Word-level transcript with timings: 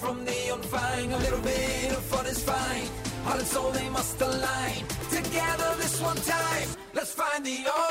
from 0.00 0.24
the 0.24 0.38
unfine. 0.54 1.12
A 1.12 1.18
little 1.18 1.40
bit 1.40 1.92
of 1.92 2.02
fun 2.12 2.26
is 2.26 2.42
fine. 2.42 2.86
Heart 3.24 3.40
and 3.40 3.48
soul, 3.48 3.70
they 3.70 3.88
must 3.90 4.20
align. 4.20 4.82
Together 5.10 5.70
this 5.76 6.00
one 6.00 6.16
time, 6.16 6.68
let's 6.94 7.12
find 7.12 7.44
the 7.44 7.58
order. 7.66 7.89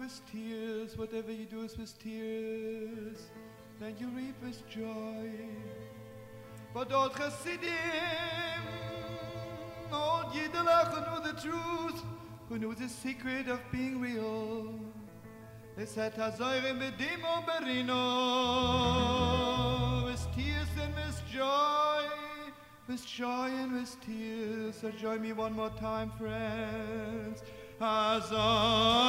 with 0.04 0.20
tears, 0.30 0.99
whatever 0.99 1.32
you 1.32 1.46
do 1.46 1.62
is 1.62 1.78
with 1.78 1.99
tears, 1.99 3.30
then 3.80 3.96
you 3.99 4.08
reap 4.08 4.34
with 4.44 4.68
joy. 4.68 5.30
But 6.75 6.92
old 6.92 7.16
Chassidim, 7.16 7.73
old 9.90 10.26
Yidelach 10.26 10.92
who 10.92 11.00
knew 11.08 11.23
the 11.32 11.40
truth, 11.40 12.02
who 12.49 12.58
knew 12.58 12.75
the 12.75 12.88
secret 12.88 13.49
of 13.49 13.61
being 13.73 13.99
real, 13.99 14.78
they 15.75 15.87
said, 15.87 16.14
Hazoirim 16.16 16.78
bedimo 16.80 17.44
berino, 17.46 17.94
with 20.04 20.26
tears 20.37 20.68
and 20.82 20.94
with 20.94 21.23
joy, 21.32 22.04
with 22.88 23.06
joy 23.06 23.49
and 23.49 23.73
with 23.73 23.96
tears. 24.04 24.76
So 24.82 24.90
join 24.90 25.23
me 25.23 25.32
one 25.32 25.54
more 25.54 25.73
time, 25.80 26.12
friends. 26.18 27.42
Hazoirim 27.80 29.03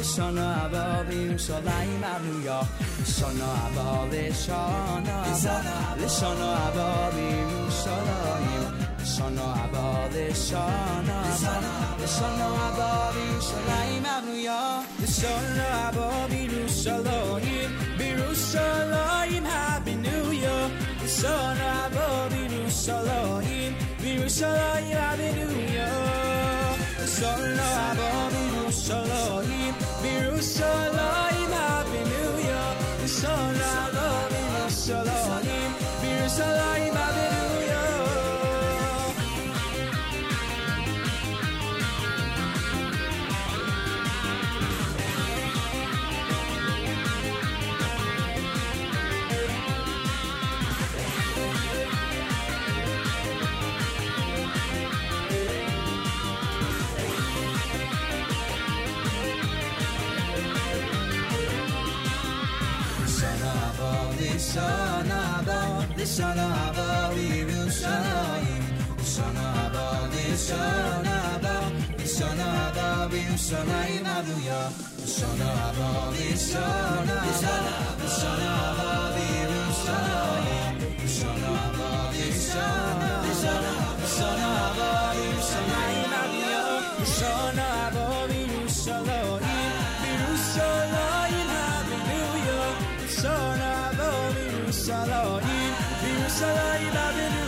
sono 0.00 0.40
a 0.40 0.68
Bobby, 0.68 1.38
sono 1.38 1.68
a 1.68 2.18
New 2.18 2.40
York, 2.40 2.68
sono 3.02 3.44
a 3.44 3.68
Bobby, 3.72 4.32
sono 4.32 4.56
a 4.56 5.00
Bobby, 5.00 6.08
sono 6.08 6.52
a 6.52 6.70
Bobby, 6.72 7.70
sono 7.70 8.38
io, 8.54 9.04
sono 9.04 9.52
a 9.52 9.68
Bobby, 9.70 10.34
sono 10.34 10.62
a 10.62 11.36
Bobby, 11.36 12.06
sono 12.06 12.44
a 12.54 12.70
Bobby, 12.76 13.40
sono 13.40 14.06
a 14.06 14.20
New 14.20 14.34
York, 14.34 15.08
sono 15.08 15.62
a 15.72 15.90
Bobby, 15.92 16.68
solo 16.68 17.38
io, 17.38 17.68
biru 17.96 18.34
solo 18.34 19.22
io, 19.28 19.42
happy 19.44 19.94
New 19.94 20.30
York, 20.30 20.72
sono 21.06 21.64
a 21.84 21.88
Bobby, 21.90 22.70
solo 22.70 23.40
io, 23.40 23.72
biru 24.00 24.28
solo 24.28 24.67
Birushalayim 30.38 31.50
Happy 31.50 32.00
New 32.10 32.32
Year. 32.46 32.70
Shana 33.18 33.70
Haba 33.74 34.08
Birushalayim 36.00 36.87
lishana 64.58 65.18
haba, 65.30 65.58
lishana 65.96 66.46
haba, 66.58 66.86
Yerushalayim. 67.14 68.64
Lishana 68.98 69.44
haba, 69.56 69.84
lishana 70.12 71.14
haba, 71.26 71.54
lishana 71.98 72.46
haba, 72.58 72.86
Yerushalayim, 73.14 74.04
Hallelujah. 74.04 74.66
Lishana 75.02 75.48
haba, 75.60 75.88
lishana 76.14 77.16
haba, 77.18 77.60
lishana 78.02 78.50
haba, 78.62 78.90
Yerushalayim. 79.38 80.74
Lishana 81.02 81.50
haba, 81.60 81.88
lishana, 82.18 83.10
lishana, 83.26 83.72
lishana 84.02 84.48
haba, 84.58 84.90
Yerushalayim, 85.20 86.10
Hallelujah. 86.18 86.98
Lishana 87.00 87.66
Yerushalayim, 94.88 95.74
Yerushalayim, 96.02 96.94
Hallelujah. 96.94 97.47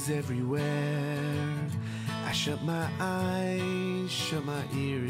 Is 0.00 0.10
everywhere. 0.10 1.54
I 2.26 2.32
shut 2.32 2.62
my 2.62 2.88
eyes, 3.00 4.10
shut 4.10 4.44
my 4.44 4.62
ears 4.74 5.09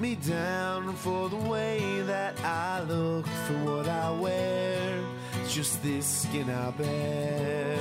me 0.00 0.14
down 0.14 0.94
for 0.94 1.28
the 1.28 1.36
way 1.36 2.00
that 2.06 2.34
I 2.42 2.82
look, 2.84 3.26
for 3.26 3.52
what 3.64 3.86
I 3.86 4.10
wear. 4.10 5.04
It's 5.42 5.54
just 5.54 5.82
this 5.82 6.06
skin 6.06 6.48
I 6.48 6.70
bear. 6.70 7.76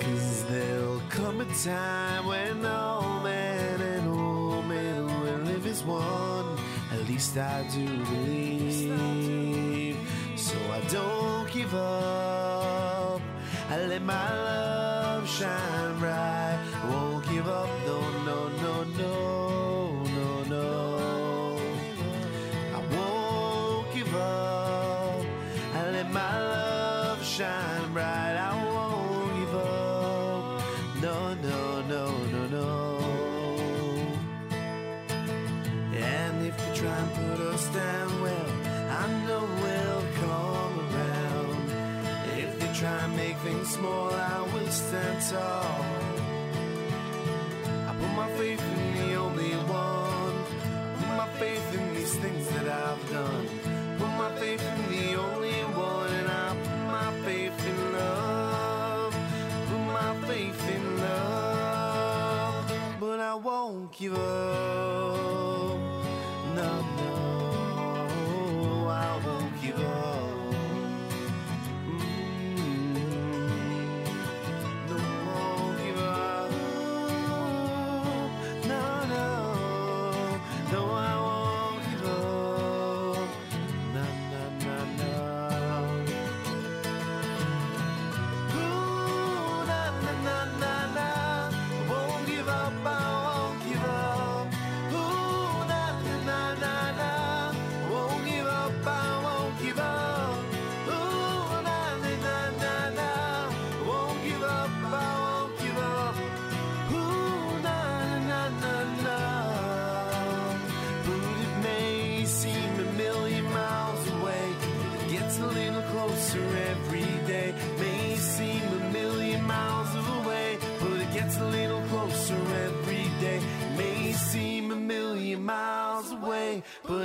Cause 0.00 0.44
there'll 0.44 1.00
come 1.08 1.40
a 1.40 1.46
time 1.64 2.26
when 2.26 2.66
all 2.66 3.22
man 3.22 3.80
and 3.80 4.14
woman 4.14 5.06
will 5.06 5.38
live 5.38 5.66
as 5.66 5.82
one. 5.84 6.58
At 6.92 7.08
least 7.08 7.38
I 7.38 7.66
do 7.72 7.86
believe. 7.86 9.96
So 10.36 10.58
I 10.70 10.80
don't 10.90 11.50
give 11.50 11.74
up. 11.74 13.22
I 13.70 13.86
let 13.86 14.02
my 14.02 14.34
love 14.34 15.30
shine 15.30 15.98
bright. 15.98 16.43
Small, 43.84 44.12
I 44.12 44.40
will 44.52 44.70
stand 44.70 45.18
tall. 45.30 45.84
I 47.88 47.92
put 48.00 48.12
my 48.22 48.28
faith 48.38 48.64
in 48.76 48.82
the 48.98 49.14
only 49.24 49.54
one. 49.84 50.36
Put 50.98 51.10
my 51.22 51.28
faith 51.40 51.68
in 51.78 51.94
these 51.94 52.14
things 52.22 52.48
that 52.54 52.66
I've 52.84 53.02
done. 53.10 53.46
Put 53.98 54.12
my 54.22 54.30
faith 54.40 54.64
in 54.72 54.80
the 54.94 55.06
only 55.26 55.58
one, 55.88 56.10
and 56.18 56.28
I 56.44 56.48
put 56.66 56.82
my 56.98 57.10
faith 57.26 57.58
in 57.70 57.78
love. 57.98 59.12
Put 59.68 59.84
my 60.00 60.12
faith 60.28 60.62
in 60.76 60.84
love, 61.06 62.64
but 63.00 63.18
I 63.20 63.34
won't 63.34 63.92
give 63.92 64.14
up. 64.14 64.93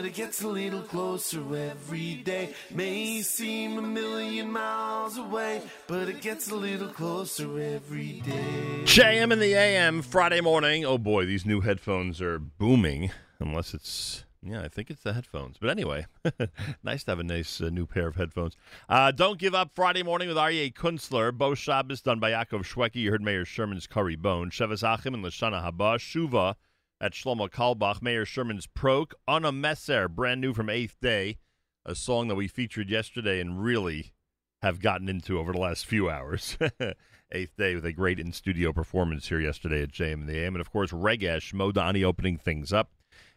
It 0.10 0.16
gets 0.16 0.42
a 0.42 0.48
little 0.48 0.82
closer 0.82 1.56
every 1.56 2.16
day. 2.16 2.56
May 2.74 3.22
seem 3.22 3.78
a 3.78 3.82
million 3.84 4.52
miles 4.52 5.20
away, 5.20 5.62
but 5.86 6.10
it 6.10 6.20
gets 6.20 6.50
a 6.50 6.56
little 6.56 6.88
closer 6.88 7.60
every 7.60 8.14
day. 8.22 8.82
JM 8.86 9.32
in 9.32 9.38
the 9.38 9.54
AM 9.54 10.02
Friday 10.02 10.42
morning. 10.42 10.84
Oh 10.84 10.98
boy, 10.98 11.28
these 11.28 11.46
new 11.46 11.62
headphones 11.62 12.24
are 12.24 12.40
booming. 12.40 13.12
Unless 13.40 13.76
it's 13.76 14.24
yeah, 14.42 14.64
I 14.64 14.68
think 14.68 14.90
it's 14.90 15.04
the 15.04 15.14
headphones. 15.14 15.58
But 15.62 15.70
anyway, 15.70 16.08
nice 16.84 17.04
to 17.04 17.12
have 17.12 17.20
a 17.20 17.24
nice 17.24 17.62
uh, 17.62 17.70
new 17.70 17.86
pair 17.86 18.08
of 18.08 18.16
headphones. 18.16 18.56
Uh, 18.90 19.12
Don't 19.12 19.38
give 19.38 19.54
up 19.54 19.74
Friday 19.76 20.02
morning 20.02 20.28
with 20.28 20.38
Aryeh 20.38 20.74
Kunstler. 20.74 21.32
Bo 21.32 21.54
Shabbos 21.54 22.02
done 22.02 22.20
by 22.20 22.32
Yaakov 22.32 22.66
Shwekey. 22.66 22.96
You 22.96 23.12
heard 23.12 23.22
Mayor 23.22 23.46
Sherman's 23.46 23.86
Curry 23.86 24.16
Bone. 24.16 24.50
Shevas 24.50 24.82
Achim 24.82 25.14
and 25.14 25.24
Lashana 25.24 25.64
Haba. 25.64 26.00
Shuva 26.00 26.56
at 27.02 27.14
Shlomo 27.14 27.50
Carlebach. 27.50 28.02
Mayor 28.02 28.26
Sherman's 28.26 28.68
Prok. 28.68 29.14
Anna 29.28 29.52
Messer, 29.52 30.08
brand 30.08 30.42
new 30.42 30.54
from 30.54 30.70
Eighth 30.70 30.98
Day. 31.02 31.38
A 31.86 31.96
song 31.96 32.28
that 32.28 32.36
we 32.36 32.48
featured 32.48 32.90
yesterday 32.90 33.40
and 33.40 33.64
really 33.64 34.14
have 34.62 34.82
gotten 34.82 35.08
into 35.08 35.40
over 35.40 35.54
the 35.54 35.60
last 35.60 35.86
few 35.86 36.10
hours. 36.10 36.58
Eighth 37.32 37.56
day 37.58 37.76
with 37.76 37.86
a 37.86 37.94
great 37.94 38.20
in 38.20 38.34
studio 38.34 38.74
performance 38.74 39.30
here 39.30 39.40
yesterday 39.40 39.84
at 39.84 39.92
JM 39.92 40.14
and 40.14 40.28
the 40.28 40.38
AM. 40.38 40.56
And 40.56 40.62
of 40.62 40.72
course, 40.72 40.92
Regesh 40.92 41.54
Modani 41.54 42.04
opening 42.04 42.38
things 42.38 42.74
up. 42.74 42.92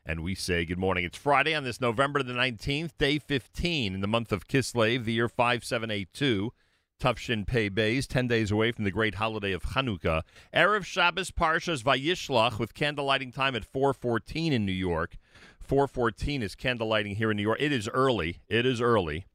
And 0.04 0.20
we 0.20 0.34
say 0.34 0.64
good 0.64 0.78
morning. 0.78 1.04
It's 1.04 1.18
Friday 1.18 1.54
on 1.54 1.62
this 1.62 1.80
November 1.80 2.22
the 2.22 2.32
19th, 2.32 2.90
day 2.98 3.18
15 3.18 3.94
in 3.94 4.00
the 4.00 4.08
month 4.08 4.32
of 4.32 4.48
Kislev, 4.48 5.04
the 5.04 5.12
year 5.12 5.28
5782. 5.28 6.52
Tufshin 7.02 7.44
Pei 7.44 7.68
Bays, 7.68 8.06
10 8.06 8.28
days 8.28 8.52
away 8.52 8.70
from 8.70 8.84
the 8.84 8.92
great 8.92 9.16
holiday 9.16 9.50
of 9.50 9.64
Hanukkah. 9.64 10.22
Erev 10.54 10.84
Shabbos 10.84 11.32
Parshas 11.32 11.82
Vayishlach 11.82 12.60
with 12.60 12.74
candlelighting 12.74 13.34
time 13.34 13.56
at 13.56 13.64
414 13.64 14.52
in 14.52 14.64
New 14.64 14.70
York. 14.70 15.16
414 15.58 16.44
is 16.44 16.54
candlelighting 16.54 17.16
here 17.16 17.32
in 17.32 17.36
New 17.36 17.42
York. 17.42 17.60
It 17.60 17.72
is 17.72 17.88
early. 17.88 18.42
It 18.48 18.64
is 18.64 18.80
early. 18.80 19.26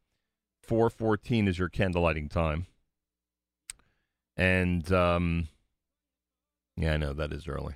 414 0.61 1.49
is 1.49 1.59
your 1.59 1.67
candlelighting 1.67 2.31
time. 2.31 2.67
And 4.37 4.89
um 4.93 5.49
yeah, 6.77 6.93
I 6.93 6.97
know 6.97 7.11
that 7.11 7.33
is 7.33 7.49
early. 7.49 7.75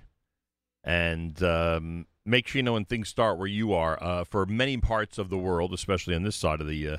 And 0.85 1.43
um 1.43 2.05
make 2.25 2.47
sure 2.47 2.59
you 2.59 2.63
know 2.63 2.73
when 2.73 2.85
things 2.85 3.09
start 3.09 3.37
where 3.37 3.45
you 3.45 3.73
are. 3.73 4.01
Uh 4.01 4.23
for 4.23 4.45
many 4.45 4.77
parts 4.77 5.17
of 5.17 5.29
the 5.29 5.37
world, 5.37 5.73
especially 5.73 6.15
on 6.15 6.23
this 6.23 6.37
side 6.37 6.61
of 6.61 6.67
the 6.67 6.87
uh, 6.87 6.97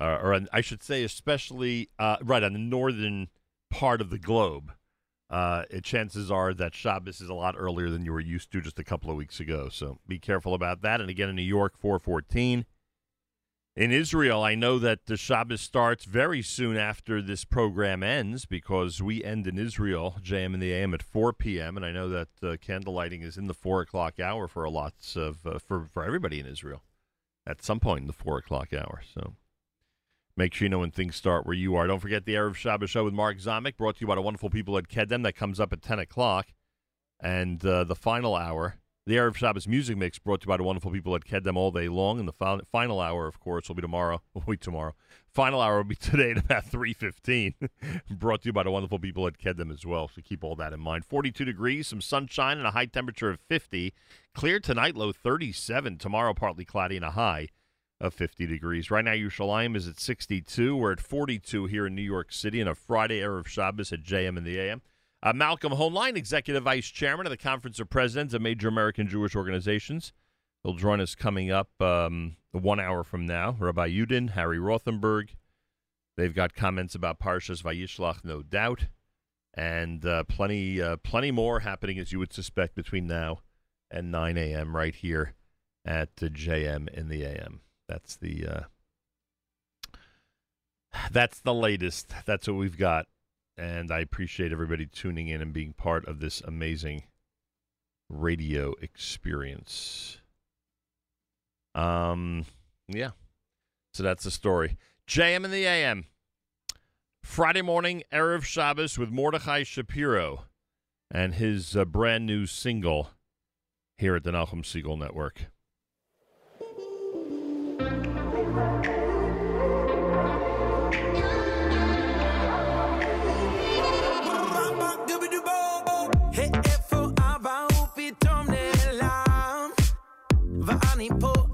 uh 0.00 0.18
or 0.22 0.34
on, 0.34 0.48
I 0.52 0.60
should 0.60 0.82
say 0.82 1.04
especially 1.04 1.90
uh 1.98 2.16
right 2.22 2.42
on 2.42 2.52
the 2.52 2.58
northern 2.58 3.28
part 3.70 4.00
of 4.00 4.10
the 4.10 4.18
globe. 4.18 4.72
Uh, 5.30 5.64
it, 5.70 5.82
chances 5.82 6.30
are 6.30 6.54
that 6.54 6.74
Shabbos 6.74 7.20
is 7.20 7.28
a 7.28 7.34
lot 7.34 7.56
earlier 7.58 7.90
than 7.90 8.04
you 8.04 8.12
were 8.12 8.20
used 8.20 8.52
to 8.52 8.60
just 8.60 8.78
a 8.78 8.84
couple 8.84 9.10
of 9.10 9.16
weeks 9.16 9.40
ago. 9.40 9.68
So 9.68 9.98
be 10.06 10.18
careful 10.18 10.54
about 10.54 10.82
that. 10.82 11.00
And 11.00 11.10
again, 11.10 11.28
in 11.28 11.34
New 11.34 11.42
York, 11.42 11.76
414. 11.76 12.66
In 13.76 13.90
Israel, 13.90 14.44
I 14.44 14.54
know 14.54 14.78
that 14.78 15.06
the 15.06 15.16
Shabbos 15.16 15.60
starts 15.60 16.04
very 16.04 16.42
soon 16.42 16.76
after 16.76 17.20
this 17.20 17.44
program 17.44 18.04
ends 18.04 18.46
because 18.46 19.02
we 19.02 19.24
end 19.24 19.48
in 19.48 19.58
Israel, 19.58 20.18
JM 20.22 20.54
and 20.54 20.62
the 20.62 20.72
AM, 20.72 20.94
at 20.94 21.02
4 21.02 21.32
p.m. 21.32 21.76
And 21.76 21.84
I 21.84 21.90
know 21.90 22.08
that 22.08 22.28
uh, 22.40 22.56
candlelighting 22.64 23.24
is 23.24 23.36
in 23.36 23.48
the 23.48 23.54
4 23.54 23.80
o'clock 23.80 24.20
hour 24.20 24.46
for 24.46 24.62
a 24.62 24.70
lots 24.70 25.16
of 25.16 25.44
uh, 25.44 25.58
for 25.58 25.88
for 25.92 26.04
everybody 26.04 26.38
in 26.38 26.46
Israel 26.46 26.84
at 27.44 27.64
some 27.64 27.80
point 27.80 28.02
in 28.02 28.06
the 28.06 28.12
4 28.12 28.38
o'clock 28.38 28.72
hour. 28.72 29.02
So 29.12 29.34
Make 30.36 30.52
sure 30.52 30.66
you 30.66 30.70
know 30.70 30.80
when 30.80 30.90
things 30.90 31.14
start 31.14 31.46
where 31.46 31.54
you 31.54 31.76
are. 31.76 31.86
Don't 31.86 32.00
forget 32.00 32.24
the 32.24 32.34
Erev 32.34 32.56
Shabbos 32.56 32.90
show 32.90 33.04
with 33.04 33.14
Mark 33.14 33.38
Zomick, 33.38 33.76
brought 33.76 33.96
to 33.96 34.00
you 34.00 34.08
by 34.08 34.16
the 34.16 34.22
wonderful 34.22 34.50
people 34.50 34.76
at 34.76 34.88
Kedem. 34.88 35.22
That 35.22 35.36
comes 35.36 35.60
up 35.60 35.72
at 35.72 35.80
10 35.80 36.00
o'clock. 36.00 36.48
And 37.20 37.64
uh, 37.64 37.84
the 37.84 37.94
final 37.94 38.34
hour, 38.34 38.80
the 39.06 39.14
Erev 39.14 39.36
Shabbos 39.36 39.68
music 39.68 39.96
mix, 39.96 40.18
brought 40.18 40.40
to 40.40 40.46
you 40.46 40.48
by 40.48 40.56
the 40.56 40.64
wonderful 40.64 40.90
people 40.90 41.14
at 41.14 41.24
Kedem 41.24 41.56
all 41.56 41.70
day 41.70 41.86
long. 41.86 42.18
And 42.18 42.26
the 42.26 42.32
fi- 42.32 42.58
final 42.72 43.00
hour, 43.00 43.28
of 43.28 43.38
course, 43.38 43.68
will 43.68 43.76
be 43.76 43.82
tomorrow. 43.82 44.22
Wait, 44.46 44.60
tomorrow. 44.60 44.94
Final 45.32 45.60
hour 45.60 45.76
will 45.76 45.84
be 45.84 45.94
today 46.00 46.32
at 46.32 46.38
about 46.38 46.66
3.15. 46.66 47.54
brought 48.10 48.42
to 48.42 48.46
you 48.46 48.52
by 48.52 48.64
the 48.64 48.72
wonderful 48.72 48.98
people 48.98 49.28
at 49.28 49.38
Kedem 49.38 49.72
as 49.72 49.86
well. 49.86 50.08
So 50.08 50.20
keep 50.20 50.42
all 50.42 50.56
that 50.56 50.72
in 50.72 50.80
mind. 50.80 51.04
42 51.04 51.44
degrees, 51.44 51.86
some 51.86 52.00
sunshine, 52.00 52.58
and 52.58 52.66
a 52.66 52.72
high 52.72 52.86
temperature 52.86 53.30
of 53.30 53.38
50. 53.48 53.94
Clear 54.34 54.58
tonight, 54.58 54.96
low 54.96 55.12
37. 55.12 55.98
Tomorrow, 55.98 56.34
partly 56.34 56.64
cloudy 56.64 56.96
and 56.96 57.04
a 57.04 57.12
high 57.12 57.50
of 58.00 58.14
50 58.14 58.46
degrees. 58.46 58.90
Right 58.90 59.04
now, 59.04 59.12
Yerushalayim 59.12 59.76
is 59.76 59.88
at 59.88 60.00
62. 60.00 60.76
We're 60.76 60.92
at 60.92 61.00
42 61.00 61.66
here 61.66 61.86
in 61.86 61.94
New 61.94 62.02
York 62.02 62.32
City 62.32 62.60
on 62.60 62.68
a 62.68 62.74
Friday 62.74 63.20
air 63.20 63.38
of 63.38 63.48
Shabbos 63.48 63.92
at 63.92 64.02
JM 64.02 64.36
in 64.36 64.44
the 64.44 64.58
AM. 64.58 64.82
Uh, 65.22 65.32
Malcolm 65.32 65.72
Hoenlein, 65.72 66.16
Executive 66.16 66.64
Vice 66.64 66.88
Chairman 66.88 67.26
of 67.26 67.30
the 67.30 67.36
Conference 67.38 67.80
of 67.80 67.88
Presidents 67.88 68.34
of 68.34 68.42
Major 68.42 68.68
American 68.68 69.08
Jewish 69.08 69.34
Organizations. 69.34 70.12
He'll 70.62 70.74
join 70.74 71.00
us 71.00 71.14
coming 71.14 71.50
up 71.50 71.70
um, 71.80 72.36
one 72.52 72.78
hour 72.78 73.04
from 73.04 73.24
now. 73.24 73.56
Rabbi 73.58 73.88
Yudin, 73.88 74.30
Harry 74.30 74.58
Rothenberg. 74.58 75.30
They've 76.16 76.34
got 76.34 76.54
comments 76.54 76.94
about 76.94 77.18
Parshas 77.18 77.62
Vayishlach, 77.62 78.24
no 78.24 78.42
doubt, 78.42 78.86
and 79.54 80.04
uh, 80.04 80.24
plenty, 80.24 80.80
uh, 80.80 80.96
plenty 80.96 81.30
more 81.30 81.60
happening 81.60 81.98
as 81.98 82.12
you 82.12 82.18
would 82.18 82.32
suspect 82.32 82.74
between 82.74 83.06
now 83.06 83.40
and 83.90 84.10
9 84.10 84.36
a.m. 84.36 84.76
right 84.76 84.94
here 84.94 85.34
at 85.84 86.10
uh, 86.22 86.26
JM 86.26 86.88
in 86.90 87.08
the 87.08 87.24
AM. 87.24 87.60
That's 87.88 88.16
the 88.16 88.46
uh, 88.46 88.60
that's 91.10 91.40
the 91.40 91.54
latest. 91.54 92.12
That's 92.26 92.48
what 92.48 92.56
we've 92.56 92.78
got, 92.78 93.06
and 93.56 93.90
I 93.90 94.00
appreciate 94.00 94.52
everybody 94.52 94.86
tuning 94.86 95.28
in 95.28 95.42
and 95.42 95.52
being 95.52 95.72
part 95.72 96.06
of 96.06 96.20
this 96.20 96.40
amazing 96.40 97.04
radio 98.08 98.74
experience. 98.80 100.18
Um, 101.74 102.46
yeah. 102.88 103.10
So 103.92 104.02
that's 104.02 104.24
the 104.24 104.30
story. 104.30 104.76
JM 105.08 105.44
in 105.44 105.50
the 105.50 105.66
AM. 105.66 106.06
Friday 107.22 107.62
morning, 107.62 108.02
Erev 108.12 108.44
Shabbos 108.44 108.98
with 108.98 109.10
Mordechai 109.10 109.62
Shapiro 109.62 110.44
and 111.10 111.34
his 111.34 111.76
uh, 111.76 111.84
brand 111.84 112.26
new 112.26 112.46
single 112.46 113.10
here 113.96 114.16
at 114.16 114.24
the 114.24 114.30
Nachum 114.30 114.62
Segal 114.62 114.98
Network. 114.98 115.46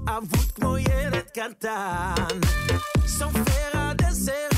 פה 0.06 0.12
אבוד 0.16 0.50
כמו 0.54 0.78
ילד 0.78 1.30
קטן 1.34 2.38
סופר 3.06 3.78
עד 3.78 4.02
עשר 4.04 4.49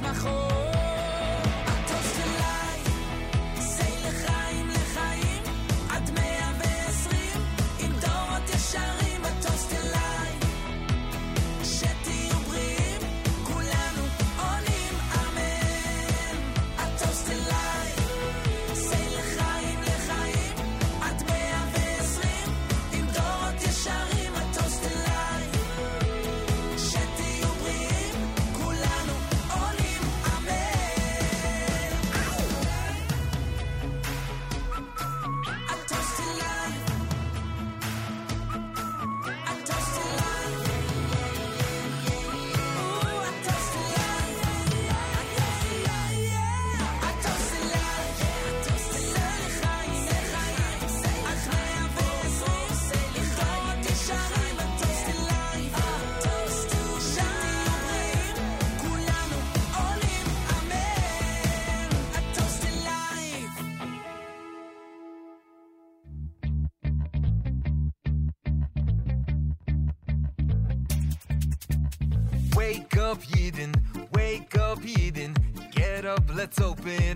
שמחות 0.00 0.59
let's 76.40 76.58
open 76.58 77.09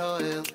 beis 0.00 0.49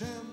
Hashem. 0.00 0.29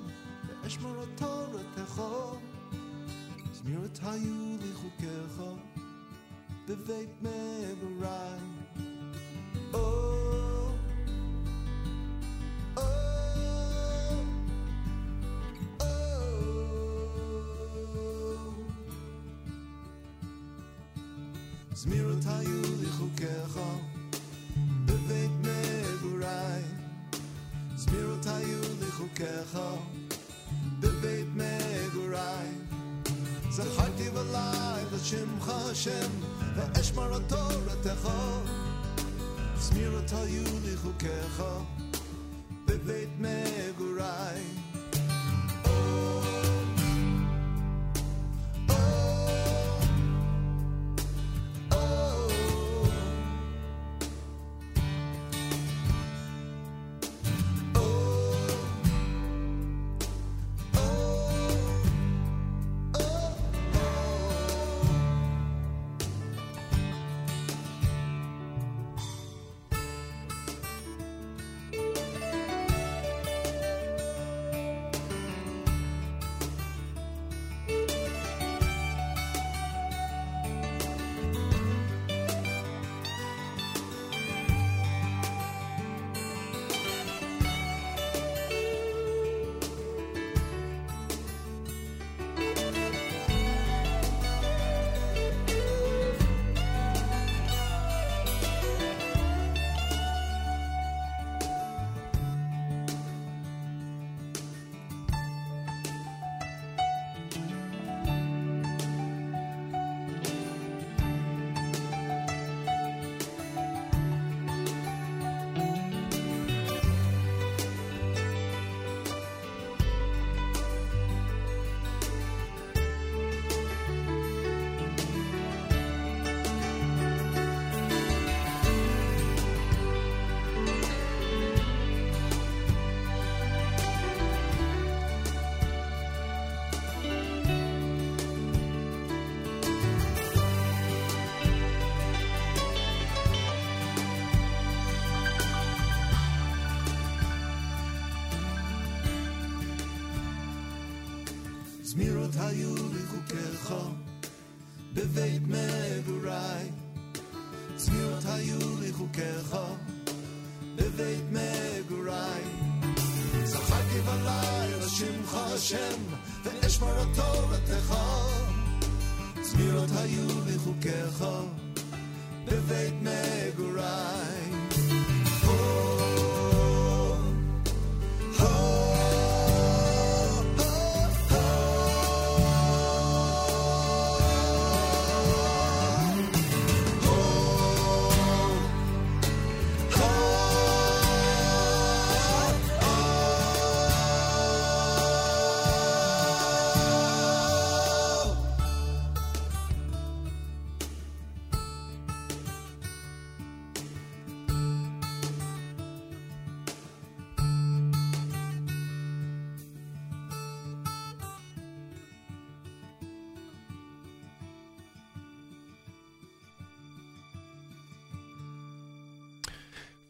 tell 152.37 152.53
you 152.53 152.75
the 152.75 153.06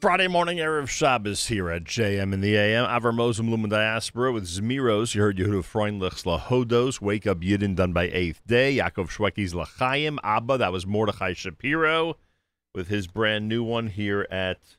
Friday 0.08 0.30
morning, 0.30 0.60
Erev 0.60 0.88
Shabbos 0.88 1.48
here 1.48 1.70
at 1.70 1.84
JM 1.84 2.32
in 2.32 2.40
the 2.40 2.56
AM. 2.56 2.86
Avar 2.86 3.12
Mosem 3.12 3.50
Lumen 3.50 3.70
Diaspora 3.70 4.32
with 4.32 4.46
Zmiros. 4.48 5.14
You 5.14 5.22
heard 5.22 5.36
Yehuda 5.36 5.66
Freundlich's 5.66 6.24
Lahodos. 6.24 7.02
Wake 7.02 7.28
Up 7.28 7.42
Yidden 7.42 7.76
done 7.76 7.92
by 7.92 8.04
Eighth 8.04 8.40
Day. 8.48 8.78
Yaakov 8.78 9.10
Shwekey's 9.10 9.54
Lachayim. 9.54 10.18
Abba, 10.24 10.60
that 10.60 10.72
was 10.72 10.88
Mordechai 10.88 11.34
Shapiro 11.34 12.16
with 12.74 12.88
his 12.88 13.06
brand 13.06 13.50
new 13.50 13.66
one 13.66 13.88
here 13.88 14.26
at 14.32 14.78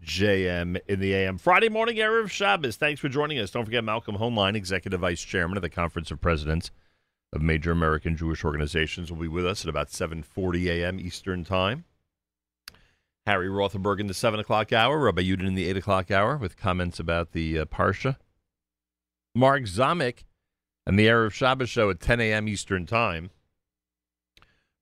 JM 0.00 0.78
in 0.86 1.00
the 1.00 1.12
AM. 1.12 1.38
Friday 1.38 1.68
morning, 1.68 1.96
Erev 1.96 2.30
Shabbos. 2.30 2.76
Thanks 2.76 3.00
for 3.00 3.08
joining 3.08 3.40
us. 3.40 3.50
Don't 3.50 3.64
forget 3.64 3.82
Malcolm 3.82 4.16
Hoenlein, 4.16 4.54
Executive 4.54 5.00
Vice 5.00 5.22
Chairman 5.24 5.58
of 5.58 5.62
the 5.62 5.70
Conference 5.70 6.12
of 6.12 6.20
Presidents 6.20 6.70
of 7.32 7.42
Major 7.42 7.72
American 7.72 8.16
Jewish 8.16 8.44
Organizations, 8.44 9.10
will 9.10 9.18
be 9.18 9.26
with 9.26 9.44
us 9.44 9.64
at 9.64 9.68
about 9.68 9.88
7.40 9.88 10.66
a.m. 10.66 11.00
Eastern 11.00 11.42
Time. 11.42 11.84
Harry 13.28 13.48
Rothenberg 13.48 14.00
in 14.00 14.06
the 14.06 14.14
7 14.14 14.40
o'clock 14.40 14.72
hour, 14.72 14.98
Rabbi 14.98 15.20
Yudin 15.20 15.48
in 15.48 15.54
the 15.54 15.68
8 15.68 15.76
o'clock 15.76 16.10
hour 16.10 16.38
with 16.38 16.56
comments 16.56 16.98
about 16.98 17.32
the 17.32 17.58
uh, 17.58 17.64
Parsha. 17.66 18.16
Mark 19.34 19.64
Zamek 19.64 20.24
and 20.86 20.98
the 20.98 21.08
Erev 21.08 21.32
Shabbos 21.32 21.68
show 21.68 21.90
at 21.90 22.00
10 22.00 22.22
a.m. 22.22 22.48
Eastern 22.48 22.86
Time. 22.86 23.28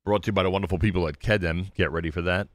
Brought 0.05 0.23
to 0.23 0.27
you 0.29 0.33
by 0.33 0.45
the 0.45 0.51
wonderful 0.51 0.79
people 0.79 1.09
at 1.09 1.19
Kedem. 1.19 1.75
Get 1.75 1.91
ready 1.91 2.13
for 2.13 2.23
that. 2.23 2.47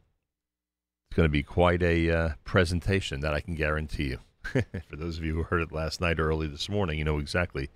It's 1.10 1.18
going 1.18 1.26
to 1.26 1.30
be 1.30 1.44
quite 1.44 1.84
a 1.84 2.10
uh, 2.10 2.30
presentation, 2.46 3.20
that 3.20 3.34
I 3.34 3.42
can 3.42 3.56
guarantee 3.56 4.12
you. 4.12 4.20
for 4.88 4.96
those 4.96 5.18
of 5.18 5.26
you 5.26 5.34
who 5.34 5.44
heard 5.44 5.62
it 5.62 5.74
last 5.74 6.00
night 6.00 6.22
or 6.22 6.30
early 6.30 6.48
this 6.48 6.70
morning, 6.70 7.00
you 7.00 7.04
know 7.04 7.20
exactly 7.20 7.70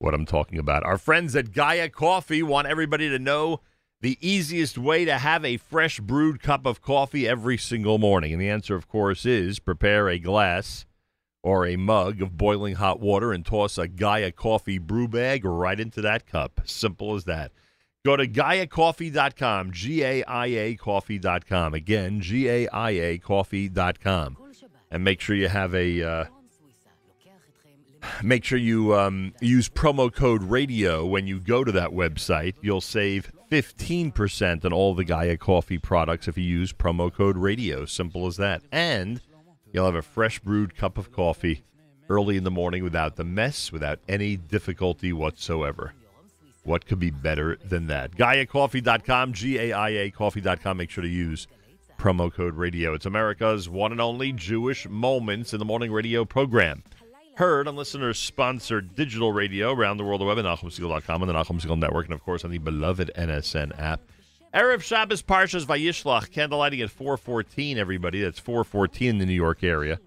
what 0.00 0.14
I'm 0.14 0.26
talking 0.26 0.58
about. 0.58 0.82
Our 0.82 0.98
friends 0.98 1.36
at 1.36 1.52
Gaia 1.52 1.88
Coffee 1.90 2.42
want 2.42 2.66
everybody 2.66 3.08
to 3.08 3.20
know 3.20 3.60
the 4.02 4.18
easiest 4.20 4.76
way 4.76 5.04
to 5.06 5.16
have 5.16 5.44
a 5.44 5.56
fresh 5.56 5.98
brewed 6.00 6.42
cup 6.42 6.66
of 6.66 6.82
coffee 6.82 7.26
every 7.26 7.56
single 7.56 7.98
morning? 7.98 8.32
And 8.32 8.42
the 8.42 8.50
answer, 8.50 8.74
of 8.74 8.88
course, 8.88 9.24
is 9.24 9.58
prepare 9.58 10.08
a 10.08 10.18
glass 10.18 10.84
or 11.42 11.66
a 11.66 11.76
mug 11.76 12.20
of 12.20 12.36
boiling 12.36 12.74
hot 12.74 13.00
water 13.00 13.32
and 13.32 13.46
toss 13.46 13.78
a 13.78 13.88
Gaia 13.88 14.30
coffee 14.30 14.78
brew 14.78 15.08
bag 15.08 15.44
right 15.44 15.78
into 15.78 16.00
that 16.02 16.26
cup. 16.26 16.60
Simple 16.64 17.14
as 17.14 17.24
that. 17.24 17.52
Go 18.04 18.16
to 18.16 18.26
GaiaCoffee.com, 18.26 19.70
G 19.70 20.02
A 20.02 20.24
I 20.24 20.46
A 20.46 20.74
Coffee.com. 20.74 21.74
Again, 21.74 22.20
G 22.20 22.48
A 22.48 22.68
I 22.68 22.90
A 22.90 23.18
Coffee.com. 23.18 24.36
And 24.90 25.04
make 25.04 25.20
sure 25.20 25.36
you 25.36 25.48
have 25.48 25.74
a. 25.74 26.02
Uh, 26.02 26.24
make 28.22 28.44
sure 28.44 28.58
you 28.58 28.94
um, 28.96 29.32
use 29.40 29.68
promo 29.68 30.12
code 30.12 30.42
radio 30.42 31.06
when 31.06 31.26
you 31.28 31.38
go 31.38 31.62
to 31.62 31.72
that 31.72 31.90
website. 31.90 32.54
You'll 32.60 32.80
save 32.80 33.30
15% 33.52 34.64
on 34.64 34.72
all 34.72 34.94
the 34.94 35.04
Gaia 35.04 35.36
coffee 35.36 35.76
products 35.76 36.26
if 36.26 36.38
you 36.38 36.44
use 36.44 36.72
promo 36.72 37.12
code 37.12 37.36
radio. 37.36 37.84
Simple 37.84 38.26
as 38.26 38.38
that. 38.38 38.62
And 38.72 39.20
you'll 39.70 39.84
have 39.84 39.94
a 39.94 40.00
fresh 40.00 40.38
brewed 40.38 40.74
cup 40.74 40.96
of 40.96 41.12
coffee 41.12 41.62
early 42.08 42.38
in 42.38 42.44
the 42.44 42.50
morning 42.50 42.82
without 42.82 43.16
the 43.16 43.24
mess, 43.24 43.70
without 43.70 43.98
any 44.08 44.38
difficulty 44.38 45.12
whatsoever. 45.12 45.92
What 46.64 46.86
could 46.86 46.98
be 46.98 47.10
better 47.10 47.58
than 47.62 47.88
that? 47.88 48.12
GaiaCoffee.com, 48.12 49.34
G 49.34 49.58
A 49.58 49.72
I 49.74 49.88
A 49.90 50.10
Coffee.com. 50.10 50.78
Make 50.78 50.88
sure 50.88 51.02
to 51.02 51.10
use 51.10 51.46
promo 51.98 52.32
code 52.32 52.54
radio. 52.54 52.94
It's 52.94 53.04
America's 53.04 53.68
one 53.68 53.92
and 53.92 54.00
only 54.00 54.32
Jewish 54.32 54.88
Moments 54.88 55.52
in 55.52 55.58
the 55.58 55.66
Morning 55.66 55.92
radio 55.92 56.24
program 56.24 56.82
heard 57.34 57.66
on 57.66 57.76
listeners 57.76 58.18
sponsored 58.18 58.94
digital 58.94 59.32
radio 59.32 59.72
around 59.72 59.96
the 59.96 60.04
world, 60.04 60.20
of 60.20 60.26
web 60.26 60.38
at 60.38 60.44
NachumSegal.com 60.44 61.22
and 61.22 61.28
the 61.28 61.34
Nachum 61.34 61.60
Segal 61.60 61.78
Network, 61.78 62.06
and 62.06 62.14
of 62.14 62.22
course 62.22 62.44
on 62.44 62.50
the 62.50 62.58
beloved 62.58 63.10
NSN 63.16 63.78
app. 63.80 64.00
Erev 64.54 64.82
Shabbos 64.82 65.22
Parshas 65.22 65.64
Vayishlach, 65.64 66.28
candlelighting 66.30 66.82
at 66.82 66.90
414, 66.90 67.78
everybody. 67.78 68.20
That's 68.20 68.38
414 68.38 69.08
in 69.08 69.18
the 69.18 69.26
New 69.26 69.32
York 69.32 69.64
area. 69.64 69.98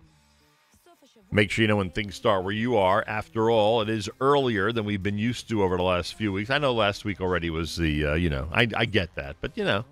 Make 1.31 1.49
sure 1.49 1.63
you 1.63 1.67
know 1.67 1.77
when 1.77 1.89
things 1.89 2.15
start 2.15 2.43
where 2.43 2.53
you 2.53 2.77
are. 2.77 3.03
After 3.07 3.49
all, 3.49 3.81
it 3.81 3.89
is 3.89 4.07
earlier 4.21 4.71
than 4.71 4.85
we've 4.85 5.01
been 5.01 5.17
used 5.17 5.49
to 5.49 5.63
over 5.63 5.75
the 5.75 5.83
last 5.83 6.13
few 6.13 6.31
weeks. 6.31 6.51
I 6.51 6.59
know 6.59 6.73
last 6.73 7.03
week 7.03 7.19
already 7.19 7.49
was 7.49 7.75
the, 7.75 8.05
uh, 8.05 8.13
you 8.13 8.29
know, 8.29 8.47
I, 8.53 8.67
I 8.75 8.85
get 8.85 9.15
that. 9.15 9.35
But, 9.41 9.57
you 9.57 9.63
know, 9.63 9.83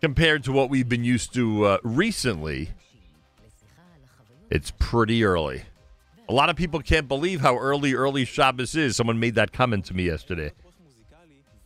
compared 0.00 0.44
to 0.44 0.52
what 0.52 0.70
we've 0.70 0.88
been 0.88 1.04
used 1.04 1.34
to 1.34 1.64
uh, 1.66 1.78
recently, 1.84 2.70
it's 4.50 4.72
pretty 4.78 5.22
early. 5.22 5.64
A 6.32 6.34
lot 6.34 6.48
of 6.48 6.56
people 6.56 6.80
can't 6.80 7.08
believe 7.08 7.42
how 7.42 7.58
early 7.58 7.92
early 7.92 8.24
Shabbos 8.24 8.74
is. 8.74 8.96
Someone 8.96 9.20
made 9.20 9.34
that 9.34 9.52
comment 9.52 9.84
to 9.84 9.94
me 9.94 10.04
yesterday. 10.04 10.52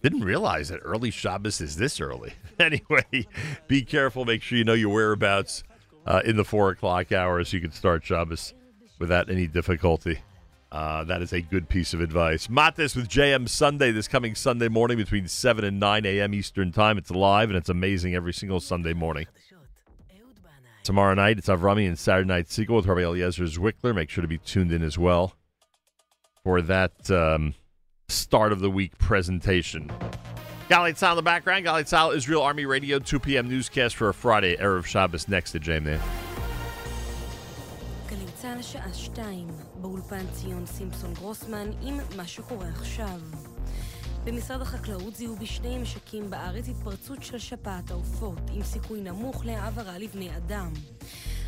Didn't 0.02 0.24
realize 0.24 0.70
that 0.70 0.80
early 0.82 1.12
Shabbos 1.12 1.60
is 1.60 1.76
this 1.76 2.00
early. 2.00 2.32
anyway, 2.58 3.28
be 3.68 3.82
careful. 3.82 4.24
Make 4.24 4.42
sure 4.42 4.58
you 4.58 4.64
know 4.64 4.74
your 4.74 4.92
whereabouts 4.92 5.62
uh, 6.04 6.22
in 6.24 6.36
the 6.36 6.44
four 6.44 6.70
o'clock 6.70 7.12
hour 7.12 7.44
so 7.44 7.56
you 7.56 7.60
can 7.60 7.70
start 7.70 8.04
Shabbos 8.04 8.54
without 8.98 9.30
any 9.30 9.46
difficulty. 9.46 10.18
Uh, 10.72 11.04
that 11.04 11.22
is 11.22 11.32
a 11.32 11.40
good 11.40 11.68
piece 11.68 11.94
of 11.94 12.00
advice. 12.00 12.48
Matis 12.48 12.96
with 12.96 13.08
JM 13.08 13.48
Sunday 13.48 13.92
this 13.92 14.08
coming 14.08 14.34
Sunday 14.34 14.66
morning 14.66 14.96
between 14.96 15.28
7 15.28 15.64
and 15.64 15.78
9 15.78 16.04
a.m. 16.04 16.34
Eastern 16.34 16.72
Time. 16.72 16.98
It's 16.98 17.12
live 17.12 17.50
and 17.50 17.56
it's 17.56 17.68
amazing 17.68 18.16
every 18.16 18.32
single 18.32 18.58
Sunday 18.58 18.94
morning. 18.94 19.28
Tomorrow 20.86 21.14
night, 21.14 21.36
it's 21.36 21.48
Avrami 21.48 21.88
and 21.88 21.98
Saturday 21.98 22.28
Night 22.28 22.48
Sequel 22.48 22.76
with 22.76 22.86
Harvey 22.86 23.02
Eliezer 23.02 23.42
Zwickler. 23.42 23.92
Make 23.92 24.08
sure 24.08 24.22
to 24.22 24.28
be 24.28 24.38
tuned 24.38 24.70
in 24.70 24.84
as 24.84 24.96
well 24.96 25.34
for 26.44 26.62
that 26.62 27.10
um, 27.10 27.56
start 28.06 28.52
of 28.52 28.60
the 28.60 28.70
week 28.70 28.96
presentation. 28.96 29.90
Galei 30.70 30.92
Tzahal 30.92 31.10
in 31.10 31.16
the 31.16 31.22
background. 31.22 31.66
Galei 31.66 31.82
Tzahal, 31.82 32.14
Israel 32.14 32.40
Army 32.40 32.66
Radio, 32.66 33.00
2 33.00 33.18
p.m. 33.18 33.48
newscast 33.48 33.96
for 33.96 34.10
a 34.10 34.14
Friday, 34.14 34.56
Erev 34.58 34.84
Shabbos. 34.84 35.26
Next 35.26 35.50
to 35.50 35.58
Jamie. 35.58 35.98
צה"ל 38.36 38.62
שעה 38.62 38.94
שתיים, 38.94 39.48
באולפן 39.80 40.26
ציון 40.32 40.66
סימפסון 40.66 41.14
גרוסמן 41.14 41.68
עם 41.82 41.98
מה 42.16 42.26
שקורה 42.26 42.68
עכשיו. 42.68 43.20
במשרד 44.26 44.60
החקלאות 44.60 45.16
זיהו 45.16 45.36
בשני 45.36 45.78
משקים 45.78 46.30
בארץ 46.30 46.68
התפרצות 46.68 47.22
של 47.22 47.38
שפעת 47.38 47.90
העופות, 47.90 48.38
עם 48.52 48.62
סיכוי 48.62 49.00
נמוך 49.00 49.46
להעברה 49.46 49.98
לבני 49.98 50.36
אדם. 50.36 50.72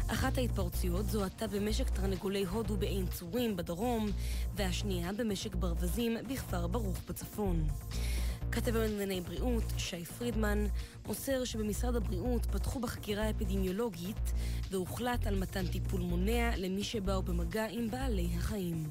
אחת 0.07 0.39
ההתפרצויות 0.39 1.07
זוהתה 1.07 1.47
במשק 1.47 1.89
תרנגולי 1.91 2.45
הודו 2.45 2.76
בעין 2.76 3.07
צורים 3.07 3.57
בדרום, 3.57 4.09
והשנייה 4.57 5.12
במשק 5.12 5.55
ברווזים 5.55 6.16
בכפר 6.29 6.66
ברוך 6.66 6.99
בצפון. 7.09 7.66
כתב 8.53 8.70
בענייני 8.70 9.20
בריאות, 9.20 9.64
שי 9.76 10.05
פרידמן, 10.05 10.66
מוסר 11.07 11.45
שבמשרד 11.45 11.97
הבריאות 11.97 12.47
פתחו 12.47 12.81
בחקירה 12.81 13.31
אפידמיולוגית 13.31 14.33
והוחלט 14.70 15.26
על 15.26 15.39
מתן 15.39 15.66
טיפול 15.66 16.01
מונע 16.01 16.51
למי 16.57 16.85
שבאו 16.85 17.22
במגע 17.22 17.66
עם 17.70 17.91
בעלי 17.91 18.29
החיים. 18.37 18.85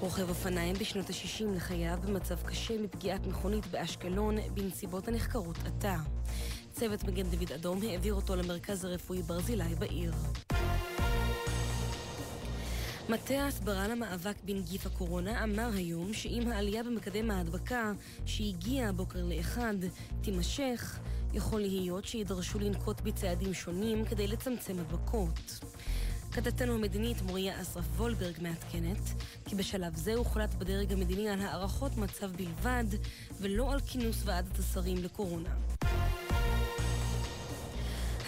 רוכב 0.00 0.28
אופניים 0.28 0.76
בשנות 0.76 1.10
ה-60 1.10 1.56
לחייו 1.56 1.98
במצב 2.06 2.42
קשה 2.42 2.74
מפגיעת 2.78 3.26
מכונית 3.26 3.66
באשקלון 3.66 4.36
בנסיבות 4.54 5.08
הנחקרות 5.08 5.56
עתה. 5.66 5.96
צוות 6.72 7.04
מגן 7.04 7.22
דוד 7.22 7.52
אדום 7.52 7.82
העביר 7.82 8.14
אותו 8.14 8.36
למרכז 8.36 8.84
הרפואי 8.84 9.22
ברזילי 9.22 9.74
בעיר. 9.78 10.12
מטה 13.08 13.34
ההסברה 13.34 13.88
למאבק 13.88 14.36
בנגיף 14.44 14.86
הקורונה 14.86 15.44
אמר 15.44 15.70
היום 15.74 16.12
שאם 16.12 16.48
העלייה 16.52 16.82
במקדם 16.82 17.30
ההדבקה 17.30 17.92
שהגיעה 18.26 18.88
הבוקר 18.88 19.24
לאחד 19.24 19.74
תימשך, 20.20 20.98
יכול 21.32 21.60
להיות 21.60 22.04
שידרשו 22.04 22.58
לנקוט 22.58 23.00
בצעדים 23.00 23.54
שונים 23.54 24.04
כדי 24.04 24.26
לצמצם 24.26 24.78
הדבקות. 24.78 25.60
כתבתנו 26.32 26.74
המדינית 26.74 27.22
מוריה 27.22 27.60
אסרף 27.60 27.84
וולברג 27.96 28.34
מעדכנת 28.42 29.22
כי 29.44 29.54
בשלב 29.54 29.96
זה 29.96 30.14
הוחלט 30.14 30.54
בדרג 30.54 30.92
המדיני 30.92 31.28
על 31.28 31.40
הערכות 31.40 31.96
מצב 31.96 32.32
בלבד 32.32 32.84
ולא 33.40 33.72
על 33.72 33.80
כינוס 33.80 34.22
ועדת 34.24 34.58
השרים 34.58 34.96
לקורונה. 35.04 35.50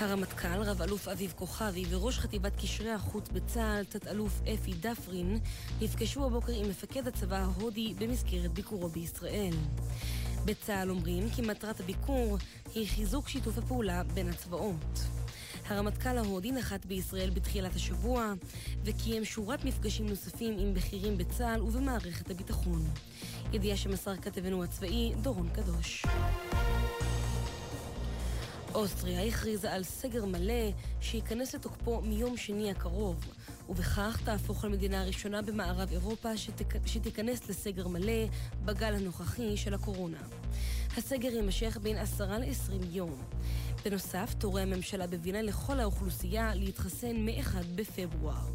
הרמטכ"ל, 0.01 0.63
רב-אלוף 0.63 1.09
אביב 1.09 1.33
כוכבי 1.37 1.85
וראש 1.91 2.19
חטיבת 2.19 2.53
קשרי 2.57 2.91
החוץ 2.91 3.29
בצה"ל, 3.29 3.85
תת-אלוף 3.85 4.41
אפי 4.55 4.73
דפרין, 4.81 5.39
נפגשו 5.81 6.25
הבוקר 6.27 6.53
עם 6.53 6.69
מפקד 6.69 7.09
הצבא 7.09 7.37
ההודי 7.37 7.95
במסגרת 7.99 8.53
ביקורו 8.53 8.89
בישראל. 8.89 9.55
בצה"ל 10.45 10.91
אומרים 10.91 11.31
כי 11.31 11.43
מטרת 11.43 11.81
הביקור 11.81 12.39
היא 12.75 12.89
חיזוק 12.89 13.29
שיתוף 13.29 13.59
הפעולה 13.59 14.03
בין 14.03 14.29
הצבאות. 14.29 15.22
הרמטכ"ל 15.67 16.19
ההודי 16.19 16.53
נחת 16.53 16.87
בישראל 16.87 17.31
בתחילת 17.31 17.77
השבוע 17.77 18.33
וקיים 18.85 19.25
שורת 19.25 19.65
מפגשים 19.65 20.07
נוספים 20.07 20.59
עם 20.59 20.75
בכירים 20.75 21.19
בצה"ל 21.19 21.63
ובמערכת 21.63 22.31
הביטחון. 22.31 22.85
ידיעה 23.53 23.77
שמסר 23.77 24.17
כתבנו 24.17 24.65
הצבאי 24.65 25.13
דורון 25.23 25.49
קדוש. 25.55 26.05
אוסטריה 28.75 29.25
הכריזה 29.25 29.73
על 29.73 29.85
סגר 29.85 30.25
מלא 30.25 30.71
שייכנס 31.01 31.55
לתוקפו 31.55 32.01
מיום 32.01 32.37
שני 32.37 32.71
הקרוב, 32.71 33.27
ובכך 33.69 34.21
תהפוך 34.25 34.65
למדינה 34.65 35.01
הראשונה 35.01 35.43
במערב 35.43 35.89
אירופה 35.93 36.37
שתק... 36.37 36.87
שתיכנס 36.87 37.49
לסגר 37.49 37.89
מלא 37.89 38.27
בגל 38.65 38.95
הנוכחי 38.95 39.57
של 39.57 39.75
הקורונה. 39.75 40.19
הסגר 40.97 41.29
יימשך 41.29 41.79
בין 41.83 41.97
עשרה 41.97 42.39
ל-20 42.39 42.87
יום. 42.91 43.17
בנוסף, 43.85 44.35
תורה 44.39 44.63
הממשלה 44.63 45.07
בווינה 45.07 45.43
לכל 45.43 45.81
האוכלוסייה 45.81 46.55
להתחסן 46.55 47.17
מ-1 47.17 47.57
בפברואר. 47.75 48.47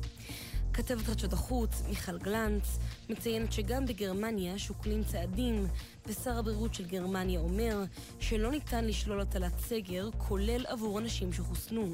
כתבת 0.73 1.05
חדשות 1.05 1.33
החוץ, 1.33 1.81
מיכל 1.89 2.17
גלנץ, 2.17 2.77
מציינת 3.09 3.51
שגם 3.51 3.85
בגרמניה 3.85 4.59
שוקלים 4.59 5.03
צעדים, 5.03 5.67
ושר 6.07 6.37
הבריאות 6.37 6.73
של 6.73 6.85
גרמניה 6.85 7.39
אומר 7.39 7.83
שלא 8.19 8.51
ניתן 8.51 8.85
לשלול 8.85 9.21
הטלת 9.21 9.59
סגר, 9.59 10.09
כולל 10.17 10.65
עבור 10.65 10.99
אנשים 10.99 11.33
שחוסנו. 11.33 11.87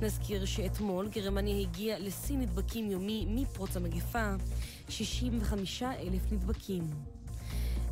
נזכיר 0.00 0.44
שאתמול 0.44 1.08
גרמניה 1.08 1.60
הגיעה 1.60 1.98
לשיא 1.98 2.36
נדבקים 2.36 2.90
יומי 2.90 3.26
מפרוץ 3.28 3.76
המגפה, 3.76 4.34
65 4.88 5.82
אלף 5.82 6.32
נדבקים. 6.32 7.17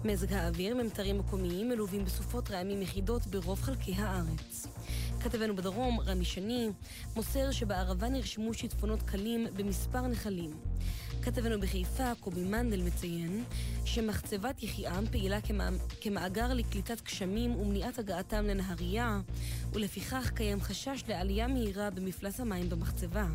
מזג 0.05 0.33
האוויר, 0.33 0.75
ממטרים 0.75 1.19
מקומיים 1.19 1.69
מלווים 1.69 2.05
בסופות 2.05 2.51
רעמים 2.51 2.83
יחידות 2.83 3.27
ברוב 3.27 3.61
חלקי 3.63 3.95
הארץ. 3.95 4.67
כתבנו 5.21 5.57
בדרום, 5.57 6.01
רמי 6.01 6.25
שני, 6.25 6.69
מוסר 7.17 7.51
שבערבה 7.51 8.09
נרשמו 8.09 8.55
שיטפונות 8.55 9.03
קלים 9.03 9.47
במספר 9.57 10.07
נחלים. 10.07 10.51
כתבנו 11.23 11.61
בחיפה, 11.61 12.15
קובי 12.21 12.45
מנדל, 12.45 12.83
מציין 12.83 13.45
שמחצבת 13.85 14.63
יחיעם 14.63 15.07
פעילה 15.07 15.41
כמא... 15.41 15.69
כמאגר 16.01 16.55
לקליטת 16.55 17.01
גשמים 17.01 17.57
ומניעת 17.57 17.99
הגעתם 17.99 18.47
לנהריה, 18.47 19.21
ולפיכך 19.73 20.31
קיים 20.35 20.61
חשש 20.61 21.05
לעלייה 21.09 21.49
מהירה 21.49 21.91
במפלס 21.91 22.41
המים 22.41 22.69
במחצבה. 22.69 23.27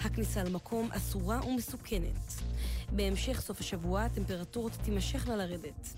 הכניסה 0.00 0.44
למקום 0.44 0.88
אסורה 0.92 1.46
ומסוכנת. 1.46 2.42
בהמשך 2.92 3.40
סוף 3.40 3.60
השבוע 3.60 4.02
הטמפרטורות 4.02 4.72
תימשכנה 4.72 5.36
לרדת. 5.36 5.88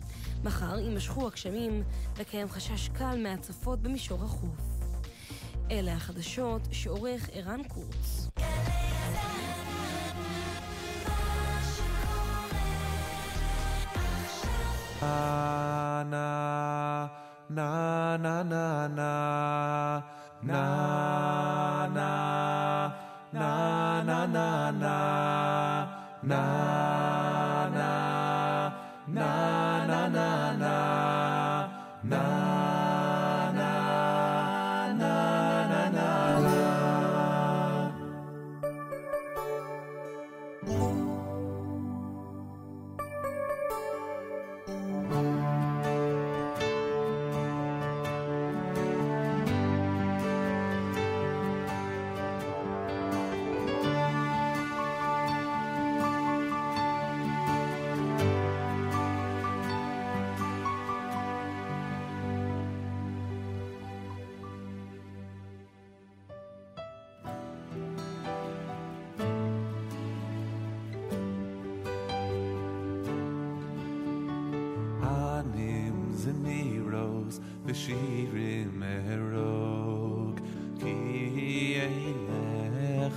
מחר 0.44 0.78
יימשכו 0.78 1.26
הגשמים 1.26 1.82
וקיים 2.16 2.48
חשש 2.48 2.88
קל 2.88 3.18
מהצפות 3.22 3.82
במישור 3.82 4.24
החוף. 4.24 4.80
אלה 5.70 5.92
החדשות 5.92 6.62
שעורך 6.72 7.28
ערן 7.32 7.62
קורץ. 7.68 8.28
na 15.00 16.04
na 17.48 18.12
na 18.18 18.42
na 18.48 18.88
na 18.88 19.12
na 20.42 20.64
na 21.96 22.10
na 23.32 23.50
na 24.02 24.26
na 24.26 24.70
na 24.72 25.99
na 26.22 27.70
na 27.72 28.72
na 29.08 29.86
na 29.86 30.08
na 30.08 30.52
na 30.52 31.29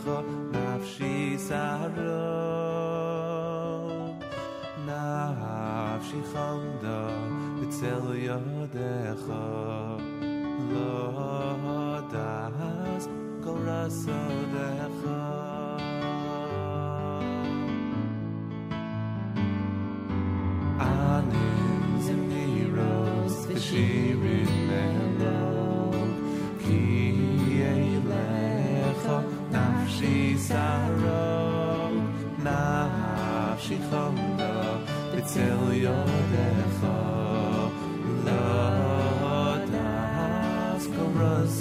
בך 0.06 0.22
נפשי 0.51 1.36
סערה 1.38 2.43
נפשי 4.86 6.18
חמדה 6.34 7.08
בצל 7.62 8.16
ידך 8.16 9.34
לא 10.74 11.99
דאז 12.12 13.10
כל 13.43 13.58
רסה 13.66 14.23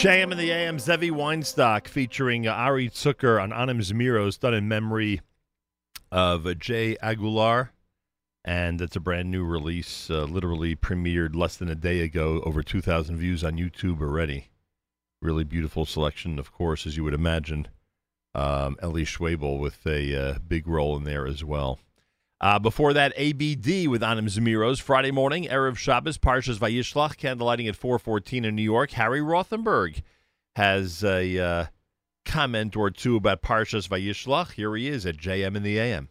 JM 0.00 0.30
and 0.30 0.40
the 0.40 0.50
AM 0.50 0.78
Zevi 0.78 1.10
Weinstock 1.10 1.86
featuring 1.86 2.48
uh, 2.48 2.52
Ari 2.52 2.88
Zucker 2.88 3.38
on 3.38 3.52
Anim 3.52 3.80
Zmiros, 3.80 4.40
done 4.40 4.54
in 4.54 4.66
memory 4.66 5.20
of 6.10 6.46
uh, 6.46 6.54
Jay 6.54 6.96
Aguilar. 7.02 7.72
And 8.42 8.80
it's 8.80 8.96
a 8.96 9.00
brand 9.00 9.30
new 9.30 9.44
release, 9.44 10.08
uh, 10.08 10.24
literally 10.24 10.74
premiered 10.74 11.36
less 11.36 11.58
than 11.58 11.68
a 11.68 11.74
day 11.74 12.00
ago, 12.00 12.40
over 12.46 12.62
2,000 12.62 13.18
views 13.18 13.44
on 13.44 13.58
YouTube 13.58 14.00
already. 14.00 14.48
Really 15.20 15.44
beautiful 15.44 15.84
selection, 15.84 16.38
of 16.38 16.50
course, 16.50 16.86
as 16.86 16.96
you 16.96 17.04
would 17.04 17.12
imagine. 17.12 17.68
Um, 18.34 18.78
Eli 18.82 19.02
Schwebel 19.02 19.58
with 19.58 19.86
a 19.86 20.16
uh, 20.16 20.38
big 20.38 20.66
role 20.66 20.96
in 20.96 21.04
there 21.04 21.26
as 21.26 21.44
well. 21.44 21.78
Uh, 22.40 22.58
before 22.58 22.94
that, 22.94 23.12
ABD 23.18 23.86
with 23.88 24.02
Anim 24.02 24.26
Zemiros. 24.26 24.80
Friday 24.80 25.10
morning, 25.10 25.44
Erev 25.44 25.76
Shabbos, 25.76 26.16
Parshas 26.16 26.58
Vayishlach, 26.58 27.16
candlelighting 27.16 27.68
at 27.68 27.76
414 27.76 28.46
in 28.46 28.56
New 28.56 28.62
York. 28.62 28.92
Harry 28.92 29.20
Rothenberg 29.20 30.02
has 30.56 31.04
a 31.04 31.38
uh, 31.38 31.66
comment 32.24 32.76
or 32.76 32.90
two 32.90 33.16
about 33.16 33.42
Parshas 33.42 33.86
Vayishlach. 33.88 34.52
Here 34.52 34.74
he 34.74 34.88
is 34.88 35.04
at 35.04 35.18
JM 35.18 35.54
in 35.54 35.62
the 35.62 35.78
AM. 35.78 36.08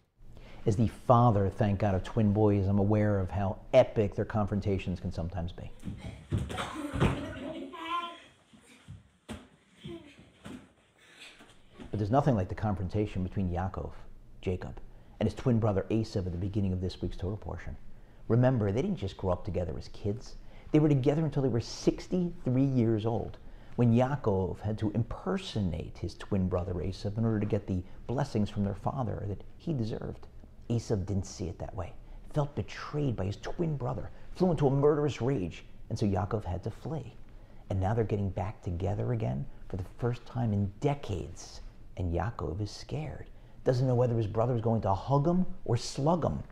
As 0.68 0.76
the 0.76 0.88
father, 1.08 1.50
thank 1.50 1.80
God, 1.80 1.96
of 1.96 2.04
twin 2.04 2.32
boys, 2.32 2.68
I'm 2.68 2.78
aware 2.78 3.20
of 3.20 3.32
how 3.32 3.58
epic 3.74 4.14
their 4.14 4.26
confrontations 4.26 5.00
can 5.00 5.12
sometimes 5.12 5.52
be. 5.52 5.72
But 11.90 11.98
there's 11.98 12.12
nothing 12.12 12.36
like 12.36 12.50
the 12.50 12.56
confrontation 12.56 13.24
between 13.24 13.50
Yaakov, 13.50 13.94
Jacob, 14.42 14.80
and 15.20 15.28
his 15.28 15.36
twin 15.36 15.60
brother 15.60 15.86
Esav 15.90 16.26
at 16.26 16.32
the 16.32 16.38
beginning 16.38 16.74
of 16.74 16.82
this 16.82 17.02
week's 17.02 17.18
Torah 17.18 17.38
portion. 17.38 17.76
Remember, 18.28 18.72
they 18.72 18.82
didn't 18.82 18.98
just 18.98 19.18
grow 19.18 19.32
up 19.32 19.44
together 19.44 19.74
as 19.78 19.90
kids. 19.90 20.36
They 20.72 20.80
were 20.80 20.88
together 20.88 21.26
until 21.26 21.42
they 21.44 21.50
were 21.50 21.60
63 21.60 22.64
years 22.64 23.06
old, 23.06 23.38
when 23.76 23.94
Yaakov 23.94 24.60
had 24.60 24.78
to 24.78 24.92
impersonate 24.92 25.98
his 25.98 26.16
twin 26.16 26.48
brother 26.48 26.74
Esav 26.76 27.18
in 27.18 27.26
order 27.26 27.40
to 27.40 27.46
get 27.46 27.66
the 27.66 27.84
blessings 28.08 28.50
from 28.50 28.64
their 28.64 28.76
father 28.76 29.24
that 29.28 29.44
he 29.58 29.74
deserved. 29.74 30.28
Esav 30.70 31.06
didn't 31.06 31.26
see 31.26 31.46
it 31.46 31.58
that 31.60 31.76
way, 31.76 31.94
felt 32.34 32.56
betrayed 32.56 33.16
by 33.16 33.26
his 33.26 33.38
twin 33.38 33.76
brother, 33.76 34.12
flew 34.36 34.52
into 34.52 34.68
a 34.68 34.72
murderous 34.72 35.22
rage, 35.22 35.66
and 35.90 35.98
so 35.98 36.06
Yaakov 36.06 36.46
had 36.46 36.64
to 36.64 36.70
flee. 36.72 37.16
And 37.70 37.80
now 37.80 37.94
they're 37.94 38.04
getting 38.04 38.30
back 38.30 38.62
together 38.62 39.14
again 39.14 39.46
for 39.68 39.78
the 39.78 39.86
first 39.98 40.26
time 40.26 40.54
in 40.54 40.72
decades. 40.80 41.62
And 41.98 42.14
Yaakov 42.14 42.62
is 42.62 42.72
scared. 42.72 43.26
Doesn't 43.64 43.88
know 43.88 43.96
whether 43.96 44.16
his 44.16 44.28
brother 44.28 44.56
is 44.56 44.62
going 44.62 44.82
to 44.82 44.94
hug 44.94 45.28
him 45.28 45.46
or 45.66 45.78
slug 45.78 46.24
him. 46.24 46.44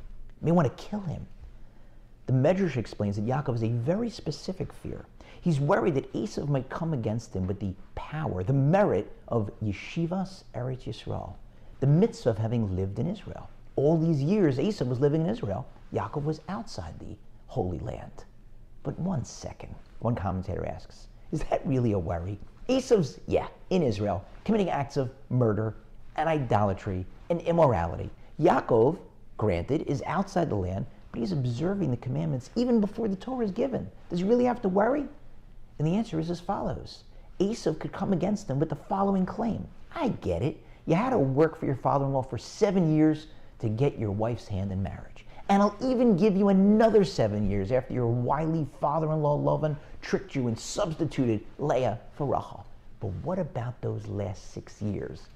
May 0.41 0.51
want 0.51 0.67
to 0.67 0.83
kill 0.83 1.01
him. 1.01 1.25
The 2.27 2.33
Medrash 2.33 2.77
explains 2.77 3.15
that 3.15 3.25
Yaakov 3.25 3.53
has 3.53 3.63
a 3.63 3.69
very 3.69 4.09
specific 4.09 4.73
fear. 4.73 5.05
He's 5.39 5.59
worried 5.59 5.95
that 5.95 6.11
Esav 6.13 6.49
might 6.49 6.69
come 6.69 6.93
against 6.93 7.35
him 7.35 7.47
with 7.47 7.59
the 7.59 7.73
power, 7.95 8.43
the 8.43 8.53
merit 8.53 9.11
of 9.29 9.49
Yeshivas 9.63 10.43
Eretz 10.53 10.83
Yisrael, 10.83 11.35
the 11.79 11.87
mitzvah 11.87 12.31
of 12.31 12.37
having 12.37 12.75
lived 12.75 12.99
in 12.99 13.07
Israel. 13.07 13.49
All 13.77 13.97
these 13.97 14.21
years, 14.21 14.57
Esav 14.57 14.87
was 14.87 14.99
living 14.99 15.21
in 15.21 15.29
Israel. 15.29 15.65
Yaakov 15.93 16.23
was 16.23 16.41
outside 16.49 16.99
the 16.99 17.15
Holy 17.47 17.79
Land. 17.79 18.25
But 18.83 18.99
one 18.99 19.23
second, 19.23 19.73
one 19.99 20.15
commentator 20.15 20.65
asks, 20.65 21.07
is 21.31 21.41
that 21.49 21.65
really 21.65 21.93
a 21.93 21.99
worry? 21.99 22.39
Esav's, 22.67 23.19
yeah, 23.27 23.47
in 23.69 23.83
Israel, 23.83 24.25
committing 24.43 24.69
acts 24.69 24.97
of 24.97 25.11
murder 25.29 25.75
and 26.17 26.27
idolatry 26.27 27.05
and 27.29 27.41
immorality. 27.41 28.09
Yaakov, 28.39 28.97
granted, 29.37 29.83
is 29.83 30.03
outside 30.05 30.49
the 30.49 30.55
land, 30.55 30.85
but 31.11 31.19
he's 31.19 31.31
observing 31.31 31.91
the 31.91 31.97
commandments 31.97 32.49
even 32.55 32.81
before 32.81 33.07
the 33.07 33.15
Torah 33.15 33.45
is 33.45 33.51
given. 33.51 33.89
Does 34.09 34.19
he 34.19 34.25
really 34.25 34.45
have 34.45 34.61
to 34.63 34.69
worry? 34.69 35.05
And 35.79 35.87
the 35.87 35.95
answer 35.95 36.19
is 36.19 36.29
as 36.29 36.39
follows 36.39 37.03
Esav 37.39 37.79
could 37.79 37.91
come 37.91 38.13
against 38.13 38.49
him 38.49 38.59
with 38.59 38.69
the 38.69 38.75
following 38.75 39.25
claim 39.25 39.67
I 39.93 40.09
get 40.09 40.41
it. 40.41 40.57
You 40.85 40.95
had 40.95 41.11
to 41.11 41.17
work 41.17 41.59
for 41.59 41.65
your 41.65 41.75
father 41.75 42.05
in 42.05 42.13
law 42.13 42.21
for 42.21 42.37
seven 42.37 42.95
years 42.95 43.27
to 43.59 43.69
get 43.69 43.97
your 43.97 44.11
wife's 44.11 44.47
hand 44.47 44.71
in 44.71 44.81
marriage. 44.81 45.25
And 45.49 45.61
I'll 45.61 45.75
even 45.81 46.17
give 46.17 46.35
you 46.35 46.49
another 46.49 47.03
seven 47.03 47.49
years 47.49 47.71
after 47.71 47.93
your 47.93 48.07
wily 48.07 48.67
father 48.81 49.11
in 49.11 49.21
law 49.21 49.37
Lavan 49.37 49.75
tricked 50.01 50.35
you 50.35 50.47
and 50.47 50.59
substituted 50.59 51.43
Leah 51.57 51.99
for 52.15 52.25
Rachel. 52.25 52.65
But 52.99 53.11
what 53.23 53.39
about 53.39 53.79
those 53.81 54.05
last 54.07 54.53
six 54.53 54.81
years? 54.81 55.27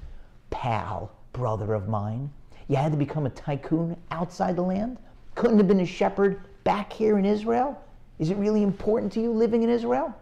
Pal, 0.51 1.11
brother 1.33 1.73
of 1.73 1.87
mine, 1.87 2.31
you 2.67 2.75
had 2.75 2.91
to 2.91 2.97
become 2.97 3.25
a 3.25 3.31
tycoon 3.31 3.97
outside 4.11 4.55
the 4.55 4.61
land? 4.61 4.97
Couldn't 5.33 5.57
have 5.57 5.67
been 5.67 5.79
a 5.79 5.85
shepherd 5.85 6.43
back 6.63 6.93
here 6.93 7.17
in 7.17 7.25
Israel? 7.25 7.81
Is 8.19 8.29
it 8.29 8.37
really 8.37 8.61
important 8.61 9.11
to 9.13 9.21
you 9.21 9.31
living 9.31 9.63
in 9.63 9.69
Israel? 9.69 10.15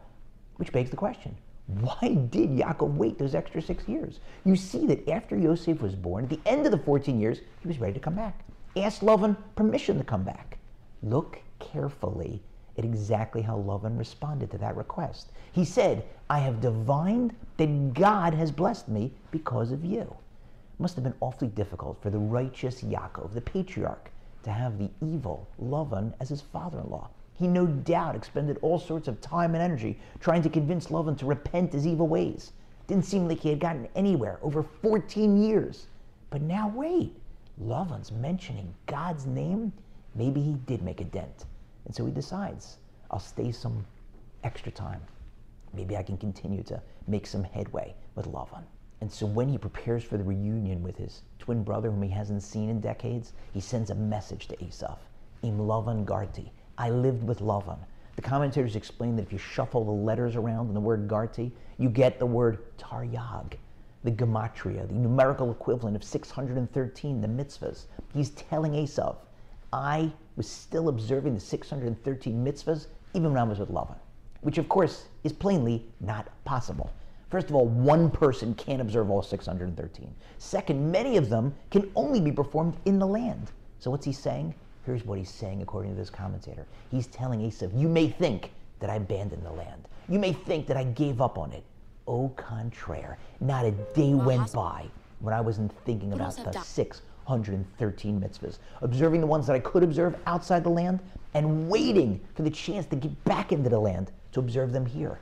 Which 0.56 0.72
begs 0.72 0.90
the 0.90 0.96
question 0.96 1.36
why 1.70 2.16
did 2.32 2.50
Yaakov 2.50 2.96
wait 2.96 3.20
those 3.20 3.36
extra 3.36 3.62
six 3.62 3.88
years? 3.88 4.20
You 4.44 4.56
see 4.56 4.88
that 4.88 5.08
after 5.08 5.38
Yosef 5.38 5.82
was 5.82 5.94
born, 5.94 6.24
at 6.24 6.30
the 6.32 6.40
end 6.46 6.66
of 6.66 6.72
the 6.72 6.80
14 6.80 7.20
years, 7.20 7.42
he 7.62 7.68
was 7.68 7.80
ready 7.80 7.94
to 7.94 8.00
come 8.00 8.16
back. 8.16 8.44
Asked 8.76 9.02
Lavan 9.02 9.38
permission 9.56 9.98
to 10.00 10.04
come 10.04 10.24
back. 10.24 10.58
Look 11.04 11.40
carefully 11.60 12.42
at 12.80 12.86
exactly 12.86 13.42
how 13.42 13.58
Lavan 13.58 13.98
responded 13.98 14.50
to 14.50 14.58
that 14.58 14.78
request. 14.78 15.32
He 15.52 15.66
said, 15.66 16.06
I 16.30 16.40
have 16.40 16.62
divined 16.62 17.36
that 17.58 17.94
God 17.94 18.34
has 18.34 18.52
blessed 18.52 18.88
me 18.88 19.12
because 19.32 19.72
of 19.72 19.84
you. 19.84 20.02
It 20.02 20.80
must 20.80 20.96
have 20.96 21.04
been 21.04 21.14
awfully 21.20 21.50
difficult 21.50 22.02
for 22.02 22.10
the 22.10 22.18
righteous 22.18 22.82
Yaakov, 22.82 23.34
the 23.34 23.42
patriarch, 23.42 24.10
to 24.44 24.52
have 24.52 24.80
the 24.80 24.90
evil 25.02 25.46
Lavan 25.62 26.14
as 26.22 26.30
his 26.30 26.42
father 26.42 26.80
in 26.80 26.90
law. 26.90 27.10
He 27.34 27.48
no 27.48 27.68
doubt 27.68 28.16
expended 28.16 28.58
all 28.62 28.80
sorts 28.80 29.10
of 29.10 29.20
time 29.20 29.56
and 29.56 29.62
energy 29.62 30.00
trying 30.20 30.42
to 30.44 30.50
convince 30.50 30.88
Lavan 30.88 31.18
to 31.18 31.26
repent 31.26 31.74
his 31.74 31.86
evil 31.86 32.08
ways. 32.08 32.54
Didn't 32.88 33.06
seem 33.06 33.28
like 33.28 33.42
he 33.42 33.50
had 33.50 33.60
gotten 33.60 33.88
anywhere 33.96 34.40
over 34.42 34.64
14 34.64 35.42
years. 35.42 35.88
But 36.30 36.42
now 36.42 36.72
wait, 36.74 37.14
Lavan's 37.62 38.12
mentioning 38.12 38.74
God's 38.86 39.26
name. 39.26 39.74
Maybe 40.16 40.42
he 40.42 40.54
did 40.66 40.82
make 40.82 41.02
a 41.02 41.06
dent. 41.06 41.46
And 41.90 41.96
so 41.96 42.06
he 42.06 42.12
decides, 42.12 42.78
I'll 43.10 43.20
stay 43.20 43.52
some 43.52 43.84
extra 44.44 44.72
time. 44.72 45.02
Maybe 45.74 45.98
I 45.98 46.04
can 46.04 46.18
continue 46.18 46.62
to 46.62 46.80
make 47.08 47.26
some 47.26 47.44
headway 47.44 47.96
with 48.14 48.28
Lavan. 48.28 48.62
And 49.02 49.12
so 49.12 49.26
when 49.26 49.50
he 49.50 49.58
prepares 49.58 50.04
for 50.04 50.16
the 50.16 50.24
reunion 50.24 50.84
with 50.84 50.98
his 50.98 51.24
twin 51.40 51.64
brother, 51.64 51.90
whom 51.90 52.04
he 52.04 52.10
hasn't 52.10 52.44
seen 52.44 52.70
in 52.70 52.80
decades, 52.80 53.34
he 53.54 53.60
sends 53.60 53.90
a 53.90 53.96
message 53.96 54.48
to 54.50 54.56
Esav. 54.58 55.00
Im 55.42 55.58
Lavan 55.58 56.06
Garti. 56.06 56.52
I 56.78 56.92
lived 56.92 57.24
with 57.24 57.40
Lavan. 57.40 57.80
The 58.18 58.22
commentators 58.22 58.76
explain 58.76 59.16
that 59.16 59.24
if 59.24 59.34
you 59.34 59.40
shuffle 59.40 59.84
the 59.84 59.90
letters 59.90 60.36
around 60.36 60.68
in 60.68 60.76
the 60.76 60.80
word 60.80 61.08
Garti, 61.08 61.52
you 61.80 61.90
get 61.90 62.20
the 62.20 62.26
word 62.28 62.78
Taryag, 62.78 63.54
the 64.04 64.12
gematria, 64.12 64.88
the 64.88 64.94
numerical 64.94 65.50
equivalent 65.50 65.96
of 65.96 66.04
613, 66.04 67.20
the 67.20 67.28
mitzvahs. 67.28 67.86
He's 68.14 68.30
telling 68.30 68.74
Esav, 68.74 69.16
I 69.74 70.14
was 70.40 70.48
still 70.48 70.88
observing 70.88 71.34
the 71.34 71.40
613 71.40 72.46
mitzvahs 72.46 72.88
even 73.14 73.34
when 73.34 73.42
I 73.42 73.44
was 73.44 73.60
with 73.60 73.74
Lavan, 73.74 73.98
which 74.40 74.58
of 74.58 74.70
course 74.70 75.10
is 75.26 75.34
plainly 75.34 75.86
not 76.00 76.30
possible. 76.46 76.90
First 77.30 77.50
of 77.50 77.56
all, 77.56 77.68
one 77.68 78.10
person 78.10 78.54
can't 78.54 78.80
observe 78.80 79.10
all 79.10 79.22
613. 79.22 80.16
Second, 80.38 80.92
many 80.92 81.18
of 81.18 81.28
them 81.28 81.54
can 81.72 81.92
only 81.94 82.22
be 82.22 82.32
performed 82.32 82.78
in 82.86 83.00
the 83.00 83.06
land. 83.06 83.52
So 83.80 83.92
what's 83.92 84.06
he 84.06 84.14
saying? 84.14 84.56
Here's 84.86 85.04
what 85.04 85.18
he's 85.18 85.30
saying 85.30 85.62
according 85.62 85.92
to 85.92 85.98
this 85.98 86.10
commentator. 86.10 86.66
He's 86.90 87.08
telling 87.08 87.42
Esav, 87.42 87.78
you 87.78 87.90
may 87.90 88.08
think 88.08 88.52
that 88.80 88.90
I 88.90 88.96
abandoned 88.96 89.44
the 89.44 89.52
land. 89.52 89.90
You 90.08 90.20
may 90.20 90.32
think 90.32 90.68
that 90.68 90.78
I 90.78 90.86
gave 90.86 91.20
up 91.20 91.38
on 91.38 91.52
it. 91.52 91.66
Au 92.08 92.30
contraire, 92.30 93.18
not 93.42 93.66
a 93.66 93.72
day 93.72 94.14
went 94.14 94.54
by 94.54 94.86
when 95.20 95.34
I 95.34 95.42
wasn't 95.42 95.74
thinking 95.84 96.14
about 96.14 96.38
the 96.38 96.52
613 97.30 98.20
mitzvahs, 98.20 98.58
observing 98.82 99.22
the 99.22 99.28
ones 99.28 99.46
that 99.46 99.56
I 99.56 99.60
could 99.60 99.84
observe 99.84 100.16
outside 100.26 100.64
the 100.64 100.70
land 100.70 101.00
and 101.36 101.70
waiting 101.70 102.20
for 102.34 102.42
the 102.42 102.50
chance 102.50 102.88
to 102.88 102.96
get 102.96 103.24
back 103.24 103.52
into 103.52 103.70
the 103.70 103.80
land 103.80 104.12
to 104.32 104.40
observe 104.40 104.72
them 104.72 104.86
here, 104.86 105.20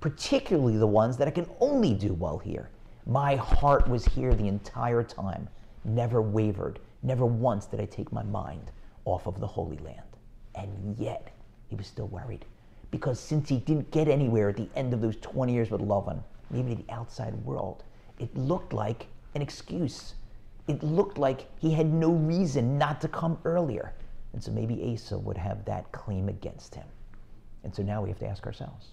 particularly 0.00 0.76
the 0.76 0.86
ones 0.86 1.16
that 1.16 1.26
I 1.26 1.32
can 1.32 1.48
only 1.58 1.94
do 1.94 2.14
while 2.14 2.38
here. 2.38 2.70
My 3.06 3.34
heart 3.34 3.88
was 3.88 4.04
here 4.04 4.34
the 4.34 4.46
entire 4.46 5.02
time, 5.02 5.48
never 5.84 6.22
wavered, 6.22 6.78
never 7.02 7.26
once 7.26 7.66
did 7.66 7.80
I 7.80 7.86
take 7.86 8.12
my 8.12 8.22
mind 8.22 8.70
off 9.04 9.26
of 9.26 9.40
the 9.40 9.46
Holy 9.46 9.78
Land. 9.78 10.02
And 10.54 10.96
yet, 10.96 11.32
he 11.66 11.74
was 11.74 11.86
still 11.86 12.08
worried. 12.08 12.44
Because 12.92 13.18
since 13.18 13.48
he 13.48 13.58
didn't 13.58 13.90
get 13.90 14.08
anywhere 14.08 14.48
at 14.50 14.56
the 14.56 14.68
end 14.76 14.94
of 14.94 15.00
those 15.00 15.16
20 15.16 15.52
years 15.52 15.70
with 15.70 15.80
Lavan, 15.80 16.22
maybe 16.50 16.74
the 16.74 16.92
outside 16.92 17.34
world, 17.44 17.82
it 18.18 18.34
looked 18.36 18.72
like 18.72 19.06
an 19.34 19.42
excuse. 19.42 20.14
It 20.68 20.82
looked 20.82 21.18
like 21.18 21.46
he 21.58 21.72
had 21.72 21.92
no 21.92 22.10
reason 22.10 22.78
not 22.78 23.00
to 23.00 23.08
come 23.08 23.38
earlier. 23.44 23.94
And 24.32 24.42
so 24.42 24.52
maybe 24.52 24.76
Esav 24.76 25.22
would 25.22 25.38
have 25.38 25.64
that 25.64 25.90
claim 25.92 26.28
against 26.28 26.74
him. 26.74 26.86
And 27.64 27.74
so 27.74 27.82
now 27.82 28.02
we 28.02 28.10
have 28.10 28.18
to 28.20 28.26
ask 28.26 28.46
ourselves 28.46 28.88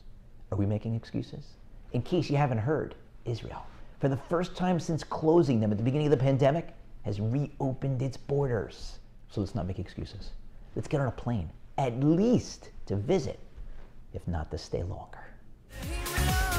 are 0.52 0.58
we 0.58 0.66
making 0.66 0.96
excuses? 0.96 1.46
In 1.92 2.02
case 2.02 2.30
you 2.30 2.38
haven't 2.38 2.60
heard, 2.60 2.96
Israel, 3.26 3.66
for 4.00 4.10
the 4.10 4.18
first 4.18 4.56
time 4.56 4.80
since 4.80 5.04
closing 5.04 5.60
them 5.60 5.72
at 5.72 5.78
the 5.78 5.84
beginning 5.84 6.08
of 6.08 6.12
the 6.12 6.18
pandemic, 6.18 6.74
has 7.04 7.20
reopened 7.20 8.02
its 8.02 8.18
borders. 8.18 9.00
So 9.30 9.42
let's 9.42 9.56
not 9.56 9.68
make 9.68 9.80
excuses. 9.80 10.32
Let's 10.76 10.88
get 10.88 11.02
on 11.02 11.08
a 11.08 11.12
plane, 11.12 11.50
at 11.78 12.00
least 12.00 12.70
to 12.86 12.96
visit, 12.96 13.40
if 14.14 14.28
not 14.28 14.50
to 14.52 14.58
stay 14.58 14.84
longer. 14.84 16.55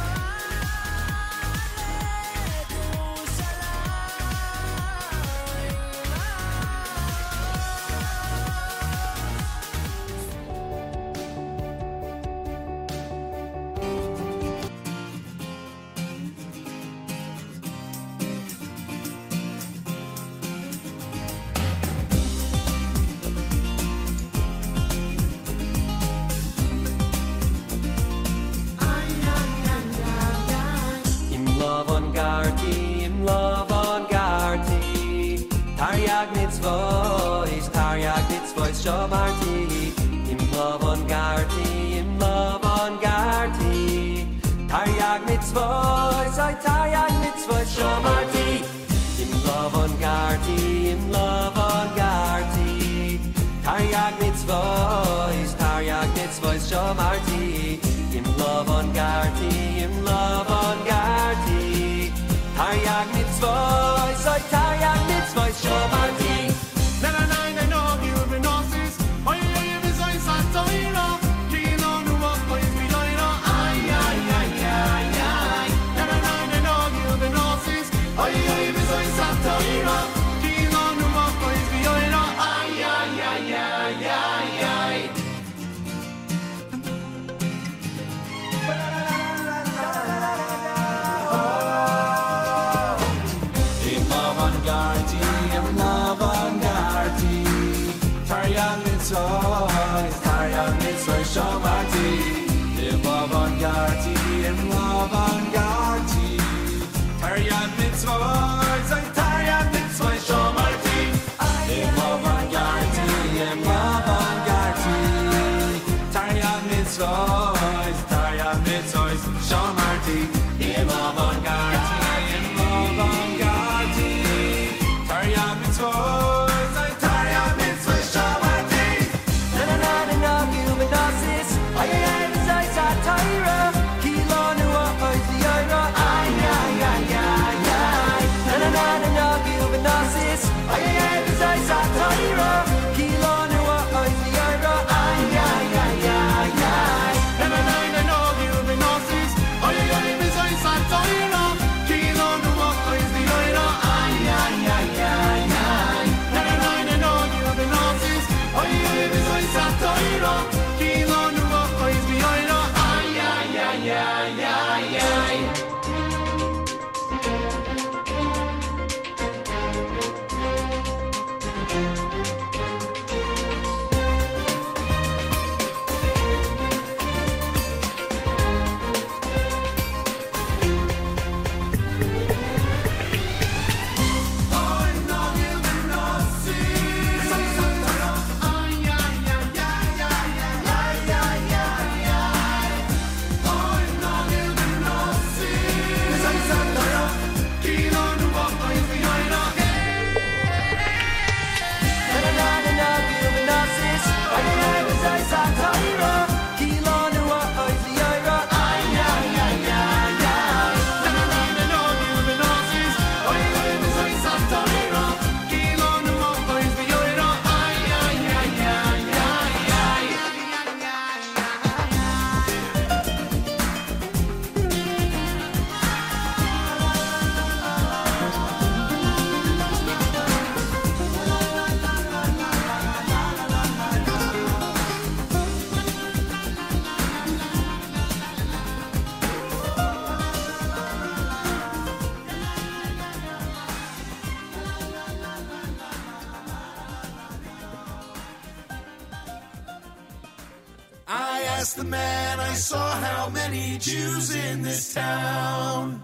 Jews 253.86 254.34
in 254.34 254.62
this 254.62 254.94
town. 254.94 256.02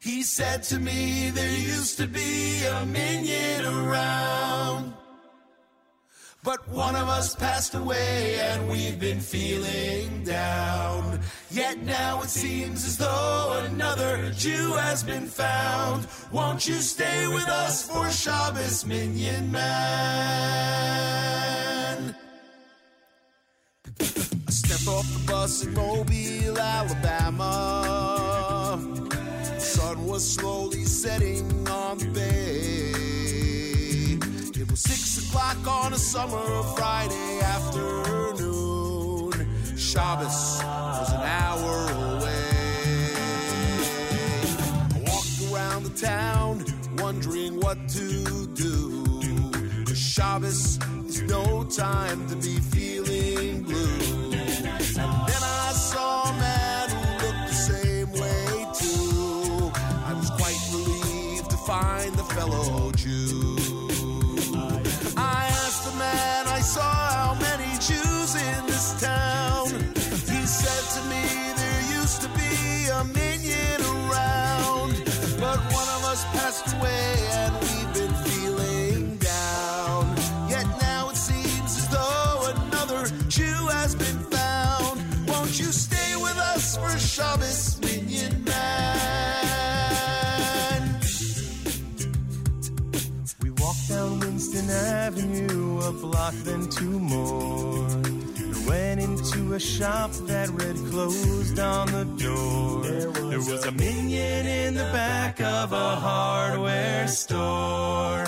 He 0.00 0.24
said 0.24 0.64
to 0.64 0.80
me, 0.80 1.30
there 1.30 1.56
used 1.56 1.98
to 1.98 2.08
be 2.08 2.64
a 2.64 2.84
minyan 2.84 3.64
around. 3.64 4.92
But 6.42 6.68
one 6.68 6.96
of 6.96 7.06
us 7.08 7.36
passed 7.36 7.76
away 7.76 8.40
and 8.40 8.68
we've 8.68 8.98
been 8.98 9.20
feeling 9.20 10.24
down. 10.24 11.20
Yet 11.48 11.80
now 11.84 12.22
it 12.22 12.30
seems 12.30 12.84
as 12.84 12.96
though 12.98 13.62
another 13.70 14.32
Jew 14.32 14.72
has 14.72 15.04
been 15.04 15.26
found. 15.26 16.08
Won't 16.32 16.66
you 16.66 16.80
stay 16.80 17.28
with 17.28 17.46
us 17.46 17.88
for 17.88 18.10
Shabbos, 18.10 18.84
Minyan 18.84 19.52
Man? 19.52 20.72
Step 24.72 24.94
off 24.94 25.12
the 25.12 25.18
bus 25.30 25.64
in 25.64 25.74
Mobile, 25.74 26.58
Alabama. 26.58 27.60
Sun 29.58 30.06
was 30.06 30.26
slowly 30.26 30.84
setting 30.84 31.68
on 31.68 31.98
the 31.98 32.06
bay. 32.06 32.88
It 34.58 34.70
was 34.70 34.80
six 34.80 35.18
o'clock 35.28 35.58
on 35.68 35.92
a 35.92 35.98
summer 35.98 36.62
Friday 36.74 37.40
afternoon. 37.40 39.32
Shabbos 39.76 40.62
was 40.64 41.12
an 41.12 41.20
hour 41.20 41.90
away. 42.16 43.12
I 44.94 44.98
walked 45.06 45.52
around 45.52 45.82
the 45.82 45.92
town 46.00 46.64
wondering 46.96 47.60
what 47.60 47.76
to 47.90 48.46
do. 48.54 49.04
Cause 49.84 49.98
Shabbos 49.98 50.78
is 51.06 51.20
no 51.24 51.62
time 51.64 52.26
to 52.28 52.36
be 52.36 52.58
feeling 52.58 53.64
blue. 53.64 54.11
For 86.92 86.98
Shabbos, 86.98 87.80
Minyan 87.80 88.44
Man? 88.44 89.00
We 93.40 93.50
walked 93.52 93.88
down 93.88 94.20
Winston 94.20 94.68
Avenue, 94.68 95.80
a 95.80 95.92
block, 95.92 96.34
then 96.44 96.68
two 96.68 97.00
more. 97.00 97.86
We 98.36 98.66
went 98.68 99.00
into 99.00 99.54
a 99.54 99.58
shop 99.58 100.10
that 100.28 100.50
read 100.50 100.76
closed 100.90 101.58
on 101.58 101.86
the 101.92 102.04
door. 102.04 102.82
There 102.82 103.40
was 103.40 103.64
a 103.64 103.72
minyan 103.72 104.46
in 104.46 104.74
the 104.74 104.90
back 104.92 105.40
of 105.40 105.72
a 105.72 105.96
hardware 105.96 107.08
store. 107.08 108.26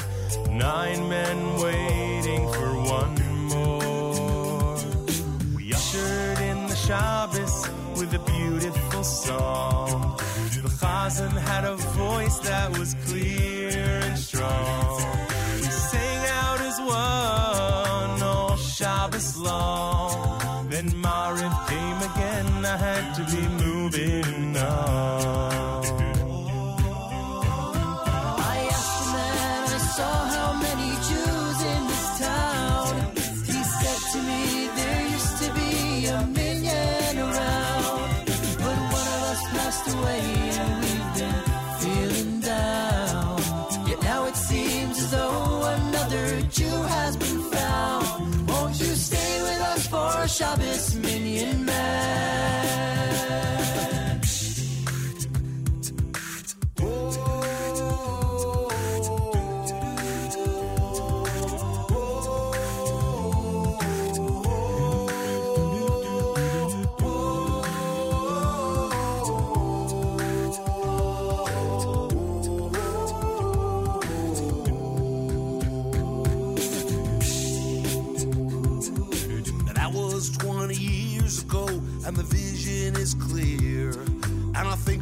Nine 0.48 1.06
men 1.10 1.58
waiting 1.60 2.50
for 2.50 2.72
one 2.80 3.14
more. 3.50 4.78
We 5.54 5.74
ushered 5.74 6.38
in 6.38 6.66
the 6.66 6.76
Shabbos 6.76 7.36
a 7.36 7.43
song. 9.04 10.16
The 10.62 10.68
Chazan 10.68 11.32
had 11.32 11.64
a 11.64 11.76
voice 11.76 12.38
that 12.38 12.78
was 12.78 12.94
clear 13.06 14.00
and 14.04 14.18
strong. 14.18 14.96
We 15.56 15.68
sang 15.68 16.26
out 16.42 16.60
as 16.60 16.78
one 16.80 17.53
Shabbos, 50.34 51.03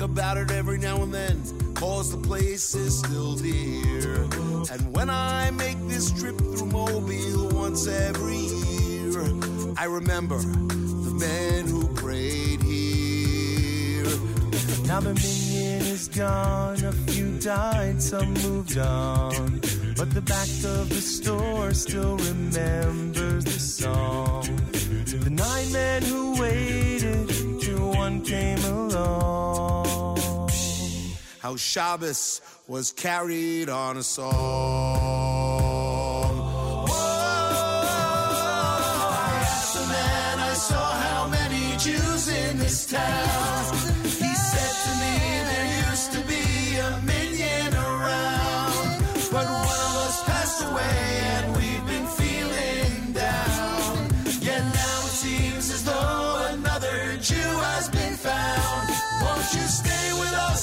about 0.03 0.37
it 0.37 0.51
every 0.51 0.79
now 0.79 0.97
and 1.03 1.15
then, 1.15 1.41
cause 1.75 2.11
the 2.11 2.19
place 2.19 2.75
is 2.75 2.99
still 2.99 3.35
dear. 3.37 4.23
And 4.71 4.93
when 4.93 5.09
I 5.09 5.51
make 5.53 5.79
this 5.89 6.11
trip 6.11 6.37
through 6.39 6.67
Mobile 6.67 7.49
once 7.51 7.87
every 7.87 8.37
year, 8.37 9.21
I 9.77 9.85
remember 9.85 10.39
the 10.39 11.15
men 11.19 11.67
who 11.67 11.89
prayed 11.95 12.63
here. 12.63 14.05
Now 14.87 15.01
the 15.01 15.15
minyan 15.15 15.83
is 15.83 16.09
gone, 16.09 16.85
a 16.85 16.93
few 16.93 17.39
died, 17.39 18.03
some 18.03 18.35
moved 18.35 18.79
on. 18.79 19.61
But 19.97 20.11
the 20.13 20.23
back 20.23 20.49
of 20.65 20.89
the 20.89 21.01
store 21.01 21.73
still 21.75 22.17
remembers 22.17 23.45
the 23.45 23.61
song. 23.61 24.43
The 25.05 25.31
nine 25.31 25.73
men 25.73 26.03
who 26.03 26.41
waited 26.41 27.29
till 27.61 27.93
one 27.93 28.23
came 28.23 28.59
along. 28.65 29.42
How 31.43 31.57
Shabbos 31.57 32.41
was 32.69 32.93
carried 32.93 33.69
on 33.69 33.97
a 33.97 34.03
song. 34.05 34.33
I 39.27 39.41
asked 39.43 39.75
the 39.75 39.87
man 39.89 40.39
I 40.39 40.55
saw 40.55 40.93
how 40.93 41.27
many 41.27 41.77
Jews 41.79 42.29
in 42.29 42.59
this 42.59 42.87
town. 42.89 43.75
He 44.05 44.33
said 44.37 44.75
to 44.85 44.91
me 45.03 45.19
there 45.51 45.91
used 45.91 46.13
to 46.13 46.21
be 46.29 46.77
a 46.77 47.01
million 47.03 47.75
around, 47.75 49.03
but 49.33 49.62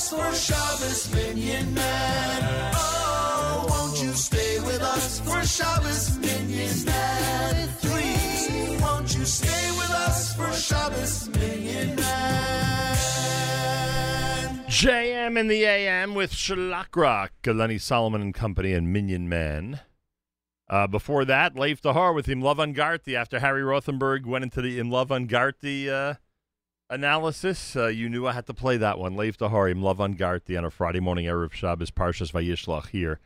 for 0.10 0.34
Shabbos, 0.34 1.14
Minyan 1.14 1.73
Man? 1.73 2.72
Oh, 2.73 3.68
won't 3.69 4.02
you 4.02 4.11
stay 4.14 4.60
with 4.61 4.81
us 4.81 5.19
for 5.19 5.45
Shabbos, 5.45 6.18
Minyan 6.18 6.86
Man? 6.86 7.69
Please, 7.80 8.81
won't 8.81 9.15
you 9.15 9.23
stay 9.26 9.72
with 9.77 9.91
us 9.91 10.36
for 10.36 10.52
Shabbos, 10.52 11.30
Minyan 11.30 11.95
Man? 11.95 12.90
JM 14.68 15.38
in 15.38 15.48
the 15.48 15.64
AM 15.64 16.15
with 16.15 16.31
Shlock 16.31 16.95
Rock, 16.95 17.31
Lenny 17.45 17.77
Solomon 17.77 18.22
and 18.22 18.34
Company, 18.34 18.73
and 18.73 18.91
Minion 18.91 19.30
Man. 19.30 19.81
Uh, 20.68 20.88
before 20.88 21.23
that, 21.26 21.56
Lev 21.56 21.81
Tahor 21.81 22.15
with 22.15 22.27
Im 22.27 22.41
Lavan 22.41 22.76
Garti. 22.76 23.14
After 23.14 23.40
Harry 23.40 23.61
Rothenberg 23.61 24.26
went 24.26 24.44
into 24.44 24.61
the 24.61 24.80
Im 24.80 24.90
Lavan 24.90 25.30
Garti 25.30 25.88
uh, 25.88 26.15
analysis, 26.90 27.76
uh, 27.76 27.88
you 27.88 28.10
knew 28.10 28.28
I 28.28 28.34
had 28.34 28.48
to 28.48 28.53
play 28.53 28.78
that 28.78 28.98
one. 28.98 29.16
Lev 29.16 29.38
Tahor, 29.38 29.70
Im 29.70 29.82
Lavan 29.82 30.18
Garti 30.18 30.57
on 30.57 30.66
a 30.66 30.72
Friday 30.72 30.99
morning 30.99 31.26
Erev 31.26 31.53
Shabbos, 31.53 31.91
Parshas 31.91 32.32
Vayishlach 32.32 32.90
here 32.90 33.20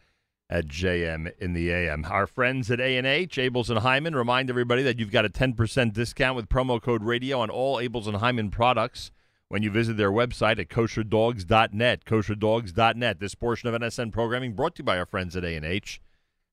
at 0.49 0.67
JM 0.67 1.31
in 1.39 1.53
the 1.53 1.71
AM. 1.71 2.05
Our 2.05 2.27
friends 2.27 2.69
at 2.69 2.79
A&H, 2.79 3.37
Abeles 3.37 3.69
and 3.69 3.79
Heymann, 3.79 4.15
remind 4.15 4.49
everybody 4.49 4.83
that 4.83 4.99
you've 4.99 5.11
got 5.11 5.25
a 5.25 5.29
10% 5.29 5.93
discount 5.93 6.35
with 6.35 6.49
promo 6.49 6.81
code 6.81 7.03
radio 7.03 7.39
on 7.39 7.49
all 7.49 7.77
Abeles 7.77 8.07
and 8.07 8.17
Heymann 8.17 8.51
products 8.51 9.11
when 9.47 9.63
you 9.63 9.71
visit 9.71 9.97
their 9.97 10.11
website 10.11 10.59
at 10.59 10.69
kosherdogs.net, 10.69 12.05
kosherdogs.net. 12.05 13.19
This 13.19 13.35
portion 13.35 13.69
of 13.69 13.81
NSN 13.81 14.11
programming 14.11 14.53
brought 14.53 14.75
to 14.75 14.79
you 14.81 14.85
by 14.85 14.97
our 14.97 15.05
friends 15.05 15.35
at 15.35 15.45
A&H, 15.45 16.01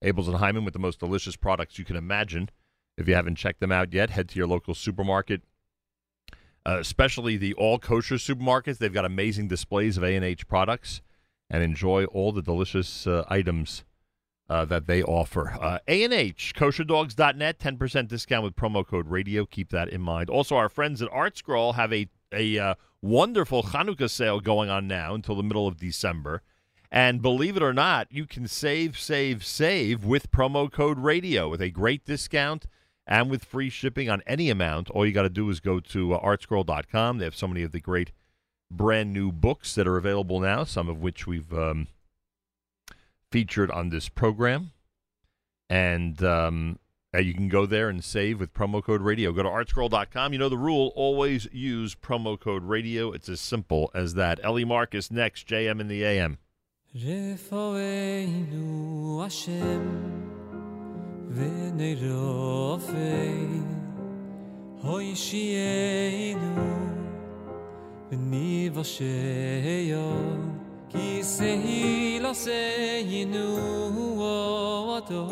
Abeles 0.02 0.28
and 0.28 0.36
Heymann 0.36 0.64
with 0.64 0.74
the 0.74 0.80
most 0.80 1.00
delicious 1.00 1.36
products 1.36 1.78
you 1.78 1.84
can 1.84 1.96
imagine. 1.96 2.48
If 2.96 3.08
you 3.08 3.14
haven't 3.14 3.36
checked 3.36 3.60
them 3.60 3.72
out 3.72 3.92
yet, 3.92 4.10
head 4.10 4.28
to 4.30 4.38
your 4.38 4.46
local 4.46 4.74
supermarket, 4.74 5.42
uh, 6.66 6.78
especially 6.80 7.36
the 7.36 7.54
all 7.54 7.78
kosher 7.78 8.16
supermarkets. 8.16 8.78
They've 8.78 8.92
got 8.92 9.04
amazing 9.04 9.48
displays 9.48 9.96
of 9.96 10.04
A&H 10.04 10.46
products 10.46 11.00
and 11.48 11.62
enjoy 11.62 12.04
all 12.04 12.32
the 12.32 12.42
delicious 12.42 13.06
uh, 13.06 13.24
items 13.28 13.84
uh, 14.48 14.64
that 14.64 14.86
they 14.86 15.02
offer. 15.02 15.56
Uh, 15.60 15.78
A&H, 15.88 16.54
kosherdogs.net, 16.56 17.58
10% 17.58 18.08
discount 18.08 18.44
with 18.44 18.56
promo 18.56 18.86
code 18.86 19.08
radio. 19.08 19.46
Keep 19.46 19.70
that 19.70 19.88
in 19.88 20.00
mind. 20.00 20.28
Also, 20.28 20.56
our 20.56 20.68
friends 20.68 21.00
at 21.00 21.08
ArtScroll 21.10 21.76
have 21.76 21.92
a, 21.92 22.08
a 22.32 22.58
uh, 22.58 22.74
wonderful 23.00 23.62
Hanukkah 23.62 24.10
sale 24.10 24.40
going 24.40 24.68
on 24.68 24.86
now 24.86 25.14
until 25.14 25.36
the 25.36 25.42
middle 25.42 25.66
of 25.66 25.76
December. 25.76 26.42
And 26.90 27.22
believe 27.22 27.56
it 27.56 27.62
or 27.62 27.72
not, 27.72 28.08
you 28.10 28.26
can 28.26 28.48
save, 28.48 28.98
save, 28.98 29.44
save 29.44 30.04
with 30.04 30.32
promo 30.32 30.70
code 30.70 30.98
radio 30.98 31.48
with 31.48 31.62
a 31.62 31.70
great 31.70 32.04
discount 32.04 32.66
and 33.10 33.28
with 33.28 33.44
free 33.44 33.68
shipping 33.68 34.08
on 34.08 34.22
any 34.26 34.48
amount. 34.48 34.88
All 34.90 35.04
you 35.04 35.12
got 35.12 35.22
to 35.22 35.28
do 35.28 35.50
is 35.50 35.58
go 35.58 35.80
to 35.80 36.14
uh, 36.14 36.24
artscroll.com. 36.24 37.18
They 37.18 37.24
have 37.24 37.36
so 37.36 37.48
many 37.48 37.64
of 37.64 37.72
the 37.72 37.80
great 37.80 38.12
brand 38.70 39.12
new 39.12 39.32
books 39.32 39.74
that 39.74 39.88
are 39.88 39.96
available 39.96 40.38
now, 40.38 40.62
some 40.62 40.88
of 40.88 41.02
which 41.02 41.26
we've 41.26 41.52
um, 41.52 41.88
featured 43.32 43.70
on 43.72 43.90
this 43.90 44.08
program. 44.08 44.70
And 45.68 46.22
um, 46.22 46.78
you 47.18 47.34
can 47.34 47.48
go 47.48 47.66
there 47.66 47.88
and 47.88 48.02
save 48.02 48.38
with 48.38 48.54
promo 48.54 48.82
code 48.82 49.02
radio. 49.02 49.32
Go 49.32 49.42
to 49.42 49.48
artscroll.com. 49.48 50.32
You 50.32 50.38
know 50.38 50.48
the 50.48 50.56
rule 50.56 50.92
always 50.94 51.48
use 51.52 51.96
promo 51.96 52.38
code 52.38 52.62
radio. 52.62 53.10
It's 53.10 53.28
as 53.28 53.40
simple 53.40 53.90
as 53.92 54.14
that. 54.14 54.38
Ellie 54.44 54.64
Marcus 54.64 55.10
next, 55.10 55.48
JM 55.48 55.80
in 55.80 55.88
the 55.88 56.04
AM. 56.04 56.38
wen 61.36 61.78
ir 61.78 62.02
afey 62.74 63.62
hoy 64.82 65.14
sheynu 65.14 66.50
ni 68.30 68.68
vashe 68.74 69.86
ya 69.92 70.08
ki 70.92 71.22
sehila 71.22 72.32
sehinu 72.34 73.46
wato 74.20 75.22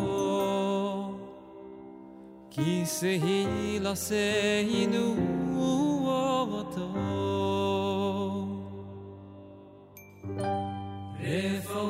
ki 2.55 2.87
sehila 2.87 3.97
sehinu 3.97 5.05
wato 6.07 6.89
retho 11.23 11.83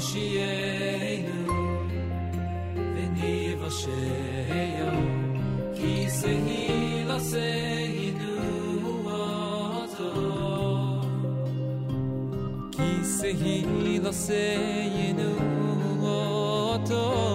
ישיינו 0.00 1.52
ונבשעיו 2.96 3.92
כי 5.74 6.10
סהי 6.10 7.04
לסהינו 7.04 8.34
אותו 9.04 10.12
כי 12.72 13.04
סהי 13.04 13.98
לסהינו 14.02 15.32
אותו 16.02 17.29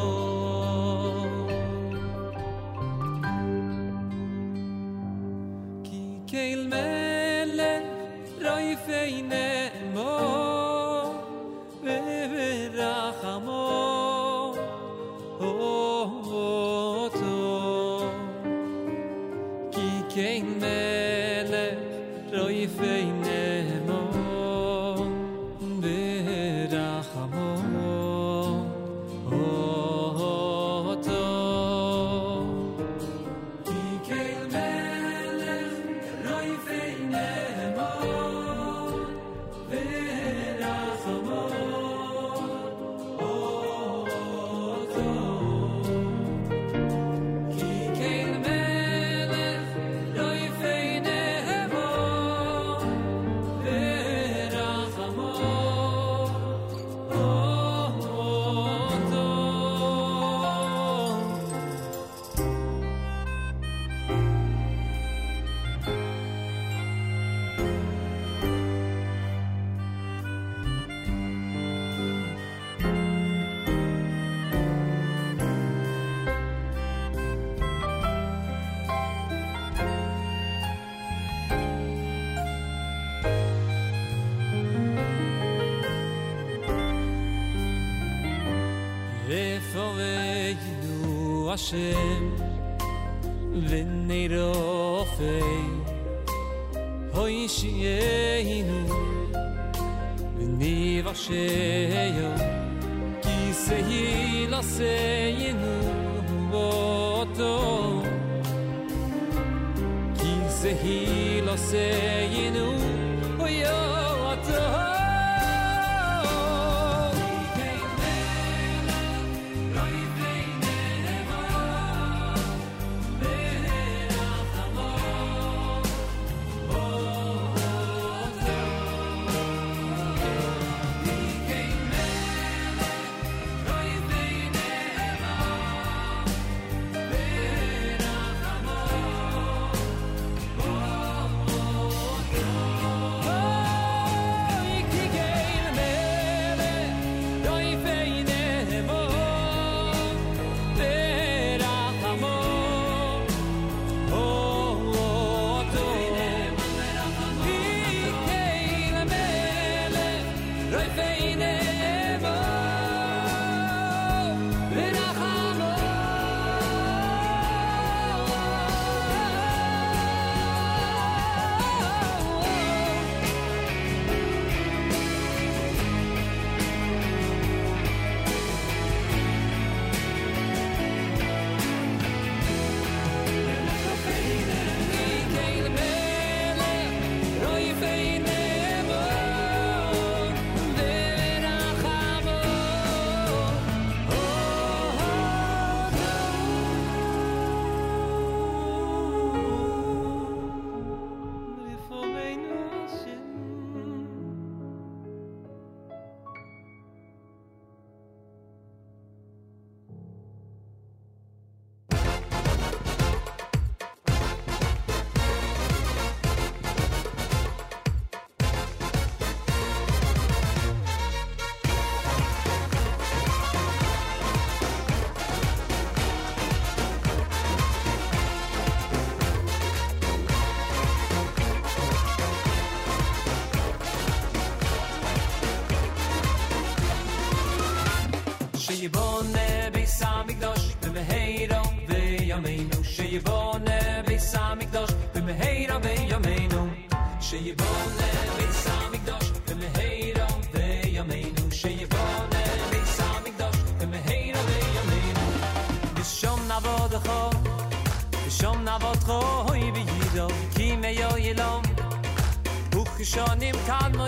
cosmos. 263.65 264.04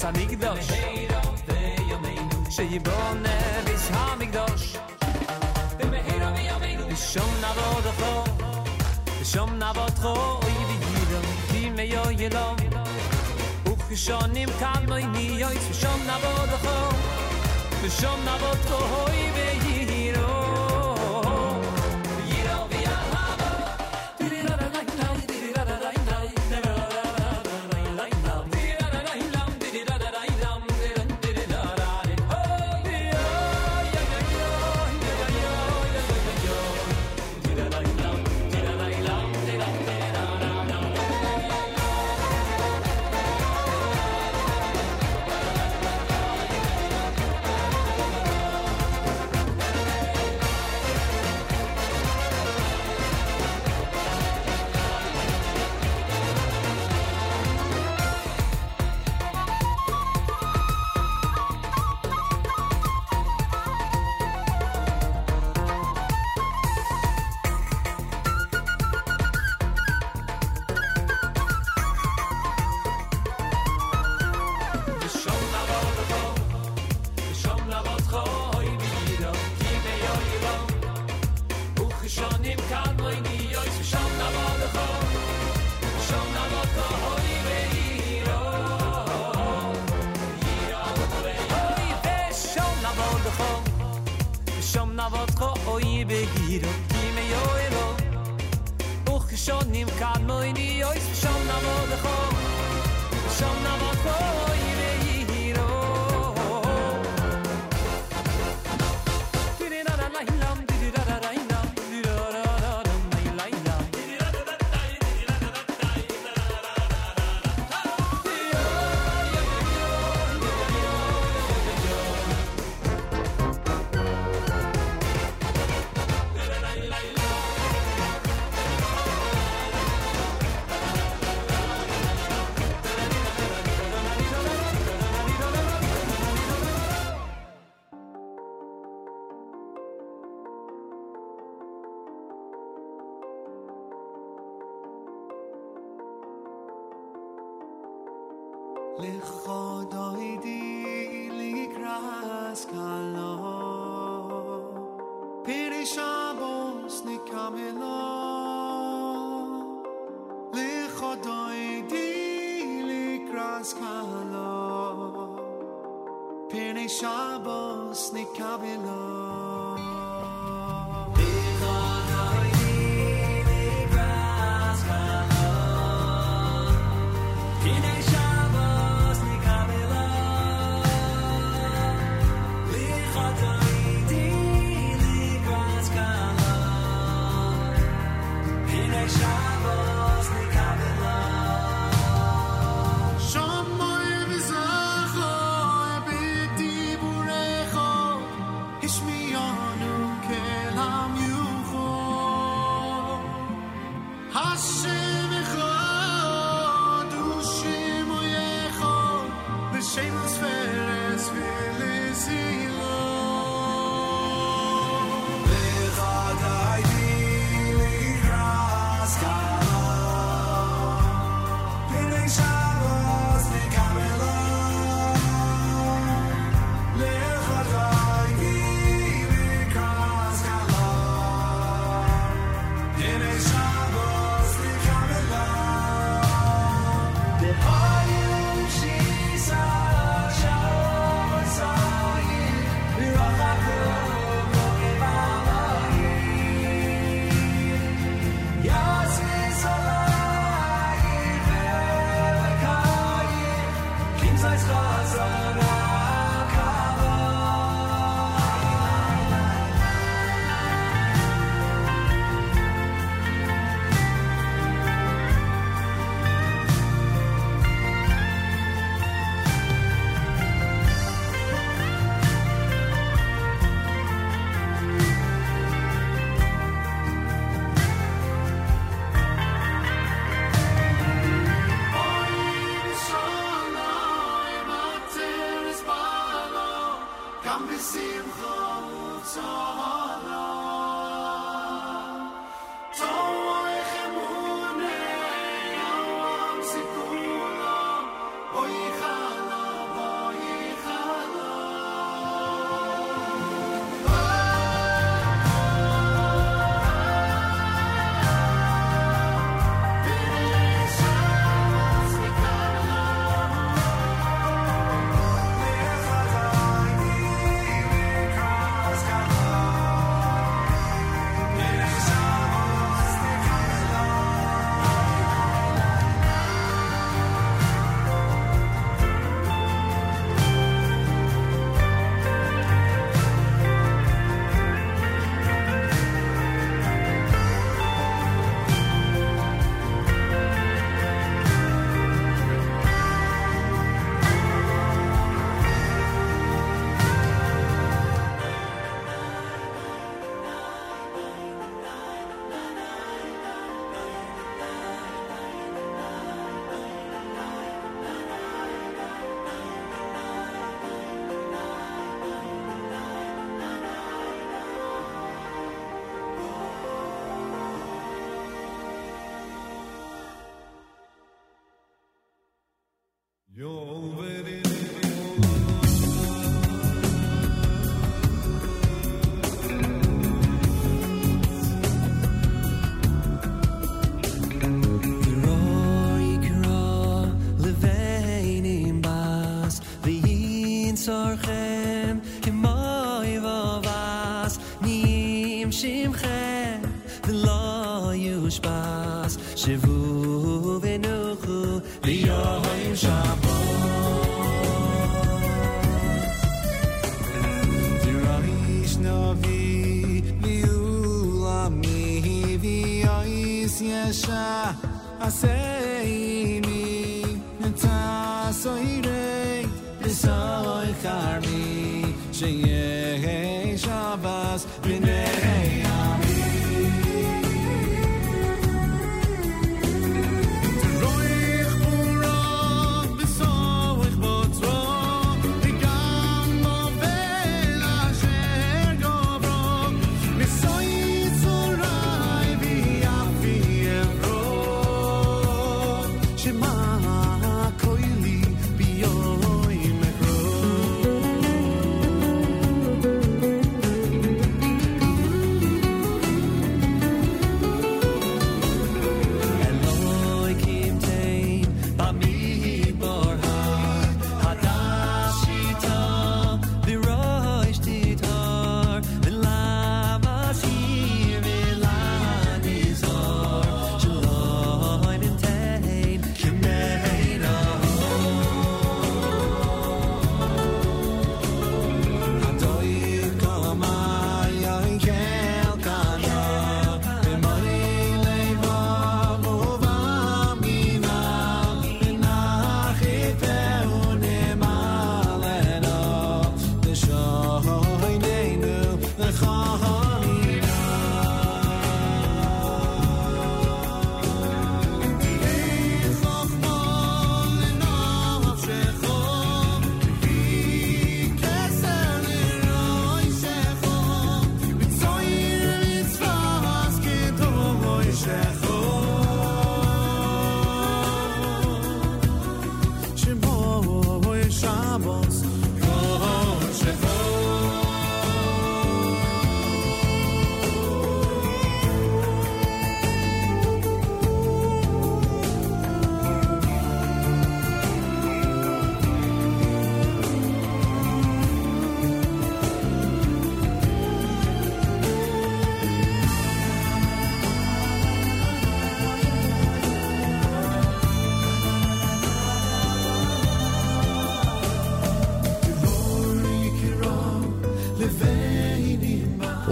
bis 0.00 0.08
han 0.08 0.30
ik 0.30 0.40
dos 0.40 0.66
shey 2.48 2.80
bon 2.82 3.22
bis 3.64 3.88
han 3.88 4.20
ik 4.20 4.32
dos 4.32 4.72
de 5.78 5.86
mi 5.86 5.98
yo 6.96 7.30
na 7.40 7.52
vo 7.54 7.80
do 7.82 7.92
fo 8.00 8.22
bis 9.18 9.30
shom 9.30 9.58
na 9.58 9.72
vo 9.72 9.84
tro 10.00 10.38
i 10.46 10.64
vi 10.68 10.76
gir 10.84 11.10
di 11.52 11.70
me 11.70 11.86
yo 11.86 12.10
yelo. 12.10 12.54
Uch 13.70 14.08
im 14.36 14.48
kam 14.58 14.84
mi 15.12 15.38
yo 15.38 15.48
shom 15.80 16.00
na 16.06 16.16
vo 16.22 16.32
shom 18.00 18.24
na 18.24 18.36
vo 18.38 18.50
tro 18.66 19.06
i 19.12 19.24
vi 19.34 19.79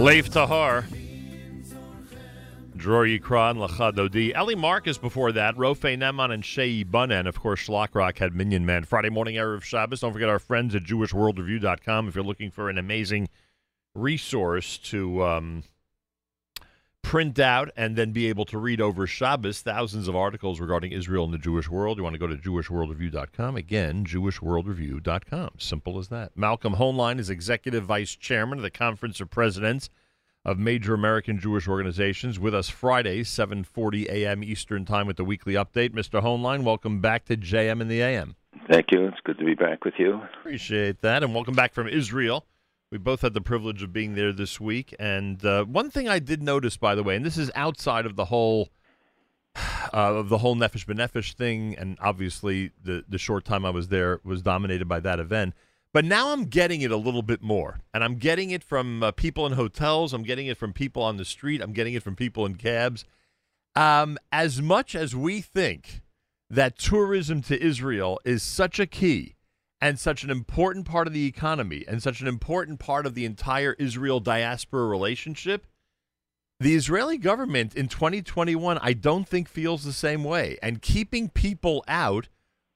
Lev 0.09 0.27
Tahor. 0.27 0.85
Dror 2.75 3.05
Yikran, 3.05 3.57
Lachadodi. 3.57 4.33
Ellie 4.33 4.55
Marcus 4.55 4.97
before 4.97 5.31
that. 5.33 5.55
Rofe 5.55 5.95
Neman 5.95 6.33
and 6.33 6.43
Shei 6.43 6.83
Bunen. 6.83 7.27
Of 7.27 7.39
course, 7.39 7.59
Shlock 7.59 7.93
Rock 7.93 8.17
had 8.17 8.33
Minyan 8.33 8.65
Man. 8.65 8.85
Friday 8.85 9.11
morning, 9.11 9.35
Erev 9.35 9.61
Shabbos. 9.61 9.99
Don't 9.99 10.11
forget 10.11 10.27
our 10.27 10.39
friends 10.39 10.73
at 10.73 10.81
JewishWorldReview.com 10.81 12.07
if 12.07 12.15
you're 12.15 12.23
looking 12.23 12.49
for 12.49 12.71
an 12.71 12.79
amazing 12.79 13.29
resource 13.93 14.79
to 14.79 15.23
um, 15.23 15.63
print 17.09 17.39
out 17.39 17.71
and 17.75 17.95
then 17.95 18.11
be 18.11 18.27
able 18.27 18.45
to 18.45 18.59
read 18.59 18.79
over 18.79 19.07
Shabbos. 19.07 19.61
Thousands 19.61 20.07
of 20.07 20.15
articles 20.15 20.59
regarding 20.59 20.91
Israel 20.91 21.25
and 21.25 21.33
the 21.33 21.39
Jewish 21.39 21.67
world. 21.67 21.97
You 21.97 22.03
want 22.03 22.13
to 22.13 22.19
go 22.19 22.27
to 22.27 22.35
JewishWorldReview.com. 22.35 23.55
Again, 23.55 24.05
JewishWorldReview.com. 24.05 25.49
Simple 25.57 25.97
as 25.97 26.09
that. 26.09 26.37
Malcolm 26.37 26.75
Hoenlein 26.75 27.17
is 27.17 27.31
Executive 27.31 27.83
Vice 27.83 28.15
Chairman 28.15 28.59
of 28.59 28.61
the 28.61 28.69
Conference 28.69 29.19
of 29.19 29.31
Presidents 29.31 29.89
of 30.45 30.59
major 30.59 30.93
American 30.93 31.39
Jewish 31.39 31.67
organizations 31.67 32.37
with 32.37 32.53
us 32.53 32.69
Friday, 32.69 33.23
7:40 33.23 34.07
a.m. 34.07 34.43
Eastern 34.43 34.85
Time 34.85 35.07
with 35.07 35.17
the 35.17 35.25
weekly 35.25 35.53
update. 35.53 35.89
Mr. 35.89 36.21
Hoenlein, 36.21 36.61
welcome 36.61 37.01
back 37.01 37.25
to 37.25 37.35
JM 37.35 37.81
in 37.81 37.87
the 37.87 38.03
AM. 38.03 38.35
Thank 38.69 38.91
you. 38.91 39.07
It's 39.07 39.17
good 39.23 39.39
to 39.39 39.45
be 39.45 39.55
back 39.55 39.83
with 39.83 39.95
you. 39.97 40.21
Appreciate 40.41 41.01
that, 41.01 41.23
and 41.23 41.33
welcome 41.33 41.55
back 41.55 41.73
from 41.73 41.87
Israel. 41.87 42.45
We 42.91 42.97
both 42.97 43.21
had 43.21 43.35
the 43.35 43.41
privilege 43.41 43.83
of 43.83 43.93
being 43.93 44.15
there 44.15 44.33
this 44.33 44.59
week, 44.59 44.95
and 44.99 45.45
uh, 45.45 45.63
one 45.65 45.91
thing 45.91 46.09
I 46.09 46.17
did 46.17 46.41
notice, 46.41 46.75
by 46.75 46.95
the 46.95 47.03
way, 47.03 47.15
and 47.15 47.23
this 47.23 47.37
is 47.37 47.51
outside 47.53 48.07
of 48.07 48.15
the 48.15 48.25
whole 48.25 48.69
uh, 49.55 50.15
of 50.15 50.29
the 50.29 50.39
whole 50.39 50.55
Nefesh 50.55 50.87
B'Nefesh 50.87 51.33
thing, 51.33 51.75
and 51.77 51.99
obviously 52.01 52.71
the 52.83 53.05
the 53.07 53.19
short 53.19 53.45
time 53.45 53.63
I 53.63 53.69
was 53.69 53.89
there 53.89 54.21
was 54.23 54.41
dominated 54.41 54.87
by 54.87 54.99
that 55.01 55.19
event. 55.19 55.53
But 55.93 56.03
now 56.03 56.33
I'm 56.33 56.45
getting 56.45 56.81
it 56.81 56.89
a 56.89 56.97
little 56.97 57.21
bit 57.21 57.43
more, 57.43 57.79
and 57.93 58.03
I'm 58.03 58.15
getting 58.15 58.49
it 58.49 58.63
from 58.63 59.03
uh, 59.03 59.11
people 59.11 59.45
in 59.45 59.53
hotels. 59.53 60.11
I'm 60.11 60.23
getting 60.23 60.47
it 60.47 60.57
from 60.57 60.73
people 60.73 61.03
on 61.03 61.17
the 61.17 61.25
street. 61.25 61.61
I'm 61.61 61.73
getting 61.73 61.93
it 61.93 62.01
from 62.01 62.15
people 62.15 62.43
in 62.47 62.55
cabs. 62.55 63.05
Um, 63.75 64.17
as 64.31 64.63
much 64.63 64.95
as 64.95 65.15
we 65.15 65.41
think 65.41 66.01
that 66.49 66.79
tourism 66.79 67.43
to 67.43 67.63
Israel 67.63 68.19
is 68.25 68.41
such 68.41 68.79
a 68.79 68.87
key 68.87 69.35
and 69.81 69.99
such 69.99 70.23
an 70.23 70.29
important 70.29 70.85
part 70.85 71.07
of 71.07 71.13
the 71.13 71.25
economy 71.25 71.85
and 71.87 72.03
such 72.03 72.21
an 72.21 72.27
important 72.27 72.79
part 72.79 73.05
of 73.05 73.15
the 73.15 73.25
entire 73.25 73.75
Israel 73.79 74.19
diaspora 74.19 74.85
relationship, 74.87 75.65
the 76.59 76.75
Israeli 76.75 77.17
government 77.17 77.73
in 77.75 77.87
2021, 77.87 78.77
I 78.81 78.93
don't 78.93 79.27
think 79.27 79.47
feels 79.47 79.83
the 79.83 79.93
same 79.93 80.23
way. 80.23 80.57
And 80.61 80.81
keeping 80.81 81.29
people 81.29 81.83
out 81.87 82.27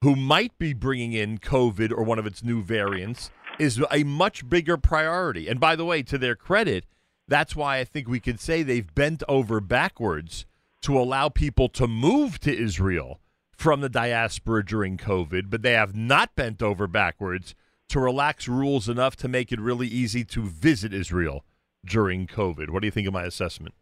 who 0.02 0.16
might 0.16 0.58
be 0.58 0.74
bringing 0.74 1.14
in 1.14 1.38
COVID 1.38 1.92
or 1.92 2.04
one 2.04 2.20
of 2.20 2.26
its 2.26 2.44
new 2.44 2.62
variants 2.62 3.30
is 3.60 3.82
a 3.92 4.04
much 4.04 4.48
bigger 4.50 4.78
priority. 4.78 5.48
And 5.50 5.60
by 5.60 5.76
the 5.76 5.86
way, 5.86 6.02
to 6.04 6.18
their 6.18 6.36
credit, 6.36 6.86
that's 7.28 7.56
why 7.56 7.80
I 7.80 7.84
think 7.84 8.08
we 8.08 8.20
could 8.20 8.40
say 8.40 8.64
they've 8.64 8.94
bent 8.96 9.24
over 9.28 9.60
backwards 9.60 10.46
to 10.82 10.98
allow 10.98 11.30
people 11.30 11.70
to 11.70 11.88
move 11.88 12.40
to 12.40 12.56
Israel 12.56 13.20
from 13.64 13.80
the 13.80 13.88
diaspora 13.88 14.66
during 14.66 14.98
COVID, 14.98 15.50
but 15.50 15.62
they 15.62 15.72
have 15.72 15.96
not 15.96 16.36
bent 16.36 16.62
over 16.62 16.86
backwards 16.86 17.56
to 17.88 17.98
relax 17.98 18.46
rules 18.46 18.90
enough 18.90 19.16
to 19.16 19.30
make 19.30 19.54
it 19.54 19.60
really 19.62 19.88
easy 19.88 20.26
to 20.26 20.42
visit 20.42 20.94
Israel 20.94 21.46
during 21.86 22.28
COVID. 22.28 22.72
What 22.72 22.82
do 22.82 22.88
you 22.88 22.92
think 22.92 23.08
of 23.08 23.14
my 23.14 23.24
assessment? 23.24 23.74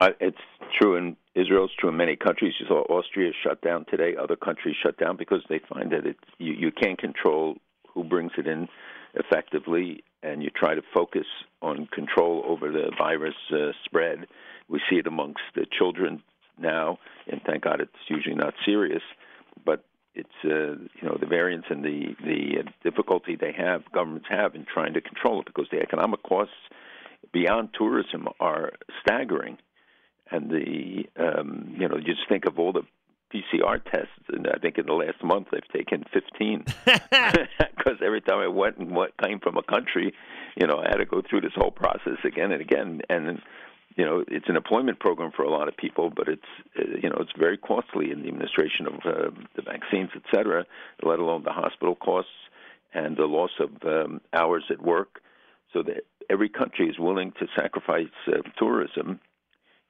Uh, 0.00 0.10
it's 0.20 0.38
true 0.80 0.94
in 0.94 1.16
Israel. 1.34 1.64
It's 1.64 1.74
true 1.74 1.88
in 1.88 1.96
many 1.96 2.14
countries. 2.14 2.54
You 2.60 2.66
saw 2.68 2.82
Austria 2.82 3.32
shut 3.42 3.60
down 3.60 3.86
today. 3.90 4.14
Other 4.16 4.36
countries 4.36 4.76
shut 4.80 4.96
down 4.98 5.16
because 5.16 5.42
they 5.48 5.60
find 5.68 5.90
that 5.90 6.06
it's 6.06 6.20
you, 6.38 6.52
you 6.52 6.70
can't 6.70 7.00
control 7.00 7.56
who 7.92 8.04
brings 8.04 8.30
it 8.38 8.46
in 8.46 8.68
effectively, 9.14 10.04
and 10.22 10.44
you 10.44 10.50
try 10.50 10.76
to 10.76 10.82
focus 10.94 11.26
on 11.60 11.88
control 11.92 12.44
over 12.46 12.70
the 12.70 12.92
virus 12.96 13.34
uh, 13.52 13.72
spread. 13.84 14.28
We 14.68 14.80
see 14.88 14.98
it 14.98 15.08
amongst 15.08 15.40
the 15.56 15.66
children 15.76 16.22
now, 16.58 16.98
and 17.26 17.40
thank 17.46 17.64
God 17.64 17.80
it's 17.80 17.92
usually 18.08 18.34
not 18.34 18.54
serious, 18.64 19.02
but 19.64 19.84
it's 20.14 20.28
uh, 20.44 20.76
you 20.76 21.02
know 21.02 21.16
the 21.18 21.26
variance 21.26 21.64
and 21.70 21.84
the 21.84 22.14
the 22.24 22.60
uh, 22.60 22.70
difficulty 22.82 23.36
they 23.36 23.52
have 23.52 23.82
governments 23.92 24.26
have 24.28 24.54
in 24.54 24.66
trying 24.72 24.94
to 24.94 25.00
control 25.00 25.40
it 25.40 25.46
because 25.46 25.66
the 25.70 25.80
economic 25.80 26.22
costs 26.22 26.54
beyond 27.32 27.70
tourism 27.76 28.28
are 28.40 28.72
staggering, 29.00 29.58
and 30.30 30.50
the 30.50 31.04
um, 31.16 31.74
you 31.78 31.88
know 31.88 31.96
you 31.96 32.14
just 32.14 32.28
think 32.28 32.44
of 32.46 32.58
all 32.58 32.72
the 32.72 32.82
PCR 33.32 33.82
tests, 33.84 34.28
and 34.28 34.46
I 34.46 34.58
think 34.58 34.78
in 34.78 34.86
the 34.86 34.92
last 34.92 35.22
month 35.24 35.48
they've 35.50 35.62
taken 35.74 36.04
15 36.12 36.64
because 36.84 37.98
every 38.04 38.20
time 38.20 38.40
I 38.40 38.48
went 38.48 38.76
and 38.76 38.94
what 38.94 39.12
came 39.22 39.40
from 39.40 39.56
a 39.56 39.62
country, 39.62 40.12
you 40.56 40.66
know, 40.66 40.78
I 40.78 40.88
had 40.90 40.96
to 40.96 41.06
go 41.06 41.22
through 41.22 41.40
this 41.40 41.52
whole 41.56 41.70
process 41.70 42.18
again 42.24 42.52
and 42.52 42.60
again, 42.60 43.00
and 43.08 43.40
you 43.96 44.04
know, 44.04 44.24
it's 44.28 44.48
an 44.48 44.56
employment 44.56 45.00
program 45.00 45.32
for 45.34 45.42
a 45.42 45.50
lot 45.50 45.68
of 45.68 45.76
people, 45.76 46.10
but 46.14 46.28
it's 46.28 46.42
uh, 46.78 46.98
you 47.02 47.08
know 47.08 47.16
it's 47.20 47.32
very 47.38 47.56
costly 47.56 48.10
in 48.10 48.22
the 48.22 48.28
administration 48.28 48.86
of 48.86 48.94
uh, 49.04 49.30
the 49.56 49.62
vaccines, 49.62 50.10
et 50.14 50.22
cetera, 50.34 50.64
let 51.02 51.18
alone 51.18 51.42
the 51.44 51.52
hospital 51.52 51.94
costs 51.94 52.30
and 52.94 53.16
the 53.16 53.26
loss 53.26 53.52
of 53.58 53.70
um, 53.86 54.20
hours 54.32 54.64
at 54.70 54.82
work. 54.82 55.20
So 55.72 55.82
that 55.84 56.04
every 56.28 56.50
country 56.50 56.88
is 56.88 56.98
willing 56.98 57.32
to 57.40 57.46
sacrifice 57.56 58.12
uh, 58.28 58.42
tourism 58.58 59.20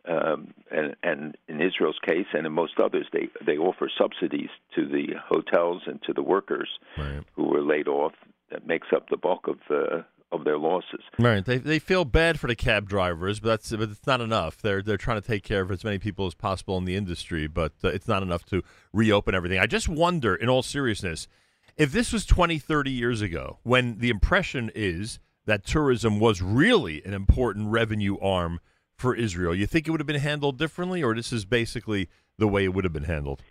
um, 0.08 0.52
and, 0.70 0.96
and 1.02 1.36
in 1.48 1.60
Israel's 1.60 1.98
case, 2.04 2.26
and 2.32 2.46
in 2.46 2.52
most 2.52 2.80
others, 2.80 3.06
they 3.12 3.28
they 3.46 3.56
offer 3.56 3.88
subsidies 3.96 4.50
to 4.74 4.86
the 4.86 5.14
hotels 5.24 5.82
and 5.86 6.02
to 6.02 6.12
the 6.12 6.22
workers 6.22 6.68
right. 6.98 7.22
who 7.36 7.44
were 7.44 7.62
laid 7.62 7.88
off. 7.88 8.12
That 8.50 8.66
makes 8.66 8.88
up 8.94 9.08
the 9.08 9.16
bulk 9.16 9.48
of 9.48 9.58
uh, 9.70 10.02
of 10.32 10.44
their 10.44 10.58
losses. 10.58 11.00
Right. 11.18 11.44
They 11.44 11.58
they 11.58 11.78
feel 11.78 12.04
bad 12.04 12.40
for 12.40 12.46
the 12.46 12.56
cab 12.56 12.88
drivers, 12.88 13.38
but 13.38 13.48
that's 13.50 13.70
but 13.70 13.90
it's 13.90 14.06
not 14.06 14.20
enough. 14.20 14.60
They're 14.60 14.82
they're 14.82 14.96
trying 14.96 15.20
to 15.20 15.26
take 15.26 15.44
care 15.44 15.60
of 15.60 15.70
as 15.70 15.84
many 15.84 15.98
people 15.98 16.26
as 16.26 16.34
possible 16.34 16.78
in 16.78 16.84
the 16.84 16.96
industry, 16.96 17.46
but 17.46 17.72
uh, 17.84 17.88
it's 17.88 18.08
not 18.08 18.22
enough 18.22 18.44
to 18.46 18.62
reopen 18.92 19.34
everything. 19.34 19.58
I 19.58 19.66
just 19.66 19.88
wonder, 19.88 20.34
in 20.34 20.48
all 20.48 20.62
seriousness, 20.62 21.28
if 21.76 21.92
this 21.92 22.12
was 22.12 22.26
20, 22.26 22.58
30 22.58 22.90
years 22.90 23.20
ago, 23.20 23.58
when 23.62 23.98
the 23.98 24.10
impression 24.10 24.70
is 24.74 25.18
that 25.46 25.64
tourism 25.64 26.18
was 26.18 26.40
really 26.40 27.04
an 27.04 27.14
important 27.14 27.68
revenue 27.68 28.18
arm 28.20 28.60
for 28.94 29.14
Israel, 29.14 29.54
you 29.54 29.66
think 29.66 29.86
it 29.86 29.90
would 29.90 30.00
have 30.00 30.06
been 30.06 30.20
handled 30.20 30.58
differently, 30.58 31.02
or 31.02 31.14
this 31.14 31.32
is 31.32 31.44
basically 31.44 32.08
the 32.38 32.48
way 32.48 32.64
it 32.64 32.68
would 32.68 32.84
have 32.84 32.92
been 32.92 33.04
handled? 33.04 33.42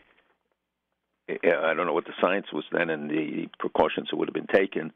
I 1.30 1.74
don't 1.74 1.86
know 1.86 1.94
what 1.94 2.06
the 2.06 2.14
science 2.20 2.48
was 2.52 2.66
then 2.72 2.90
and 2.90 3.10
the 3.10 3.48
precautions 3.60 4.10
that 4.10 4.18
would 4.18 4.28
have 4.28 4.34
been 4.34 4.48
taken, 4.48 4.91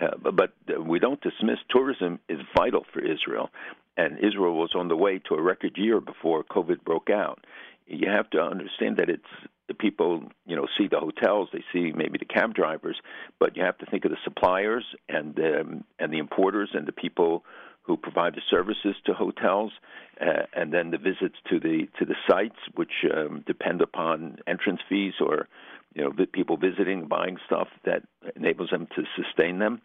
uh, 0.00 0.16
but, 0.22 0.36
but 0.36 0.52
we 0.84 0.98
don't 0.98 1.20
dismiss 1.20 1.58
tourism 1.70 2.18
is 2.28 2.38
vital 2.56 2.84
for 2.92 3.00
Israel, 3.00 3.50
and 3.96 4.18
Israel 4.18 4.54
was 4.54 4.70
on 4.74 4.88
the 4.88 4.96
way 4.96 5.18
to 5.28 5.34
a 5.34 5.42
record 5.42 5.76
year 5.76 6.00
before 6.00 6.44
COVID 6.44 6.82
broke 6.84 7.10
out. 7.10 7.44
You 7.86 8.08
have 8.08 8.30
to 8.30 8.40
understand 8.40 8.96
that 8.98 9.10
it's 9.10 9.22
the 9.68 9.74
people, 9.74 10.24
you 10.46 10.56
know, 10.56 10.66
see 10.78 10.88
the 10.88 10.98
hotels, 10.98 11.48
they 11.52 11.64
see 11.72 11.92
maybe 11.92 12.18
the 12.18 12.24
cab 12.24 12.54
drivers, 12.54 12.96
but 13.38 13.56
you 13.56 13.62
have 13.62 13.78
to 13.78 13.86
think 13.86 14.04
of 14.04 14.10
the 14.10 14.16
suppliers 14.24 14.84
and 15.08 15.38
um, 15.38 15.84
and 15.98 16.12
the 16.12 16.18
importers 16.18 16.70
and 16.72 16.86
the 16.86 16.92
people 16.92 17.44
who 17.82 17.96
provide 17.96 18.34
the 18.34 18.42
services 18.50 18.94
to 19.06 19.12
hotels, 19.12 19.72
uh, 20.20 20.42
and 20.54 20.72
then 20.72 20.90
the 20.90 20.98
visits 20.98 21.36
to 21.48 21.58
the 21.58 21.88
to 21.98 22.04
the 22.04 22.14
sites, 22.28 22.58
which 22.74 23.04
um, 23.14 23.44
depend 23.46 23.80
upon 23.80 24.38
entrance 24.46 24.80
fees 24.88 25.14
or 25.20 25.48
you 25.94 26.02
know 26.02 26.26
people 26.32 26.56
visiting, 26.56 27.06
buying 27.06 27.36
stuff 27.46 27.68
that 27.84 28.02
enables 28.36 28.70
them 28.70 28.86
to 28.96 29.02
sustain 29.16 29.58
them. 29.58 29.80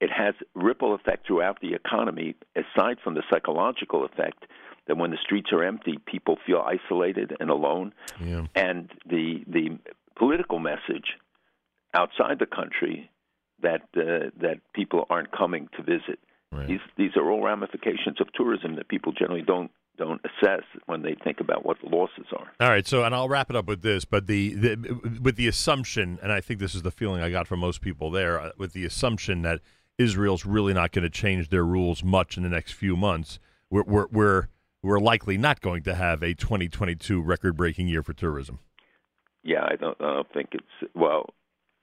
It 0.00 0.10
has 0.10 0.34
ripple 0.54 0.94
effect 0.94 1.26
throughout 1.26 1.60
the 1.60 1.74
economy, 1.74 2.34
aside 2.56 2.98
from 3.02 3.14
the 3.14 3.22
psychological 3.30 4.04
effect 4.04 4.44
that 4.86 4.96
when 4.96 5.10
the 5.10 5.18
streets 5.22 5.50
are 5.52 5.62
empty, 5.62 5.98
people 6.06 6.38
feel 6.44 6.62
isolated 6.66 7.36
and 7.40 7.50
alone, 7.50 7.92
yeah. 8.20 8.46
and 8.54 8.90
the 9.06 9.44
the 9.46 9.78
political 10.16 10.58
message 10.58 11.16
outside 11.94 12.38
the 12.38 12.46
country 12.46 13.10
that 13.62 13.82
uh, 13.96 14.30
that 14.40 14.60
people 14.74 15.06
aren't 15.10 15.32
coming 15.32 15.68
to 15.76 15.82
visit. 15.82 16.18
Right. 16.52 16.68
These 16.68 16.80
these 16.96 17.16
are 17.16 17.30
all 17.30 17.42
ramifications 17.42 18.20
of 18.20 18.32
tourism 18.32 18.76
that 18.76 18.88
people 18.88 19.12
generally 19.12 19.42
don't 19.42 19.70
don't 19.96 20.20
assess 20.24 20.62
when 20.86 21.02
they 21.02 21.16
think 21.24 21.40
about 21.40 21.64
what 21.64 21.76
the 21.82 21.88
losses 21.88 22.26
are. 22.32 22.50
All 22.60 22.68
right, 22.68 22.86
so 22.86 23.04
and 23.04 23.14
I'll 23.14 23.28
wrap 23.28 23.50
it 23.50 23.56
up 23.56 23.66
with 23.66 23.82
this, 23.82 24.04
but 24.04 24.26
the, 24.26 24.54
the 24.54 25.18
with 25.22 25.36
the 25.36 25.48
assumption, 25.48 26.18
and 26.22 26.32
I 26.32 26.40
think 26.40 26.60
this 26.60 26.74
is 26.74 26.82
the 26.82 26.90
feeling 26.90 27.22
I 27.22 27.30
got 27.30 27.46
from 27.46 27.60
most 27.60 27.80
people 27.80 28.10
there, 28.10 28.40
uh, 28.40 28.50
with 28.58 28.72
the 28.72 28.84
assumption 28.84 29.42
that 29.42 29.60
Israel's 29.98 30.44
really 30.44 30.74
not 30.74 30.92
going 30.92 31.04
to 31.04 31.10
change 31.10 31.50
their 31.50 31.64
rules 31.64 32.02
much 32.02 32.36
in 32.36 32.42
the 32.42 32.48
next 32.48 32.72
few 32.72 32.96
months. 32.96 33.38
We're 33.70 33.84
we're 33.84 34.06
we're, 34.10 34.48
we're 34.82 35.00
likely 35.00 35.38
not 35.38 35.60
going 35.60 35.82
to 35.84 35.94
have 35.94 36.22
a 36.22 36.34
2022 36.34 37.20
record-breaking 37.22 37.88
year 37.88 38.02
for 38.02 38.12
tourism. 38.12 38.58
Yeah, 39.42 39.64
I 39.64 39.76
don't, 39.76 39.96
I 40.00 40.14
don't 40.14 40.32
think 40.32 40.50
it's 40.52 40.92
well. 40.94 41.30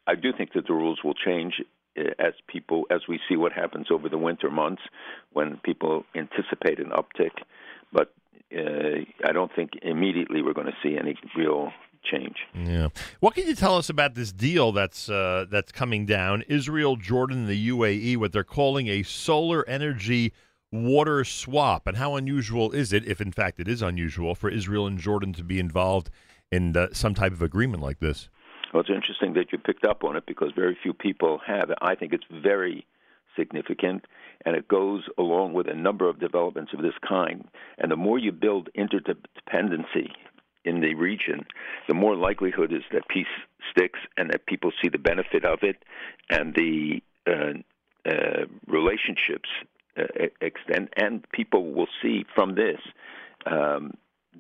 I 0.08 0.16
do 0.16 0.32
think 0.36 0.54
that 0.54 0.68
the 0.68 0.74
rules 0.74 1.00
will 1.04 1.14
change 1.14 1.62
uh, 1.98 2.04
as 2.20 2.34
people 2.48 2.86
as 2.90 3.02
we 3.08 3.20
see 3.30 3.36
what 3.36 3.54
happens 3.54 3.88
over 3.92 4.10
the 4.10 4.18
winter 4.18 4.50
months 4.50 4.82
when 5.32 5.58
people 5.64 6.04
anticipate 6.16 6.80
an 6.80 6.90
uptick 6.90 7.32
but 7.92 8.14
uh, 8.56 9.04
I 9.26 9.32
don't 9.32 9.52
think 9.56 9.72
immediately 9.82 10.42
we're 10.42 10.54
going 10.54 10.68
to 10.68 10.78
see 10.84 10.98
any 10.98 11.16
real 11.36 11.72
change. 12.04 12.38
Yeah. 12.56 12.90
What 13.20 13.36
can 13.36 13.48
you 13.48 13.56
tell 13.56 13.78
us 13.78 13.90
about 13.90 14.16
this 14.16 14.32
deal 14.32 14.72
that's 14.72 15.10
uh, 15.10 15.46
that's 15.50 15.72
coming 15.72 16.06
down? 16.06 16.44
Israel, 16.48 16.96
Jordan, 16.96 17.40
and 17.40 17.48
the 17.48 17.70
UAE, 17.70 18.18
what 18.18 18.32
they're 18.32 18.44
calling 18.44 18.88
a 18.88 19.04
solar 19.04 19.68
energy 19.68 20.34
water 20.72 21.24
swap, 21.24 21.86
and 21.86 21.98
how 21.98 22.16
unusual 22.16 22.72
is 22.72 22.94
it, 22.94 23.06
if 23.06 23.20
in 23.20 23.32
fact 23.32 23.60
it 23.60 23.68
is 23.68 23.82
unusual, 23.82 24.36
for 24.36 24.50
Israel 24.50 24.88
and 24.88 24.98
Jordan 24.98 25.34
to 25.34 25.44
be 25.44 25.60
involved 25.60 26.10
in 26.52 26.76
uh, 26.76 26.88
some 26.94 27.14
type 27.14 27.34
of 27.34 27.42
agreement 27.42 27.84
like 27.84 28.00
this? 28.00 28.30
Well, 28.74 28.82
it's 28.82 28.90
interesting 28.90 29.34
that 29.34 29.52
you 29.52 29.58
picked 29.58 29.86
up 29.86 30.04
on 30.04 30.16
it 30.16 30.26
because 30.26 30.52
very 30.56 30.78
few 30.82 30.94
people 30.94 31.42
have. 31.46 31.72
I 31.82 31.96
think 31.96 32.14
it's 32.14 32.24
very 32.32 32.86
significant, 33.38 34.06
and 34.46 34.56
it 34.56 34.68
goes 34.68 35.04
along 35.18 35.54
with 35.54 35.68
a 35.68 35.74
number 35.74 36.10
of 36.10 36.20
developments 36.20 36.74
of 36.74 36.82
this 36.82 36.94
kind. 37.08 37.48
And 37.78 37.92
the 37.92 37.96
more 37.96 38.20
you 38.20 38.32
build 38.32 38.70
interdependency 38.78 40.10
in 40.64 40.82
the 40.82 40.94
region, 40.96 41.46
the 41.88 41.94
more 41.94 42.16
likelihood 42.16 42.72
is 42.72 42.84
that 42.92 43.08
peace 43.08 43.26
sticks 43.72 44.00
and 44.18 44.30
that 44.30 44.46
people 44.46 44.72
see 44.82 44.90
the 44.90 45.00
benefit 45.00 45.46
of 45.46 45.60
it, 45.62 45.78
and 46.30 46.54
the 46.56 47.02
uh, 47.28 47.54
uh, 48.10 48.46
relationships 48.68 49.50
uh, 49.98 50.04
extend, 50.42 50.90
and 50.98 51.26
people 51.32 51.74
will 51.74 51.88
see 52.02 52.26
from 52.34 52.56
this 52.56 52.80
um, 53.46 53.92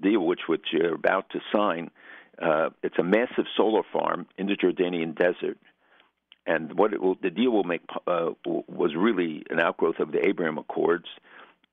deal, 0.01 0.21
which 0.21 0.41
which 0.47 0.67
you're 0.71 0.95
about 0.95 1.29
to 1.31 1.39
sign. 1.53 1.89
Uh, 2.41 2.69
it's 2.81 2.97
a 2.97 3.03
massive 3.03 3.45
solar 3.55 3.83
farm 3.93 4.25
in 4.37 4.47
the 4.47 4.55
Jordanian 4.55 5.15
desert 5.15 5.57
and 6.45 6.77
what 6.77 6.99
will, 6.99 7.15
the 7.21 7.29
deal 7.29 7.51
will 7.51 7.63
make 7.63 7.81
uh, 8.07 8.29
was 8.45 8.91
really 8.97 9.43
an 9.49 9.59
outgrowth 9.59 9.99
of 9.99 10.11
the 10.11 10.25
Abraham 10.25 10.57
Accords. 10.57 11.05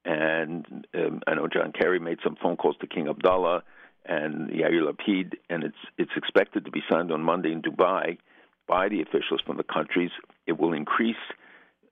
And 0.04 0.86
um, 0.94 1.20
I 1.26 1.34
know 1.34 1.48
John 1.48 1.72
Kerry 1.72 1.98
made 1.98 2.18
some 2.22 2.36
phone 2.42 2.56
calls 2.56 2.76
to 2.80 2.86
King 2.86 3.08
Abdullah 3.08 3.62
and 4.06 4.50
Yair 4.50 4.82
Lapid, 4.82 5.34
and 5.50 5.64
it's 5.64 5.76
it's 5.98 6.12
expected 6.16 6.64
to 6.64 6.70
be 6.70 6.82
signed 6.90 7.12
on 7.12 7.22
Monday 7.22 7.52
in 7.52 7.62
Dubai 7.62 8.18
by 8.66 8.88
the 8.88 9.02
officials 9.02 9.40
from 9.44 9.56
the 9.56 9.64
countries. 9.64 10.10
It 10.46 10.58
will 10.58 10.72
increase 10.72 11.16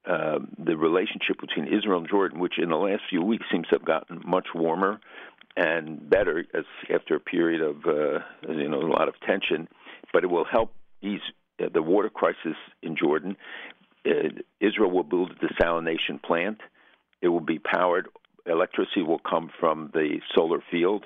uh, 0.06 0.38
the 0.58 0.76
relationship 0.76 1.40
between 1.40 1.66
Israel 1.66 1.98
and 1.98 2.08
Jordan, 2.08 2.38
which 2.38 2.58
in 2.58 2.68
the 2.68 2.76
last 2.76 3.02
few 3.10 3.22
weeks 3.22 3.44
seems 3.50 3.66
to 3.68 3.74
have 3.74 3.84
gotten 3.84 4.22
much 4.24 4.48
warmer 4.54 5.00
and 5.56 6.08
better 6.08 6.44
as 6.54 6.64
after 6.94 7.16
a 7.16 7.20
period 7.20 7.60
of 7.60 7.76
uh, 7.86 8.20
you 8.52 8.68
know 8.68 8.80
a 8.80 8.92
lot 8.92 9.08
of 9.08 9.14
tension. 9.26 9.68
But 10.12 10.24
it 10.24 10.28
will 10.28 10.44
help 10.44 10.72
ease 11.02 11.20
the 11.58 11.82
water 11.82 12.10
crisis 12.10 12.56
in 12.82 12.96
Jordan. 12.96 13.36
Uh, 14.06 14.28
Israel 14.60 14.90
will 14.90 15.02
build 15.02 15.32
a 15.32 15.46
desalination 15.46 16.22
plant. 16.22 16.58
It 17.20 17.28
will 17.28 17.40
be 17.40 17.58
powered. 17.58 18.08
Electricity 18.46 19.02
will 19.02 19.18
come 19.18 19.50
from 19.58 19.90
the 19.92 20.20
solar 20.34 20.62
field. 20.70 21.04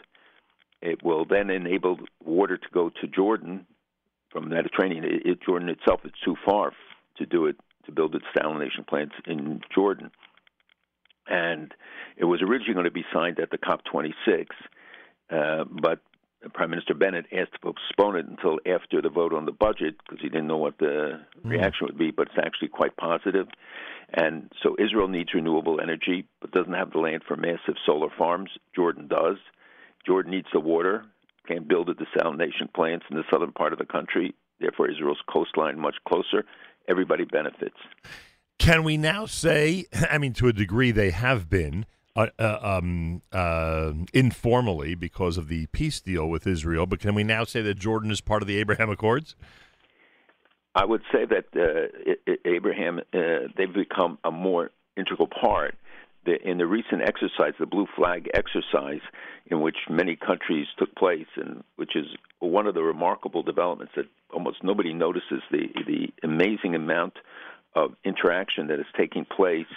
It 0.83 1.03
will 1.03 1.25
then 1.25 1.51
enable 1.51 1.99
water 2.25 2.57
to 2.57 2.67
go 2.73 2.91
to 3.01 3.07
Jordan 3.07 3.67
from 4.31 4.49
the 4.49 4.55
Mediterranean. 4.55 5.05
It, 5.05 5.27
it, 5.27 5.43
Jordan 5.43 5.69
itself 5.69 6.01
is 6.05 6.13
too 6.25 6.37
far 6.45 6.73
to 7.17 7.27
do 7.27 7.47
it 7.47 7.57
to 7.87 7.93
build 7.93 8.15
a 8.15 8.19
desalination 8.19 8.87
plant 8.87 9.13
in 9.27 9.61
Jordan. 9.75 10.11
And 11.27 11.73
it 12.17 12.25
was 12.25 12.43
originally 12.43 12.75
going 12.75 12.85
to 12.85 12.91
be 12.91 13.05
signed 13.13 13.39
at 13.39 13.51
the 13.51 13.59
COP26, 13.59 14.47
uh, 15.31 15.65
but 15.65 16.01
Prime 16.55 16.71
Minister 16.71 16.95
Bennett 16.95 17.27
asked 17.33 17.53
to 17.53 17.59
postpone 17.59 18.17
it 18.17 18.27
until 18.27 18.59
after 18.67 19.03
the 19.03 19.11
vote 19.11 19.35
on 19.35 19.45
the 19.45 19.53
budget 19.53 19.97
because 19.99 20.21
he 20.23 20.29
didn't 20.29 20.47
know 20.47 20.57
what 20.57 20.79
the 20.79 21.21
Mm. 21.45 21.51
reaction 21.51 21.87
would 21.87 21.99
be, 21.99 22.11
but 22.11 22.29
it's 22.29 22.39
actually 22.39 22.69
quite 22.69 22.97
positive. 22.97 23.49
And 24.15 24.51
so 24.63 24.75
Israel 24.79 25.09
needs 25.09 25.35
renewable 25.35 25.81
energy, 25.81 26.27
but 26.41 26.51
doesn't 26.51 26.73
have 26.73 26.93
the 26.93 26.99
land 26.99 27.23
for 27.25 27.37
massive 27.37 27.77
solar 27.87 28.11
farms. 28.11 28.51
Jordan 28.75 29.07
does. 29.07 29.37
Jordan 30.07 30.33
needs 30.33 30.49
the 30.53 30.61
water, 30.61 31.05
can't 31.47 31.69
build 31.69 31.89
a 31.91 31.95
desalination 31.95 32.73
plants 32.75 33.07
in 33.11 33.17
the 33.17 33.25
southern 33.31 33.53
part 33.53 33.73
of 33.73 33.79
the 33.79 33.85
country. 33.85 34.35
Therefore, 34.59 34.91
Israel's 34.91 35.21
coastline 35.31 35.79
much 35.79 35.97
closer. 36.09 36.45
Everybody 36.89 37.25
benefits. 37.25 37.77
Can 38.59 38.83
we 38.83 38.97
now 38.97 39.27
say, 39.27 39.87
I 40.11 40.19
mean, 40.19 40.33
to 40.35 40.49
a 40.49 40.53
degree, 40.53 40.91
they 40.91 41.11
have 41.11 41.49
been 41.49 41.87
uh, 42.17 42.27
uh, 42.39 42.59
um, 42.61 43.23
uh, 43.33 43.93
informally 44.13 44.95
because 44.95 45.39
of 45.39 45.49
the 45.49 45.67
peace 45.67 46.01
deal 46.01 46.29
with 46.29 46.47
Israel, 46.47 46.87
but 46.87 46.99
can 46.99 47.15
we 47.15 47.23
now 47.23 47.45
say 47.45 47.63
that 47.63 47.75
Jordan 47.75 48.11
is 48.11 48.21
part 48.21 48.43
of 48.43 48.49
the 48.49 48.57
Abraham 48.57 48.91
Accords? 48.91 49.37
I 50.75 50.85
would 50.85 51.03
say 51.13 51.25
that 51.25 51.47
uh, 51.55 52.33
Abraham, 52.45 52.99
uh, 52.99 53.49
they've 53.57 53.73
become 53.73 54.19
a 54.25 54.31
more 54.31 54.71
integral 54.97 55.29
part. 55.29 55.77
The, 56.27 56.37
in 56.47 56.59
the 56.59 56.67
recent 56.67 57.03
exercise, 57.03 57.55
the 57.59 57.67
Blue 57.67 57.87
Flag 57.97 58.29
exercise, 58.35 59.01
in 59.47 59.61
which 59.63 59.77
many 59.89 60.17
countries 60.17 60.67
took 60.79 60.95
place, 60.95 61.27
and 61.37 61.65
which 61.77 61.97
is 61.97 62.07
one 62.41 62.67
of 62.67 62.75
the 62.75 62.83
remarkable 62.83 63.43
developments 63.43 63.95
that 63.97 64.07
almost 64.33 64.63
nobody 64.63 64.93
notices 64.93 65.43
the 65.51 65.69
the 65.87 66.13
amazing 66.23 66.75
amount 66.75 67.15
of 67.75 67.95
interaction 68.05 68.67
that 68.67 68.79
is 68.81 68.87
taking 68.97 69.25
place 69.25 69.73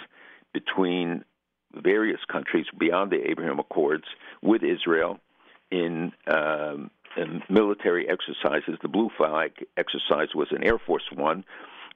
between 0.52 1.24
various 1.82 2.20
countries 2.30 2.66
beyond 2.78 3.10
the 3.10 3.30
Abraham 3.30 3.58
Accords 3.58 4.04
with 4.42 4.62
Israel 4.62 5.18
in, 5.70 6.12
um, 6.26 6.90
in 7.16 7.42
military 7.48 8.08
exercises. 8.08 8.78
The 8.82 8.88
Blue 8.88 9.10
Flag 9.16 9.52
exercise 9.76 10.34
was 10.34 10.48
an 10.50 10.64
Air 10.64 10.78
Force 10.78 11.04
one, 11.14 11.44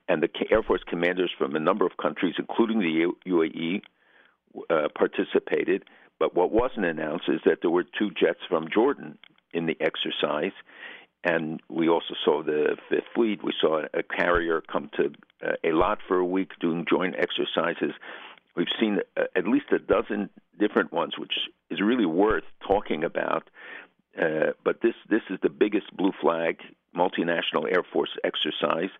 and 0.09 0.23
the 0.23 0.29
Air 0.51 0.63
Force 0.63 0.83
commanders 0.87 1.31
from 1.37 1.55
a 1.55 1.61
number 1.61 1.87
of 1.87 1.97
countries, 1.97 2.35
including 2.39 2.81
the 2.81 3.13
UAE, 3.27 3.83
uh, 4.71 4.89
participated. 4.97 5.85
But 6.19 6.35
what 6.35 6.51
wasn't 6.51 6.87
announced 6.87 7.29
is 7.29 7.41
that 7.45 7.59
there 7.61 7.71
were 7.71 7.85
two 7.85 8.11
jets 8.11 8.41
from 8.49 8.69
Jordan 8.73 9.19
in 9.53 9.67
the 9.67 9.77
exercise. 9.81 10.53
And 11.25 11.61
we 11.69 11.89
also 11.89 12.15
saw 12.25 12.43
the 12.43 12.77
Fifth 12.89 13.05
Fleet. 13.15 13.43
We 13.43 13.53
saw 13.61 13.83
a 13.93 14.03
carrier 14.03 14.63
come 14.73 14.91
to 14.97 15.13
uh, 15.45 15.95
for 16.07 16.19
a 16.19 16.25
week 16.25 16.53
doing 16.61 16.87
joint 16.89 17.15
exercises. 17.19 17.93
We've 18.59 18.67
seen 18.81 18.99
uh, 19.17 19.23
at 19.37 19.47
least 19.47 19.67
a 19.71 19.79
dozen 19.79 20.31
different 20.59 20.93
ones, 20.93 21.17
which 21.17 21.35
is 21.71 21.81
really 21.81 22.07
worth 22.07 22.43
talking 22.67 23.05
about. 23.05 23.49
Uh, 24.21 24.51
but 24.65 24.81
this 24.83 24.95
this 25.09 25.23
is 25.31 25.39
the 25.45 25.49
biggest 25.49 25.97
Blue 25.97 26.11
Flag 26.21 26.59
multinational 26.95 27.73
Air 27.73 27.85
Force 27.93 28.11
exercise, 28.25 28.91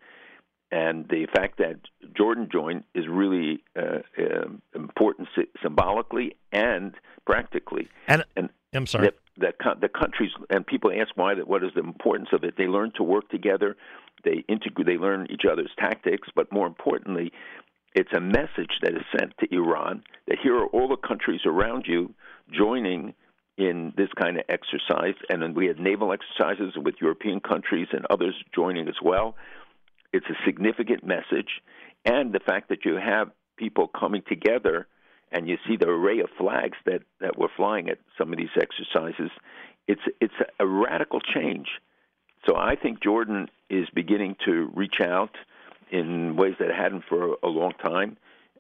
and 0.71 1.09
the 1.09 1.27
fact 1.35 1.59
that 1.59 1.77
Jordan 2.17 2.49
joined 2.53 2.85
is 2.95 3.07
really 3.09 3.65
uh, 3.77 3.99
uh, 4.17 4.49
important 4.77 5.27
sy- 5.35 5.51
symbolically 5.61 6.37
and 6.53 6.95
practically. 7.27 7.89
And, 8.07 8.25
and 8.37 8.51
I'm 8.73 8.87
sorry. 8.87 9.07
That, 9.07 9.15
that 9.39 9.55
co- 9.61 9.81
the 9.81 9.89
countries 9.89 10.31
and 10.51 10.65
people 10.65 10.93
ask 10.93 11.17
why 11.17 11.35
that 11.35 11.49
what 11.49 11.65
is 11.65 11.71
the 11.75 11.81
importance 11.81 12.29
of 12.33 12.45
it? 12.45 12.55
They 12.57 12.67
learn 12.67 12.93
to 12.97 13.03
work 13.03 13.29
together. 13.29 13.77
They 14.23 14.45
integrate. 14.49 14.87
They 14.87 14.99
learn 14.99 15.27
each 15.31 15.43
other's 15.51 15.71
tactics, 15.79 16.29
but 16.33 16.53
more 16.53 16.67
importantly, 16.69 17.33
it's 17.95 18.13
a 18.15 18.21
message 18.21 18.79
that 18.83 18.93
is 18.93 19.03
sent 19.19 19.33
to 19.39 19.55
Iran 19.55 20.03
that 20.27 20.39
here 20.43 20.57
are 20.57 20.67
all 20.67 20.89
the 20.89 20.97
countries 20.97 21.41
around 21.47 21.87
you 21.87 22.15
joining 22.53 23.15
in 23.57 23.93
this 23.97 24.09
kind 24.21 24.37
of 24.37 24.45
exercise, 24.49 25.17
and 25.29 25.43
then 25.43 25.53
we 25.53 25.67
had 25.67 25.81
naval 25.81 26.13
exercises 26.13 26.75
with 26.77 26.95
European 27.01 27.41
countries 27.41 27.89
and 27.93 28.07
others 28.09 28.35
joining 28.55 28.89
as 28.89 28.95
well. 29.03 29.35
It's 30.13 30.27
a 30.31 30.45
significant 30.47 31.05
message, 31.05 31.61
and 32.05 32.33
the 32.33 32.41
fact 32.41 32.69
that 32.69 32.85
you 32.85 32.95
have 32.95 33.31
people 33.57 33.89
coming 33.89 34.23
together 34.29 34.87
and 35.33 35.49
you 35.49 35.57
see 35.67 35.77
the 35.77 35.89
array 35.89 36.21
of 36.21 36.29
flags 36.39 36.79
that, 36.87 37.03
that 37.21 37.37
were 37.37 37.51
flying 37.57 37.91
at 37.91 37.99
some 38.17 38.33
of 38.33 38.39
these 38.39 38.49
exercises, 38.57 39.31
it's 39.87 40.01
it's 40.21 40.35
a 40.61 40.67
radical 40.67 41.21
change. 41.21 41.67
So 42.47 42.57
I 42.57 42.77
think 42.77 43.03
Jordan 43.03 43.49
is 43.69 43.89
beginning 43.95 44.37
to 44.47 44.71
reach 44.75 45.01
out 45.03 45.35
in 45.91 46.37
ways 46.37 46.55
that 46.59 46.69
it 46.69 46.75
hadn't 46.75 47.05
for 47.09 47.37
a 47.43 47.49
long 47.49 47.73
time, 47.83 48.17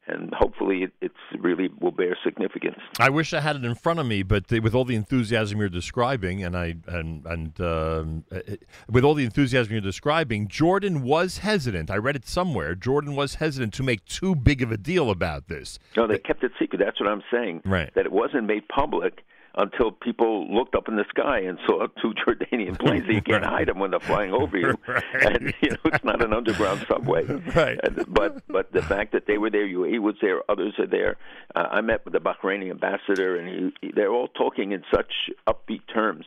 and 0.06 0.32
hopefully 0.34 0.84
it 0.84 0.92
it's 1.00 1.14
really 1.38 1.68
will 1.80 1.90
bear 1.90 2.16
significance. 2.24 2.78
I 2.98 3.10
wish 3.10 3.34
I 3.34 3.40
had 3.40 3.56
it 3.56 3.64
in 3.64 3.74
front 3.74 4.00
of 4.00 4.06
me, 4.06 4.22
but 4.22 4.50
with 4.50 4.74
all 4.74 4.84
the 4.84 4.96
enthusiasm 4.96 5.58
you're 5.60 5.68
describing, 5.68 6.42
and 6.42 6.56
I 6.56 6.76
and 6.86 7.26
and 7.26 7.60
um, 7.60 8.24
uh, 8.32 8.40
with 8.88 9.04
all 9.04 9.14
the 9.14 9.24
enthusiasm 9.24 9.72
you're 9.72 9.80
describing, 9.80 10.48
Jordan 10.48 11.02
was 11.02 11.38
hesitant. 11.38 11.90
I 11.90 11.96
read 11.96 12.16
it 12.16 12.26
somewhere. 12.26 12.74
Jordan 12.74 13.14
was 13.14 13.36
hesitant 13.36 13.74
to 13.74 13.82
make 13.82 14.04
too 14.06 14.34
big 14.34 14.62
of 14.62 14.72
a 14.72 14.78
deal 14.78 15.10
about 15.10 15.48
this. 15.48 15.78
No, 15.96 16.06
they 16.06 16.18
kept 16.18 16.42
it 16.42 16.52
secret. 16.58 16.78
That's 16.78 17.00
what 17.00 17.08
I'm 17.08 17.22
saying. 17.30 17.62
Right. 17.64 17.92
That 17.94 18.06
it 18.06 18.12
wasn't 18.12 18.46
made 18.46 18.66
public 18.68 19.24
until 19.58 19.90
people 19.90 20.52
looked 20.54 20.74
up 20.74 20.88
in 20.88 20.96
the 20.96 21.04
sky 21.10 21.40
and 21.40 21.58
saw 21.66 21.86
two 22.02 22.14
Jordanian 22.14 22.78
planes. 22.78 23.06
You 23.08 23.20
can't 23.20 23.44
hide 23.56 23.68
them 23.68 23.78
when 23.78 23.90
they're 23.90 24.00
flying 24.00 24.32
over 24.32 24.56
you. 24.56 24.74
And 25.20 25.52
you 25.60 25.70
know, 25.70 25.76
it's 25.86 26.04
not 26.04 26.22
an 26.22 26.32
underground 26.32 26.86
subway. 26.88 27.24
Right. 27.24 27.78
And, 27.82 28.04
but 28.08 28.42
but 28.48 28.72
the 28.72 28.82
fact 28.82 29.12
that 29.12 29.26
they 29.26 29.36
were 29.36 29.50
there, 29.50 29.66
UAE 29.66 30.00
was 30.00 30.14
there, 30.22 30.42
others 30.48 30.74
are 30.78 30.86
there. 30.86 31.16
Uh, 31.54 31.66
I 31.70 31.80
met 31.80 32.04
with 32.04 32.14
the 32.14 32.20
Bahraini 32.20 32.70
ambassador, 32.70 33.36
and 33.36 33.72
he, 33.80 33.92
they're 33.94 34.12
all 34.12 34.28
talking 34.28 34.72
in 34.72 34.84
such 34.92 35.12
upbeat 35.46 35.82
terms. 35.92 36.24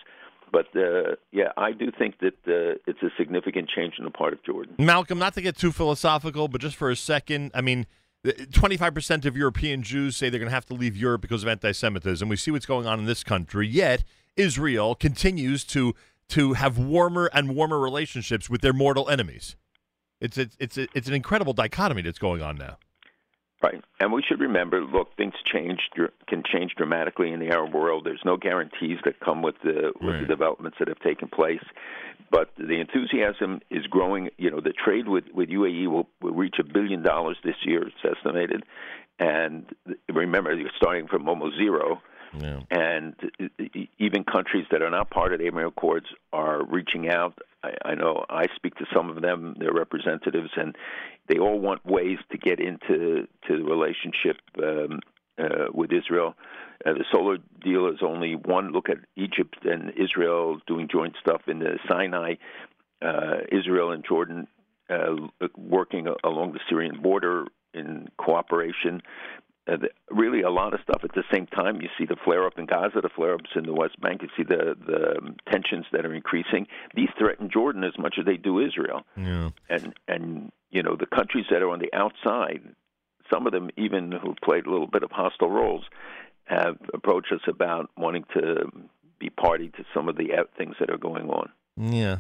But 0.52 0.68
uh, 0.76 1.16
yeah, 1.32 1.52
I 1.58 1.72
do 1.72 1.92
think 1.98 2.20
that 2.20 2.34
uh, 2.48 2.80
it's 2.86 3.02
a 3.02 3.10
significant 3.18 3.70
change 3.70 3.96
on 4.00 4.06
the 4.06 4.12
part 4.12 4.34
of 4.34 4.44
Jordan. 4.44 4.76
Malcolm, 4.78 5.18
not 5.18 5.34
to 5.36 5.42
get 5.42 5.58
too 5.58 5.72
philosophical, 5.72 6.48
but 6.48 6.60
just 6.60 6.76
for 6.76 6.90
a 6.90 6.96
second, 6.96 7.52
I 7.54 7.62
mean, 7.62 7.86
25% 8.26 9.26
of 9.26 9.36
European 9.36 9.82
Jews 9.82 10.16
say 10.16 10.30
they're 10.30 10.40
going 10.40 10.50
to 10.50 10.54
have 10.54 10.66
to 10.68 10.74
leave 10.74 10.96
Europe 10.96 11.22
because 11.22 11.42
of 11.44 11.50
anti 11.50 11.72
Semitism. 11.72 12.28
We 12.30 12.36
see 12.36 12.52
what's 12.52 12.66
going 12.66 12.86
on 12.86 13.00
in 13.00 13.06
this 13.06 13.24
country, 13.24 13.68
yet 13.68 14.04
Israel 14.36 14.96
continues 14.96 15.64
to 15.66 15.96
to 16.30 16.54
have 16.54 16.78
warmer 16.78 17.30
and 17.34 17.56
warmer 17.56 17.80
relationships 17.80 18.50
with 18.50 18.62
their 18.62 18.74
mortal 18.74 19.10
enemies. 19.10 19.56
It's 20.20 20.38
it's 20.38 20.56
it's, 20.60 20.78
it's 20.78 21.08
an 21.08 21.14
incredible 21.14 21.54
dichotomy 21.54 22.04
that's 22.04 22.20
going 22.20 22.42
on 22.42 22.58
now. 22.58 22.78
Right, 23.64 23.84
and 24.00 24.12
we 24.12 24.24
should 24.28 24.40
remember. 24.40 24.82
Look, 24.82 25.16
things 25.18 25.36
change 25.46 25.82
can 26.28 26.42
change 26.44 26.74
dramatically 26.76 27.32
in 27.32 27.40
the 27.40 27.50
Arab 27.50 27.76
world. 27.76 28.06
There's 28.06 28.22
no 28.26 28.36
guarantees 28.36 28.98
that 29.06 29.20
come 29.20 29.44
with 29.44 29.56
the 29.64 29.94
with 30.02 30.22
the 30.22 30.26
developments 30.26 30.78
that 30.80 30.88
have 30.88 31.00
taken 31.00 31.28
place, 31.28 31.64
but 32.32 32.50
the 32.58 32.80
enthusiasm 32.80 33.62
is 33.70 33.86
growing. 33.86 34.30
You 34.38 34.50
know, 34.50 34.62
the 34.62 34.74
trade 34.74 35.08
with 35.08 35.26
with 35.32 35.50
UAE 35.50 35.88
will, 35.92 36.08
will 36.22 36.34
reach 36.34 36.56
a 36.60 36.64
billion 36.64 37.04
dollars 37.04 37.38
this 37.44 37.56
year. 37.64 37.88
It's 37.88 38.18
estimated, 38.18 38.64
and 39.20 39.66
remember, 40.12 40.56
you're 40.56 40.72
starting 40.76 41.08
from 41.08 41.30
almost 41.30 41.56
zero. 41.58 42.02
Yeah. 42.40 42.62
And 42.72 43.16
even 44.00 44.24
countries 44.24 44.66
that 44.72 44.82
are 44.82 44.90
not 44.90 45.10
part 45.10 45.34
of 45.34 45.40
the 45.40 45.46
Abraham 45.46 45.68
Accords 45.68 46.08
are 46.32 46.64
reaching 46.64 47.10
out. 47.10 47.38
I, 47.64 47.92
I 47.92 47.96
know 47.96 48.26
I 48.30 48.46
speak 48.56 48.76
to 48.76 48.86
some 48.94 49.10
of 49.10 49.22
them, 49.22 49.56
their 49.60 49.74
representatives, 49.74 50.52
and 50.56 50.76
they 51.28 51.38
all 51.38 51.60
want 51.60 51.86
ways 51.86 52.18
to 52.32 52.38
get 52.38 52.60
into 52.60 53.28
to 53.48 53.58
the 53.58 53.64
relationship 53.64 54.38
um, 54.62 55.00
uh, 55.38 55.68
with 55.74 55.92
Israel. 55.92 56.36
Uh, 56.86 56.94
the 56.94 57.06
solar 57.12 57.38
deal 57.64 57.88
is 57.88 58.00
only 58.02 58.36
one 58.36 58.72
look 58.72 58.90
at 58.90 58.98
Egypt 59.16 59.58
and 59.64 59.92
Israel 59.98 60.60
doing 60.68 60.88
joint 60.92 61.16
stuff 61.20 61.42
in 61.48 61.60
the 61.60 61.78
Sinai. 61.90 62.36
Uh, 63.02 63.38
Israel 63.52 63.92
and 63.92 64.06
Jordan 64.08 64.48
uh, 64.90 65.16
working 65.58 66.08
along 66.24 66.54
the 66.54 66.60
Syrian 66.70 67.02
border 67.02 67.46
in 67.74 68.10
cooperation. 68.18 69.02
Uh, 69.72 69.78
really, 70.10 70.42
a 70.42 70.50
lot 70.50 70.74
of 70.74 70.80
stuff 70.82 71.02
at 71.04 71.14
the 71.14 71.24
same 71.32 71.48
time. 71.48 71.82
You 71.82 71.90
see 71.98 72.06
the 72.06 72.16
flare 72.24 72.46
up 72.46 72.58
in 72.58 72.66
Gaza, 72.66 73.02
the 73.02 73.10
flare 73.10 73.36
ups 73.36 73.52
in 73.56 73.66
the 73.66 73.74
West 73.74 74.00
Bank. 74.02 74.22
You 74.22 74.30
see 74.36 74.44
the 74.44 74.76
the 74.86 75.36
tensions 75.52 75.86
that 75.92 76.06
are 76.06 76.14
increasing. 76.14 76.68
These 76.96 77.10
threaten 77.18 77.50
Jordan 77.52 77.84
as 77.84 77.98
much 77.98 78.16
as 78.20 78.26
they 78.26 78.38
do 78.38 78.60
Israel. 78.60 79.02
Yeah. 79.16 79.50
And 79.70 79.94
and 80.08 80.52
you 80.70 80.84
know 80.84 80.96
the 80.96 81.06
countries 81.06 81.46
that 81.52 81.62
are 81.62 81.70
on 81.70 81.80
the 81.80 81.94
outside, 81.94 82.62
some 83.32 83.46
of 83.46 83.54
them 83.54 83.70
even 83.78 84.12
who 84.12 84.36
played 84.44 84.66
a 84.66 84.72
little 84.72 84.88
bit 84.88 85.04
of 85.04 85.12
hostile 85.12 85.50
roles, 85.50 85.86
have 86.46 86.78
approached 86.94 87.32
us 87.32 87.42
about 87.48 87.90
wanting 87.98 88.26
to 88.34 88.70
be 89.20 89.30
party 89.30 89.70
to 89.70 89.86
some 89.94 90.10
of 90.10 90.18
the 90.18 90.32
things 90.58 90.76
that 90.80 90.90
are 90.90 90.98
going 90.98 91.30
on. 91.30 91.50
Yeah. 91.78 92.18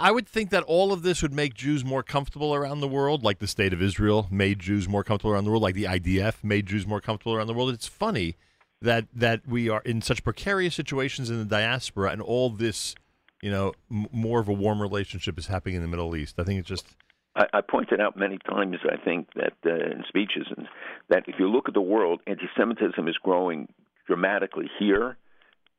I 0.00 0.10
would 0.10 0.28
think 0.28 0.50
that 0.50 0.62
all 0.64 0.92
of 0.92 1.02
this 1.02 1.22
would 1.22 1.32
make 1.32 1.54
Jews 1.54 1.84
more 1.84 2.02
comfortable 2.02 2.54
around 2.54 2.80
the 2.80 2.88
world, 2.88 3.22
like 3.22 3.38
the 3.38 3.46
state 3.46 3.72
of 3.72 3.82
Israel 3.82 4.28
made 4.30 4.58
Jews 4.58 4.88
more 4.88 5.02
comfortable 5.02 5.32
around 5.32 5.44
the 5.44 5.50
world, 5.50 5.62
like 5.62 5.74
the 5.74 5.84
IDF 5.84 6.44
made 6.44 6.66
Jews 6.66 6.86
more 6.86 7.00
comfortable 7.00 7.34
around 7.34 7.46
the 7.46 7.54
world. 7.54 7.70
It's 7.70 7.86
funny 7.86 8.36
that 8.80 9.06
that 9.14 9.46
we 9.46 9.68
are 9.68 9.80
in 9.82 10.02
such 10.02 10.24
precarious 10.24 10.74
situations 10.74 11.30
in 11.30 11.38
the 11.38 11.44
diaspora, 11.44 12.10
and 12.10 12.20
all 12.20 12.50
this, 12.50 12.94
you 13.40 13.50
know, 13.50 13.72
m- 13.90 14.06
more 14.12 14.40
of 14.40 14.48
a 14.48 14.52
warm 14.52 14.80
relationship 14.80 15.38
is 15.38 15.46
happening 15.46 15.76
in 15.76 15.82
the 15.82 15.88
Middle 15.88 16.14
East. 16.16 16.38
I 16.38 16.44
think 16.44 16.60
it's 16.60 16.68
just 16.68 16.86
I, 17.34 17.46
I 17.54 17.60
pointed 17.60 18.00
out 18.00 18.16
many 18.16 18.38
times, 18.38 18.76
I 18.84 19.02
think, 19.02 19.28
that 19.34 19.54
uh, 19.64 19.74
in 19.74 20.04
speeches, 20.08 20.46
and 20.56 20.68
that 21.08 21.24
if 21.26 21.36
you 21.38 21.48
look 21.48 21.68
at 21.68 21.74
the 21.74 21.80
world, 21.80 22.20
anti-Semitism 22.26 23.08
is 23.08 23.16
growing 23.22 23.68
dramatically 24.06 24.70
here, 24.78 25.16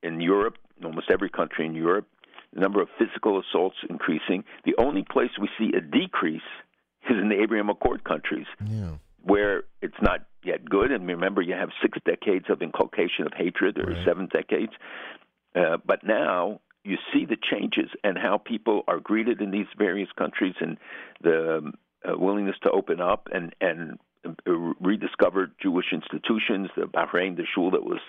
in 0.01 0.19
Europe, 0.21 0.57
in 0.79 0.85
almost 0.85 1.09
every 1.11 1.29
country 1.29 1.65
in 1.65 1.73
Europe. 1.73 2.07
The 2.53 2.61
number 2.61 2.81
of 2.81 2.89
physical 2.97 3.41
assaults 3.41 3.77
increasing. 3.89 4.43
The 4.65 4.75
only 4.77 5.03
place 5.03 5.31
we 5.39 5.49
see 5.57 5.71
a 5.75 5.81
decrease 5.81 6.41
is 7.09 7.17
in 7.19 7.29
the 7.29 7.41
Abraham 7.41 7.69
Accord 7.69 8.03
countries, 8.03 8.45
yeah. 8.65 8.91
where 9.21 9.63
it's 9.81 10.01
not 10.01 10.25
yet 10.43 10.63
good. 10.63 10.91
And 10.91 11.07
remember, 11.07 11.41
you 11.41 11.53
have 11.53 11.69
six 11.81 11.97
decades 12.05 12.45
of 12.49 12.61
inculcation 12.61 13.25
of 13.25 13.33
hatred, 13.33 13.77
or 13.77 13.95
seven 14.05 14.27
decades. 14.31 14.71
Uh, 15.55 15.77
but 15.85 16.03
now 16.03 16.59
you 16.83 16.97
see 17.13 17.25
the 17.25 17.37
changes 17.37 17.89
and 18.03 18.17
how 18.17 18.37
people 18.37 18.83
are 18.87 18.99
greeted 18.99 19.41
in 19.41 19.51
these 19.51 19.67
various 19.77 20.09
countries 20.17 20.55
and 20.59 20.77
the 21.21 21.57
um, 21.57 21.73
uh, 22.07 22.17
willingness 22.17 22.55
to 22.63 22.71
open 22.71 22.99
up 22.99 23.29
and 23.31 23.55
and 23.61 23.97
uh, 24.25 24.51
rediscover 24.79 25.51
Jewish 25.61 25.87
institutions. 25.91 26.69
The 26.75 26.83
Bahrain, 26.83 27.35
the 27.35 27.45
shul 27.53 27.71
that 27.71 27.83
was 27.83 27.99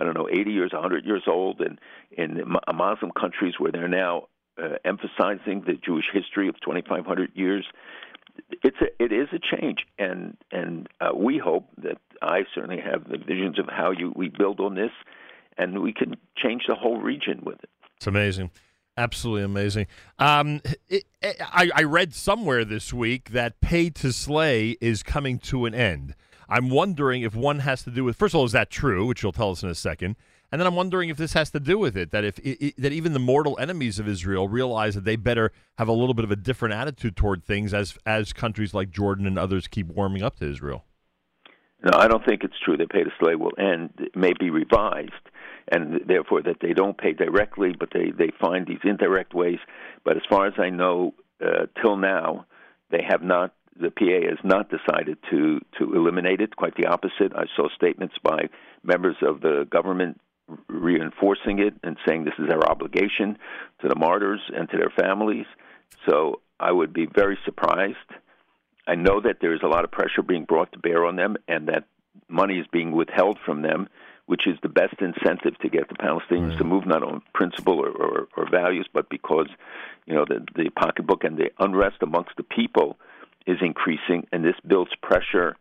I 0.00 0.04
don't 0.04 0.14
know 0.14 0.28
80 0.28 0.50
years, 0.50 0.70
100 0.72 1.04
years 1.04 1.24
old, 1.26 1.60
and 1.60 1.78
in 2.10 2.42
Muslim 2.74 3.12
countries 3.12 3.54
where 3.58 3.72
they're 3.72 3.88
now 3.88 4.28
uh, 4.60 4.76
emphasizing 4.84 5.62
the 5.66 5.74
Jewish 5.84 6.06
history 6.12 6.48
of 6.48 6.60
2,500 6.60 7.30
years. 7.34 7.66
It's 8.62 8.76
a, 8.80 9.02
it 9.02 9.12
is 9.12 9.28
a 9.32 9.56
change, 9.56 9.80
and 9.98 10.36
and 10.50 10.88
uh, 11.00 11.10
we 11.14 11.38
hope 11.38 11.68
that 11.82 11.98
I 12.22 12.44
certainly 12.54 12.80
have 12.80 13.08
the 13.08 13.18
visions 13.18 13.58
of 13.58 13.66
how 13.68 13.90
you 13.90 14.12
we 14.16 14.28
build 14.28 14.60
on 14.60 14.74
this, 14.74 14.90
and 15.58 15.82
we 15.82 15.92
can 15.92 16.16
change 16.36 16.62
the 16.66 16.74
whole 16.74 16.98
region 16.98 17.40
with 17.44 17.62
it. 17.62 17.70
It's 17.96 18.06
amazing. 18.06 18.50
Absolutely 18.96 19.44
amazing. 19.44 19.86
Um, 20.18 20.60
it, 20.88 21.04
I, 21.22 21.70
I 21.74 21.82
read 21.84 22.14
somewhere 22.14 22.64
this 22.64 22.92
week 22.92 23.30
that 23.30 23.60
pay 23.60 23.88
to 23.90 24.12
slay 24.12 24.76
is 24.80 25.02
coming 25.02 25.38
to 25.40 25.64
an 25.64 25.74
end. 25.74 26.14
I'm 26.48 26.68
wondering 26.68 27.22
if 27.22 27.34
one 27.34 27.60
has 27.60 27.82
to 27.84 27.90
do 27.90 28.04
with, 28.04 28.16
first 28.16 28.34
of 28.34 28.38
all, 28.38 28.44
is 28.44 28.52
that 28.52 28.68
true, 28.68 29.06
which 29.06 29.22
you'll 29.22 29.32
tell 29.32 29.50
us 29.50 29.62
in 29.62 29.70
a 29.70 29.74
second? 29.74 30.16
And 30.50 30.60
then 30.60 30.66
I'm 30.66 30.74
wondering 30.74 31.08
if 31.08 31.16
this 31.16 31.32
has 31.32 31.50
to 31.52 31.60
do 31.60 31.78
with 31.78 31.96
it, 31.96 32.10
that 32.10 32.24
if 32.24 32.38
i 32.44 32.74
that 32.76 32.92
even 32.92 33.14
the 33.14 33.18
mortal 33.18 33.58
enemies 33.58 33.98
of 33.98 34.06
Israel 34.06 34.48
realize 34.48 34.94
that 34.94 35.04
they 35.04 35.16
better 35.16 35.50
have 35.78 35.88
a 35.88 35.92
little 35.92 36.12
bit 36.12 36.26
of 36.26 36.30
a 36.30 36.36
different 36.36 36.74
attitude 36.74 37.16
toward 37.16 37.42
things 37.42 37.72
as 37.72 37.96
as 38.04 38.34
countries 38.34 38.74
like 38.74 38.90
Jordan 38.90 39.26
and 39.26 39.38
others 39.38 39.66
keep 39.66 39.86
warming 39.86 40.22
up 40.22 40.36
to 40.40 40.50
Israel. 40.50 40.84
No, 41.82 41.98
I 41.98 42.06
don't 42.06 42.24
think 42.24 42.44
it's 42.44 42.58
true 42.62 42.76
that 42.76 42.90
pay 42.90 43.02
to 43.02 43.10
slay 43.18 43.34
will 43.34 43.52
end. 43.58 43.94
It 43.98 44.14
may 44.14 44.34
be 44.38 44.50
revised, 44.50 45.12
and 45.72 46.02
therefore 46.06 46.42
that 46.42 46.60
they 46.60 46.74
don't 46.74 46.98
pay 46.98 47.12
directly, 47.12 47.72
but 47.76 47.88
they 47.92 48.10
they 48.10 48.30
find 48.40 48.66
these 48.66 48.84
indirect 48.84 49.34
ways. 49.34 49.58
But 50.04 50.16
as 50.16 50.22
far 50.28 50.46
as 50.46 50.54
I 50.58 50.68
know, 50.68 51.14
uh, 51.44 51.66
till 51.80 51.96
now, 51.96 52.46
they 52.90 53.02
have 53.08 53.22
not. 53.22 53.54
The 53.74 53.90
PA 53.90 54.28
has 54.28 54.38
not 54.44 54.70
decided 54.70 55.16
to 55.30 55.60
to 55.78 55.94
eliminate 55.94 56.42
it. 56.42 56.54
Quite 56.56 56.76
the 56.76 56.86
opposite. 56.86 57.32
I 57.34 57.46
saw 57.56 57.68
statements 57.74 58.14
by 58.22 58.50
members 58.84 59.16
of 59.22 59.40
the 59.40 59.66
government 59.70 60.20
reinforcing 60.68 61.58
it 61.58 61.74
and 61.82 61.96
saying 62.06 62.24
this 62.24 62.34
is 62.38 62.50
our 62.50 62.68
obligation 62.68 63.38
to 63.80 63.88
the 63.88 63.96
martyrs 63.96 64.40
and 64.54 64.68
to 64.68 64.76
their 64.76 64.92
families. 64.94 65.46
So 66.06 66.42
I 66.60 66.70
would 66.70 66.92
be 66.92 67.06
very 67.06 67.38
surprised. 67.46 67.96
I 68.86 68.96
know 68.96 69.20
that 69.20 69.38
there 69.40 69.54
is 69.54 69.60
a 69.62 69.68
lot 69.68 69.84
of 69.84 69.90
pressure 69.90 70.22
being 70.22 70.44
brought 70.44 70.72
to 70.72 70.78
bear 70.78 71.06
on 71.06 71.16
them 71.16 71.36
and 71.48 71.68
that 71.68 71.84
money 72.28 72.58
is 72.58 72.66
being 72.72 72.92
withheld 72.92 73.38
from 73.44 73.62
them, 73.62 73.88
which 74.26 74.46
is 74.46 74.56
the 74.62 74.68
best 74.68 74.94
incentive 75.00 75.58
to 75.58 75.68
get 75.68 75.88
the 75.88 75.94
Palestinians 75.94 76.56
to 76.58 76.64
move 76.64 76.86
not 76.86 77.02
on 77.02 77.22
principle 77.34 77.80
or, 77.80 77.90
or, 77.90 78.28
or 78.36 78.50
values, 78.50 78.86
but 78.92 79.08
because 79.08 79.48
you 80.06 80.14
know 80.14 80.24
the, 80.26 80.44
the 80.54 80.70
pocketbook 80.70 81.24
and 81.24 81.36
the 81.36 81.50
unrest 81.58 81.96
amongst 82.02 82.30
the 82.36 82.42
people 82.42 82.96
is 83.46 83.58
increasing, 83.60 84.26
and 84.32 84.44
this 84.44 84.54
builds 84.66 84.92
pressure 85.02 85.56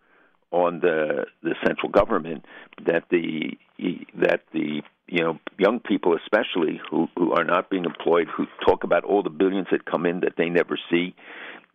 on 0.52 0.80
the 0.82 1.26
the 1.42 1.56
central 1.66 1.90
government 1.90 2.46
that 2.86 3.04
the 3.10 3.58
that 4.16 4.42
the 4.54 4.82
you 5.08 5.24
know 5.24 5.40
young 5.58 5.80
people 5.80 6.16
especially 6.16 6.80
who 6.90 7.08
who 7.18 7.32
are 7.32 7.44
not 7.44 7.70
being 7.70 7.86
employed 7.86 8.28
who 8.36 8.46
talk 8.66 8.84
about 8.84 9.04
all 9.04 9.24
the 9.24 9.30
billions 9.30 9.68
that 9.72 9.86
come 9.86 10.06
in 10.06 10.20
that 10.22 10.34
they 10.38 10.50
never 10.50 10.78
see. 10.90 11.16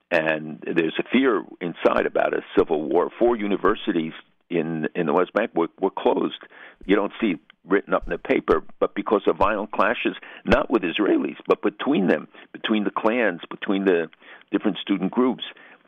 And 0.08 0.62
there's 0.62 0.94
a 1.00 1.02
fear 1.10 1.44
inside 1.60 2.06
about 2.06 2.32
a 2.32 2.42
civil 2.56 2.80
war. 2.82 3.10
Four 3.18 3.36
universities 3.36 4.12
in 4.50 4.88
in 4.94 5.06
the 5.06 5.12
West 5.12 5.32
Bank 5.32 5.50
were, 5.54 5.68
were 5.80 5.90
closed. 5.90 6.42
You 6.84 6.96
don't 6.96 7.12
see 7.20 7.36
written 7.66 7.94
up 7.94 8.04
in 8.06 8.10
the 8.10 8.18
paper 8.18 8.62
but 8.78 8.94
because 8.94 9.22
of 9.26 9.36
violent 9.36 9.72
clashes 9.72 10.14
not 10.44 10.70
with 10.70 10.82
Israelis 10.82 11.36
but 11.48 11.62
between 11.62 12.06
them 12.06 12.28
between 12.52 12.84
the 12.84 12.92
clans 12.92 13.40
between 13.50 13.84
the 13.84 14.08
different 14.52 14.78
student 14.78 15.10
groups. 15.10 15.44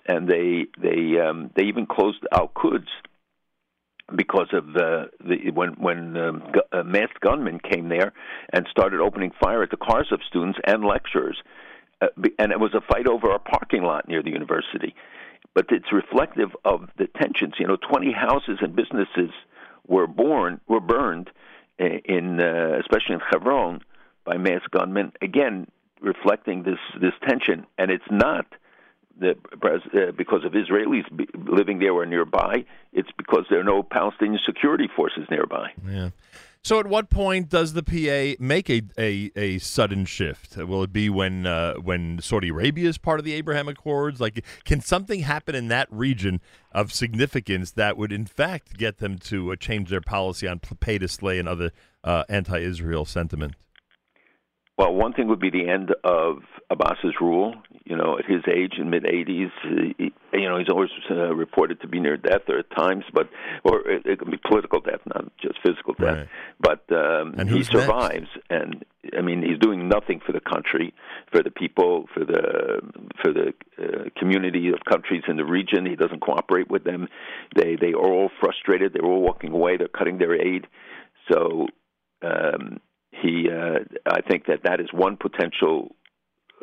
And 0.07 0.29
they 0.29 0.67
they 0.81 1.21
um, 1.21 1.51
they 1.55 1.65
even 1.65 1.87
closed 1.87 2.27
Al 2.33 2.49
Quds 2.49 2.89
because 4.17 4.49
of 4.53 4.73
the, 4.73 5.11
the 5.21 5.51
when 5.51 5.71
when 5.75 6.17
um, 6.17 6.43
gu- 6.53 6.79
uh, 6.79 6.83
masked 6.83 7.21
gunmen 7.21 7.61
came 7.61 7.89
there 7.89 8.13
and 8.53 8.67
started 8.71 9.01
opening 9.01 9.33
fire 9.41 9.63
at 9.63 9.71
the 9.71 9.77
cars 9.77 10.09
of 10.11 10.21
students 10.27 10.59
and 10.65 10.85
lecturers, 10.85 11.37
uh, 12.01 12.07
and 12.39 12.53
it 12.53 12.59
was 12.59 12.75
a 12.75 12.81
fight 12.81 13.07
over 13.07 13.31
a 13.31 13.39
parking 13.39 13.83
lot 13.83 14.09
near 14.09 14.23
the 14.23 14.31
university. 14.31 14.95
But 15.59 15.73
it's 15.73 15.93
reflective 15.93 16.51
of 16.65 16.89
the 16.99 17.09
tensions. 17.09 17.55
You 17.59 17.67
know, 17.67 17.77
20 17.91 18.13
houses 18.13 18.59
and 18.61 18.77
businesses 18.77 19.31
were 19.89 20.07
born 20.07 20.61
were 20.69 20.79
burned 20.79 21.31
in 21.81 22.39
uh, 22.39 22.79
especially 22.79 23.17
in 23.17 23.21
Hebron 23.29 23.81
by 24.25 24.37
masked 24.37 24.71
gunmen. 24.71 25.15
Again, 25.21 25.67
reflecting 26.01 26.63
this 26.63 26.79
this 27.01 27.15
tension, 27.27 27.67
and 27.77 27.91
it's 27.91 28.09
not 28.09 28.47
the 29.19 29.31
uh, 29.33 30.13
because 30.13 30.45
of 30.45 30.53
Israelis 30.53 31.03
living 31.35 31.81
there 31.81 31.93
or 31.93 32.07
nearby. 32.07 32.65
It's 32.93 33.11
because 33.19 33.47
there 33.51 33.59
are 33.59 33.65
no 33.65 33.83
Palestinian 33.83 34.39
security 34.47 34.89
forces 34.95 35.27
nearby. 35.29 35.73
Yeah. 35.85 36.11
So, 36.63 36.81
at 36.81 36.87
what 36.87 37.09
point 37.09 37.49
does 37.49 37.73
the 37.73 37.83
PA 37.83 38.43
make 38.43 38.69
a, 38.69 38.83
a, 38.99 39.31
a 39.37 39.59
sudden 39.59 40.05
shift? 40.05 40.57
Will 40.57 40.83
it 40.83 40.93
be 40.93 41.09
when 41.09 41.47
uh, 41.47 41.75
when 41.75 42.21
Saudi 42.21 42.49
Arabia 42.49 42.89
is 42.89 42.99
part 42.99 43.19
of 43.19 43.25
the 43.25 43.33
Abraham 43.33 43.69
Accords? 43.69 44.21
Like, 44.21 44.45
can 44.65 44.81
something 44.81 45.21
happen 45.21 45.55
in 45.55 45.69
that 45.69 45.89
region 45.91 46.41
of 46.73 46.93
significance 46.93 47.71
that 47.73 47.97
would, 47.97 48.13
in 48.13 48.27
fact, 48.27 48.77
get 48.77 48.99
them 48.99 49.19
to 49.19 49.53
uh, 49.53 49.57
change 49.57 49.89
their 49.91 50.01
policy 50.01 50.47
on 50.47 50.59
pay 50.59 50.99
to 50.99 51.09
slay 51.09 51.39
and 51.39 51.49
other 51.49 51.73
uh, 52.05 52.25
anti-Israel 52.29 53.05
sentiment? 53.05 53.55
Well, 54.79 54.95
one 54.95 55.13
thing 55.13 55.27
would 55.27 55.41
be 55.41 55.51
the 55.51 55.69
end 55.69 55.93
of 56.05 56.37
Abbas's 56.71 57.15
rule. 57.21 57.55
You 57.85 57.97
know, 57.97 58.17
at 58.17 58.27
his 58.27 58.43
age, 58.47 58.75
in 58.79 58.91
mid 58.91 59.03
80s, 59.03 59.51
he, 59.99 60.13
you 60.33 60.49
know, 60.49 60.57
he's 60.59 60.69
always 60.69 60.91
uh, 61.11 61.35
reported 61.35 61.81
to 61.81 61.89
be 61.89 61.99
near 61.99 62.17
death, 62.17 62.43
or 62.49 62.59
at 62.61 62.71
times, 62.71 63.05
but 63.13 63.29
or 63.65 63.81
it, 63.89 64.07
it 64.07 64.19
can 64.21 64.31
be 64.31 64.37
political 64.37 64.81
death, 64.81 65.01
not 65.07 65.25
just 65.43 65.57
physical 65.65 65.95
death. 65.95 66.29
But 66.61 66.85
um, 66.93 67.35
And 67.39 67.49
he 67.49 67.57
who's 67.57 67.73
next? 67.73 67.87
survives, 67.87 68.29
and 68.51 68.85
I 69.17 69.21
mean, 69.21 69.43
he's 69.43 69.59
doing 69.59 69.89
nothing 69.89 70.21
for 70.25 70.31
the 70.31 70.41
country, 70.41 70.95
for 71.33 71.43
the 71.43 71.51
people, 71.51 72.07
for 72.15 72.25
the 72.25 72.81
for 73.21 73.33
the 73.33 73.55
uh, 73.83 74.11
community 74.17 74.69
of 74.69 74.85
countries 74.89 75.23
in 75.27 75.37
the 75.37 75.45
region. 75.45 75.87
He 75.87 75.97
doesn't 75.97 76.21
cooperate 76.21 76.71
with 76.71 76.85
them. 76.85 77.09
They 77.57 77.75
they 77.75 77.95
are 77.95 78.13
all 78.13 78.31
frustrated. 78.39 78.93
They're 78.93 79.05
all 79.05 79.23
walking 79.23 79.53
away. 79.53 79.77
They're 79.77 79.89
cutting 79.89 80.19
their 80.19 80.35
aid. 80.41 80.69
So. 81.33 81.67
Um, 82.21 82.81
he 83.23 83.49
uh, 83.51 83.81
I 84.07 84.21
think 84.23 84.47
that 84.47 84.63
that 84.65 84.81
is 84.81 84.89
one 84.93 85.17
potential 85.17 85.95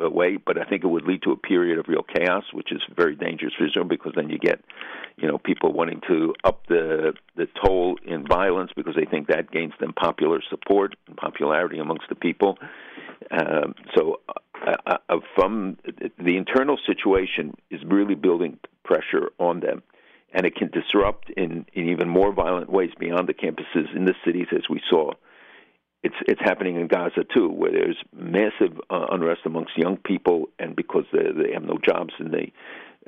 uh, 0.02 0.10
way, 0.10 0.36
but 0.36 0.58
I 0.58 0.64
think 0.64 0.84
it 0.84 0.88
would 0.88 1.04
lead 1.04 1.22
to 1.22 1.32
a 1.32 1.36
period 1.36 1.78
of 1.78 1.86
real 1.88 2.02
chaos, 2.02 2.44
which 2.52 2.72
is 2.72 2.82
very 2.94 3.16
dangerous 3.16 3.54
for 3.56 3.66
Israel 3.66 3.86
because 3.86 4.12
then 4.14 4.28
you 4.28 4.38
get, 4.38 4.62
you 5.16 5.26
know, 5.26 5.38
people 5.38 5.72
wanting 5.72 6.00
to 6.08 6.34
up 6.44 6.66
the 6.68 7.14
the 7.36 7.46
toll 7.64 7.98
in 8.04 8.26
violence 8.26 8.70
because 8.76 8.94
they 8.94 9.06
think 9.06 9.28
that 9.28 9.50
gains 9.50 9.72
them 9.80 9.92
popular 9.92 10.40
support 10.50 10.96
and 11.06 11.16
popularity 11.16 11.78
amongst 11.78 12.08
the 12.08 12.14
people. 12.14 12.58
Um, 13.30 13.74
so, 13.94 14.20
uh, 14.66 14.98
uh, 15.08 15.16
from 15.34 15.78
the 16.18 16.36
internal 16.36 16.78
situation 16.86 17.54
is 17.70 17.80
really 17.86 18.14
building 18.14 18.58
pressure 18.84 19.30
on 19.38 19.60
them. 19.60 19.82
And 20.34 20.44
it 20.44 20.54
can 20.54 20.68
disrupt 20.68 21.30
in, 21.30 21.64
in 21.72 21.88
even 21.88 22.08
more 22.08 22.32
violent 22.32 22.68
ways 22.68 22.90
beyond 22.98 23.26
the 23.28 23.32
campuses 23.32 23.94
in 23.94 24.04
the 24.04 24.14
cities, 24.24 24.48
as 24.54 24.68
we 24.68 24.82
saw 24.90 25.12
it's 26.02 26.14
it's 26.26 26.40
happening 26.44 26.76
in 26.76 26.88
Gaza 26.88 27.24
too, 27.34 27.48
where 27.48 27.72
there's 27.72 27.96
massive 28.14 28.78
uh, 28.90 29.06
unrest 29.10 29.40
amongst 29.44 29.76
young 29.76 29.96
people, 29.96 30.48
and 30.58 30.76
because 30.76 31.04
they 31.12 31.24
they 31.32 31.52
have 31.52 31.64
no 31.64 31.78
jobs 31.84 32.14
and 32.18 32.32
they, 32.32 32.52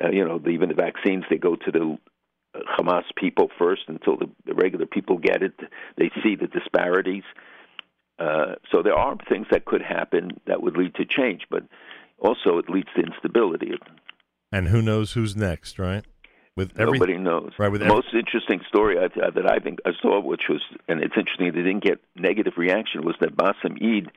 uh, 0.03 0.11
you 0.11 0.25
know, 0.25 0.39
the, 0.39 0.51
even 0.51 0.69
the 0.69 0.75
vaccines 0.75 1.25
they 1.31 1.37
go 1.37 1.55
to 1.55 1.71
the 1.71 1.99
uh, 2.55 2.61
Hamas 2.79 3.05
people 3.17 3.49
first 3.59 3.83
until 3.89 4.17
the, 4.17 4.29
the 4.47 4.55
regular 4.55 4.87
people 4.87 5.19
get 5.19 5.43
it. 5.43 5.55
They 5.97 6.11
see 6.23 6.35
the 6.35 6.47
disparities. 6.49 7.25
Uh, 8.19 8.57
so 8.73 8.83
there 8.83 8.95
are 8.95 9.17
things 9.29 9.47
that 9.53 9.65
could 9.65 9.83
happen 9.83 10.31
that 10.47 10.61
would 10.61 10.77
lead 10.77 10.95
to 10.97 11.05
change, 11.05 11.43
but 11.51 11.63
also 12.19 12.59
it 12.59 12.69
leads 12.69 12.89
to 12.97 13.03
instability. 13.03 13.71
And 14.51 14.69
who 14.69 14.83
knows 14.83 15.13
who's 15.13 15.37
next, 15.37 15.79
right? 15.79 16.05
With 16.59 16.73
every, 16.77 16.99
Nobody 16.99 17.17
knows. 17.19 17.53
Right, 17.57 17.71
with 17.71 17.83
the 17.83 17.87
every- 17.87 17.99
most 17.99 18.13
interesting 18.13 18.61
story 18.69 18.99
I, 18.99 19.05
uh, 19.05 19.31
that 19.31 19.49
I 19.49 19.61
think 19.61 19.79
I 19.87 19.93
saw, 20.03 20.19
which 20.21 20.49
was, 20.49 20.61
and 20.89 21.01
it's 21.01 21.17
interesting 21.17 21.47
they 21.53 21.63
didn't 21.63 21.85
get 21.85 22.01
negative 22.17 22.55
reaction, 22.57 23.05
was 23.05 23.15
that 23.21 23.37
Bassem 23.37 23.75
Eid, 23.81 24.11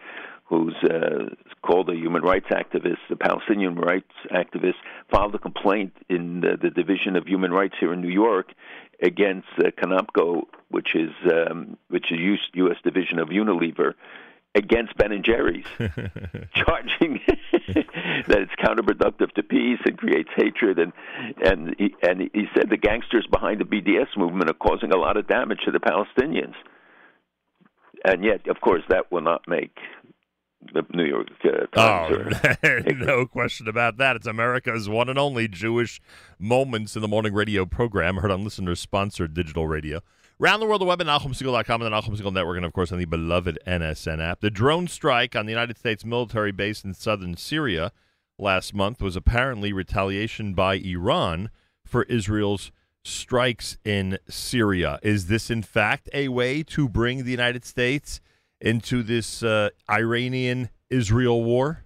who's 0.45 0.73
uh, 0.84 1.35
called 1.61 1.88
a 1.91 1.95
human 1.95 2.23
rights 2.23 2.47
activist, 2.49 2.97
a 3.11 3.15
Palestinian 3.15 3.76
rights 3.76 4.11
activist, 4.31 4.80
filed 5.11 5.35
a 5.35 5.38
complaint 5.38 5.93
in 6.09 6.41
the, 6.41 6.57
the 6.59 6.72
Division 6.72 7.15
of 7.15 7.27
Human 7.27 7.51
Rights 7.53 7.76
here 7.80 7.93
in 7.93 8.01
New 8.01 8.15
York 8.26 8.47
against 9.03 9.47
uh, 9.59 9.69
Conopco, 9.80 10.47
which 10.69 10.95
is 10.95 11.11
um, 11.31 11.77
which 11.89 12.11
is. 12.11 12.39
U.S. 12.53 12.77
division 12.84 13.19
of 13.19 13.30
Unilever, 13.30 13.93
against 14.56 14.95
Ben 14.98 15.11
and 15.11 15.23
Jerry's, 15.23 15.65
charging 15.80 17.19
that 18.28 18.38
it's 18.40 18.52
counterproductive 18.61 19.32
to 19.34 19.44
peace 19.44 19.80
and 19.86 19.98
creates 19.98 20.30
hatred, 20.36 20.80
and 20.80 20.91
and 21.44 21.76
he, 21.78 21.95
and 22.02 22.30
he 22.34 22.45
said 22.56 22.69
the 22.69 22.78
gangsters 22.78 23.26
behind 23.32 23.61
the 23.61 23.65
BDS 23.65 24.18
movement 24.18 24.49
are 24.49 24.53
causing 24.53 24.91
a 24.91 24.98
lot 24.98 25.18
of 25.18 25.28
damage 25.28 25.60
to 25.65 25.72
the 25.72 25.80
Palestinians. 25.80 26.56
and 28.03 28.23
yet, 28.23 28.48
of 28.48 28.60
course, 28.61 28.84
that 28.90 29.11
will 29.11 29.22
not 29.22 29.41
make 29.48 29.76
the 30.73 30.84
New 30.94 31.06
York 31.06 31.28
uh, 31.44 31.65
Times. 31.76 32.36
Oh, 32.44 32.69
or- 32.69 32.94
no 32.94 33.26
question 33.26 33.68
about 33.68 33.98
that. 33.98 34.15
It's 34.15 34.28
America's 34.28 34.88
one 34.88 35.10
and 35.10 35.18
only 35.18 35.48
Jewish 35.48 35.99
Moments 36.38 36.95
in 36.95 37.02
the 37.02 37.07
Morning 37.07 37.34
radio 37.34 37.65
program, 37.65 38.18
heard 38.18 38.30
on 38.32 38.44
listener-sponsored 38.44 39.34
digital 39.34 39.68
radio. 39.68 40.02
Around 40.41 40.61
the 40.61 40.65
world, 40.65 40.81
the 40.81 40.85
web 40.85 40.99
at 40.99 41.05
NachumSegal.com 41.05 41.84
and 41.84 41.93
the 41.93 41.95
Nachum 41.95 42.19
Segal 42.19 42.34
Network, 42.34 42.57
and 42.57 42.65
of 42.65 42.73
course 42.73 42.91
on 42.91 42.97
the 42.97 43.05
beloved 43.05 43.59
NSN 43.68 44.19
app. 44.19 44.41
The 44.41 44.49
drone 44.49 44.88
strike 44.88 45.35
on 45.35 45.45
the 45.45 45.51
United 45.51 45.77
States 45.77 46.03
military 46.03 46.51
base 46.51 46.84
in 46.84 46.95
southern 46.95 47.38
Syria 47.38 47.91
last 48.39 48.73
month 48.73 49.03
was 49.03 49.15
apparently 49.15 49.72
retaliation 49.72 50.55
by 50.55 50.77
Iran 50.77 51.51
for 51.85 52.05
Israel's 52.05 52.72
strikes 53.03 53.77
in 53.85 54.18
Syria. 54.27 54.97
Is 55.03 55.27
this, 55.27 55.51
in 55.51 55.61
fact, 55.61 56.09
a 56.11 56.30
way 56.30 56.63
to 56.63 56.89
bring 56.89 57.23
the 57.23 57.30
United 57.30 57.63
States 57.63 58.19
into 58.59 59.03
this 59.03 59.43
uh, 59.43 59.69
Iranian 59.91 60.69
Israel 60.89 61.43
war? 61.43 61.84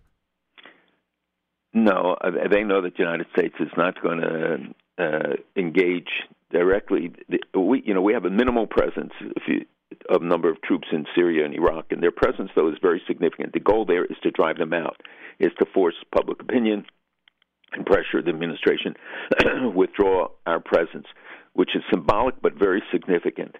No, 1.73 2.15
they 2.23 2.64
know 2.64 2.82
that 2.82 2.94
the 2.95 3.03
United 3.03 3.27
States 3.38 3.56
is 3.60 3.72
not 3.76 4.02
going 4.02 4.22
to 4.22 5.03
uh, 5.03 5.34
engage 5.57 6.07
directly. 6.56 7.11
We, 7.53 7.84
you 7.86 7.94
know, 7.94 8.02
we 8.02 8.14
have 8.14 8.26
a 8.26 8.30
minimal 8.30 8.65
presence 8.65 9.11
you, 9.48 9.65
of 10.10 10.22
number 10.22 10.49
of 10.49 10.61
troops 10.61 10.88
in 10.91 11.06
Syria 11.14 11.45
and 11.45 11.53
Iraq, 11.53 11.91
and 11.91 12.02
their 12.02 12.11
presence, 12.11 12.49
though, 12.56 12.69
is 12.69 12.76
very 12.82 13.02
significant. 13.07 13.53
The 13.53 13.60
goal 13.60 13.86
there 13.86 14.06
is 14.06 14.18
to 14.23 14.32
drive 14.32 14.57
them 14.57 14.73
out, 14.73 15.02
is 15.40 15.52
to 15.60 15.65
force 15.73 15.95
public 16.14 16.41
opinion 16.41 16.86
and 17.73 17.86
pressure 17.86 18.22
the 18.22 18.30
administration 18.30 18.95
withdraw 19.76 20.30
our 20.45 20.61
presence, 20.61 21.07
which 21.53 21.76
is 21.76 21.84
symbolic 21.91 22.41
but 22.41 22.53
very 22.53 22.82
significant. 22.91 23.56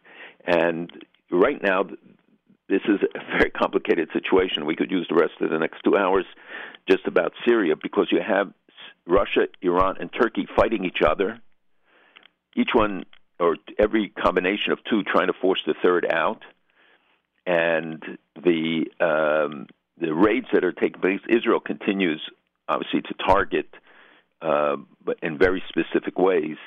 And 0.46 0.90
right 1.30 1.62
now, 1.62 1.84
this 2.70 2.82
is 2.88 3.00
a 3.14 3.38
very 3.38 3.50
complicated 3.50 4.10
situation. 4.14 4.66
We 4.66 4.76
could 4.76 4.90
use 4.90 5.06
the 5.10 5.16
rest 5.16 5.34
of 5.42 5.50
the 5.50 5.60
next 5.60 5.82
two 5.84 5.98
hours 5.98 6.26
just 6.90 7.06
about 7.08 7.34
Syria 7.46 7.76
because 7.82 8.08
you 8.12 8.20
have 8.26 8.54
Russia, 9.06 9.48
Iran, 9.62 9.98
and 10.00 10.10
Turkey 10.12 10.48
fighting 10.56 10.86
each 10.86 11.02
other. 11.06 11.42
Each 12.56 12.70
one, 12.74 13.06
or 13.40 13.58
every 13.78 14.10
combination 14.10 14.72
of 14.72 14.80
two, 14.90 15.04
trying 15.04 15.28
to 15.28 15.34
force 15.34 15.62
the 15.66 15.76
third 15.82 16.06
out, 16.10 16.42
and 17.46 18.02
the 18.36 18.86
um, 19.00 19.68
the 20.00 20.14
raids 20.14 20.48
that 20.54 20.64
are 20.64 20.74
taking 20.74 21.02
place. 21.02 21.20
Israel 21.30 21.60
continues, 21.60 22.22
obviously, 22.68 23.02
to 23.02 23.14
target, 23.26 23.68
uh, 24.42 24.78
but 25.04 25.18
in 25.22 25.38
very 25.38 25.64
specific 25.70 26.18
ways, 26.18 26.58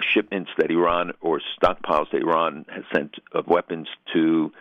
shipments 0.00 0.50
that 0.58 0.70
Iran 0.70 1.12
or 1.20 1.40
stockpiles 1.60 2.10
that 2.12 2.22
Iran 2.22 2.66
has 2.68 2.84
sent 2.94 3.14
of 3.32 3.46
weapons 3.46 3.88
to 4.12 4.52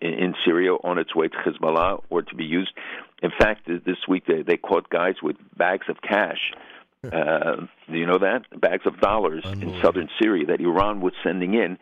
in 0.00 0.34
Syria 0.44 0.74
on 0.74 0.98
its 0.98 1.14
way 1.14 1.26
to 1.28 1.36
Hezbollah 1.36 2.02
or 2.08 2.22
to 2.22 2.34
be 2.36 2.44
used. 2.44 2.72
In 3.20 3.30
fact, 3.36 3.66
this 3.66 3.96
week 4.08 4.24
they, 4.26 4.42
they 4.42 4.56
caught 4.56 4.88
guys 4.90 5.16
with 5.22 5.36
bags 5.56 5.86
of 5.88 5.96
cash. 6.02 6.52
Uh, 7.12 7.66
do 7.90 7.98
you 7.98 8.06
know 8.06 8.18
that? 8.18 8.42
Bags 8.60 8.86
of 8.86 9.00
dollars 9.00 9.44
in 9.44 9.76
southern 9.82 10.08
Syria 10.20 10.46
that 10.46 10.60
Iran 10.60 11.00
was 11.00 11.12
sending 11.24 11.54
in 11.54 11.76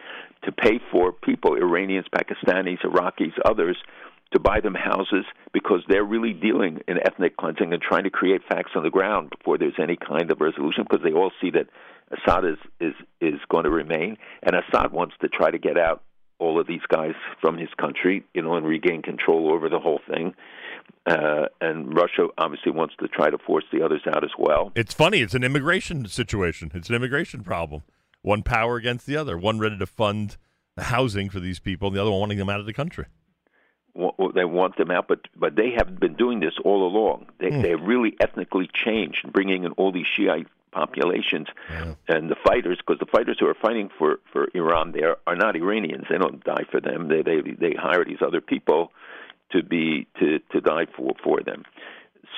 to 0.44 0.50
pay 0.50 0.80
for 0.90 1.12
people, 1.12 1.54
Iranians, 1.56 2.06
Pakistanis, 2.10 2.80
Iraqis, 2.80 3.34
others, 3.44 3.76
to 4.32 4.40
buy 4.40 4.60
them 4.60 4.74
houses 4.74 5.24
because 5.52 5.82
they're 5.88 6.04
really 6.04 6.32
dealing 6.32 6.80
in 6.88 6.98
ethnic 7.04 7.36
cleansing 7.36 7.72
and 7.72 7.82
trying 7.82 8.04
to 8.04 8.10
create 8.10 8.42
facts 8.48 8.72
on 8.74 8.82
the 8.82 8.90
ground 8.90 9.30
before 9.36 9.58
there's 9.58 9.78
any 9.78 9.96
kind 9.96 10.30
of 10.30 10.40
resolution 10.40 10.84
because 10.88 11.04
they 11.04 11.12
all 11.12 11.32
see 11.40 11.50
that 11.50 11.66
Assad 12.10 12.44
is 12.44 12.58
is 12.80 12.94
is 13.20 13.40
going 13.48 13.64
to 13.64 13.70
remain. 13.70 14.16
And 14.42 14.56
Assad 14.56 14.92
wants 14.92 15.14
to 15.20 15.28
try 15.28 15.50
to 15.50 15.58
get 15.58 15.78
out 15.78 16.02
all 16.38 16.58
of 16.58 16.66
these 16.66 16.80
guys 16.88 17.14
from 17.40 17.58
his 17.58 17.68
country, 17.78 18.24
you 18.34 18.42
know, 18.42 18.54
and 18.54 18.66
regain 18.66 19.02
control 19.02 19.52
over 19.52 19.68
the 19.68 19.78
whole 19.78 20.00
thing. 20.08 20.34
Uh, 21.06 21.46
and 21.60 21.94
Russia 21.94 22.28
obviously 22.38 22.72
wants 22.72 22.94
to 23.00 23.08
try 23.08 23.30
to 23.30 23.38
force 23.38 23.64
the 23.72 23.82
others 23.82 24.02
out 24.06 24.22
as 24.24 24.30
well. 24.38 24.72
It's 24.74 24.94
funny. 24.94 25.20
It's 25.20 25.34
an 25.34 25.44
immigration 25.44 26.06
situation. 26.06 26.70
It's 26.74 26.88
an 26.88 26.94
immigration 26.94 27.42
problem. 27.42 27.82
One 28.22 28.42
power 28.42 28.76
against 28.76 29.06
the 29.06 29.16
other. 29.16 29.36
One 29.38 29.58
ready 29.58 29.78
to 29.78 29.86
fund 29.86 30.36
housing 30.78 31.30
for 31.30 31.40
these 31.40 31.58
people, 31.58 31.88
and 31.88 31.96
the 31.96 32.00
other 32.02 32.10
one 32.10 32.20
wanting 32.20 32.38
them 32.38 32.50
out 32.50 32.60
of 32.60 32.66
the 32.66 32.72
country. 32.72 33.06
Wa- 33.94 34.12
They 34.34 34.44
want 34.44 34.76
them 34.76 34.90
out, 34.90 35.08
but 35.08 35.20
but 35.34 35.56
they 35.56 35.70
have 35.76 35.98
been 35.98 36.14
doing 36.14 36.40
this 36.40 36.54
all 36.64 36.86
along. 36.86 37.26
They 37.38 37.50
Hmm. 37.50 37.62
they 37.62 37.70
have 37.70 37.82
really 37.82 38.14
ethnically 38.20 38.68
changed, 38.72 39.32
bringing 39.32 39.64
in 39.64 39.72
all 39.72 39.90
these 39.90 40.06
Shiite 40.06 40.46
populations 40.70 41.48
and 42.06 42.30
the 42.30 42.36
fighters, 42.36 42.78
because 42.78 43.00
the 43.00 43.06
fighters 43.10 43.36
who 43.40 43.46
are 43.48 43.54
fighting 43.54 43.90
for 43.98 44.20
for 44.32 44.48
Iran 44.54 44.92
there 44.92 45.16
are 45.26 45.34
not 45.34 45.56
Iranians. 45.56 46.04
They 46.08 46.18
don't 46.18 46.44
die 46.44 46.64
for 46.70 46.80
them. 46.80 47.08
They 47.08 47.22
they 47.22 47.40
they 47.40 47.72
hire 47.74 48.04
these 48.04 48.22
other 48.22 48.40
people 48.40 48.92
to 49.52 49.62
be 49.62 50.06
to 50.18 50.38
to 50.52 50.60
die 50.60 50.86
for 50.96 51.14
for 51.22 51.42
them. 51.42 51.64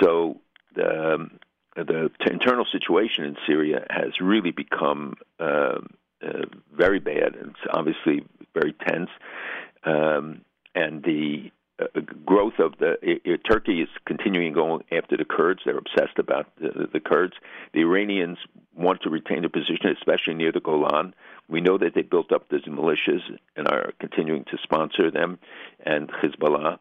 So 0.02 0.40
the 0.74 1.14
um, 1.14 1.39
the 1.76 2.10
internal 2.26 2.66
situation 2.70 3.24
in 3.24 3.36
Syria 3.47 3.86
has 3.90 4.20
really 4.20 4.51
become 4.51 5.14
um 5.40 5.89
uh, 6.24 6.47
very 6.72 7.01
bad. 7.01 7.34
It's 7.34 7.66
obviously 7.72 8.24
very 8.55 8.74
tense, 8.86 9.10
um, 9.84 10.43
and 10.74 11.02
the 11.02 11.51
uh, 11.80 12.01
growth 12.24 12.59
of 12.59 12.78
the 12.78 12.97
i 13.02 13.30
i 13.30 13.36
Turkey 13.48 13.80
is 13.82 13.89
continuing 14.06 14.52
going 14.52 14.84
after 14.93 15.16
the 15.16 15.24
Kurds. 15.24 15.62
They're 15.64 15.78
obsessed 15.78 16.18
about 16.18 16.47
the, 16.60 16.89
the 16.93 17.01
Kurds. 17.01 17.34
The 17.72 17.80
Iranians 17.80 18.39
want 18.74 19.02
to 19.02 19.10
retain 19.10 19.40
their 19.40 19.48
position, 19.48 19.89
especially 19.89 20.34
near 20.34 20.52
the 20.52 20.60
Golan. 20.60 21.14
We 21.48 21.60
know 21.60 21.76
that 21.78 21.94
they 21.94 22.02
built 22.02 22.32
up 22.32 22.48
these 22.48 22.62
militias 22.62 23.22
and 23.56 23.66
are 23.68 23.93
continuing 23.98 24.44
to 24.44 24.59
sponsor 24.62 25.10
them, 25.10 25.39
and 25.84 26.09
Hezbollah. 26.10 26.78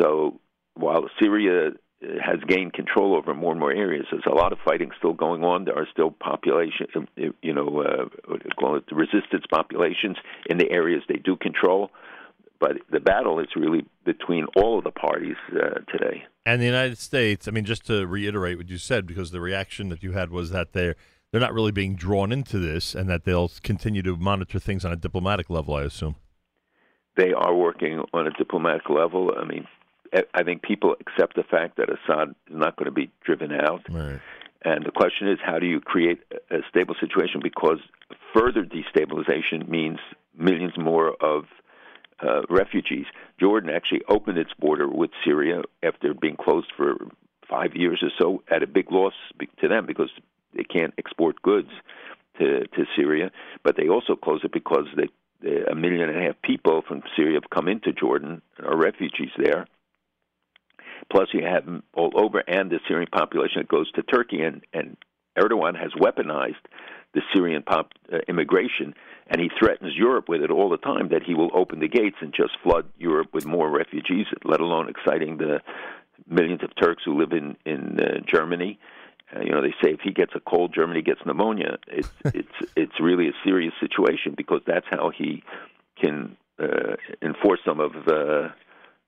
So 0.00 0.40
while 0.74 1.08
Syria 1.20 1.68
uh, 1.68 2.06
has 2.24 2.40
gained 2.46 2.72
control 2.72 3.14
over 3.14 3.34
more 3.34 3.52
and 3.52 3.60
more 3.60 3.72
areas, 3.72 4.06
there's 4.10 4.24
a 4.26 4.34
lot 4.34 4.52
of 4.52 4.58
fighting 4.64 4.90
still 4.98 5.12
going 5.12 5.44
on. 5.44 5.64
There 5.64 5.78
are 5.78 5.88
still 5.90 6.10
population, 6.10 6.86
uh, 6.96 7.26
you 7.42 7.52
know, 7.52 7.82
uh, 7.82 8.08
what 8.26 8.42
do 8.42 8.48
you 8.48 8.56
call 8.58 8.76
it, 8.76 8.84
the 8.88 8.94
resistance 8.94 9.44
populations 9.50 10.16
in 10.46 10.58
the 10.58 10.70
areas 10.70 11.02
they 11.08 11.18
do 11.18 11.36
control. 11.36 11.90
But 12.60 12.78
the 12.92 13.00
battle 13.00 13.40
is 13.40 13.48
really 13.56 13.84
between 14.04 14.46
all 14.56 14.78
of 14.78 14.84
the 14.84 14.92
parties 14.92 15.36
uh, 15.52 15.80
today. 15.90 16.22
And 16.46 16.60
the 16.60 16.66
United 16.66 16.98
States, 16.98 17.48
I 17.48 17.50
mean, 17.50 17.64
just 17.64 17.84
to 17.86 18.06
reiterate 18.06 18.56
what 18.56 18.68
you 18.68 18.78
said, 18.78 19.06
because 19.06 19.32
the 19.32 19.40
reaction 19.40 19.88
that 19.88 20.02
you 20.02 20.12
had 20.12 20.30
was 20.30 20.50
that 20.50 20.72
they're 20.72 20.94
they're 21.32 21.40
not 21.40 21.54
really 21.54 21.72
being 21.72 21.96
drawn 21.96 22.30
into 22.30 22.58
this, 22.58 22.94
and 22.94 23.08
that 23.08 23.24
they'll 23.24 23.50
continue 23.62 24.02
to 24.02 24.16
monitor 24.16 24.58
things 24.58 24.84
on 24.84 24.92
a 24.92 24.96
diplomatic 24.96 25.48
level. 25.48 25.74
I 25.74 25.82
assume. 25.84 26.16
They 27.16 27.32
are 27.32 27.54
working 27.54 28.02
on 28.12 28.26
a 28.26 28.30
diplomatic 28.32 28.90
level. 28.90 29.32
I 29.36 29.44
mean, 29.44 29.66
I- 30.12 30.24
I 30.34 30.42
think 30.42 30.62
people 30.62 30.96
accept 31.00 31.36
the 31.36 31.42
fact 31.42 31.76
that 31.76 31.88
Assad 31.90 32.30
is 32.48 32.56
not 32.56 32.76
going 32.76 32.86
to 32.86 32.92
be 32.92 33.10
driven 33.24 33.52
out. 33.52 33.82
Right. 33.90 34.20
And 34.64 34.84
the 34.84 34.92
question 34.92 35.28
is, 35.28 35.38
how 35.42 35.58
do 35.58 35.66
you 35.66 35.80
create 35.80 36.20
a 36.50 36.58
stable 36.68 36.94
situation? 37.00 37.40
Because 37.42 37.78
further 38.32 38.64
destabilization 38.64 39.68
means 39.68 39.98
millions 40.36 40.76
more 40.78 41.14
of 41.20 41.46
uh, 42.20 42.42
refugees. 42.48 43.06
Jordan 43.40 43.70
actually 43.70 44.02
opened 44.08 44.38
its 44.38 44.52
border 44.54 44.88
with 44.88 45.10
Syria 45.24 45.62
after 45.82 46.14
being 46.14 46.36
closed 46.36 46.68
for 46.76 46.94
five 47.48 47.74
years 47.74 48.02
or 48.02 48.10
so 48.18 48.42
at 48.48 48.62
a 48.62 48.66
big 48.66 48.92
loss 48.92 49.14
to 49.60 49.68
them 49.68 49.84
because 49.86 50.10
they 50.54 50.62
can't 50.62 50.94
export 50.96 51.42
goods 51.42 51.70
to, 52.38 52.66
to 52.68 52.84
Syria. 52.94 53.32
But 53.64 53.76
they 53.76 53.88
also 53.88 54.14
closed 54.14 54.44
it 54.44 54.52
because 54.52 54.86
they, 54.96 55.08
they, 55.42 55.64
a 55.64 55.74
million 55.74 56.08
and 56.08 56.16
a 56.16 56.22
half 56.26 56.36
people 56.42 56.82
from 56.86 57.02
Syria 57.16 57.34
have 57.34 57.50
come 57.50 57.66
into 57.66 57.92
Jordan 57.92 58.42
and 58.58 58.66
are 58.66 58.76
refugees 58.76 59.30
there. 59.36 59.66
Plus, 61.10 61.28
you 61.32 61.42
have 61.44 61.64
them 61.64 61.82
all 61.94 62.12
over, 62.14 62.42
and 62.46 62.70
the 62.70 62.80
Syrian 62.88 63.08
population 63.10 63.62
that 63.62 63.68
goes 63.68 63.90
to 63.92 64.02
Turkey, 64.02 64.42
and, 64.42 64.62
and 64.72 64.96
Erdogan 65.38 65.78
has 65.78 65.92
weaponized 65.92 66.64
the 67.14 67.22
Syrian 67.34 67.62
pop, 67.62 67.92
uh, 68.12 68.18
immigration, 68.28 68.94
and 69.26 69.40
he 69.40 69.50
threatens 69.58 69.94
Europe 69.94 70.28
with 70.28 70.42
it 70.42 70.50
all 70.50 70.70
the 70.70 70.78
time 70.78 71.08
that 71.08 71.22
he 71.22 71.34
will 71.34 71.50
open 71.54 71.80
the 71.80 71.88
gates 71.88 72.16
and 72.20 72.32
just 72.32 72.52
flood 72.62 72.86
Europe 72.98 73.28
with 73.32 73.44
more 73.44 73.70
refugees, 73.70 74.26
let 74.44 74.60
alone 74.60 74.88
exciting 74.88 75.36
the 75.38 75.60
millions 76.26 76.62
of 76.62 76.70
Turks 76.80 77.02
who 77.04 77.18
live 77.18 77.32
in 77.32 77.56
in 77.64 78.00
uh, 78.00 78.20
Germany. 78.26 78.78
Uh, 79.34 79.40
you 79.40 79.50
know, 79.50 79.62
they 79.62 79.74
say 79.82 79.92
if 79.92 80.00
he 80.00 80.12
gets 80.12 80.32
a 80.34 80.40
cold, 80.40 80.74
Germany 80.74 81.02
gets 81.02 81.20
pneumonia. 81.26 81.78
It's 81.86 82.10
it's 82.24 82.72
it's 82.76 83.00
really 83.00 83.28
a 83.28 83.32
serious 83.44 83.74
situation 83.80 84.34
because 84.36 84.60
that's 84.66 84.86
how 84.90 85.10
he 85.10 85.42
can 86.00 86.36
uh, 86.58 86.96
enforce 87.20 87.60
some 87.64 87.80
of 87.80 87.92
uh, 88.08 88.48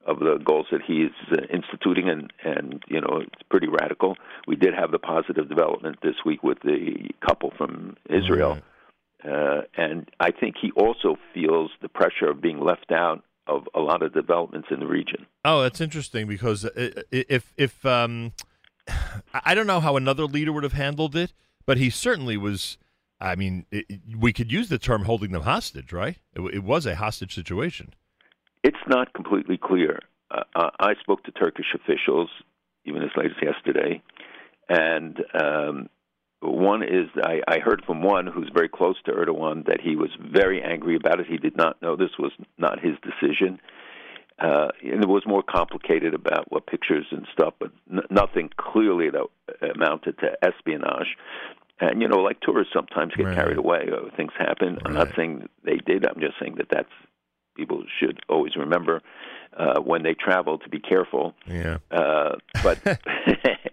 of 0.05 0.19
the 0.19 0.37
goals 0.43 0.67
that 0.71 0.81
he 0.85 1.03
is 1.03 1.11
uh, 1.31 1.37
instituting, 1.51 2.09
and 2.09 2.31
and 2.43 2.83
you 2.87 3.01
know 3.01 3.21
it's 3.21 3.41
pretty 3.49 3.67
radical. 3.67 4.15
We 4.47 4.55
did 4.55 4.73
have 4.73 4.91
the 4.91 4.99
positive 4.99 5.49
development 5.49 5.97
this 6.03 6.15
week 6.25 6.43
with 6.43 6.59
the 6.63 7.09
couple 7.27 7.51
from 7.57 7.97
Israel, 8.09 8.59
uh, 9.23 9.61
and 9.75 10.09
I 10.19 10.31
think 10.31 10.55
he 10.61 10.71
also 10.71 11.17
feels 11.33 11.71
the 11.81 11.89
pressure 11.89 12.29
of 12.29 12.41
being 12.41 12.59
left 12.59 12.91
out 12.91 13.23
of 13.47 13.67
a 13.75 13.79
lot 13.79 14.01
of 14.01 14.13
developments 14.13 14.69
in 14.71 14.79
the 14.79 14.87
region. 14.87 15.25
Oh, 15.43 15.61
that's 15.63 15.81
interesting 15.81 16.27
because 16.27 16.67
if 17.11 17.53
if 17.57 17.85
um, 17.85 18.33
I 19.43 19.53
don't 19.55 19.67
know 19.67 19.79
how 19.79 19.97
another 19.97 20.25
leader 20.25 20.51
would 20.53 20.63
have 20.63 20.73
handled 20.73 21.15
it, 21.15 21.33
but 21.65 21.77
he 21.77 21.89
certainly 21.89 22.37
was. 22.37 22.77
I 23.19 23.35
mean, 23.35 23.65
it- 23.71 23.85
we 24.19 24.33
could 24.33 24.51
use 24.51 24.67
the 24.69 24.77
term 24.77 25.05
"holding 25.05 25.31
them 25.31 25.43
hostage," 25.43 25.93
right? 25.93 26.17
It, 26.35 26.41
it 26.55 26.63
was 26.63 26.85
a 26.85 26.95
hostage 26.95 27.33
situation. 27.33 27.93
It's 28.67 28.85
not 28.87 29.13
completely 29.13 29.57
clear. 29.57 29.99
Uh, 30.31 30.43
I 30.55 30.69
I 30.91 30.93
spoke 31.03 31.23
to 31.25 31.31
Turkish 31.31 31.69
officials 31.79 32.29
even 32.87 33.01
as 33.01 33.09
late 33.15 33.31
as 33.35 33.41
yesterday, 33.41 34.01
and 34.69 35.13
um, 35.33 35.89
one 36.41 36.83
is 36.83 37.07
I, 37.23 37.41
I 37.47 37.59
heard 37.59 37.83
from 37.85 38.01
one 38.01 38.27
who's 38.27 38.49
very 38.53 38.69
close 38.69 38.97
to 39.05 39.11
Erdogan 39.11 39.65
that 39.67 39.81
he 39.81 39.95
was 39.95 40.09
very 40.41 40.61
angry 40.61 40.95
about 40.95 41.19
it. 41.19 41.27
He 41.27 41.37
did 41.37 41.57
not 41.57 41.81
know 41.81 41.95
this 41.95 42.17
was 42.19 42.31
not 42.57 42.79
his 42.79 42.95
decision. 43.09 43.59
Uh, 44.37 44.67
and 44.83 45.01
it 45.01 45.07
was 45.07 45.23
more 45.25 45.41
complicated 45.41 46.13
about 46.13 46.51
what 46.51 46.67
pictures 46.67 47.05
and 47.11 47.25
stuff, 47.31 47.53
but 47.57 47.71
n- 47.89 48.03
nothing 48.09 48.49
clearly 48.57 49.09
that 49.09 49.25
amounted 49.73 50.17
to 50.19 50.27
espionage. 50.43 51.15
And 51.79 52.01
you 52.01 52.07
know, 52.09 52.17
like 52.17 52.41
tourists 52.41 52.73
sometimes 52.73 53.13
get 53.15 53.27
Right. 53.27 53.35
carried 53.35 53.57
away. 53.57 53.89
Or 53.93 54.09
things 54.17 54.33
happen. 54.37 54.77
I'm 54.85 54.93
not 54.93 55.09
saying 55.15 55.47
they 55.63 55.77
did. 55.77 56.05
I'm 56.05 56.19
just 56.19 56.37
saying 56.41 56.55
that 56.57 56.67
that's 56.69 56.91
people 57.55 57.83
should 57.99 58.19
always 58.29 58.55
remember 58.55 59.01
uh, 59.57 59.79
when 59.79 60.03
they 60.03 60.13
travel 60.13 60.57
to 60.59 60.69
be 60.69 60.79
careful. 60.79 61.33
Yeah. 61.47 61.77
Uh, 61.91 62.35
but 62.63 62.79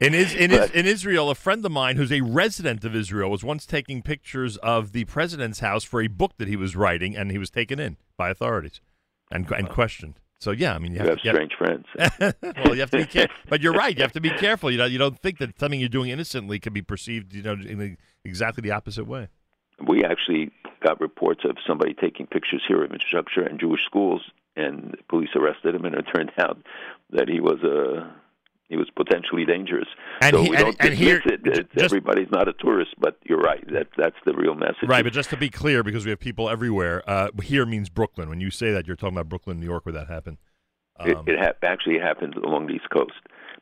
In, 0.03 0.15
is, 0.15 0.35
in, 0.35 0.51
is, 0.51 0.69
in 0.73 0.85
Israel, 0.85 1.31
a 1.31 1.35
friend 1.37 1.65
of 1.65 1.71
mine 1.71 1.95
who's 1.95 2.11
a 2.11 2.23
resident 2.23 2.85
of 2.85 2.97
Israel 2.97 3.31
was 3.31 3.45
once 3.45 3.65
taking 3.65 4.03
pictures 4.03 4.57
of 4.57 4.91
the 4.91 5.05
president's 5.05 5.61
house 5.61 5.85
for 5.85 6.03
a 6.03 6.09
book 6.09 6.33
that 6.39 6.49
he 6.49 6.57
was 6.57 6.75
writing, 6.75 7.17
and 7.17 7.31
he 7.31 7.39
was 7.39 7.51
taken 7.51 7.79
in 7.79 7.97
by 8.17 8.29
authorities 8.29 8.81
and 9.31 9.49
and 9.53 9.69
questioned. 9.69 10.19
So 10.41 10.51
yeah, 10.51 10.75
I 10.75 10.79
mean, 10.79 10.91
you 10.91 11.03
you 11.03 11.09
have, 11.09 11.19
have 11.19 11.25
you 11.25 11.31
strange 11.31 11.53
friends. 11.57 11.87
well, 12.65 12.75
you 12.75 12.81
have 12.81 12.91
to 12.91 12.97
be 12.97 13.07
careful. 13.07 13.37
But 13.49 13.61
you're 13.61 13.75
right. 13.75 13.97
You 13.97 14.03
have 14.03 14.13
to 14.13 14.21
be 14.21 14.31
careful. 14.31 14.73
You 14.73 14.79
know, 14.79 14.87
you 14.87 14.99
don't 14.99 15.17
think 15.21 15.39
that 15.39 15.57
something 15.61 15.79
you're 15.79 15.89
doing 15.89 16.11
innocently 16.11 16.59
can 16.59 16.73
be 16.73 16.83
perceived, 16.83 17.33
you 17.33 17.43
know, 17.43 17.53
in 17.53 17.79
the, 17.79 17.97
exactly 18.25 18.61
the 18.61 18.73
opposite 18.73 19.07
way. 19.07 19.29
we 19.87 20.03
actually 20.03 20.51
got 20.83 21.01
reports 21.01 21.45
of 21.45 21.57
somebody 21.67 21.95
taking 21.95 22.27
pictures 22.27 22.63
here 22.67 22.79
of 22.85 22.91
infrastructure 22.93 23.43
and 23.43 23.59
Jewish 23.61 23.85
schools, 23.85 24.23
and 24.57 24.97
police 25.09 25.31
arrested 25.35 25.75
him, 25.75 25.85
and 25.85 25.95
it 25.95 26.05
turned 26.15 26.33
out 26.39 26.59
that 27.11 27.29
he 27.29 27.41
was 27.41 27.63
a 27.63 28.11
he 28.69 28.77
was 28.79 28.89
potentially 28.97 29.45
dangerous. 29.45 29.89
And 30.23 30.35
so 30.35 30.43
he- 30.43 30.51
we 30.51 30.57
don't 30.57 30.69
and 30.81 30.91
dismiss 30.91 30.99
here- 30.99 31.23
it. 31.27 31.45
Just- 31.45 31.85
everybody's 31.85 32.31
not 32.31 32.49
a 32.49 32.55
tourist, 32.55 32.95
but 32.99 33.19
you're 33.25 33.41
right. 33.41 33.63
That 33.71 33.89
that's 33.99 34.17
the 34.25 34.33
real 34.33 34.55
message. 34.55 34.89
Right, 34.89 35.05
but 35.05 35.13
just 35.13 35.29
to 35.31 35.37
be 35.37 35.51
clear, 35.51 35.83
because 35.83 36.05
we 36.07 36.11
have 36.11 36.21
people 36.21 36.49
everywhere, 36.49 37.03
uh, 37.07 37.29
here 37.43 37.67
means 37.67 37.89
Brooklyn. 37.91 38.29
When 38.31 38.41
you 38.41 38.51
say 38.51 38.73
that, 38.73 38.87
you're 38.87 38.97
talking 38.97 39.17
about 39.17 39.29
Brooklyn, 39.29 39.61
New 39.61 39.67
York, 39.67 39.85
where 39.85 39.93
that 39.93 40.09
happened. 40.09 40.39
it, 41.05 41.17
it 41.27 41.39
ha- 41.39 41.53
actually 41.63 41.99
happened 41.99 42.37
along 42.37 42.67
the 42.69 42.75
East 42.75 42.89
Coast. 42.91 43.13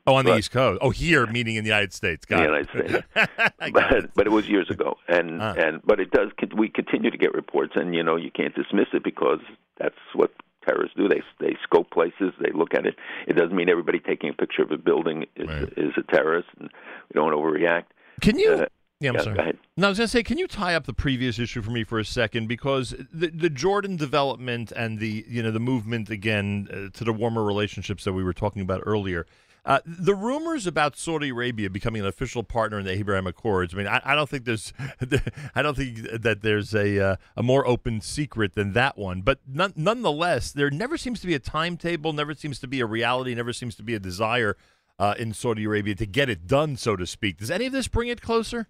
Oh, 0.06 0.14
on 0.14 0.24
the 0.24 0.32
But- 0.32 0.38
East 0.38 0.50
Coast. 0.50 0.78
Oh, 0.82 0.90
here, 0.90 1.26
meaning 1.26 1.56
in 1.56 1.64
the 1.64 1.68
United 1.68 1.92
States. 1.92 2.24
Got 2.24 2.38
the 2.38 2.42
it. 2.42 2.46
United 2.46 2.68
States. 2.70 3.52
but 3.72 4.14
but 4.14 4.26
it 4.26 4.30
was 4.30 4.48
years 4.48 4.70
ago, 4.70 4.96
and 5.08 5.42
and 5.42 5.80
but 5.84 6.00
it 6.00 6.10
does. 6.10 6.30
We 6.56 6.68
continue 6.68 7.10
to 7.10 7.18
get 7.18 7.34
reports, 7.34 7.72
and 7.76 7.94
you 7.94 8.02
know 8.02 8.16
you 8.16 8.30
can't 8.30 8.54
dismiss 8.54 8.88
it 8.92 9.04
because 9.04 9.40
that's 9.78 9.94
what 10.14 10.32
terrorists 10.66 10.96
do. 10.96 11.08
They 11.08 11.22
they 11.38 11.56
scope 11.62 11.90
places, 11.90 12.32
they 12.40 12.52
look 12.52 12.74
at 12.74 12.86
it. 12.86 12.96
It 13.26 13.34
doesn't 13.34 13.54
mean 13.54 13.68
everybody 13.68 13.98
taking 13.98 14.30
a 14.30 14.32
picture 14.32 14.62
of 14.62 14.70
a 14.70 14.78
building 14.78 15.26
is 15.36 15.48
is 15.76 15.92
a 15.96 16.02
terrorist, 16.12 16.48
and 16.58 16.70
we 17.12 17.20
don't 17.20 17.32
overreact. 17.32 17.84
Can 18.20 18.38
you? 18.38 18.52
Uh, 18.52 18.66
yeah, 19.00 19.10
I'm 19.10 19.16
yeah, 19.16 19.22
sorry. 19.22 19.36
Go 19.36 19.42
ahead. 19.42 19.58
No, 19.78 19.86
I 19.86 19.90
was 19.90 19.98
going 19.98 20.08
to 20.08 20.12
say, 20.12 20.22
can 20.22 20.36
you 20.36 20.46
tie 20.46 20.74
up 20.74 20.84
the 20.84 20.92
previous 20.92 21.38
issue 21.38 21.62
for 21.62 21.70
me 21.70 21.84
for 21.84 21.98
a 21.98 22.04
second? 22.04 22.48
Because 22.48 22.94
the 23.12 23.28
the 23.28 23.48
Jordan 23.48 23.96
development 23.96 24.72
and 24.72 24.98
the 24.98 25.24
you 25.26 25.42
know 25.42 25.50
the 25.50 25.60
movement 25.60 26.10
again 26.10 26.68
uh, 26.70 26.96
to 26.98 27.04
the 27.04 27.12
warmer 27.12 27.42
relationships 27.42 28.04
that 28.04 28.12
we 28.12 28.22
were 28.22 28.34
talking 28.34 28.62
about 28.62 28.82
earlier. 28.84 29.26
Uh, 29.64 29.80
the 29.84 30.14
rumors 30.14 30.66
about 30.66 30.96
Saudi 30.96 31.28
Arabia 31.28 31.68
becoming 31.68 32.02
an 32.02 32.08
official 32.08 32.42
partner 32.42 32.78
in 32.78 32.86
the 32.86 32.92
Abraham 32.92 33.26
Accords. 33.26 33.74
I 33.74 33.76
mean, 33.76 33.86
I, 33.86 34.00
I 34.04 34.14
don't 34.14 34.28
think 34.28 34.44
there's, 34.44 34.72
I 35.54 35.62
don't 35.62 35.76
think 35.76 36.10
that 36.10 36.42
there's 36.42 36.74
a 36.74 36.98
uh, 36.98 37.16
a 37.36 37.42
more 37.42 37.66
open 37.66 38.00
secret 38.00 38.54
than 38.54 38.72
that 38.72 38.96
one. 38.96 39.20
But 39.22 39.40
none, 39.46 39.72
nonetheless, 39.76 40.52
there 40.52 40.70
never 40.70 40.96
seems 40.96 41.20
to 41.20 41.26
be 41.26 41.34
a 41.34 41.38
timetable, 41.38 42.12
never 42.12 42.34
seems 42.34 42.58
to 42.60 42.66
be 42.66 42.80
a 42.80 42.86
reality, 42.86 43.34
never 43.34 43.52
seems 43.52 43.74
to 43.76 43.82
be 43.82 43.94
a 43.94 44.00
desire 44.00 44.56
uh, 44.98 45.14
in 45.18 45.32
Saudi 45.32 45.64
Arabia 45.64 45.94
to 45.94 46.06
get 46.06 46.28
it 46.28 46.46
done, 46.46 46.76
so 46.76 46.96
to 46.96 47.06
speak. 47.06 47.38
Does 47.38 47.50
any 47.50 47.66
of 47.66 47.72
this 47.72 47.88
bring 47.88 48.08
it 48.08 48.20
closer? 48.20 48.68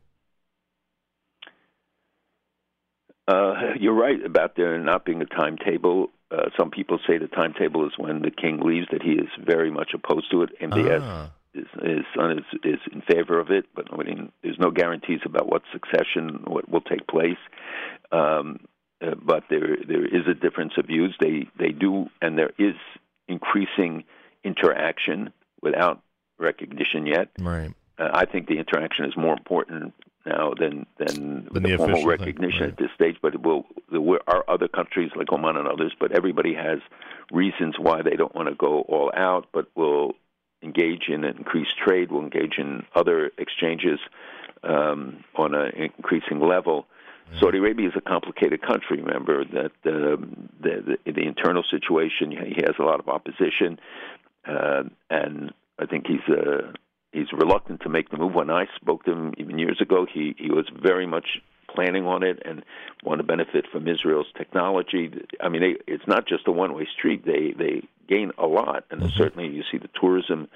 Uh, 3.29 3.75
you're 3.79 3.95
right 3.95 4.25
about 4.25 4.57
there 4.57 4.79
not 4.79 5.05
being 5.05 5.23
a 5.23 5.27
timetable. 5.27 6.11
Uh, 6.31 6.49
some 6.59 6.71
people 6.71 6.99
say 7.07 7.19
the 7.19 7.27
timetable 7.29 7.87
is 7.87 7.93
when 7.97 8.23
the 8.23 8.31
king 8.31 8.61
leaves. 8.61 8.87
That 8.93 9.03
he 9.03 9.13
is 9.13 9.29
very 9.45 9.71
much 9.71 9.91
opposed 9.95 10.31
to 10.31 10.43
it. 10.43 10.51
MBS, 10.61 11.01
Ah. 11.03 11.31
his, 11.53 11.67
his 11.83 12.05
son 12.17 12.39
is 12.39 12.45
is 12.63 12.81
in 12.93 13.03
favor 13.03 13.41
of 13.41 13.51
it, 13.51 13.67
but 13.75 13.91
nobody, 13.91 14.31
there's 14.43 14.59
no 14.59 14.71
guarantees 14.71 15.21
about 15.25 15.49
what 15.49 15.63
succession 15.73 16.45
what 16.47 16.69
will 16.69 16.83
take 16.83 17.07
place. 17.09 17.39
Um, 18.13 18.61
uh, 19.05 19.15
but 19.21 19.45
there 19.51 19.77
there 19.87 20.05
is 20.05 20.27
a 20.29 20.35
difference 20.35 20.75
of 20.79 20.87
views. 20.87 21.15
They 21.21 21.49
they 21.59 21.73
do, 21.73 22.07
and 22.23 22.39
there 22.39 22.53
is 22.59 22.77
increasing 23.29 24.05
interaction 24.45 25.33
without 25.63 26.01
recognition 26.39 27.07
yet. 27.07 27.29
Right. 27.39 27.73
Uh, 27.99 28.11
I 28.15 28.25
think 28.25 28.47
the 28.47 28.59
interaction 28.59 29.05
is 29.05 29.17
more 29.17 29.33
important 29.33 29.95
now 30.27 30.53
than 30.59 30.87
than, 30.99 31.49
Than 31.53 31.63
the, 31.63 31.71
the 31.71 31.77
formal 31.77 32.05
recognition 32.05 32.65
at 32.65 32.77
this 32.77 32.91
stage. 32.95 33.17
But 33.23 33.43
will 33.43 33.67
there 33.91 34.01
were- 34.01 34.23
are 34.27 34.45
other 34.49 34.69
countries 34.69 35.11
like 35.17 35.33
Oman 35.33 35.57
and 35.57 35.67
others, 35.69 35.93
but 35.99 36.13
everybody 36.13 36.55
has 36.55 36.79
reasons 37.33 37.79
why 37.79 38.03
they 38.03 38.17
don't 38.17 38.35
want 38.35 38.49
to 38.49 38.55
go 38.55 38.83
all 38.83 39.11
out, 39.17 39.47
but 39.53 39.67
will 39.75 40.15
engage 40.63 41.09
in 41.09 41.25
increased 41.25 41.77
trade, 41.79 42.11
will 42.13 42.23
engage 42.23 42.59
in 42.59 42.85
other 42.95 43.31
exchanges 43.39 43.99
um, 44.63 45.25
on 45.37 45.55
an 45.55 45.73
increasing 45.75 46.41
level. 46.41 46.87
Saudi 47.39 47.59
Arabia 47.59 47.87
is 47.89 47.95
a 47.97 48.01
complicated 48.01 48.61
country. 48.61 49.01
Remember 49.01 49.45
that 49.45 49.71
um, 49.87 50.49
the, 50.61 50.99
the 51.05 51.13
the 51.13 51.23
internal 51.23 51.63
situation. 51.63 52.33
He 52.33 52.61
has 52.67 52.75
a 52.81 52.83
lot 52.83 52.99
of 52.99 53.09
opposition, 53.09 53.79
uh, 54.47 54.83
and 55.11 55.53
I 55.79 55.87
think 55.87 56.07
he's 56.09 56.27
uh, 56.29 56.73
he's 57.13 57.33
reluctant 57.33 57.81
to 57.83 57.89
make 57.89 58.11
the 58.11 58.17
move. 58.17 58.35
When 58.35 58.51
I 58.51 58.67
spoke 58.77 59.05
to 59.05 59.13
him 59.13 59.35
even 59.39 59.59
years 59.59 59.81
ago, 59.81 60.07
he 60.13 60.35
he 60.39 60.51
was 60.51 60.67
very 60.83 61.07
much 61.07 61.41
planning 61.69 62.05
on 62.05 62.23
it 62.23 62.43
and 62.45 62.65
want 63.05 63.21
to 63.21 63.25
benefit 63.25 63.65
from 63.71 63.87
Israel's 63.87 64.27
technology. 64.37 65.13
I 65.41 65.49
mean, 65.49 65.63
they, 65.63 65.93
it's 65.93 66.07
not 66.07 66.27
just 66.27 66.49
a 66.49 66.53
one-way 66.53 66.87
street. 66.93 67.25
They 67.25 67.55
they 67.57 67.83
gain 68.09 68.33
a 68.39 68.47
lot, 68.47 68.85
and 68.91 69.11
certainly 69.13 69.49
you 69.49 69.63
see 69.71 69.79
the 69.79 69.91
tourism 70.01 70.49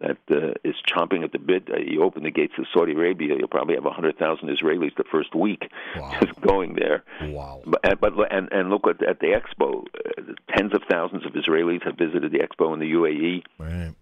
that 0.00 0.18
uh, 0.30 0.54
is 0.64 0.74
chomping 0.86 1.22
at 1.22 1.32
the 1.32 1.38
bit. 1.38 1.68
Uh, 1.70 1.78
you 1.78 2.02
open 2.02 2.24
the 2.24 2.30
gates 2.30 2.54
of 2.58 2.66
Saudi 2.72 2.92
Arabia, 2.92 3.36
you'll 3.38 3.48
probably 3.48 3.74
have 3.74 3.86
a 3.86 3.90
hundred 3.90 4.18
thousand 4.18 4.48
Israelis 4.48 4.94
the 4.96 5.04
first 5.04 5.34
week 5.34 5.70
just 6.20 6.40
going 6.40 6.74
there. 6.74 7.04
Wow! 7.22 7.62
But 7.64 7.80
and, 7.84 8.00
but 8.00 8.32
and 8.32 8.52
and 8.52 8.70
look 8.70 8.86
at 8.88 9.02
at 9.02 9.20
the 9.20 9.28
expo, 9.28 9.84
uh, 9.84 10.32
tens 10.54 10.74
of 10.74 10.82
thousands 10.90 11.24
of 11.26 11.32
Israelis 11.32 11.84
have 11.84 11.96
visited 11.96 12.32
the 12.32 12.38
expo 12.38 12.72
in 12.74 12.80
the 12.80 12.92
UAE. 12.92 13.42
Right. 13.58 13.94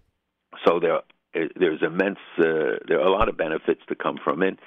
So 0.65 0.79
there 0.79 1.01
there's 1.33 1.81
immense 1.81 2.19
uh, 2.37 2.77
there 2.87 2.99
are 2.99 3.07
a 3.07 3.11
lot 3.11 3.29
of 3.29 3.37
benefits 3.37 3.81
to 3.87 3.95
come 3.95 4.17
from 4.23 4.43
it, 4.43 4.57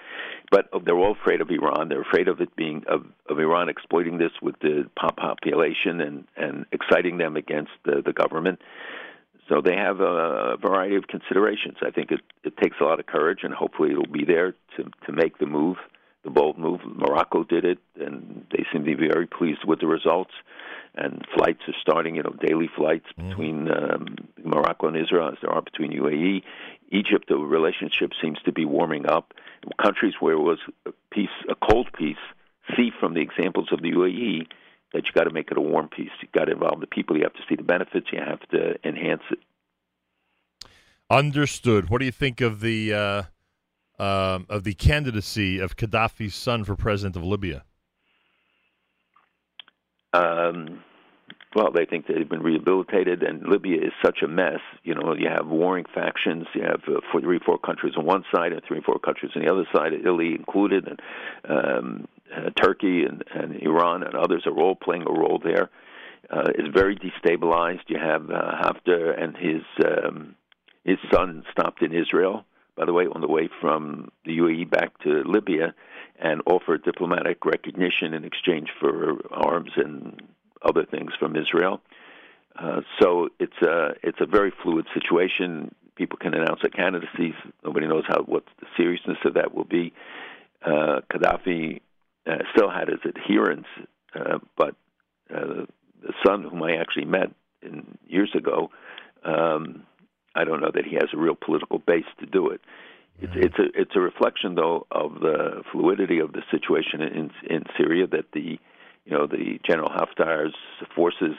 but 0.51 0.69
they're 0.85 0.97
all 0.97 1.13
afraid 1.13 1.41
of 1.41 1.51
Iran. 1.51 1.89
They're 1.89 2.03
afraid 2.03 2.29
of 2.29 2.41
it 2.41 2.55
being 2.57 2.85
of, 2.89 3.07
of 3.29 3.39
Iran 3.39 3.69
exploiting 3.69 4.19
this 4.19 4.33
with 4.43 4.59
the 4.61 4.89
pop 4.97 5.17
population 5.17 6.01
and 6.01 6.25
and 6.37 6.67
exciting 6.73 7.19
them 7.19 7.37
against 7.37 7.73
the, 7.85 8.03
the 8.05 8.13
government. 8.13 8.61
So 9.49 9.61
they 9.61 9.77
have 9.77 10.01
a 10.01 10.57
variety 10.61 10.97
of 10.97 11.07
considerations. 11.07 11.77
I 11.81 11.91
think 11.91 12.11
it, 12.11 12.21
it 12.43 12.57
takes 12.57 12.77
a 12.81 12.85
lot 12.85 12.99
of 12.99 13.07
courage, 13.07 13.41
and 13.45 13.55
hopefully 13.55 13.93
it'll 13.93 14.07
be 14.07 14.25
there 14.25 14.53
to 14.77 14.85
to 15.07 15.13
make 15.13 15.39
the 15.39 15.47
move, 15.47 15.77
the 16.25 16.31
bold 16.31 16.59
move. 16.59 16.81
Morocco 16.85 17.45
did 17.45 17.65
it, 17.65 17.79
and 18.01 18.45
they 18.51 18.65
seem 18.73 18.85
to 18.85 18.97
be 18.97 19.07
very 19.07 19.27
pleased 19.27 19.65
with 19.65 19.81
the 19.81 19.87
results. 19.87 20.33
And 20.97 21.27
flights 21.37 21.61
are 21.69 21.75
starting, 21.81 22.17
you 22.17 22.23
know, 22.23 22.35
daily 22.41 22.71
flights 22.75 23.07
between 23.17 23.71
um, 23.71 24.17
Morocco 24.43 24.89
and 24.89 24.97
Israel, 24.97 25.29
as 25.29 25.39
there 25.43 25.51
are 25.51 25.61
between 25.61 25.93
UAE, 25.93 26.43
Egypt. 26.91 27.27
The 27.29 27.37
relationship 27.37 28.13
seems 28.23 28.39
to 28.47 28.53
be 28.53 28.65
warming 28.65 29.07
up. 29.07 29.35
Countries 29.83 30.15
where 30.21 30.35
it 30.35 30.41
was 30.41 30.59
a 30.87 30.93
peace, 31.13 31.29
a 31.51 31.55
cold 31.55 31.89
peace, 31.99 32.17
see 32.77 32.91
from 32.99 33.15
the 33.15 33.21
examples 33.21 33.69
of 33.73 33.83
the 33.83 33.93
UAE 33.93 34.47
that 34.93 35.05
you 35.05 35.13
got 35.13 35.25
to 35.25 35.31
make 35.31 35.51
it 35.51 35.59
a 35.59 35.61
warm 35.61 35.89
peace. 35.89 36.11
You 36.23 36.29
got 36.33 36.47
to 36.47 36.53
involve 36.53 36.81
the 36.81 36.87
people. 36.87 37.17
You 37.17 37.25
have 37.25 37.35
to 37.35 37.43
see 37.49 37.57
the 37.57 37.63
benefits. 37.63 38.07
You 38.13 38.21
have 38.21 38.41
to 38.51 38.77
enhance 38.89 39.23
it. 39.31 39.39
Understood. 41.11 41.91
What 41.91 41.99
do 41.99 42.05
you 42.05 42.13
think 42.13 42.41
of 42.41 42.61
the 42.61 42.95
uh, 42.95 43.23
um, 44.03 44.47
of 44.49 44.65
the 44.65 44.75
candidacy 44.75 45.59
of 45.59 45.77
Gaddafi's 45.77 46.35
son 46.35 46.65
for 46.65 46.75
president 46.75 47.17
of 47.17 47.25
Libya? 47.25 47.65
Um, 50.13 50.83
well, 51.55 51.73
they 51.73 51.87
think 51.87 52.07
they've 52.07 52.29
been 52.29 52.43
rehabilitated, 52.43 53.23
and 53.23 53.43
Libya 53.49 53.81
is 53.81 53.93
such 54.05 54.19
a 54.23 54.29
mess. 54.29 54.61
You 54.85 54.95
know, 54.95 55.15
you 55.17 55.29
have 55.29 55.47
warring 55.47 55.87
factions. 55.95 56.47
You 56.55 56.63
have 56.63 56.83
uh, 56.87 57.01
four, 57.11 57.23
three, 57.23 57.39
four 57.39 57.59
countries 57.59 57.95
on 57.97 58.05
one 58.05 58.25
side, 58.35 58.53
and 58.53 58.61
three, 58.69 58.83
four 58.83 58.99
countries 58.99 59.33
on 59.35 59.43
the 59.43 59.51
other 59.51 59.67
side, 59.75 59.95
Italy 59.95 60.35
included, 60.35 60.87
and 60.87 61.01
um, 61.49 62.09
uh, 62.37 62.51
Turkey 62.63 63.05
and, 63.05 63.25
and 63.35 63.63
Iran 63.63 64.03
and 64.03 64.15
others 64.15 64.43
are 64.47 64.59
all 64.59 64.75
playing 64.75 65.05
a 65.07 65.13
role 65.13 65.41
there. 65.43 65.71
Uh, 66.29 66.51
it's 66.59 66.69
very 66.75 66.97
destabilized. 66.97 67.89
You 67.89 67.99
have 67.99 68.31
uh, 68.31 68.53
Haftar 68.61 69.23
and 69.23 69.37
his 69.37 69.63
um, 69.85 70.35
his 70.85 70.99
son 71.13 71.45
stopped 71.53 71.83
in 71.83 71.93
Israel, 71.93 72.45
by 72.77 72.85
the 72.85 72.93
way, 72.93 73.07
on 73.07 73.21
the 73.21 73.29
way 73.29 73.49
from 73.61 74.11
the 74.25 74.39
UAE 74.39 74.71
back 74.71 74.99
to 75.05 75.23
Libya, 75.25 75.75
and 76.19 76.43
offer 76.47 76.79
diplomatic 76.79 77.45
recognition 77.45 78.15
in 78.15 78.25
exchange 78.25 78.69
for 78.81 79.19
arms 79.31 79.73
and 79.77 80.23
other 80.63 80.85
things 80.85 81.13
from 81.19 81.37
Israel. 81.37 81.81
Uh, 82.59 82.81
so 83.01 83.29
it's 83.39 83.61
a 83.63 83.95
it's 84.03 84.21
a 84.21 84.27
very 84.27 84.53
fluid 84.63 84.87
situation. 84.95 85.75
People 85.95 86.19
can 86.19 86.35
announce 86.35 86.61
their 86.63 86.71
candidacies. 86.71 87.35
Nobody 87.65 87.87
knows 87.87 88.05
how 88.09 88.23
what 88.23 88.45
the 88.61 88.67
seriousness 88.77 89.19
of 89.25 89.35
that 89.35 89.55
will 89.55 89.65
be. 89.65 89.93
Uh, 90.65 91.01
Gaddafi 91.13 91.81
uh, 92.27 92.39
still 92.55 92.71
had 92.71 92.89
his 92.89 93.01
adherents, 93.05 93.69
uh, 94.15 94.39
but 94.57 94.75
uh, 95.33 95.67
the 96.03 96.13
son, 96.25 96.45
whom 96.45 96.63
I 96.63 96.77
actually 96.77 97.05
met 97.05 97.31
in, 97.63 97.99
years 98.07 98.31
ago, 98.35 98.71
um, 99.25 99.83
I 100.35 100.45
don't 100.45 100.61
know 100.61 100.71
that 100.73 100.85
he 100.85 100.95
has 100.95 101.09
a 101.13 101.17
real 101.17 101.35
political 101.35 101.79
base 101.79 102.07
to 102.21 102.27
do 102.27 102.49
it. 102.49 102.61
It's 103.19 103.33
it's 103.35 103.59
a 103.59 103.81
it's 103.81 103.97
a 103.97 104.01
reflection 104.01 104.55
though 104.57 104.87
of 104.91 105.21
the 105.21 105.63
fluidity 105.73 106.19
of 106.19 106.33
the 106.33 106.43
situation 106.51 107.01
in 107.01 107.31
in 107.49 107.63
Syria 107.77 108.07
that 108.09 108.27
the 108.33 108.59
you 109.05 109.13
know 109.13 109.27
the 109.27 109.59
General 109.67 109.89
Haftar's 109.89 110.55
forces 110.95 111.37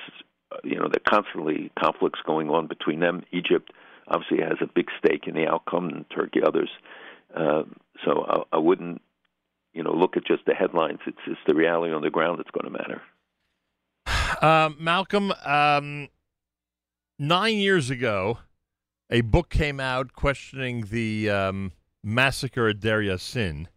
uh, 0.52 0.58
you 0.64 0.76
know 0.76 0.88
there 0.88 1.02
are 1.06 1.22
constantly 1.22 1.72
conflicts 1.80 2.20
going 2.26 2.50
on 2.50 2.68
between 2.68 3.00
them. 3.00 3.24
Egypt 3.32 3.72
obviously 4.08 4.40
has 4.40 4.58
a 4.62 4.68
big 4.74 4.88
stake 4.98 5.28
in 5.28 5.36
the 5.36 5.46
outcome, 5.46 5.90
and 5.90 6.06
Turkey 6.10 6.40
others. 6.46 6.70
Uh, 7.36 7.64
so 8.06 8.26
I, 8.28 8.56
I 8.56 8.58
wouldn't 8.58 9.02
you 9.74 9.84
know 9.84 9.94
look 9.94 10.18
at 10.18 10.26
just 10.26 10.46
the 10.46 10.56
headlines. 10.56 11.00
It's 11.06 11.18
it's 11.28 11.40
the 11.46 11.54
reality 11.54 11.94
on 11.94 12.02
the 12.02 12.10
ground 12.10 12.40
that's 12.40 12.52
going 12.52 12.72
to 12.72 12.78
matter. 12.78 13.02
Um, 14.40 14.76
Malcolm, 14.80 15.34
um, 15.46 16.10
nine 17.18 17.58
years 17.58 17.90
ago, 17.90 18.38
a 19.10 19.22
book 19.22 19.50
came 19.50 19.80
out 19.80 20.14
questioning 20.14 20.88
the 20.92 21.30
um, 21.30 21.72
massacre 22.04 22.68
at 22.68 22.80
Deir 22.80 23.02
Yassin, 23.02 23.68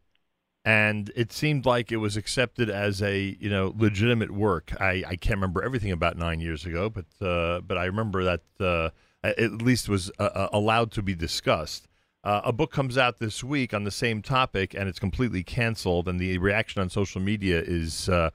and 0.64 1.10
it 1.16 1.32
seemed 1.32 1.64
like 1.64 1.90
it 1.90 1.96
was 1.96 2.16
accepted 2.16 2.68
as 2.68 3.02
a 3.02 3.36
you 3.40 3.48
know 3.48 3.74
legitimate 3.76 4.30
work. 4.30 4.72
I, 4.80 5.04
I 5.06 5.16
can't 5.16 5.36
remember 5.36 5.62
everything 5.62 5.92
about 5.92 6.16
nine 6.16 6.40
years 6.40 6.66
ago, 6.66 6.90
but 6.90 7.06
uh, 7.26 7.60
but 7.60 7.78
I 7.78 7.84
remember 7.84 8.24
that 8.24 8.42
uh, 8.58 8.90
at 9.22 9.62
least 9.62 9.88
was 9.88 10.10
uh, 10.18 10.24
uh, 10.24 10.48
allowed 10.52 10.90
to 10.92 11.02
be 11.02 11.14
discussed. 11.14 11.86
Uh, 12.22 12.42
a 12.44 12.52
book 12.52 12.70
comes 12.70 12.98
out 12.98 13.18
this 13.18 13.42
week 13.42 13.72
on 13.72 13.84
the 13.84 13.90
same 13.90 14.20
topic, 14.20 14.74
and 14.74 14.88
it's 14.88 14.98
completely 14.98 15.42
canceled. 15.42 16.06
And 16.06 16.20
the 16.20 16.36
reaction 16.36 16.82
on 16.82 16.90
social 16.90 17.20
media 17.20 17.62
is, 17.64 18.10
uh, 18.10 18.30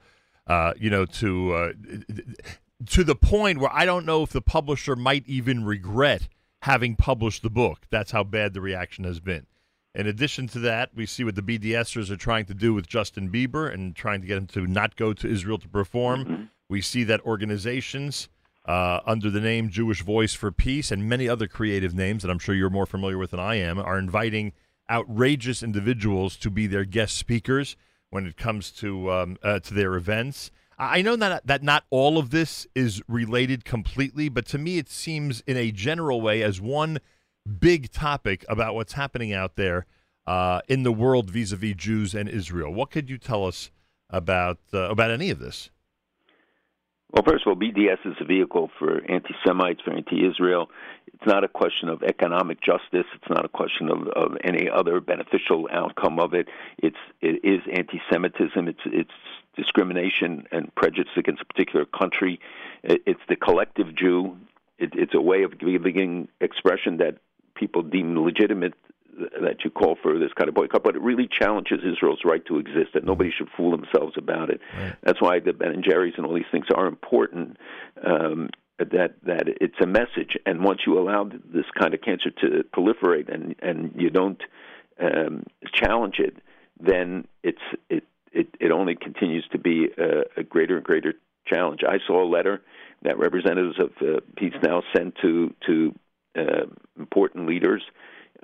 you 0.76 0.90
know, 0.90 1.06
to 1.06 1.74
to 2.86 3.04
the 3.04 3.14
point 3.14 3.58
where 3.58 3.70
I 3.72 3.84
don't 3.84 4.04
know 4.04 4.22
if 4.22 4.30
the 4.30 4.42
publisher 4.42 4.96
might 4.96 5.24
even 5.26 5.64
regret 5.64 6.28
having 6.66 6.96
published 6.96 7.44
the 7.44 7.50
book. 7.50 7.86
That's 7.90 8.10
how 8.10 8.24
bad 8.24 8.52
the 8.52 8.60
reaction 8.60 9.04
has 9.04 9.20
been. 9.20 9.46
In 9.94 10.08
addition 10.08 10.48
to 10.48 10.58
that, 10.58 10.90
we 10.96 11.06
see 11.06 11.22
what 11.22 11.36
the 11.36 11.42
BDSers 11.42 12.10
are 12.10 12.16
trying 12.16 12.44
to 12.46 12.54
do 12.54 12.74
with 12.74 12.88
Justin 12.88 13.30
Bieber 13.30 13.72
and 13.72 13.94
trying 13.94 14.20
to 14.20 14.26
get 14.26 14.36
him 14.36 14.48
to 14.48 14.66
not 14.66 14.96
go 14.96 15.12
to 15.12 15.28
Israel 15.28 15.58
to 15.58 15.68
perform. 15.68 16.50
We 16.68 16.80
see 16.82 17.04
that 17.04 17.20
organizations 17.24 18.28
uh, 18.64 18.98
under 19.06 19.30
the 19.30 19.40
name 19.40 19.70
Jewish 19.70 20.02
Voice 20.02 20.34
for 20.34 20.50
Peace 20.50 20.90
and 20.90 21.08
many 21.08 21.28
other 21.28 21.46
creative 21.46 21.94
names 21.94 22.22
that 22.24 22.32
I'm 22.32 22.40
sure 22.40 22.52
you're 22.52 22.68
more 22.68 22.84
familiar 22.84 23.16
with 23.16 23.30
than 23.30 23.38
I 23.38 23.54
am 23.54 23.78
are 23.78 23.96
inviting 23.96 24.52
outrageous 24.90 25.62
individuals 25.62 26.36
to 26.38 26.50
be 26.50 26.66
their 26.66 26.84
guest 26.84 27.16
speakers 27.16 27.76
when 28.10 28.26
it 28.26 28.36
comes 28.36 28.72
to 28.72 29.12
um, 29.12 29.38
uh, 29.40 29.60
to 29.60 29.72
their 29.72 29.94
events. 29.94 30.50
I 30.78 31.00
know 31.00 31.16
that 31.16 31.46
that 31.46 31.62
not 31.62 31.84
all 31.90 32.18
of 32.18 32.30
this 32.30 32.66
is 32.74 33.02
related 33.08 33.64
completely, 33.64 34.28
but 34.28 34.46
to 34.46 34.58
me 34.58 34.78
it 34.78 34.88
seems 34.88 35.40
in 35.46 35.56
a 35.56 35.70
general 35.70 36.20
way 36.20 36.42
as 36.42 36.60
one 36.60 36.98
big 37.60 37.90
topic 37.90 38.44
about 38.48 38.74
what's 38.74 38.92
happening 38.92 39.32
out 39.32 39.56
there 39.56 39.86
uh, 40.26 40.60
in 40.68 40.82
the 40.82 40.92
world 40.92 41.30
vis-a-vis 41.30 41.74
Jews 41.76 42.14
and 42.14 42.28
Israel. 42.28 42.72
What 42.72 42.90
could 42.90 43.08
you 43.08 43.16
tell 43.16 43.46
us 43.46 43.70
about 44.10 44.58
uh, 44.74 44.90
about 44.90 45.10
any 45.10 45.30
of 45.30 45.38
this? 45.38 45.70
Well, 47.12 47.22
first 47.26 47.46
of 47.46 47.50
all, 47.52 47.56
BDS 47.56 48.04
is 48.04 48.16
a 48.20 48.24
vehicle 48.24 48.68
for 48.78 49.00
anti 49.08 49.34
Semites, 49.46 49.80
for 49.82 49.92
anti 49.92 50.26
Israel. 50.26 50.68
It's 51.06 51.26
not 51.26 51.44
a 51.44 51.48
question 51.48 51.88
of 51.88 52.02
economic 52.02 52.60
justice. 52.60 53.06
It's 53.14 53.30
not 53.30 53.44
a 53.44 53.48
question 53.48 53.88
of, 53.88 54.08
of 54.08 54.36
any 54.44 54.68
other 54.68 55.00
beneficial 55.00 55.68
outcome 55.72 56.18
of 56.18 56.34
it. 56.34 56.48
It's 56.78 56.96
it 57.22 57.40
is 57.44 57.60
anti 57.72 58.02
Semitism. 58.12 58.68
It's 58.68 58.80
it's 58.86 59.10
discrimination 59.56 60.46
and 60.52 60.74
prejudice 60.74 61.12
against 61.16 61.42
a 61.42 61.44
particular 61.44 61.84
country. 61.84 62.40
It, 62.82 63.02
it's 63.06 63.20
the 63.28 63.36
collective 63.36 63.94
Jew. 63.94 64.36
It, 64.78 64.90
it's 64.94 65.14
a 65.14 65.20
way 65.20 65.42
of 65.42 65.58
giving 65.58 66.28
expression 66.40 66.98
that 66.98 67.18
people 67.54 67.82
deem 67.82 68.18
legitimate 68.18 68.74
that 69.40 69.64
you 69.64 69.70
call 69.70 69.96
for 70.02 70.18
this 70.18 70.32
kind 70.34 70.48
of 70.48 70.54
boycott, 70.54 70.82
but 70.82 70.94
it 70.94 71.00
really 71.00 71.26
challenges 71.26 71.80
Israel's 71.84 72.20
right 72.24 72.44
to 72.46 72.58
exist. 72.58 72.92
That 72.94 73.04
nobody 73.04 73.30
should 73.30 73.48
fool 73.56 73.70
themselves 73.70 74.14
about 74.16 74.50
it. 74.50 74.60
That's 75.02 75.20
why 75.20 75.40
the 75.40 75.52
Ben 75.52 75.72
and 75.72 75.82
Jerry's 75.82 76.14
and 76.16 76.26
all 76.26 76.34
these 76.34 76.44
things 76.52 76.66
are 76.74 76.86
important. 76.86 77.56
Um, 78.04 78.50
that 78.78 79.14
that 79.22 79.44
it's 79.46 79.80
a 79.80 79.86
message, 79.86 80.36
and 80.44 80.62
once 80.62 80.80
you 80.86 80.98
allow 80.98 81.24
this 81.24 81.64
kind 81.78 81.94
of 81.94 82.02
cancer 82.02 82.30
to 82.42 82.62
proliferate, 82.76 83.32
and 83.32 83.54
and 83.60 83.92
you 83.96 84.10
don't 84.10 84.42
um, 85.00 85.44
challenge 85.72 86.18
it, 86.18 86.36
then 86.78 87.26
it's 87.42 87.62
it 87.88 88.04
it, 88.36 88.48
it 88.60 88.70
only 88.70 88.94
continues 88.94 89.46
to 89.52 89.58
be 89.58 89.88
a, 89.98 90.40
a 90.40 90.42
greater 90.42 90.76
and 90.76 90.84
greater 90.84 91.14
challenge. 91.46 91.80
I 91.86 91.98
saw 92.06 92.22
a 92.22 92.28
letter 92.28 92.62
that 93.02 93.18
representatives 93.18 93.78
of 93.78 93.90
uh, 94.00 94.20
Peace 94.36 94.54
Now 94.62 94.82
sent 94.94 95.14
to 95.22 95.54
to 95.66 95.94
uh, 96.38 96.66
important 96.98 97.46
leaders 97.46 97.82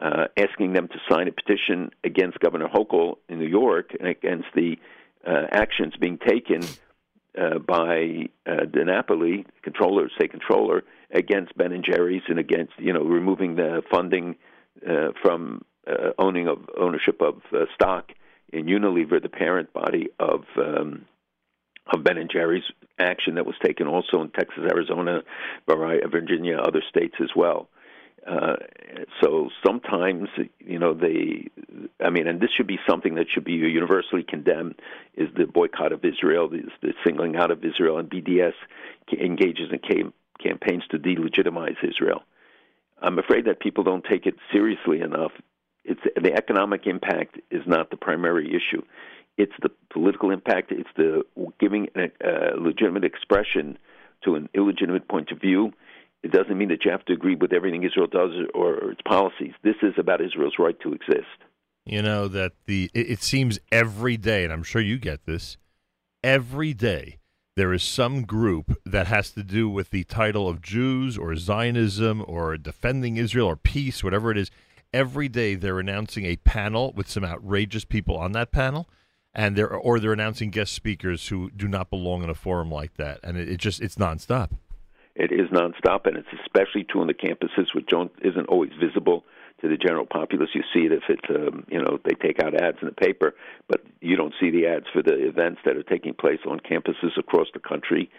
uh, 0.00 0.26
asking 0.36 0.72
them 0.72 0.88
to 0.88 0.94
sign 1.10 1.28
a 1.28 1.32
petition 1.32 1.90
against 2.04 2.40
Governor 2.40 2.68
Hochul 2.68 3.16
in 3.28 3.38
New 3.38 3.48
York 3.48 3.90
and 3.98 4.08
against 4.08 4.48
the 4.54 4.76
uh, 5.26 5.46
actions 5.52 5.94
being 6.00 6.18
taken 6.18 6.62
uh, 7.38 7.58
by 7.58 8.28
uh, 8.46 8.64
DiNapoli, 8.64 9.44
controller, 9.62 10.08
state 10.16 10.30
controller, 10.30 10.82
against 11.14 11.56
Ben 11.56 11.72
and 11.72 11.84
Jerry's 11.84 12.22
and 12.28 12.38
against 12.38 12.72
you 12.78 12.92
know 12.92 13.02
removing 13.04 13.56
the 13.56 13.82
funding 13.90 14.36
uh, 14.88 15.08
from 15.22 15.62
uh, 15.86 16.10
owning 16.18 16.48
of 16.48 16.58
ownership 16.78 17.20
of 17.20 17.42
uh, 17.52 17.66
stock 17.74 18.12
in 18.52 18.66
Unilever, 18.66 19.20
the 19.22 19.28
parent 19.28 19.72
body 19.72 20.08
of 20.18 20.44
um, 20.56 21.06
of 21.92 22.04
Ben 22.04 22.16
and 22.16 22.30
Jerry's 22.30 22.62
action 22.98 23.34
that 23.34 23.46
was 23.46 23.56
taken 23.64 23.86
also 23.86 24.22
in 24.22 24.30
Texas, 24.30 24.62
Arizona, 24.70 25.22
Virginia, 25.66 26.56
other 26.56 26.82
states 26.88 27.16
as 27.20 27.30
well. 27.34 27.68
Uh, 28.26 28.54
so 29.20 29.50
sometimes, 29.66 30.28
you 30.60 30.78
know, 30.78 30.94
they, 30.94 31.48
I 32.00 32.10
mean, 32.10 32.28
and 32.28 32.40
this 32.40 32.50
should 32.56 32.68
be 32.68 32.78
something 32.88 33.16
that 33.16 33.26
should 33.28 33.44
be 33.44 33.54
universally 33.54 34.22
condemned 34.22 34.76
is 35.16 35.28
the 35.36 35.44
boycott 35.44 35.92
of 35.92 36.04
Israel, 36.04 36.48
the, 36.48 36.62
the 36.82 36.92
singling 37.04 37.34
out 37.34 37.50
of 37.50 37.64
Israel, 37.64 37.98
and 37.98 38.08
BDS 38.08 38.52
engages 39.20 39.72
in 39.72 39.78
cam- 39.80 40.12
campaigns 40.40 40.84
to 40.90 40.98
delegitimize 40.98 41.76
Israel. 41.82 42.22
I'm 43.00 43.18
afraid 43.18 43.46
that 43.46 43.58
people 43.58 43.82
don't 43.82 44.04
take 44.08 44.26
it 44.26 44.34
seriously 44.52 45.00
enough. 45.00 45.32
It's 45.84 46.00
the 46.20 46.32
economic 46.32 46.86
impact 46.86 47.38
is 47.50 47.62
not 47.66 47.90
the 47.90 47.96
primary 47.96 48.48
issue. 48.48 48.82
It's 49.36 49.52
the 49.62 49.70
political 49.90 50.30
impact. 50.30 50.72
It's 50.72 50.88
the 50.96 51.22
giving 51.58 51.88
a, 51.96 52.10
a 52.26 52.56
legitimate 52.56 53.04
expression 53.04 53.78
to 54.24 54.34
an 54.36 54.48
illegitimate 54.54 55.08
point 55.08 55.32
of 55.32 55.40
view 55.40 55.72
it 56.22 56.30
doesn't 56.30 56.56
mean 56.56 56.68
that 56.68 56.84
you 56.84 56.90
have 56.90 57.04
to 57.06 57.12
agree 57.12 57.34
with 57.34 57.52
everything 57.52 57.82
Israel 57.82 58.06
does 58.06 58.30
or 58.54 58.92
its 58.92 59.00
policies. 59.02 59.52
This 59.62 59.76
is 59.82 59.94
about 59.98 60.20
Israel's 60.20 60.54
right 60.58 60.78
to 60.80 60.92
exist. 60.92 61.26
You 61.84 62.02
know 62.02 62.28
that 62.28 62.52
the 62.66 62.90
it, 62.94 63.10
it 63.10 63.22
seems 63.22 63.58
every 63.72 64.16
day, 64.16 64.44
and 64.44 64.52
I'm 64.52 64.62
sure 64.62 64.80
you 64.80 64.98
get 64.98 65.26
this 65.26 65.56
every 66.22 66.74
day. 66.74 67.18
There 67.54 67.72
is 67.72 67.82
some 67.82 68.22
group 68.22 68.80
that 68.86 69.08
has 69.08 69.32
to 69.32 69.42
do 69.42 69.68
with 69.68 69.90
the 69.90 70.04
title 70.04 70.48
of 70.48 70.62
Jews 70.62 71.18
or 71.18 71.36
Zionism 71.36 72.24
or 72.26 72.56
defending 72.56 73.16
Israel 73.16 73.48
or 73.48 73.56
peace, 73.56 74.02
whatever 74.02 74.30
it 74.30 74.38
is. 74.38 74.50
Every 74.92 75.28
day 75.28 75.54
they're 75.54 75.80
announcing 75.80 76.26
a 76.26 76.36
panel 76.36 76.92
with 76.94 77.08
some 77.08 77.24
outrageous 77.24 77.84
people 77.84 78.16
on 78.16 78.32
that 78.32 78.52
panel, 78.52 78.88
and 79.34 79.56
they're 79.56 79.72
or 79.72 79.98
they're 79.98 80.12
announcing 80.12 80.50
guest 80.50 80.72
speakers 80.74 81.28
who 81.28 81.50
do 81.50 81.66
not 81.66 81.90
belong 81.90 82.22
in 82.22 82.30
a 82.30 82.34
forum 82.34 82.70
like 82.70 82.94
that, 82.94 83.20
and 83.22 83.36
it, 83.36 83.48
it 83.48 83.56
just 83.58 83.80
it's 83.80 83.96
nonstop. 83.96 84.50
It 85.14 85.30
is 85.32 85.48
nonstop, 85.50 86.06
and 86.06 86.16
it's 86.16 86.28
especially 86.42 86.84
true 86.84 87.02
on 87.02 87.06
the 87.06 87.14
campuses, 87.14 87.74
which 87.74 87.86
don't 87.86 88.12
isn't 88.22 88.46
always 88.48 88.72
visible 88.80 89.24
to 89.62 89.68
the 89.68 89.76
general 89.76 90.06
populace. 90.06 90.50
You 90.54 90.62
see 90.74 90.80
it 90.80 90.92
if 90.92 91.04
it's 91.08 91.28
um, 91.30 91.64
you 91.70 91.80
know 91.80 91.98
they 92.04 92.14
take 92.14 92.42
out 92.42 92.54
ads 92.54 92.78
in 92.82 92.88
the 92.88 92.94
paper, 92.94 93.34
but 93.68 93.80
you 94.00 94.16
don't 94.16 94.34
see 94.40 94.50
the 94.50 94.66
ads 94.66 94.86
for 94.92 95.02
the 95.02 95.14
events 95.14 95.60
that 95.64 95.76
are 95.76 95.82
taking 95.82 96.14
place 96.14 96.40
on 96.46 96.60
campuses 96.60 97.16
across 97.16 97.48
the 97.54 97.60
country. 97.60 98.10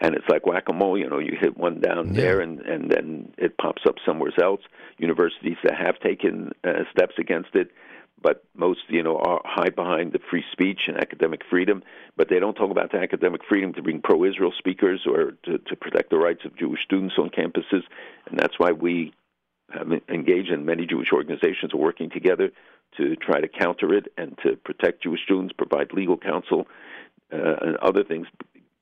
And 0.00 0.14
it's 0.14 0.28
like 0.28 0.46
whack 0.46 0.64
a 0.68 0.72
mole, 0.72 0.96
you 0.98 1.08
know. 1.08 1.18
You 1.18 1.36
hit 1.40 1.56
one 1.56 1.80
down 1.80 2.08
Yeah. 2.08 2.20
there, 2.20 2.40
and 2.40 2.60
and 2.60 2.90
then 2.90 3.32
it 3.38 3.56
pops 3.58 3.82
up 3.86 3.96
somewhere 4.04 4.32
else. 4.40 4.60
Universities 4.98 5.56
that 5.64 5.74
have 5.76 5.98
taken 6.00 6.52
uh, 6.64 6.84
steps 6.92 7.14
against 7.18 7.54
it, 7.54 7.70
but 8.22 8.44
most 8.54 8.80
you 8.88 9.02
know 9.02 9.16
are 9.18 9.40
hide 9.44 9.74
behind 9.74 10.12
the 10.12 10.20
free 10.30 10.44
speech 10.52 10.82
and 10.86 10.96
academic 10.96 11.42
freedom, 11.50 11.82
but 12.16 12.28
they 12.28 12.38
don't 12.38 12.54
talk 12.54 12.70
about 12.70 12.92
the 12.92 12.98
academic 12.98 13.42
freedom 13.48 13.72
to 13.74 13.82
bring 13.82 14.00
pro-Israel 14.00 14.52
speakers 14.56 15.00
or 15.06 15.32
to, 15.44 15.58
to 15.58 15.76
protect 15.76 16.10
the 16.10 16.18
rights 16.18 16.44
of 16.44 16.56
Jewish 16.56 16.82
students 16.84 17.14
on 17.18 17.30
campuses, 17.30 17.82
and 18.26 18.38
that's 18.38 18.58
why 18.58 18.72
we 18.72 19.12
have 19.72 19.88
engaged 20.08 20.50
in 20.50 20.64
many 20.64 20.86
Jewish 20.86 21.12
organizations 21.12 21.72
are 21.72 21.78
working 21.78 22.10
together 22.10 22.50
to 22.96 23.16
try 23.16 23.40
to 23.40 23.48
counter 23.48 23.94
it 23.94 24.06
and 24.16 24.36
to 24.44 24.56
protect 24.56 25.02
Jewish 25.02 25.22
students, 25.24 25.52
provide 25.56 25.92
legal 25.92 26.16
counsel 26.16 26.66
uh, 27.32 27.54
and 27.62 27.76
other 27.76 28.02
things, 28.02 28.26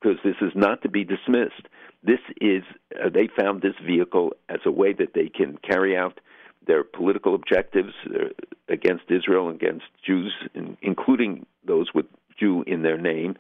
because 0.00 0.18
this 0.24 0.36
is 0.40 0.52
not 0.54 0.82
to 0.82 0.88
be 0.88 1.04
dismissed. 1.04 1.66
this 2.02 2.20
is 2.40 2.62
uh, 3.02 3.08
they 3.08 3.28
found 3.40 3.62
this 3.62 3.74
vehicle 3.84 4.32
as 4.48 4.60
a 4.64 4.70
way 4.70 4.92
that 4.92 5.14
they 5.14 5.28
can 5.28 5.58
carry 5.68 5.96
out 5.96 6.20
their 6.66 6.84
political 6.84 7.34
objectives 7.34 7.92
uh, 8.14 8.28
against 8.68 9.04
Israel, 9.08 9.48
and 9.48 9.60
against 9.60 9.86
Jews, 10.06 10.32
in, 10.54 10.76
including 10.82 11.46
those 11.66 11.88
with 11.94 12.06
Jew 12.38 12.62
in 12.66 12.82
their 12.82 12.98
name, 12.98 13.36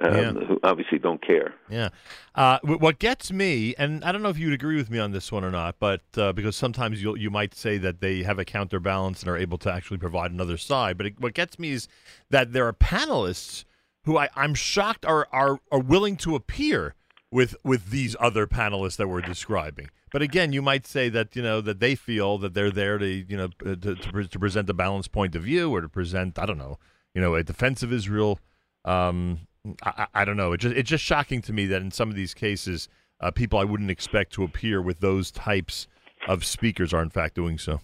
um, 0.00 0.14
Yeah. 0.14 0.32
who 0.32 0.60
obviously 0.62 0.98
don't 0.98 1.20
care. 1.26 1.54
Yeah. 1.70 1.88
Uh, 2.34 2.58
wh- 2.60 2.80
what 2.80 2.98
gets 2.98 3.32
me, 3.32 3.74
and 3.78 4.04
I 4.04 4.12
don't 4.12 4.22
know 4.22 4.28
if 4.28 4.38
you'd 4.38 4.52
agree 4.52 4.76
with 4.76 4.90
me 4.90 4.98
on 4.98 5.12
this 5.12 5.32
one 5.32 5.44
or 5.44 5.50
not, 5.50 5.76
but 5.80 6.02
uh, 6.18 6.32
because 6.32 6.56
sometimes 6.56 7.02
you 7.02 7.16
you 7.16 7.30
might 7.30 7.54
say 7.54 7.78
that 7.78 8.00
they 8.00 8.22
have 8.22 8.38
a 8.38 8.44
counterbalance 8.44 9.22
and 9.22 9.30
are 9.30 9.38
able 9.38 9.58
to 9.58 9.72
actually 9.72 9.98
provide 9.98 10.30
another 10.30 10.58
side. 10.58 10.96
But 10.98 11.06
it, 11.06 11.20
what 11.20 11.32
gets 11.34 11.58
me 11.58 11.70
is 11.70 11.88
that 12.30 12.52
there 12.52 12.66
are 12.68 12.72
panelists 12.74 13.64
who 14.08 14.16
I, 14.16 14.30
I'm 14.34 14.54
shocked 14.54 15.04
are, 15.04 15.28
are 15.32 15.60
are 15.70 15.80
willing 15.80 16.16
to 16.18 16.34
appear 16.34 16.94
with 17.30 17.54
with 17.62 17.90
these 17.90 18.16
other 18.18 18.46
panelists 18.46 18.96
that 18.96 19.06
we're 19.06 19.20
describing. 19.20 19.90
But 20.10 20.22
again, 20.22 20.54
you 20.54 20.62
might 20.62 20.86
say 20.86 21.10
that 21.10 21.36
you 21.36 21.42
know 21.42 21.60
that 21.60 21.78
they 21.78 21.94
feel 21.94 22.38
that 22.38 22.54
they're 22.54 22.70
there 22.70 22.96
to 22.96 23.06
you 23.06 23.36
know 23.36 23.48
to, 23.58 23.76
to, 23.76 24.24
to 24.24 24.38
present 24.38 24.70
a 24.70 24.72
balanced 24.72 25.12
point 25.12 25.36
of 25.36 25.42
view 25.42 25.70
or 25.74 25.82
to 25.82 25.90
present 25.90 26.38
I 26.38 26.46
don't 26.46 26.56
know 26.56 26.78
you 27.14 27.20
know 27.20 27.34
a 27.34 27.44
defense 27.44 27.82
of 27.82 27.92
Israel. 27.92 28.40
Um, 28.86 29.40
I, 29.82 29.92
I 30.14 30.22
I 30.22 30.24
don't 30.24 30.38
know. 30.38 30.54
It 30.54 30.60
just 30.60 30.74
it's 30.74 30.88
just 30.88 31.04
shocking 31.04 31.42
to 31.42 31.52
me 31.52 31.66
that 31.66 31.82
in 31.82 31.90
some 31.90 32.08
of 32.08 32.16
these 32.16 32.32
cases, 32.32 32.88
uh, 33.20 33.30
people 33.30 33.58
I 33.58 33.64
wouldn't 33.64 33.90
expect 33.90 34.32
to 34.32 34.42
appear 34.42 34.80
with 34.80 35.00
those 35.00 35.30
types 35.30 35.86
of 36.26 36.46
speakers 36.46 36.94
are 36.94 37.02
in 37.02 37.10
fact 37.10 37.34
doing 37.34 37.58
so. 37.58 37.82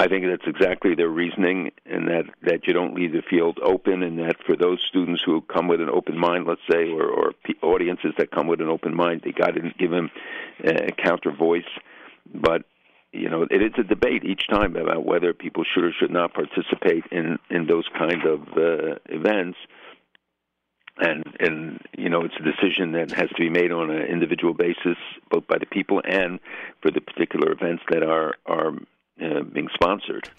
I 0.00 0.08
think 0.08 0.24
that's 0.24 0.46
exactly 0.46 0.94
their 0.94 1.10
reasoning, 1.10 1.72
and 1.84 2.08
that 2.08 2.24
that 2.44 2.66
you 2.66 2.72
don't 2.72 2.94
leave 2.94 3.12
the 3.12 3.20
field 3.28 3.58
open, 3.62 4.02
and 4.02 4.18
that 4.20 4.36
for 4.46 4.56
those 4.56 4.80
students 4.88 5.22
who 5.22 5.42
come 5.42 5.68
with 5.68 5.82
an 5.82 5.90
open 5.90 6.16
mind, 6.16 6.46
let's 6.46 6.62
say, 6.70 6.88
or, 6.88 7.04
or 7.04 7.32
audiences 7.62 8.14
that 8.16 8.30
come 8.30 8.46
with 8.46 8.62
an 8.62 8.68
open 8.68 8.96
mind, 8.96 9.20
they 9.22 9.32
got 9.32 9.56
to 9.56 9.60
give 9.78 9.90
them 9.90 10.10
a 10.64 10.90
counter 10.92 11.30
voice. 11.30 11.68
But 12.34 12.62
you 13.12 13.28
know, 13.28 13.42
it 13.42 13.60
is 13.60 13.72
a 13.76 13.82
debate 13.82 14.24
each 14.24 14.48
time 14.48 14.74
about 14.74 15.04
whether 15.04 15.34
people 15.34 15.64
should 15.64 15.84
or 15.84 15.92
should 15.92 16.10
not 16.10 16.32
participate 16.32 17.04
in 17.12 17.38
in 17.50 17.66
those 17.66 17.86
kind 17.98 18.24
of 18.24 18.40
uh, 18.56 18.94
events. 19.10 19.58
And 20.96 21.24
and 21.40 21.78
you 21.98 22.08
know 22.08 22.22
it's 22.22 22.36
a 22.40 22.42
decision 22.42 22.92
that 22.92 23.10
has 23.10 23.28
to 23.28 23.38
be 23.38 23.50
made 23.50 23.70
on 23.70 23.90
an 23.90 24.06
individual 24.06 24.54
basis, 24.54 24.96
both 25.30 25.46
by 25.46 25.58
the 25.58 25.66
people 25.66 26.00
and 26.02 26.40
for 26.80 26.90
the 26.90 27.02
particular 27.02 27.52
events 27.52 27.82
that 27.90 28.02
are 28.02 28.32
are 28.46 28.72
uh, 29.22 29.42
being 29.42 29.68
sponsored. 29.74 30.30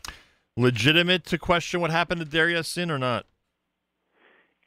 Legitimate 0.58 1.26
to 1.26 1.38
question 1.38 1.80
what 1.82 1.92
happened 1.92 2.20
to 2.20 2.26
Deir 2.26 2.48
Yassin 2.48 2.90
or 2.90 2.98
not? 2.98 3.26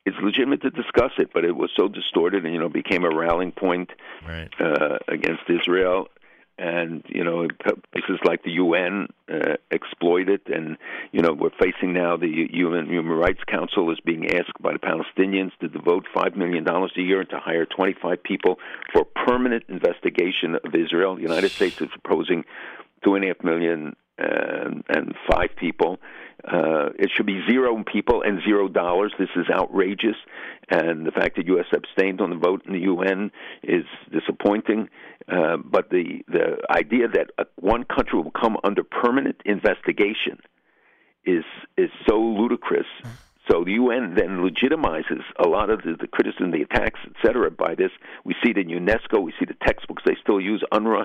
It's 0.06 0.16
legitimate 0.22 0.60
to 0.62 0.70
discuss 0.70 1.12
it, 1.18 1.30
but 1.32 1.44
it 1.44 1.56
was 1.56 1.70
so 1.76 1.88
distorted, 1.88 2.44
and 2.44 2.52
you 2.52 2.60
know, 2.60 2.68
became 2.68 3.04
a 3.04 3.14
rallying 3.14 3.52
point 3.52 3.90
right. 4.26 4.50
uh, 4.60 4.98
against 5.08 5.42
Israel. 5.48 6.08
And 6.56 7.02
you 7.08 7.24
know, 7.24 7.48
places 7.92 8.20
like 8.24 8.44
the 8.44 8.52
UN 8.52 9.08
uh, 9.32 9.56
exploit 9.72 10.28
it, 10.28 10.42
and 10.46 10.76
you 11.10 11.20
know, 11.20 11.32
we're 11.32 11.50
facing 11.58 11.92
now 11.94 12.16
the 12.16 12.48
UN 12.52 12.86
Human 12.86 13.16
Rights 13.16 13.42
Council 13.48 13.90
is 13.90 13.98
being 14.00 14.30
asked 14.30 14.60
by 14.60 14.72
the 14.72 14.78
Palestinians 14.78 15.50
to 15.60 15.68
devote 15.68 16.06
five 16.14 16.36
million 16.36 16.62
dollars 16.62 16.92
a 16.96 17.00
year 17.00 17.20
and 17.20 17.30
to 17.30 17.38
hire 17.38 17.66
25 17.66 18.22
people 18.22 18.58
for 18.92 19.04
permanent 19.04 19.64
investigation 19.68 20.54
of 20.64 20.74
Israel. 20.74 21.16
The 21.16 21.22
United 21.22 21.50
States 21.50 21.80
is 21.80 21.88
proposing 21.88 22.44
two 23.02 23.16
and 23.16 23.24
a 23.24 23.28
half 23.28 23.42
million 23.42 23.96
and, 24.18 24.84
and 24.88 25.14
five 25.30 25.50
people. 25.56 25.98
Uh, 26.44 26.90
it 26.98 27.10
should 27.14 27.26
be 27.26 27.40
zero 27.50 27.82
people 27.90 28.22
and 28.22 28.40
zero 28.44 28.68
dollars. 28.68 29.12
This 29.18 29.30
is 29.36 29.46
outrageous, 29.50 30.16
and 30.68 31.06
the 31.06 31.10
fact 31.10 31.36
that 31.36 31.46
U.S. 31.46 31.66
abstained 31.72 32.20
on 32.20 32.30
the 32.30 32.36
vote 32.36 32.62
in 32.66 32.74
the 32.74 32.80
UN 32.80 33.30
is 33.62 33.84
disappointing. 34.12 34.88
Uh, 35.26 35.56
but 35.56 35.88
the 35.90 36.22
the 36.28 36.58
idea 36.70 37.08
that 37.08 37.30
uh, 37.38 37.44
one 37.56 37.84
country 37.84 38.20
will 38.20 38.30
come 38.30 38.58
under 38.62 38.82
permanent 38.82 39.40
investigation 39.46 40.38
is 41.24 41.44
is 41.78 41.90
so 42.06 42.18
ludicrous. 42.20 42.86
So 43.50 43.62
the 43.62 43.72
UN 43.72 44.14
then 44.16 44.38
legitimizes 44.38 45.22
a 45.38 45.46
lot 45.46 45.68
of 45.68 45.82
the, 45.82 45.96
the 46.00 46.06
criticism, 46.06 46.50
the 46.50 46.62
attacks, 46.62 47.00
etc. 47.14 47.50
By 47.50 47.74
this, 47.74 47.90
we 48.24 48.34
see 48.42 48.50
it 48.50 48.58
in 48.58 48.68
UNESCO. 48.68 49.22
We 49.22 49.34
see 49.38 49.44
the 49.44 49.56
textbooks 49.66 50.02
they 50.06 50.16
still 50.22 50.40
use 50.40 50.62
UNRWA. 50.72 51.04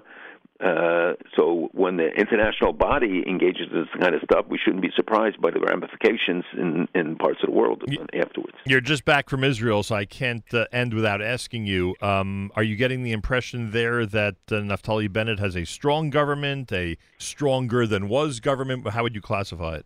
Uh, 0.59 1.13
so 1.37 1.69
when 1.71 1.95
the 1.95 2.07
international 2.17 2.73
body 2.73 3.23
engages 3.25 3.67
in 3.71 3.79
this 3.79 4.01
kind 4.01 4.13
of 4.13 4.21
stuff, 4.23 4.45
we 4.49 4.57
shouldn't 4.57 4.81
be 4.81 4.91
surprised 4.93 5.39
by 5.41 5.49
the 5.51 5.59
ramifications 5.59 6.43
in, 6.53 6.85
in 6.93 7.15
parts 7.15 7.39
of 7.41 7.49
the 7.49 7.55
world 7.55 7.81
afterwards. 8.13 8.57
You're 8.65 8.81
just 8.81 9.05
back 9.05 9.29
from 9.29 9.45
Israel, 9.45 9.83
so 9.83 9.95
I 9.95 10.03
can't 10.03 10.43
uh, 10.53 10.65
end 10.73 10.93
without 10.93 11.21
asking 11.21 11.65
you: 11.65 11.95
um, 12.01 12.51
Are 12.55 12.63
you 12.63 12.75
getting 12.75 13.03
the 13.03 13.13
impression 13.13 13.71
there 13.71 14.05
that 14.05 14.35
uh, 14.51 14.55
Naftali 14.55 15.11
Bennett 15.11 15.39
has 15.39 15.55
a 15.55 15.63
strong 15.63 16.09
government, 16.09 16.73
a 16.73 16.97
stronger 17.17 17.87
than 17.87 18.09
was 18.09 18.41
government? 18.41 18.89
How 18.89 19.03
would 19.03 19.15
you 19.15 19.21
classify 19.21 19.75
it? 19.75 19.85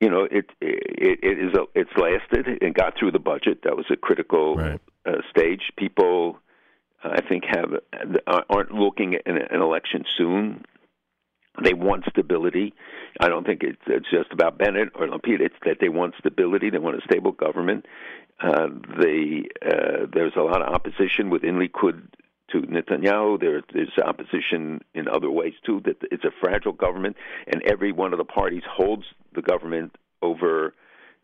you 0.00 0.10
know 0.10 0.28
it 0.30 0.46
it, 0.60 1.18
it 1.22 1.38
is 1.38 1.54
a, 1.54 1.64
it's 1.74 1.90
lasted 1.96 2.62
and 2.62 2.74
got 2.74 2.92
through 2.98 3.10
the 3.10 3.18
budget 3.18 3.60
that 3.64 3.76
was 3.76 3.86
a 3.90 3.96
critical 3.96 4.58
uh, 5.06 5.12
stage 5.30 5.72
people 5.78 6.38
i 7.04 7.20
think 7.20 7.44
have 7.44 7.72
aren't 8.50 8.72
looking 8.72 9.14
at 9.14 9.26
an, 9.26 9.60
election 9.60 10.04
soon 10.16 10.64
they 11.62 11.74
want 11.74 12.04
stability 12.08 12.74
i 13.20 13.28
don't 13.28 13.46
think 13.46 13.62
it's, 13.62 13.82
it's 13.86 14.10
just 14.10 14.32
about 14.32 14.58
bennett 14.58 14.88
or 14.94 15.06
lapid 15.06 15.40
it's 15.40 15.54
that 15.64 15.78
they 15.80 15.88
want 15.88 16.14
stability 16.18 16.70
they 16.70 16.78
want 16.78 16.96
a 16.96 17.02
stable 17.02 17.32
government 17.32 17.86
uh, 18.42 18.68
they 18.98 19.44
uh, 19.64 20.06
there's 20.12 20.34
a 20.36 20.42
lot 20.42 20.60
of 20.60 20.74
opposition 20.74 21.30
within 21.30 21.54
likud 21.54 22.02
to 22.50 22.60
Netanyahu. 22.62 23.40
There, 23.40 23.62
there's 23.72 23.96
opposition 24.04 24.82
in 24.94 25.08
other 25.08 25.30
ways 25.30 25.54
too. 25.64 25.80
That 25.84 25.96
it's 26.10 26.24
a 26.24 26.32
fragile 26.40 26.72
government, 26.72 27.16
and 27.46 27.62
every 27.62 27.92
one 27.92 28.12
of 28.12 28.18
the 28.18 28.24
parties 28.24 28.62
holds 28.68 29.04
the 29.34 29.42
government 29.42 29.96
over, 30.22 30.74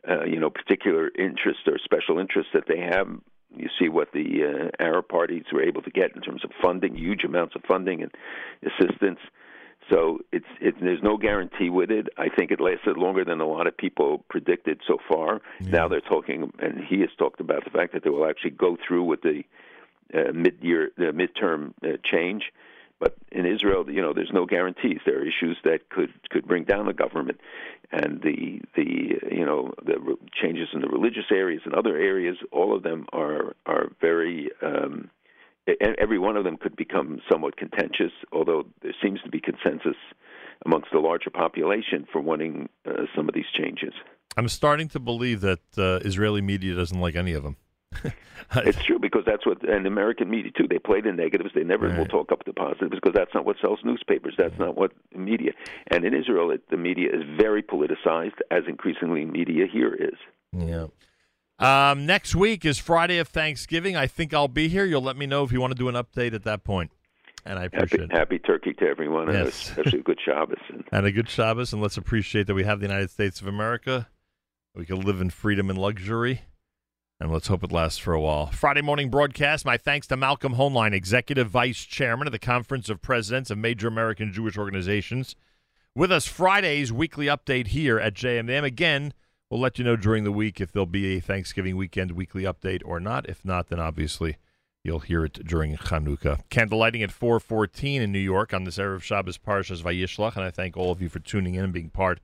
uh, 0.08 0.24
you 0.24 0.38
know, 0.38 0.50
particular 0.50 1.10
interests 1.18 1.62
or 1.66 1.78
special 1.78 2.18
interests 2.18 2.52
that 2.54 2.64
they 2.68 2.78
have. 2.78 3.08
You 3.56 3.68
see 3.78 3.88
what 3.88 4.12
the 4.12 4.70
uh, 4.80 4.82
Arab 4.82 5.08
parties 5.08 5.44
were 5.52 5.62
able 5.62 5.82
to 5.82 5.90
get 5.90 6.14
in 6.14 6.22
terms 6.22 6.44
of 6.44 6.50
funding, 6.62 6.94
huge 6.96 7.24
amounts 7.24 7.56
of 7.56 7.62
funding 7.66 8.02
and 8.02 8.12
assistance. 8.62 9.18
So 9.90 10.20
it's 10.30 10.46
it, 10.60 10.74
there's 10.80 11.02
no 11.02 11.16
guarantee 11.16 11.68
with 11.68 11.90
it. 11.90 12.08
I 12.16 12.28
think 12.28 12.50
it 12.50 12.60
lasted 12.60 12.96
longer 12.96 13.24
than 13.24 13.40
a 13.40 13.46
lot 13.46 13.66
of 13.66 13.76
people 13.76 14.24
predicted 14.28 14.80
so 14.86 14.98
far. 15.08 15.40
Now 15.60 15.88
they're 15.88 16.00
talking, 16.00 16.52
and 16.60 16.84
he 16.84 17.00
has 17.00 17.10
talked 17.18 17.40
about 17.40 17.64
the 17.64 17.70
fact 17.70 17.92
that 17.94 18.04
they 18.04 18.10
will 18.10 18.28
actually 18.28 18.50
go 18.50 18.76
through 18.86 19.04
with 19.04 19.22
the 19.22 19.42
uh, 20.14 20.32
mid-year, 20.32 20.90
the 20.96 21.12
midterm 21.12 21.72
uh, 21.82 21.96
change. 22.04 22.52
But 23.00 23.16
in 23.32 23.46
Israel, 23.46 23.84
you 23.90 24.02
know, 24.02 24.12
there's 24.12 24.30
no 24.32 24.46
guarantees. 24.46 24.98
There 25.04 25.18
are 25.18 25.26
issues 25.26 25.56
that 25.64 25.88
could 25.88 26.12
could 26.28 26.46
bring 26.46 26.64
down 26.64 26.86
the 26.86 26.92
government, 26.92 27.40
and 27.90 28.20
the 28.22 28.60
the 28.76 29.18
you 29.32 29.44
know 29.44 29.72
the 29.84 29.98
re- 29.98 30.16
changes 30.40 30.68
in 30.74 30.82
the 30.82 30.88
religious 30.88 31.24
areas 31.32 31.62
and 31.64 31.74
other 31.74 31.96
areas. 31.96 32.36
All 32.52 32.76
of 32.76 32.82
them 32.82 33.06
are 33.12 33.56
are 33.66 33.88
very. 34.00 34.50
Um, 34.62 35.10
every 35.98 36.18
one 36.18 36.36
of 36.36 36.42
them 36.42 36.56
could 36.56 36.74
become 36.74 37.20
somewhat 37.30 37.56
contentious, 37.56 38.12
although 38.32 38.64
there 38.82 38.94
seems 39.00 39.20
to 39.22 39.28
be 39.28 39.40
consensus 39.40 39.96
amongst 40.66 40.88
the 40.92 40.98
larger 40.98 41.30
population 41.30 42.06
for 42.10 42.20
wanting 42.20 42.68
uh, 42.86 43.04
some 43.14 43.28
of 43.28 43.34
these 43.34 43.44
changes. 43.56 43.92
I'm 44.36 44.48
starting 44.48 44.88
to 44.88 44.98
believe 44.98 45.40
that 45.42 45.60
uh, 45.78 46.00
Israeli 46.04 46.40
media 46.40 46.74
doesn't 46.74 47.00
like 47.00 47.14
any 47.14 47.34
of 47.34 47.42
them. 47.42 47.56
it's 48.56 48.82
true 48.84 48.98
because 48.98 49.22
that's 49.26 49.46
what 49.46 49.62
and 49.68 49.86
American 49.86 50.28
media 50.30 50.50
too. 50.56 50.66
They 50.68 50.78
play 50.78 51.00
the 51.00 51.12
negatives. 51.12 51.50
They 51.54 51.64
never 51.64 51.88
will 51.96 52.06
talk 52.06 52.32
up 52.32 52.44
the 52.44 52.52
positives 52.52 52.90
because 52.94 53.12
that's 53.14 53.32
not 53.34 53.44
what 53.44 53.56
sells 53.60 53.80
newspapers. 53.84 54.34
That's 54.36 54.58
not 54.58 54.76
what 54.76 54.92
media. 55.14 55.52
And 55.90 56.04
in 56.04 56.14
Israel, 56.14 56.50
it, 56.50 56.62
the 56.70 56.76
media 56.76 57.08
is 57.12 57.22
very 57.36 57.62
politicized, 57.62 58.38
as 58.50 58.64
increasingly 58.68 59.24
media 59.24 59.66
here 59.70 59.94
is. 59.94 60.16
Yeah. 60.52 60.86
Um, 61.58 62.06
next 62.06 62.34
week 62.34 62.64
is 62.64 62.78
Friday 62.78 63.18
of 63.18 63.28
Thanksgiving. 63.28 63.94
I 63.96 64.06
think 64.06 64.32
I'll 64.32 64.48
be 64.48 64.68
here. 64.68 64.84
You'll 64.84 65.02
let 65.02 65.16
me 65.16 65.26
know 65.26 65.44
if 65.44 65.52
you 65.52 65.60
want 65.60 65.72
to 65.72 65.78
do 65.78 65.88
an 65.88 65.94
update 65.94 66.32
at 66.32 66.44
that 66.44 66.64
point. 66.64 66.90
and 67.44 67.58
I 67.58 67.64
appreciate 67.64 68.00
Happy, 68.00 68.14
it. 68.14 68.18
happy 68.18 68.38
Turkey 68.38 68.72
to 68.74 68.86
everyone, 68.86 69.30
Yes. 69.30 69.68
especially 69.68 70.00
a 70.00 70.02
good 70.02 70.18
Shabbos. 70.24 70.56
And 70.70 70.84
And 70.92 71.06
a 71.06 71.12
good 71.12 71.28
Shabbos, 71.28 71.72
and 71.72 71.82
let's 71.82 71.98
appreciate 71.98 72.46
that 72.46 72.54
we 72.54 72.64
have 72.64 72.80
the 72.80 72.86
United 72.86 73.10
States 73.10 73.40
of 73.42 73.46
America. 73.46 74.08
We 74.74 74.86
can 74.86 75.00
live 75.02 75.20
in 75.20 75.28
freedom 75.30 75.68
and 75.68 75.78
luxury, 75.78 76.42
and 77.20 77.30
let's 77.30 77.48
hope 77.48 77.62
it 77.62 77.70
lasts 77.70 77.98
for 77.98 78.14
a 78.14 78.20
while. 78.20 78.46
Friday 78.46 78.80
morning 78.80 79.10
broadcast. 79.10 79.66
My 79.66 79.76
thanks 79.76 80.06
to 80.06 80.16
Malcolm 80.16 80.54
Hoenlein, 80.54 80.94
Executive 80.94 81.50
Vice 81.50 81.84
Chairman 81.84 82.26
of 82.26 82.32
the 82.32 82.38
Conference 82.38 82.88
of 82.88 83.02
Presidents 83.02 83.50
of 83.50 83.58
Major 83.58 83.88
American 83.88 84.32
Jewish 84.32 84.56
Organizations. 84.56 85.36
With 85.94 86.10
us 86.10 86.26
Friday's 86.26 86.92
weekly 86.92 87.26
update 87.26 87.68
here 87.68 87.98
at 87.98 88.14
JMM. 88.14 88.64
Again, 88.64 89.12
we'll 89.50 89.60
let 89.60 89.78
you 89.78 89.84
know 89.84 89.96
during 89.96 90.24
the 90.24 90.32
week 90.32 90.60
if 90.60 90.72
there'll 90.72 90.86
be 90.86 91.16
a 91.16 91.20
Thanksgiving 91.20 91.76
weekend 91.76 92.12
weekly 92.12 92.44
update 92.44 92.80
or 92.86 92.98
not. 92.98 93.28
If 93.28 93.44
not, 93.44 93.68
then 93.68 93.80
obviously 93.80 94.38
you'll 94.82 95.00
hear 95.00 95.26
it 95.26 95.44
during 95.44 95.76
Chanukah. 95.76 96.40
Candlelighting 96.48 97.02
at 97.02 97.12
414 97.12 98.00
in 98.00 98.12
New 98.12 98.18
York 98.18 98.54
on 98.54 98.64
this 98.64 98.78
Erev 98.78 99.02
Shabbos 99.02 99.36
Parshas 99.36 99.82
Vayishlach, 99.82 100.36
and 100.36 100.44
I 100.44 100.50
thank 100.50 100.74
all 100.74 100.90
of 100.90 101.02
you 101.02 101.10
for 101.10 101.18
tuning 101.18 101.54
in 101.54 101.64
and 101.64 101.72
being 101.72 101.90
part 101.90 102.20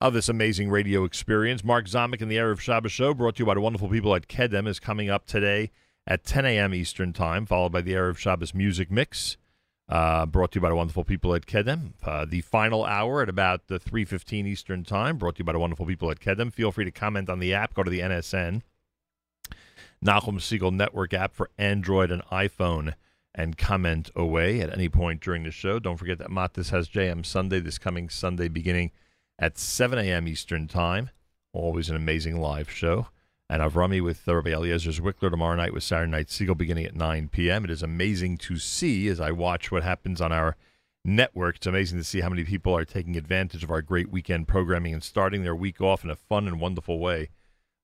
of 0.00 0.12
this 0.12 0.28
amazing 0.28 0.70
radio 0.70 1.04
experience. 1.04 1.64
Mark 1.64 1.86
Zomick 1.86 2.20
and 2.20 2.30
the 2.30 2.36
Erev 2.36 2.60
Shabbos 2.60 2.92
Show, 2.92 3.14
brought 3.14 3.36
to 3.36 3.40
you 3.40 3.46
by 3.46 3.54
the 3.54 3.60
wonderful 3.60 3.88
people 3.88 4.14
at 4.14 4.28
Kedem, 4.28 4.66
is 4.66 4.80
coming 4.80 5.08
up 5.08 5.26
today 5.26 5.70
at 6.06 6.24
10 6.24 6.44
a.m. 6.44 6.74
Eastern 6.74 7.12
Time, 7.12 7.46
followed 7.46 7.72
by 7.72 7.80
the 7.80 7.92
Erev 7.92 8.18
Shabbos 8.18 8.54
Music 8.54 8.90
Mix, 8.90 9.36
uh, 9.88 10.26
brought 10.26 10.52
to 10.52 10.56
you 10.56 10.60
by 10.60 10.68
the 10.68 10.74
wonderful 10.74 11.04
people 11.04 11.34
at 11.34 11.46
Kedem. 11.46 11.92
Uh, 12.02 12.24
the 12.28 12.40
final 12.42 12.84
hour 12.84 13.22
at 13.22 13.28
about 13.28 13.68
the 13.68 13.78
3.15 13.78 14.46
Eastern 14.46 14.84
Time, 14.84 15.16
brought 15.16 15.36
to 15.36 15.40
you 15.40 15.44
by 15.44 15.52
the 15.52 15.58
wonderful 15.58 15.86
people 15.86 16.10
at 16.10 16.20
Kedem. 16.20 16.52
Feel 16.52 16.72
free 16.72 16.84
to 16.84 16.90
comment 16.90 17.30
on 17.30 17.38
the 17.38 17.54
app. 17.54 17.74
Go 17.74 17.82
to 17.82 17.90
the 17.90 18.00
NSN, 18.00 18.62
Nachum 20.04 20.38
Segal 20.38 20.72
Network 20.72 21.14
app 21.14 21.34
for 21.34 21.50
Android 21.56 22.10
and 22.10 22.22
iPhone 22.26 22.94
and 23.34 23.58
comment 23.58 24.10
away 24.14 24.60
at 24.60 24.72
any 24.72 24.88
point 24.88 25.20
during 25.20 25.44
the 25.44 25.50
show. 25.50 25.78
Don't 25.78 25.96
forget 25.96 26.18
that 26.18 26.28
Matis 26.28 26.70
has 26.70 26.88
JM 26.88 27.26
Sunday 27.26 27.60
this 27.60 27.78
coming 27.78 28.08
Sunday 28.08 28.48
beginning 28.48 28.92
at 29.38 29.58
7 29.58 29.98
a.m. 29.98 30.28
Eastern 30.28 30.68
Time. 30.68 31.10
Always 31.52 31.88
an 31.90 31.96
amazing 31.96 32.40
live 32.40 32.70
show. 32.70 33.08
And 33.48 33.62
Avrami 33.62 34.02
with 34.02 34.26
Rabbi 34.26 34.50
Eliezer 34.50 34.90
Wickler 35.02 35.30
tomorrow 35.30 35.56
night 35.56 35.74
with 35.74 35.82
Saturday 35.82 36.10
Night 36.10 36.28
Segal 36.28 36.56
beginning 36.56 36.86
at 36.86 36.96
9 36.96 37.28
p.m. 37.28 37.64
It 37.64 37.70
is 37.70 37.82
amazing 37.82 38.38
to 38.38 38.56
see 38.56 39.08
as 39.08 39.20
I 39.20 39.30
watch 39.32 39.70
what 39.70 39.82
happens 39.82 40.20
on 40.20 40.32
our 40.32 40.56
network. 41.04 41.56
It's 41.56 41.66
amazing 41.66 41.98
to 41.98 42.04
see 42.04 42.20
how 42.20 42.30
many 42.30 42.44
people 42.44 42.74
are 42.74 42.84
taking 42.84 43.16
advantage 43.16 43.62
of 43.62 43.70
our 43.70 43.82
great 43.82 44.10
weekend 44.10 44.48
programming 44.48 44.94
and 44.94 45.02
starting 45.02 45.42
their 45.42 45.54
week 45.54 45.80
off 45.80 46.04
in 46.04 46.10
a 46.10 46.16
fun 46.16 46.48
and 46.48 46.58
wonderful 46.58 46.98
way 46.98 47.28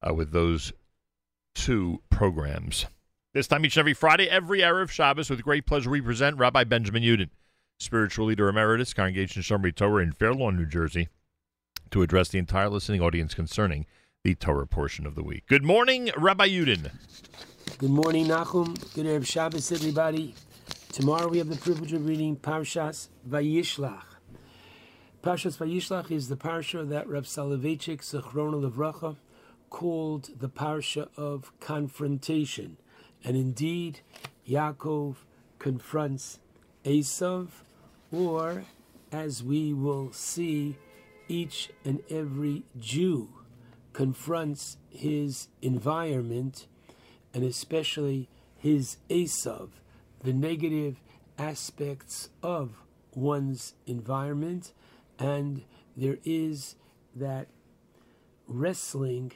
uh, 0.07 0.15
with 0.15 0.33
those 0.33 0.73
two 1.55 2.01
programs. 2.09 2.87
This 3.35 3.47
time 3.47 3.65
each 3.65 3.77
and 3.77 3.81
every 3.81 3.95
Friday, 3.95 4.29
every 4.29 4.65
hour 4.65 4.81
of 4.81 4.91
Shabbos, 4.91 5.31
with 5.31 5.43
great 5.43 5.67
pleasure, 5.67 5.91
we 5.91 6.01
present 6.01 6.39
Rabbi 6.39 6.65
Benjamin 6.65 7.03
Yudin, 7.03 7.29
spiritual 7.79 8.27
leader 8.27 8.49
emeritus, 8.49 8.95
Congregation 8.95 9.43
Shomrei 9.43 9.75
Torah 9.75 10.03
in 10.03 10.12
Fair 10.12 10.35
Lawn, 10.35 10.57
New 10.57 10.67
Jersey, 10.67 11.09
to 11.91 12.02
address 12.02 12.28
the 12.28 12.39
entire 12.39 12.69
listening 12.69 13.01
audience 13.01 13.35
concerning 13.35 13.86
the 14.23 14.35
Torah 14.35 14.67
portion 14.67 15.07
of 15.07 15.15
the 15.15 15.23
week. 15.23 15.44
Good 15.49 15.65
morning, 15.65 16.10
Rabbi 16.17 16.49
Yudin. 16.49 16.91
Good 17.78 17.91
morning, 17.91 18.27
Nachum. 18.27 18.77
Good 18.94 19.07
Erev 19.07 19.27
Shabbos, 19.27 19.73
everybody. 19.73 20.35
Tomorrow 20.93 21.28
we 21.28 21.39
have 21.39 21.49
the 21.49 21.57
privilege 21.57 21.93
of 21.93 22.07
reading 22.07 22.36
Parshas 22.36 23.09
Vayishlach. 23.28 24.05
Parshas 25.23 25.57
Vayishlach 25.57 26.10
is 26.10 26.28
the 26.28 26.36
parsha 26.36 26.89
that 26.89 27.09
Reb 27.09 27.25
Soloveitchik, 27.25 28.01
Zechrona 28.01 28.70
Levracha, 28.70 29.17
called 29.69 30.31
the 30.39 30.49
parsha 30.49 31.09
of 31.17 31.52
confrontation. 31.60 32.77
And 33.23 33.36
indeed, 33.36 34.01
Yaakov 34.49 35.17
confronts 35.59 36.41
Esav, 36.85 37.49
or 38.10 38.65
as 39.12 39.44
we 39.44 39.73
will 39.73 40.12
see, 40.12 40.77
each 41.31 41.70
and 41.84 42.02
every 42.10 42.65
Jew 42.78 43.28
confronts 43.92 44.76
his 44.91 45.49
environment 45.62 46.67
and 47.33 47.44
especially 47.44 48.28
his 48.57 48.97
Esav, 49.09 49.68
the 50.23 50.33
negative 50.33 51.00
aspects 51.39 52.28
of 52.42 52.83
one's 53.15 53.75
environment. 53.86 54.73
And 55.18 55.62
there 55.97 56.18
is 56.25 56.75
that 57.15 57.47
wrestling 58.49 59.33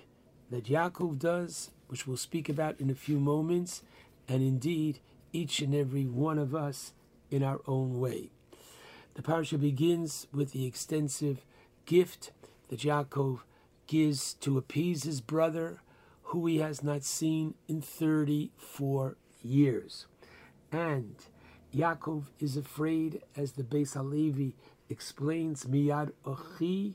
that 0.51 0.65
Yaakov 0.65 1.19
does, 1.19 1.71
which 1.87 2.07
we'll 2.07 2.17
speak 2.17 2.49
about 2.49 2.81
in 2.81 2.91
a 2.91 2.95
few 2.95 3.21
moments, 3.21 3.83
and 4.29 4.43
indeed 4.43 4.99
each 5.33 5.61
and 5.61 5.75
every 5.75 6.05
one 6.05 6.39
of 6.39 6.55
us 6.55 6.93
in 7.31 7.43
our 7.43 7.61
own 7.67 8.01
way. 8.01 8.31
The 9.15 9.23
parasha 9.23 9.59
begins 9.59 10.27
with 10.33 10.53
the 10.53 10.67
extensive 10.67 11.45
gift 11.87 12.33
that 12.69 12.81
Yaakov 12.81 13.41
gives 13.87 14.35
to 14.35 14.59
appease 14.59 15.05
his 15.05 15.21
brother, 15.21 15.81
who 16.25 16.47
he 16.47 16.59
has 16.59 16.83
not 16.83 17.05
seen 17.05 17.55
in 17.69 17.81
34 17.81 19.17
years. 19.43 20.07
And 20.73 21.17
Yaakov 21.75 22.25
is 22.41 22.57
afraid, 22.57 23.23
as 23.37 23.53
the 23.53 23.63
Beis 23.63 23.95
Halevi 23.95 24.55
explains, 24.89 25.65
Miyad 25.65 26.13
Ochi, 26.25 26.95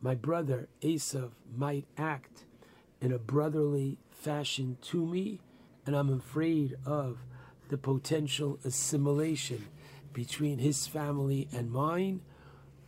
my 0.00 0.14
brother 0.14 0.68
Esav 0.82 1.30
might 1.56 1.86
act 1.96 2.44
in 3.00 3.12
a 3.12 3.18
brotherly 3.18 3.98
fashion 4.10 4.76
to 4.82 5.06
me, 5.06 5.40
and 5.86 5.96
I'm 5.96 6.12
afraid 6.12 6.76
of 6.84 7.18
the 7.68 7.78
potential 7.78 8.58
assimilation 8.64 9.66
between 10.12 10.58
his 10.58 10.86
family 10.86 11.48
and 11.52 11.70
mine, 11.70 12.20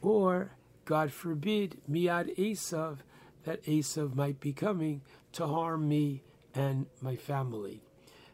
or, 0.03 0.53
God 0.85 1.13
forbid, 1.13 1.81
Miad 1.91 2.37
Esav, 2.37 2.99
that 3.45 3.63
Esav 3.65 4.15
might 4.15 4.41
be 4.41 4.53
coming 4.53 5.03
to 5.33 5.47
harm 5.47 5.89
me 5.89 6.23
and 6.55 6.87
my 7.01 7.17
family. 7.17 7.83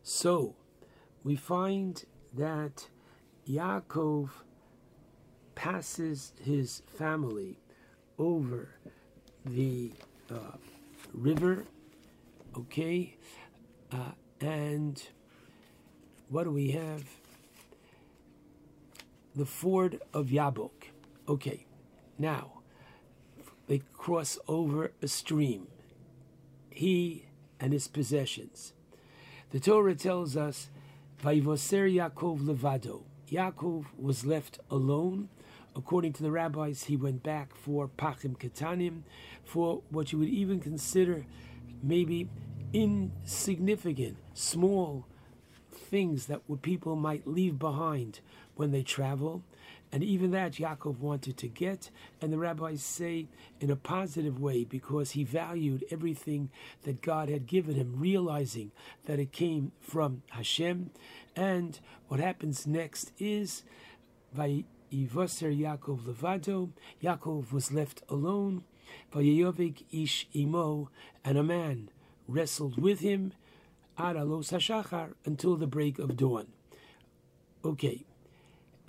So, 0.02 0.54
we 1.22 1.36
find 1.36 2.04
that 2.34 2.88
Yaakov 3.48 4.30
passes 5.54 6.32
his 6.42 6.82
family 6.96 7.58
over 8.18 8.68
the 9.44 9.92
uh, 10.30 10.56
river, 11.12 11.64
okay, 12.56 13.16
uh, 13.92 14.12
and 14.40 15.02
what 16.28 16.44
do 16.44 16.50
we 16.50 16.70
have? 16.70 17.04
The 19.34 19.46
ford 19.46 20.00
of 20.12 20.26
Yabok. 20.26 20.70
Okay, 21.28 21.66
now 22.20 22.60
they 23.66 23.82
cross 23.94 24.38
over 24.46 24.92
a 25.00 25.08
stream. 25.08 25.68
He 26.70 27.26
and 27.58 27.72
his 27.72 27.88
possessions. 27.88 28.72
The 29.50 29.60
Torah 29.60 29.94
tells 29.94 30.36
us, 30.36 30.70
"Vayivoser 31.22 31.88
Yaakov 31.92 32.40
levado." 32.40 33.02
Yaakov 33.28 33.86
was 33.98 34.24
left 34.24 34.58
alone. 34.70 35.28
According 35.76 36.14
to 36.14 36.22
the 36.22 36.32
rabbis, 36.32 36.84
he 36.84 36.96
went 36.96 37.22
back 37.22 37.54
for 37.54 37.88
pachim 37.88 38.36
ketanim, 38.36 39.02
for 39.44 39.82
what 39.88 40.10
you 40.10 40.18
would 40.18 40.28
even 40.28 40.58
consider 40.58 41.26
maybe 41.82 42.28
insignificant, 42.72 44.16
small 44.34 45.06
things 45.70 46.26
that 46.26 46.42
people 46.62 46.96
might 46.96 47.26
leave 47.26 47.58
behind 47.58 48.20
when 48.56 48.72
they 48.72 48.82
travel. 48.82 49.42
And 49.92 50.04
even 50.04 50.30
that 50.30 50.52
Yaakov 50.52 50.98
wanted 50.98 51.36
to 51.38 51.48
get, 51.48 51.90
and 52.20 52.32
the 52.32 52.38
rabbis 52.38 52.82
say 52.82 53.26
in 53.58 53.70
a 53.70 53.76
positive 53.76 54.38
way 54.38 54.62
because 54.64 55.12
he 55.12 55.24
valued 55.24 55.84
everything 55.90 56.50
that 56.84 57.02
God 57.02 57.28
had 57.28 57.46
given 57.46 57.74
him, 57.74 57.94
realizing 57.96 58.70
that 59.06 59.18
it 59.18 59.32
came 59.32 59.72
from 59.80 60.22
Hashem. 60.30 60.90
And 61.34 61.80
what 62.06 62.20
happens 62.20 62.68
next 62.68 63.10
is 63.18 63.64
Vayivoser 64.36 64.64
Yaakov 64.92 66.06
Levado. 66.06 66.70
Yaakov 67.02 67.52
was 67.52 67.72
left 67.72 68.02
alone. 68.08 68.62
Vayeyovik 69.12 69.84
ish 69.90 70.28
imo, 70.34 70.90
and 71.24 71.36
a 71.36 71.42
man 71.42 71.90
wrestled 72.28 72.80
with 72.80 73.00
him 73.00 73.32
Aralos 73.98 74.52
Hashachar 74.52 75.14
until 75.24 75.56
the 75.56 75.66
break 75.66 75.98
of 75.98 76.16
dawn. 76.16 76.46
Okay, 77.64 78.04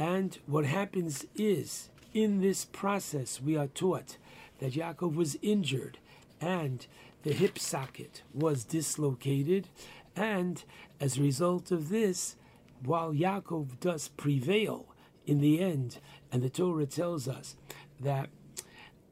and 0.02 0.40
what 0.48 0.66
happens 0.66 1.28
is 1.36 1.92
in 2.12 2.42
this 2.42 2.66
process 2.66 3.40
we 3.40 3.56
are 3.56 3.68
taught 3.68 4.18
that 4.58 4.74
Yaakov 4.74 5.14
was 5.14 5.38
injured 5.44 6.00
and 6.42 6.88
the 7.22 7.34
hip 7.34 7.60
socket 7.60 8.24
was 8.34 8.64
dislocated, 8.64 9.68
and 10.16 10.64
as 11.00 11.18
a 11.20 11.22
result 11.22 11.70
of 11.70 11.90
this, 11.90 12.36
while 12.84 13.14
Yaakov 13.14 13.80
does 13.80 14.08
prevail 14.08 14.88
in 15.28 15.40
the 15.40 15.60
end, 15.62 16.00
and 16.32 16.42
the 16.42 16.50
Torah 16.50 16.88
tells 16.88 17.28
us 17.28 17.56
that 18.00 18.30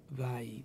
by 0.09 0.63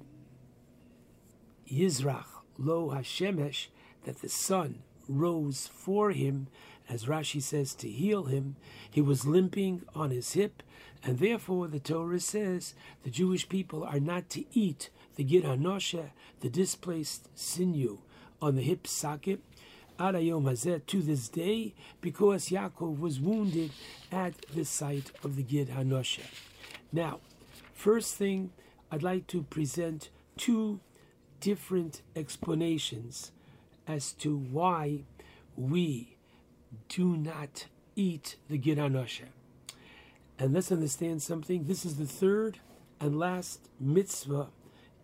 Yizrach 1.70 2.40
lo 2.56 2.92
Hashemesh, 2.94 3.66
that 4.04 4.22
the 4.22 4.30
sun 4.30 4.84
rose 5.06 5.68
for 5.70 6.12
him, 6.12 6.46
as 6.88 7.06
Rashi 7.06 7.40
says, 7.40 7.74
to 7.76 7.88
heal 7.88 8.24
him. 8.24 8.56
He 8.90 9.00
was 9.00 9.26
limping 9.26 9.82
on 9.94 10.10
his 10.10 10.32
hip, 10.32 10.62
and 11.02 11.18
therefore 11.18 11.68
the 11.68 11.80
Torah 11.80 12.20
says 12.20 12.74
the 13.02 13.10
Jewish 13.10 13.48
people 13.48 13.84
are 13.84 14.00
not 14.00 14.28
to 14.30 14.44
eat 14.52 14.90
the 15.16 15.24
Gid 15.24 15.44
Hanoshe, 15.44 16.10
the 16.40 16.48
displaced 16.48 17.28
sinew 17.34 17.98
on 18.42 18.56
the 18.56 18.62
hip 18.62 18.86
socket, 18.86 19.40
Adayom 19.98 20.44
Hazeh 20.44 20.84
to 20.86 21.02
this 21.02 21.28
day, 21.28 21.74
because 22.00 22.48
Yaakov 22.48 22.98
was 22.98 23.20
wounded 23.20 23.70
at 24.10 24.34
the 24.54 24.64
site 24.64 25.12
of 25.22 25.36
the 25.36 25.42
Gid 25.42 25.68
Hanoshe. 25.68 26.20
Now, 26.92 27.20
first 27.72 28.16
thing, 28.16 28.50
I'd 28.90 29.02
like 29.02 29.26
to 29.28 29.42
present 29.42 30.10
two 30.36 30.80
different 31.40 32.02
explanations 32.16 33.30
as 33.86 34.12
to 34.12 34.36
why 34.36 35.04
we 35.56 36.13
do 36.88 37.16
not 37.16 37.66
eat 37.96 38.36
the 38.48 38.58
Gid 38.58 38.78
Hanoshe. 38.78 39.26
And 40.38 40.52
let's 40.52 40.72
understand 40.72 41.22
something. 41.22 41.64
This 41.64 41.84
is 41.84 41.96
the 41.96 42.06
third 42.06 42.58
and 43.00 43.18
last 43.18 43.68
mitzvah 43.78 44.48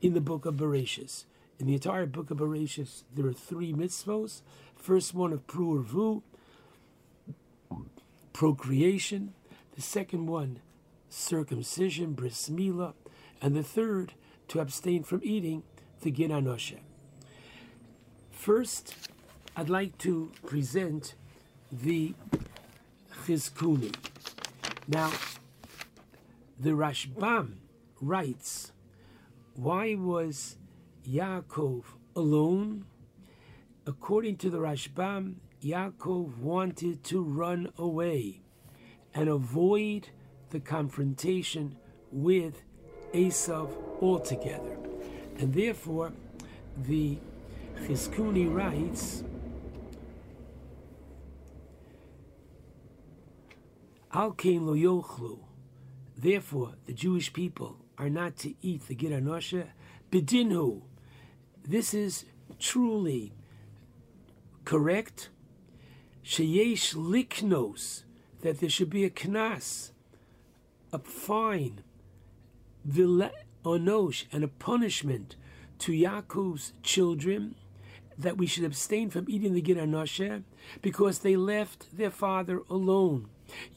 in 0.01 0.15
the 0.15 0.21
book 0.21 0.47
of 0.47 0.55
Bereshis. 0.57 1.25
In 1.59 1.67
the 1.67 1.75
entire 1.75 2.07
book 2.07 2.31
of 2.31 2.39
Bereshis, 2.39 3.03
there 3.15 3.27
are 3.27 3.33
three 3.33 3.73
mitzvahs. 3.73 4.43
First 4.75 5.15
one 5.15 5.33
of 5.33 5.47
Pruervu, 5.47 6.23
procreation. 8.33 9.35
The 9.75 9.83
second 9.83 10.27
one, 10.27 10.61
circumcision, 11.09 12.15
bris 12.15 12.49
milah. 12.49 12.95
And 13.41 13.55
the 13.55 13.63
third, 13.63 14.15
to 14.49 14.61
abstain 14.61 15.05
from 15.05 15.21
eating 15.23 15.63
the 16.01 16.11
Gid 16.11 16.31
Hanoshe. 16.31 16.79
First, 18.33 18.97
I'd 19.57 19.69
like 19.69 19.97
to 19.99 20.33
present 20.47 21.15
the 21.73 22.15
Chizkuni. 23.25 23.95
Now, 24.89 25.13
the 26.59 26.71
Rashbam 26.71 27.55
writes, 28.01 28.73
why 29.55 29.95
was 29.95 30.57
Yaakov 31.09 31.85
alone? 32.17 32.87
According 33.87 34.37
to 34.39 34.51
the 34.51 34.59
Rashbam, 34.59 35.35
Yaakov 35.63 36.39
wanted 36.39 37.05
to 37.05 37.23
run 37.23 37.73
away 37.79 38.41
and 39.15 39.29
avoid 39.29 40.09
the 40.51 40.61
confrontation 40.61 41.77
with 42.11 42.63
Esav 43.13 43.71
altogether. 44.03 44.77
And 45.39 45.55
therefore, 45.55 46.13
the 46.77 47.19
Chizkuni 47.83 48.53
writes, 48.53 49.25
Al 54.13 54.29
lo 54.29 54.75
yochlu. 54.75 55.39
Therefore, 56.17 56.75
the 56.87 56.93
Jewish 56.93 57.33
people 57.33 57.77
are 57.97 58.11
not 58.11 58.37
to 58.39 58.55
eat 58.61 58.89
the 58.89 58.95
Gid 58.95 59.13
Anosha. 59.13 59.69
Bedinhu. 60.11 60.83
This 61.67 61.95
is 61.95 62.25
truly 62.59 63.33
correct. 64.65 65.29
Sheyesh 66.25 66.95
liknos. 66.95 68.03
That 68.43 68.61
there 68.61 68.71
should 68.71 68.89
be 68.89 69.05
a 69.05 69.11
knas, 69.11 69.91
a 70.95 70.99
fine, 70.99 71.83
onosh, 73.65 74.25
and 74.33 74.43
a 74.43 74.49
punishment 74.49 75.37
to 75.81 75.93
Yaakov's 75.93 76.73
children 76.83 77.55
that 78.17 78.39
we 78.39 78.47
should 78.47 78.65
abstain 78.65 79.11
from 79.11 79.27
eating 79.29 79.53
the 79.53 79.61
Gid 79.61 79.77
Anosha 79.77 80.43
because 80.81 81.19
they 81.19 81.37
left 81.37 81.97
their 81.97 82.11
father 82.11 82.63
alone. 82.71 83.29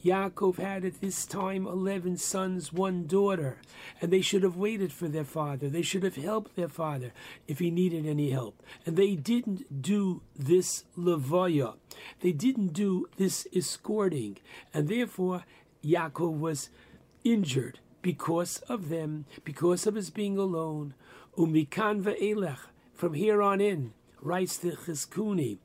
Yaakov 0.04 0.56
had 0.58 0.84
at 0.84 1.00
this 1.00 1.26
time 1.26 1.66
eleven 1.66 2.16
sons, 2.16 2.72
one 2.72 3.06
daughter, 3.06 3.58
and 4.00 4.12
they 4.12 4.20
should 4.20 4.42
have 4.42 4.56
waited 4.56 4.92
for 4.92 5.08
their 5.08 5.24
father. 5.24 5.68
They 5.68 5.82
should 5.82 6.02
have 6.02 6.16
helped 6.16 6.56
their 6.56 6.68
father 6.68 7.12
if 7.46 7.58
he 7.58 7.70
needed 7.70 8.06
any 8.06 8.30
help. 8.30 8.62
And 8.86 8.96
they 8.96 9.14
didn't 9.14 9.82
do 9.82 10.22
this 10.36 10.84
levaya. 10.96 11.74
They 12.20 12.32
didn't 12.32 12.72
do 12.72 13.08
this 13.16 13.46
escorting. 13.54 14.38
And 14.72 14.88
therefore, 14.88 15.44
Yaakov 15.84 16.38
was 16.38 16.70
injured 17.24 17.80
because 18.02 18.58
of 18.68 18.88
them, 18.88 19.24
because 19.44 19.86
of 19.86 19.94
his 19.94 20.10
being 20.10 20.36
alone. 20.36 20.94
Umikan 21.36 22.02
ve'elech, 22.02 22.58
from 22.92 23.14
here 23.14 23.42
on 23.42 23.60
in, 23.60 23.92
writes 24.20 24.56
the 24.56 24.72
Chizkuni, 24.72 25.58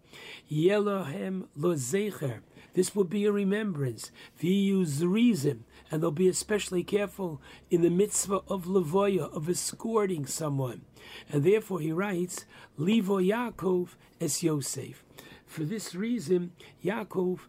Yelohem 0.51 1.47
lo 1.55 1.75
zecher, 1.75 2.39
this 2.79 2.95
will 2.95 3.03
be 3.03 3.25
a 3.25 3.31
remembrance. 3.33 4.09
reason, 4.41 5.65
and 5.91 6.01
they'll 6.01 6.11
be 6.11 6.29
especially 6.29 6.81
careful 6.81 7.41
in 7.69 7.81
the 7.81 7.89
mitzvah 7.89 8.39
of 8.47 8.67
levoya, 8.67 9.29
of 9.35 9.49
escorting 9.49 10.25
someone. 10.25 10.83
And 11.29 11.43
therefore 11.43 11.81
he 11.81 11.91
writes, 11.91 12.45
Livo 12.79 13.21
Yaakov 13.21 13.89
es 14.21 14.41
Yosef. 14.41 15.03
For 15.45 15.65
this 15.65 15.93
reason, 15.93 16.53
Yaakov 16.81 17.39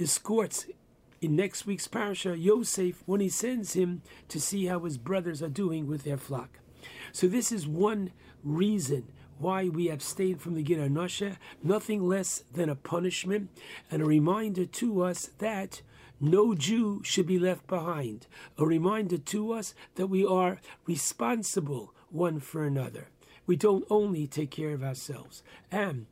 escorts 0.00 0.66
in 1.20 1.36
next 1.36 1.66
week's 1.66 1.86
parasha 1.86 2.36
Yosef 2.36 3.04
when 3.06 3.20
he 3.20 3.28
sends 3.28 3.74
him 3.74 4.02
to 4.26 4.40
see 4.40 4.66
how 4.66 4.80
his 4.80 4.98
brothers 4.98 5.40
are 5.40 5.48
doing 5.48 5.86
with 5.86 6.02
their 6.02 6.16
flock. 6.16 6.58
So 7.12 7.28
this 7.28 7.52
is 7.52 7.64
one 7.64 8.10
reason 8.42 9.12
why 9.40 9.68
we 9.68 9.88
abstain 9.88 10.36
from 10.36 10.54
the 10.54 10.62
Gid 10.62 10.78
Anosha, 10.78 11.36
nothing 11.62 12.06
less 12.06 12.44
than 12.52 12.68
a 12.68 12.74
punishment 12.74 13.50
and 13.90 14.02
a 14.02 14.06
reminder 14.06 14.66
to 14.66 15.02
us 15.02 15.30
that 15.38 15.82
no 16.20 16.54
Jew 16.54 17.00
should 17.02 17.26
be 17.26 17.38
left 17.38 17.66
behind, 17.66 18.26
a 18.58 18.66
reminder 18.66 19.16
to 19.16 19.52
us 19.52 19.74
that 19.94 20.08
we 20.08 20.24
are 20.24 20.60
responsible 20.86 21.94
one 22.10 22.40
for 22.40 22.64
another. 22.64 23.08
We 23.46 23.56
don't 23.56 23.86
only 23.88 24.26
take 24.26 24.50
care 24.50 24.72
of 24.74 24.84
ourselves. 24.84 25.42
And 25.72 26.06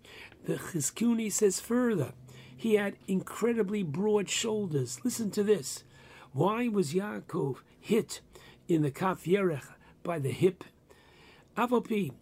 the 0.44 0.54
Chizkuni 0.54 1.30
says 1.30 1.60
further, 1.60 2.12
he 2.56 2.74
had 2.74 2.96
incredibly 3.06 3.82
broad 3.82 4.28
shoulders. 4.28 5.00
Listen 5.04 5.30
to 5.32 5.44
this. 5.44 5.84
Why 6.32 6.68
was 6.68 6.94
Yaakov 6.94 7.58
hit 7.78 8.20
in 8.66 8.82
the 8.82 8.90
Kaf 8.90 9.24
Yerech 9.24 9.68
by 10.02 10.18
the 10.18 10.32
hip? 10.32 10.64
Avopi, 11.56 12.12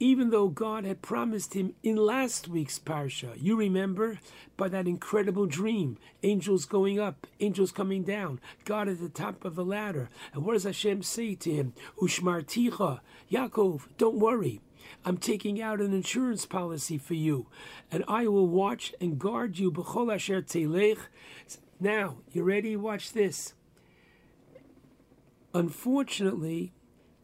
even 0.00 0.30
though 0.30 0.48
God 0.48 0.84
had 0.84 1.02
promised 1.02 1.54
him 1.54 1.74
in 1.82 1.96
last 1.96 2.48
week's 2.48 2.78
parsha. 2.78 3.34
You 3.40 3.56
remember 3.56 4.18
by 4.56 4.68
that 4.68 4.88
incredible 4.88 5.46
dream, 5.46 5.98
angels 6.22 6.64
going 6.64 6.98
up, 6.98 7.26
angels 7.40 7.72
coming 7.72 8.02
down, 8.02 8.40
God 8.64 8.88
at 8.88 9.00
the 9.00 9.08
top 9.08 9.44
of 9.44 9.54
the 9.54 9.64
ladder. 9.64 10.08
And 10.32 10.44
what 10.44 10.54
does 10.54 10.64
Hashem 10.64 11.02
say 11.02 11.34
to 11.36 11.50
him? 11.50 11.74
Ushmarticha, 12.00 13.00
Yaakov, 13.30 13.82
don't 13.96 14.16
worry. 14.16 14.60
I'm 15.04 15.16
taking 15.16 15.60
out 15.60 15.80
an 15.80 15.92
insurance 15.92 16.46
policy 16.46 16.98
for 16.98 17.14
you, 17.14 17.46
and 17.90 18.04
I 18.06 18.26
will 18.26 18.46
watch 18.46 18.94
and 19.00 19.18
guard 19.18 19.58
you. 19.58 19.70
B'chol 19.70 20.14
asher 20.14 20.42
telech. 20.42 20.98
Now, 21.80 22.18
you 22.32 22.42
ready? 22.42 22.76
Watch 22.76 23.12
this. 23.12 23.54
Unfortunately, 25.52 26.72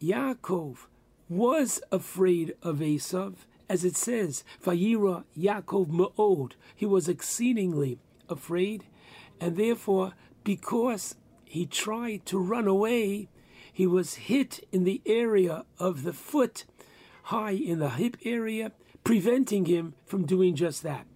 Yaakov 0.00 0.86
was 1.30 1.80
afraid 1.92 2.52
of 2.60 2.78
Esav, 2.78 3.34
as 3.68 3.84
it 3.84 3.96
says, 3.96 4.42
Vayira 4.64 5.24
Yaakov 5.38 5.86
Ma'od. 5.86 6.52
He 6.74 6.84
was 6.84 7.08
exceedingly 7.08 7.98
afraid, 8.28 8.84
and 9.40 9.56
therefore, 9.56 10.14
because 10.42 11.14
he 11.44 11.66
tried 11.66 12.26
to 12.26 12.38
run 12.38 12.66
away, 12.66 13.28
he 13.72 13.86
was 13.86 14.14
hit 14.14 14.66
in 14.72 14.82
the 14.82 15.00
area 15.06 15.64
of 15.78 16.02
the 16.02 16.12
foot, 16.12 16.64
high 17.24 17.52
in 17.52 17.78
the 17.78 17.90
hip 17.90 18.16
area, 18.24 18.72
preventing 19.04 19.66
him 19.66 19.94
from 20.04 20.26
doing 20.26 20.56
just 20.56 20.82
that. 20.82 21.06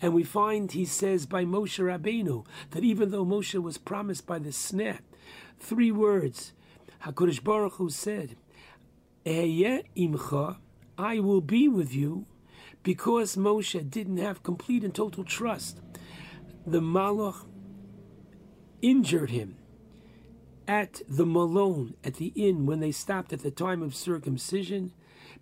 And 0.00 0.14
we 0.14 0.22
find 0.22 0.70
he 0.70 0.84
says 0.84 1.26
by 1.26 1.44
Moshe 1.44 1.80
Rabbeinu 1.82 2.46
that 2.70 2.84
even 2.84 3.10
though 3.10 3.24
Moshe 3.24 3.60
was 3.60 3.76
promised 3.76 4.24
by 4.24 4.38
the 4.38 4.50
sneh, 4.50 5.00
three 5.58 5.90
words, 5.90 6.52
HaKadosh 7.02 7.42
Baruch 7.42 7.74
Hu 7.74 7.90
said, 7.90 8.36
imcha, 9.26 10.58
I 10.96 11.20
will 11.20 11.40
be 11.40 11.68
with 11.68 11.94
you, 11.94 12.26
because 12.82 13.36
Moshe 13.36 13.90
didn't 13.90 14.18
have 14.18 14.42
complete 14.42 14.84
and 14.84 14.94
total 14.94 15.24
trust. 15.24 15.80
The 16.66 16.80
Malach 16.80 17.46
injured 18.82 19.30
him 19.30 19.56
at 20.68 21.02
the 21.08 21.26
malon, 21.26 21.94
at 22.04 22.14
the 22.14 22.32
inn, 22.34 22.66
when 22.66 22.80
they 22.80 22.92
stopped 22.92 23.32
at 23.32 23.42
the 23.42 23.50
time 23.50 23.82
of 23.82 23.94
circumcision, 23.94 24.92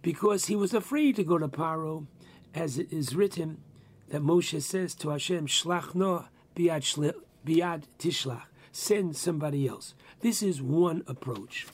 because 0.01 0.47
he 0.47 0.57
was 0.57 0.75
afraid 0.75 1.17
to 1.17 1.25
go 1.25 1.39
to 1.39 1.49
Paro, 1.49 2.07
as 2.55 2.79
it 2.79 2.93
is 2.93 3.15
written 3.15 3.63
that 4.09 4.23
Moshe 4.23 4.61
says 4.63 4.95
to 4.97 5.11
Hashem, 5.11 5.47
Shlach 5.47 5.95
no 5.95 6.27
biad, 6.55 7.15
biad 7.47 7.85
tishlach, 7.99 8.43
send 8.73 9.17
somebody 9.17 9.67
else. 9.67 9.95
This 10.21 10.43
is 10.43 10.61
one 10.61 11.03
approach. 11.07 11.67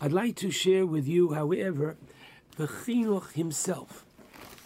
I'd 0.00 0.12
like 0.12 0.36
to 0.36 0.50
share 0.50 0.86
with 0.86 1.06
you, 1.06 1.32
however, 1.32 1.96
the 2.56 2.66
Chinuch 2.66 3.32
himself 3.32 4.04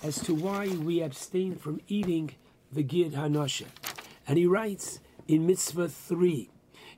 as 0.02 0.18
to 0.20 0.34
why 0.34 0.68
we 0.68 1.02
abstain 1.02 1.56
from 1.56 1.80
eating 1.88 2.32
the 2.72 2.82
Gid 2.82 3.12
Hanoshe. 3.12 3.66
And 4.26 4.38
he 4.38 4.46
writes 4.46 5.00
in 5.28 5.46
Mitzvah 5.46 5.88
3 5.88 6.50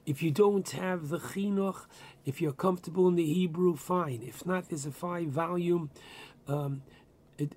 if 0.06 0.22
you 0.22 0.30
don't 0.30 0.68
have 0.70 1.10
the 1.10 1.18
Chinuch, 1.18 1.86
if 2.24 2.40
you're 2.40 2.52
comfortable 2.52 3.08
in 3.08 3.16
the 3.16 3.26
Hebrew, 3.26 3.76
fine. 3.76 4.22
If 4.22 4.46
not, 4.46 4.70
there's 4.70 4.86
a 4.86 4.90
five 4.90 5.28
volume 5.28 5.90
um, 6.46 6.82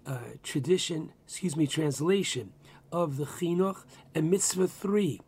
uh, 0.06 0.18
tradition, 0.44 1.14
excuse 1.26 1.56
me, 1.56 1.66
translation 1.66 2.52
of 2.92 3.18
the 3.18 3.26
Chinuch 3.26 3.84
and 4.14 4.30
Mitzvah 4.30 4.68
3 4.68 5.22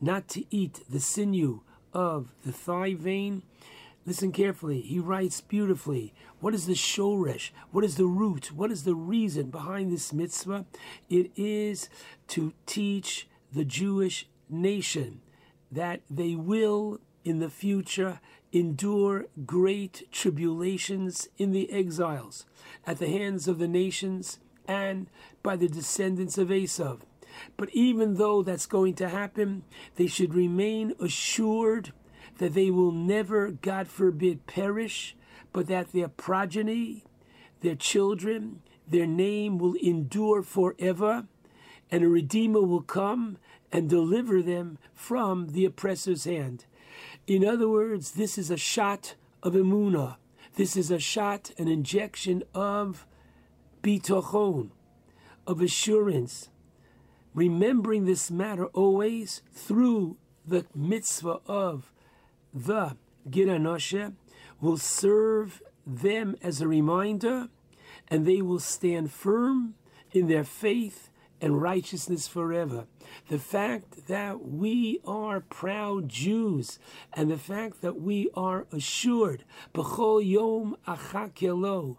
not 0.00 0.28
to 0.28 0.44
eat 0.54 0.80
the 0.88 1.00
sinew 1.00 1.60
of 1.92 2.32
the 2.44 2.52
thigh 2.52 2.94
vein 2.94 3.42
Listen 4.10 4.32
carefully. 4.32 4.80
He 4.80 4.98
writes 4.98 5.40
beautifully. 5.40 6.12
What 6.40 6.52
is 6.52 6.66
the 6.66 6.72
shoresh? 6.72 7.52
What 7.70 7.84
is 7.84 7.94
the 7.94 8.06
root? 8.06 8.50
What 8.50 8.72
is 8.72 8.82
the 8.82 8.96
reason 8.96 9.50
behind 9.50 9.92
this 9.92 10.12
mitzvah? 10.12 10.66
It 11.08 11.30
is 11.36 11.88
to 12.26 12.52
teach 12.66 13.28
the 13.52 13.64
Jewish 13.64 14.28
nation 14.48 15.20
that 15.70 16.00
they 16.10 16.34
will 16.34 16.98
in 17.24 17.38
the 17.38 17.48
future 17.48 18.18
endure 18.50 19.26
great 19.46 20.10
tribulations 20.10 21.28
in 21.38 21.52
the 21.52 21.70
exiles 21.70 22.46
at 22.84 22.98
the 22.98 23.10
hands 23.10 23.46
of 23.46 23.60
the 23.60 23.68
nations 23.68 24.40
and 24.66 25.08
by 25.44 25.54
the 25.54 25.68
descendants 25.68 26.36
of 26.36 26.48
Esav. 26.48 27.02
But 27.56 27.68
even 27.72 28.14
though 28.14 28.42
that's 28.42 28.66
going 28.66 28.94
to 28.94 29.08
happen, 29.08 29.62
they 29.94 30.08
should 30.08 30.34
remain 30.34 30.94
assured 30.98 31.92
that 32.40 32.54
they 32.54 32.70
will 32.70 32.90
never, 32.90 33.50
God 33.50 33.86
forbid, 33.86 34.46
perish, 34.46 35.14
but 35.52 35.66
that 35.66 35.92
their 35.92 36.08
progeny, 36.08 37.04
their 37.60 37.74
children, 37.74 38.62
their 38.88 39.06
name 39.06 39.58
will 39.58 39.74
endure 39.74 40.42
forever, 40.42 41.26
and 41.90 42.02
a 42.02 42.08
Redeemer 42.08 42.62
will 42.62 42.80
come 42.80 43.36
and 43.70 43.90
deliver 43.90 44.40
them 44.40 44.78
from 44.94 45.48
the 45.48 45.66
oppressor's 45.66 46.24
hand. 46.24 46.64
In 47.26 47.44
other 47.44 47.68
words, 47.68 48.12
this 48.12 48.38
is 48.38 48.50
a 48.50 48.56
shot 48.56 49.16
of 49.42 49.52
emuna. 49.52 50.16
This 50.54 50.78
is 50.78 50.90
a 50.90 50.98
shot, 50.98 51.50
an 51.58 51.68
injection 51.68 52.42
of 52.54 53.06
bitochon, 53.82 54.70
of 55.46 55.60
assurance. 55.60 56.48
Remembering 57.34 58.06
this 58.06 58.30
matter 58.30 58.64
always 58.68 59.42
through 59.52 60.16
the 60.46 60.64
mitzvah 60.74 61.40
of 61.46 61.92
the 62.52 62.96
Gid 63.30 63.48
Hanoshe 63.48 64.14
will 64.60 64.76
serve 64.76 65.62
them 65.86 66.36
as 66.42 66.60
a 66.60 66.68
reminder, 66.68 67.48
and 68.08 68.26
they 68.26 68.42
will 68.42 68.58
stand 68.58 69.10
firm 69.12 69.74
in 70.12 70.28
their 70.28 70.44
faith 70.44 71.10
and 71.40 71.62
righteousness 71.62 72.28
forever. 72.28 72.86
The 73.28 73.38
fact 73.38 74.06
that 74.08 74.46
we 74.46 75.00
are 75.06 75.40
proud 75.40 76.08
Jews 76.08 76.78
and 77.12 77.30
the 77.30 77.38
fact 77.38 77.80
that 77.80 78.00
we 78.00 78.28
are 78.34 78.66
assured, 78.72 79.44
B'chol 79.72 80.24
Yom 80.24 80.76
Achakelo, 80.86 81.96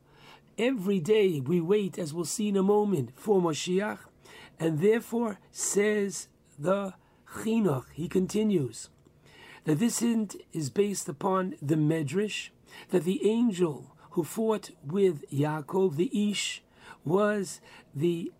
every 0.57 0.99
day 0.99 1.39
we 1.39 1.59
wait, 1.59 1.97
as 1.97 2.13
we'll 2.13 2.25
see 2.25 2.49
in 2.49 2.57
a 2.57 2.63
moment, 2.63 3.11
for 3.15 3.41
Moshiach, 3.41 3.99
and 4.59 4.79
therefore 4.79 5.39
says 5.51 6.27
the 6.59 6.93
Chinuch, 7.37 7.85
he 7.93 8.07
continues, 8.07 8.89
that 9.65 9.79
this 9.79 9.99
hint 9.99 10.35
is 10.53 10.69
based 10.69 11.07
upon 11.07 11.55
the 11.61 11.75
Medrash, 11.75 12.49
that 12.89 13.03
the 13.03 13.27
angel 13.27 13.95
who 14.11 14.23
fought 14.23 14.71
with 14.83 15.29
Yaakov, 15.31 15.95
the 15.95 16.29
Ish, 16.31 16.63
was 17.03 17.61
the 17.95 18.31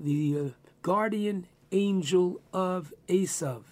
the 0.00 0.38
uh, 0.38 0.48
guardian 0.82 1.46
angel 1.70 2.40
of 2.52 2.92
Esav, 3.08 3.62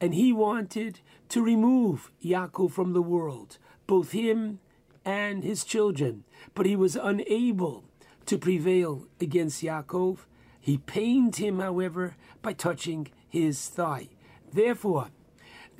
and 0.00 0.14
he 0.14 0.32
wanted 0.32 1.00
to 1.28 1.42
remove 1.42 2.10
Yaakov 2.24 2.72
from 2.72 2.92
the 2.92 3.02
world, 3.02 3.58
both 3.86 4.12
him 4.12 4.58
and 5.04 5.44
his 5.44 5.64
children, 5.64 6.24
but 6.54 6.66
he 6.66 6.76
was 6.76 6.96
unable 6.96 7.84
to 8.26 8.36
prevail 8.38 9.06
against 9.20 9.62
Yaakov. 9.62 10.18
He 10.60 10.78
pained 10.78 11.36
him, 11.36 11.60
however, 11.60 12.16
by 12.42 12.52
touching 12.52 13.08
his 13.28 13.68
thigh. 13.68 14.08
Therefore, 14.52 15.08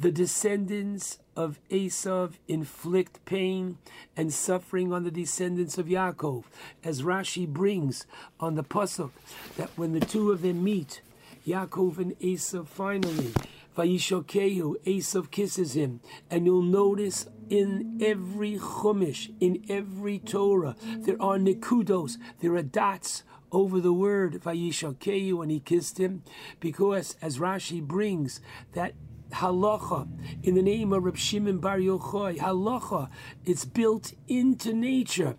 the 0.00 0.10
descendants 0.10 1.18
of 1.36 1.60
Esav 1.70 2.32
inflict 2.48 3.22
pain 3.26 3.76
and 4.16 4.32
suffering 4.32 4.94
on 4.94 5.04
the 5.04 5.10
descendants 5.10 5.76
of 5.76 5.86
Yaakov, 5.86 6.44
as 6.82 7.02
Rashi 7.02 7.46
brings 7.46 8.06
on 8.40 8.54
the 8.54 8.64
pasuk 8.64 9.10
that 9.58 9.68
when 9.76 9.92
the 9.92 10.00
two 10.00 10.32
of 10.32 10.40
them 10.40 10.64
meet, 10.64 11.02
Yaakov 11.46 11.98
and 11.98 12.18
Esav 12.18 12.66
finally, 12.66 13.34
Vayishokehu, 13.76 14.76
Esav 14.84 15.30
kisses 15.30 15.76
him, 15.76 16.00
and 16.30 16.46
you'll 16.46 16.62
notice 16.62 17.26
in 17.50 17.98
every 18.02 18.56
chumash, 18.56 19.30
in 19.38 19.62
every 19.68 20.18
Torah, 20.18 20.76
there 20.82 21.20
are 21.20 21.36
nikudos, 21.36 22.16
there 22.40 22.54
are 22.54 22.62
dots 22.62 23.22
over 23.52 23.80
the 23.80 23.92
word 23.92 24.40
Vayishokehu 24.42 25.34
when 25.34 25.50
he 25.50 25.60
kissed 25.60 25.98
him, 25.98 26.22
because 26.58 27.16
as 27.20 27.38
Rashi 27.38 27.82
brings 27.82 28.40
that 28.72 28.94
halacha 29.30 30.08
in 30.42 30.54
the 30.54 30.62
name 30.62 30.92
of 30.92 31.04
Reb 31.04 31.16
Shimon 31.16 31.58
Bar 31.58 31.78
Yochai. 31.78 32.38
Halacha, 32.38 33.08
it's 33.44 33.64
built 33.64 34.12
into 34.28 34.72
nature. 34.72 35.36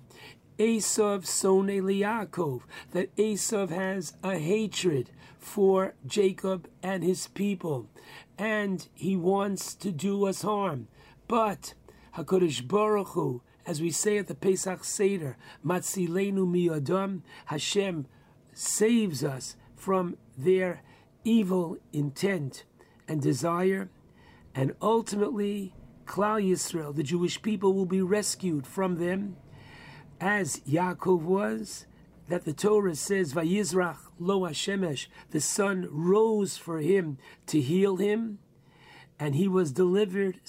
Esav 0.57 1.25
Sone 1.25 1.67
Liakov, 1.67 2.61
that 2.91 3.15
Esav 3.15 3.69
has 3.69 4.13
a 4.23 4.37
hatred 4.37 5.09
for 5.39 5.95
Jacob 6.05 6.67
and 6.83 7.03
his 7.03 7.27
people, 7.27 7.89
and 8.37 8.87
he 8.93 9.15
wants 9.15 9.73
to 9.73 9.91
do 9.91 10.27
us 10.27 10.43
harm. 10.43 10.87
But 11.27 11.73
Hakadosh 12.15 12.67
Baruch 12.67 13.09
Hu, 13.09 13.41
as 13.65 13.81
we 13.81 13.89
say 13.89 14.17
at 14.17 14.27
the 14.27 14.35
Pesach 14.35 14.83
Seder, 14.83 15.37
Matzilenu 15.65 16.45
miyadam, 16.45 17.21
Hashem 17.45 18.05
saves 18.53 19.23
us 19.23 19.55
from 19.75 20.17
their 20.37 20.83
evil 21.23 21.77
intent 21.93 22.65
and 23.11 23.21
desire, 23.21 23.89
and 24.55 24.73
ultimately, 24.81 25.73
Klal 26.05 26.41
Yisrael, 26.41 26.95
the 26.95 27.03
Jewish 27.03 27.41
people, 27.41 27.73
will 27.73 27.85
be 27.85 28.01
rescued 28.01 28.65
from 28.65 28.95
them, 28.95 29.35
as 30.21 30.61
Yaakov 30.61 31.21
was. 31.21 31.85
That 32.29 32.45
the 32.45 32.53
Torah 32.53 32.95
says, 32.95 33.33
"Vayizrach 33.33 33.97
lo 34.17 34.41
Hashemesh," 34.41 35.07
the 35.31 35.41
sun 35.41 35.89
rose 35.91 36.55
for 36.55 36.79
him 36.79 37.17
to 37.47 37.59
heal 37.59 37.97
him, 37.97 38.39
and 39.19 39.35
he 39.35 39.49
was 39.49 39.73
delivered 39.73 40.39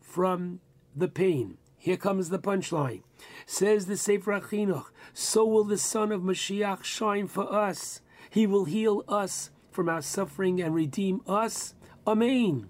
from 0.00 0.60
the 0.94 1.08
pain. 1.08 1.58
Here 1.76 1.98
comes 1.98 2.30
the 2.30 2.38
punchline. 2.38 3.02
Says 3.44 3.84
the 3.84 3.98
Sefer 3.98 4.32
Achinuch, 4.32 4.86
so 5.12 5.44
will 5.44 5.64
the 5.64 5.76
Sun 5.76 6.10
of 6.10 6.22
Mashiach 6.22 6.84
shine 6.84 7.26
for 7.26 7.52
us. 7.52 8.00
He 8.30 8.46
will 8.46 8.64
heal 8.64 9.04
us 9.06 9.50
from 9.70 9.90
our 9.90 10.02
suffering 10.02 10.62
and 10.62 10.74
redeem 10.74 11.20
us 11.26 11.74
Amen. 12.06 12.68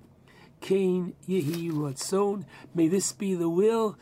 Cain 0.62 1.14
Yehi 1.28 1.70
Ratzon. 1.70 2.46
May 2.74 2.88
this 2.88 3.12
be 3.12 3.34
the 3.34 3.50
will. 3.50 3.98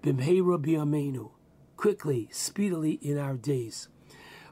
Bimheira 0.00 0.64
Biamenu. 0.64 1.30
Quickly, 1.76 2.28
speedily 2.30 2.92
in 3.02 3.18
our 3.18 3.34
days. 3.34 3.88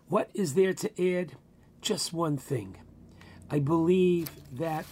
What 0.08 0.30
is 0.34 0.54
there 0.54 0.74
to 0.74 1.16
add? 1.16 1.36
Just 1.80 2.12
one 2.12 2.36
thing. 2.36 2.78
I 3.48 3.60
believe 3.60 4.28
that 4.52 4.86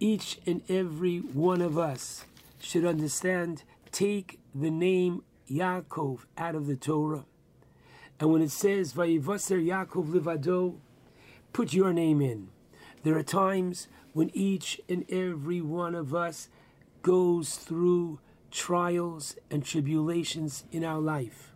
each 0.00 0.40
and 0.44 0.62
every 0.68 1.18
one 1.18 1.60
of 1.60 1.78
us 1.78 2.24
should 2.58 2.84
understand 2.84 3.62
take 3.92 4.40
the 4.52 4.70
name 4.70 5.22
Yaakov 5.48 6.24
out 6.36 6.56
of 6.56 6.66
the 6.66 6.76
Torah. 6.76 7.26
And 8.18 8.32
when 8.32 8.42
it 8.42 8.50
says 8.50 8.92
Vayivaser 8.92 9.64
Yaakov 9.64 10.08
Livado, 10.12 10.78
put 11.52 11.72
your 11.72 11.92
name 11.92 12.20
in. 12.20 12.48
There 13.02 13.16
are 13.16 13.22
times 13.22 13.88
when 14.12 14.30
each 14.34 14.80
and 14.88 15.04
every 15.10 15.60
one 15.60 15.94
of 15.94 16.14
us 16.14 16.48
goes 17.02 17.56
through 17.56 18.18
trials 18.50 19.36
and 19.50 19.64
tribulations 19.64 20.64
in 20.72 20.84
our 20.84 21.00
life. 21.00 21.52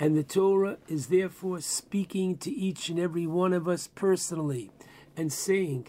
And 0.00 0.16
the 0.16 0.22
Torah 0.22 0.78
is 0.86 1.08
therefore 1.08 1.60
speaking 1.60 2.36
to 2.38 2.50
each 2.50 2.88
and 2.88 2.98
every 2.98 3.26
one 3.26 3.52
of 3.52 3.68
us 3.68 3.88
personally 3.88 4.70
and 5.16 5.32
saying 5.32 5.88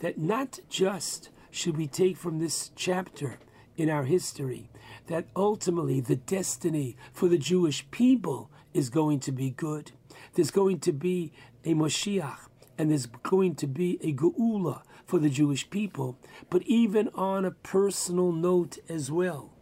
that 0.00 0.18
not 0.18 0.60
just 0.68 1.30
should 1.50 1.76
we 1.76 1.86
take 1.86 2.16
from 2.16 2.38
this 2.38 2.70
chapter 2.76 3.38
in 3.76 3.90
our 3.90 4.04
history 4.04 4.70
that 5.08 5.26
ultimately 5.34 6.00
the 6.00 6.16
destiny 6.16 6.96
for 7.12 7.28
the 7.28 7.38
Jewish 7.38 7.90
people 7.90 8.50
is 8.72 8.90
going 8.90 9.20
to 9.20 9.32
be 9.32 9.50
good. 9.50 9.92
There's 10.34 10.50
going 10.50 10.80
to 10.80 10.92
be 10.92 11.32
a 11.64 11.74
Moshiach 11.74 12.38
and 12.76 12.90
there's 12.90 13.06
going 13.06 13.56
to 13.56 13.66
be 13.66 13.98
a 14.02 14.12
Geula 14.12 14.82
for 15.08 15.18
the 15.18 15.30
Jewish 15.30 15.70
people, 15.70 16.18
but 16.50 16.62
even 16.64 17.08
on 17.14 17.46
a 17.46 17.50
personal 17.50 18.30
note 18.30 18.76
as 18.90 19.10
well. 19.10 19.54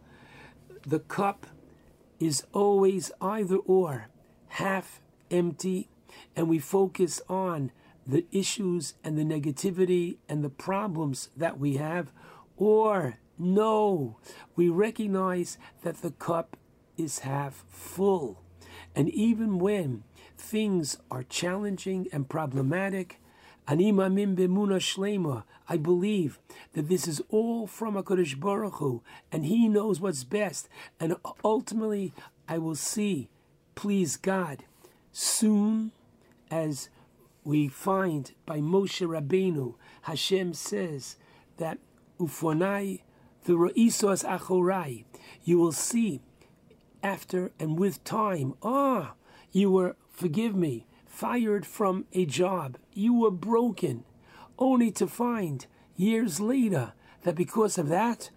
The 0.85 0.99
cup 0.99 1.47
is 2.19 2.43
always 2.51 3.11
either 3.21 3.55
or, 3.55 4.09
half 4.49 4.99
empty, 5.31 5.87
and 6.35 6.49
we 6.49 6.59
focus 6.59 7.21
on 7.29 7.71
the 8.05 8.25
issues 8.29 8.95
and 9.05 9.17
the 9.17 9.23
negativity 9.23 10.17
and 10.27 10.43
the 10.43 10.49
problems 10.49 11.29
that 11.37 11.57
we 11.57 11.77
have, 11.77 12.11
or 12.57 13.17
no, 13.39 14.19
we 14.57 14.67
recognize 14.67 15.57
that 15.83 16.01
the 16.01 16.11
cup 16.11 16.57
is 16.97 17.19
half 17.19 17.63
full. 17.69 18.43
And 18.93 19.07
even 19.09 19.59
when 19.59 20.03
things 20.37 20.97
are 21.09 21.23
challenging 21.23 22.07
and 22.11 22.27
problematic, 22.27 23.21
I 23.69 23.75
believe 25.77 26.39
that 26.73 26.87
this 26.87 27.07
is 27.07 27.21
all 27.29 27.67
from 27.67 27.95
Hakadosh 27.95 28.39
Baruch 28.39 28.75
Hu, 28.75 29.03
and 29.31 29.45
He 29.45 29.67
knows 29.67 29.99
what's 29.99 30.23
best. 30.23 30.69
And 30.99 31.17
ultimately, 31.43 32.13
I 32.47 32.59
will 32.59 32.75
see, 32.75 33.27
please 33.75 34.15
God, 34.15 34.63
soon 35.11 35.91
as 36.49 36.89
we 37.43 37.67
find 37.67 38.31
by 38.45 38.59
Moshe 38.59 39.05
Rabbeinu, 39.05 39.75
Hashem 40.03 40.53
says 40.53 41.17
that 41.57 41.79
ufonai 42.19 43.01
the 43.43 43.53
ro'isos 43.53 44.25
achorai, 44.25 45.05
you 45.43 45.57
will 45.57 45.71
see 45.71 46.21
after 47.03 47.51
and 47.59 47.79
with 47.79 48.03
time, 48.03 48.53
ah, 48.61 49.13
you 49.51 49.71
were 49.71 49.95
forgive 50.09 50.55
me, 50.55 50.85
fired 51.17 51.65
from 51.65 52.05
a 52.13 52.23
job. 52.27 52.77
You 52.93 53.11
were 53.11 53.31
broken, 53.31 54.03
only 54.59 54.91
to 54.91 55.07
find 55.07 55.65
years 55.95 56.39
later 56.39 56.93
that 57.23 57.33
because 57.33 57.79
of 57.79 57.89
that, 57.89 58.29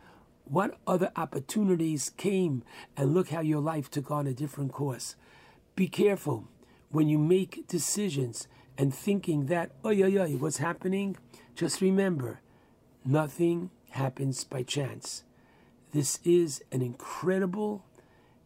what 0.44 0.78
other 0.86 1.12
opportunities 1.14 2.08
came, 2.16 2.62
and 2.96 3.12
look 3.12 3.28
how 3.28 3.42
your 3.42 3.60
life 3.60 3.90
took 3.90 4.10
on 4.10 4.26
a 4.26 4.32
different 4.32 4.72
course. 4.72 5.14
Be 5.76 5.88
careful 5.88 6.48
when 6.90 7.06
you 7.06 7.18
make 7.18 7.68
decisions 7.68 8.48
and 8.78 8.94
thinking 8.94 9.44
that, 9.46 9.72
oh, 9.84 9.90
yeah, 9.90 10.06
yeah, 10.06 10.24
what's 10.38 10.56
happening? 10.56 11.18
Just 11.54 11.82
remember, 11.82 12.40
nothing 13.04 13.68
happens 13.90 14.42
by 14.42 14.62
chance. 14.62 15.22
This 15.92 16.18
is 16.24 16.62
an 16.72 16.80
incredible 16.80 17.84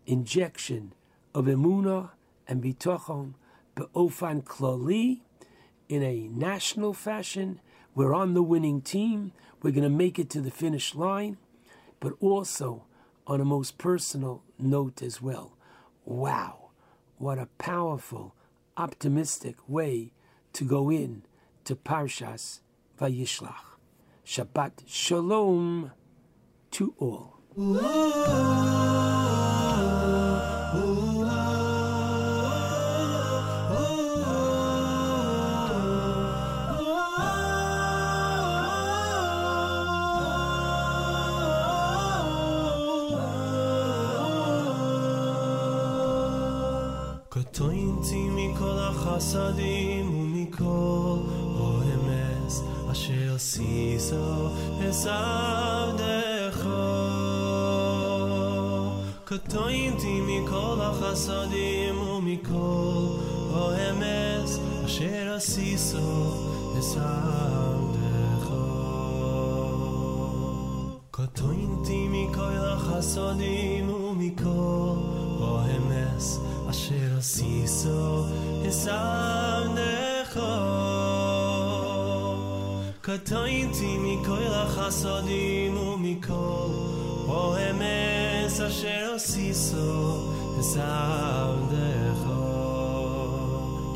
injection 0.06 0.92
of 1.32 1.44
emuna 1.44 2.10
and 2.48 2.60
bitochon 2.64 3.34
be'ofan 3.74 4.42
klali, 4.44 5.20
in 5.88 6.02
a 6.02 6.28
national 6.28 6.92
fashion. 6.92 7.60
We're 7.94 8.14
on 8.14 8.34
the 8.34 8.42
winning 8.42 8.80
team. 8.80 9.32
We're 9.62 9.70
going 9.70 9.84
to 9.84 9.90
make 9.90 10.18
it 10.18 10.30
to 10.30 10.40
the 10.40 10.50
finish 10.50 10.94
line, 10.94 11.38
but 12.00 12.12
also 12.20 12.86
on 13.26 13.40
a 13.40 13.44
most 13.44 13.78
personal 13.78 14.42
note 14.58 15.02
as 15.02 15.22
well. 15.22 15.56
Wow, 16.04 16.70
what 17.18 17.38
a 17.38 17.46
powerful, 17.58 18.34
optimistic 18.76 19.56
way 19.68 20.12
to 20.52 20.64
go 20.64 20.90
in 20.90 21.22
to 21.64 21.76
Parshas 21.76 22.60
Vayishlach. 23.00 23.78
Shabbat 24.26 24.82
Shalom 24.86 25.92
to 26.72 26.94
all. 26.98 27.40
עשיסו 54.94 55.10
עבדך 55.10 56.68
קטוינתי 59.24 60.20
מכל 60.20 60.78
החסדים 60.80 62.00
ומכל 62.00 63.06
האמס 63.54 64.58
אשר 64.84 65.34
עשיסו 65.36 66.34
עבדך 67.00 68.50
קטוינתי 71.10 72.08
מכל 72.08 72.56
החסדים 72.56 73.90
ומכל 73.90 74.94
האמס 75.40 76.38
אשר 76.70 77.18
עשיסו 77.18 78.24
עבדך 78.68 79.33
קטוינתי 83.06 83.98
מכל 83.98 84.52
החסדים 84.52 85.76
ומכל 85.76 86.68
האמס 87.28 88.60
אשר 88.60 89.12
עשיסו 89.14 90.30
עבדך 90.80 92.22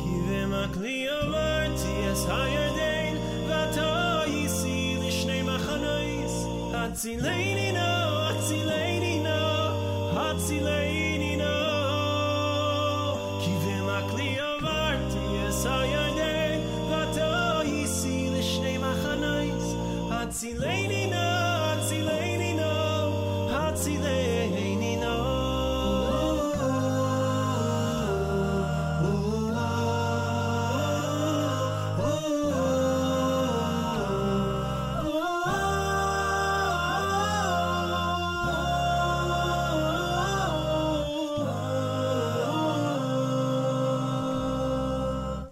כי 0.03 0.15
במקלי 0.29 1.07
עברתי 1.09 2.11
אס 2.13 2.25
הירדן 2.29 3.17
ואתה 3.47 4.21
איסי 4.23 4.97
לשני 5.07 5.41
מחנויס 5.41 6.45
הצילני 6.73 7.71
נא, 7.71 8.29
הצילני 8.29 9.19
נא, 9.23 9.69
הצילני 10.13 11.08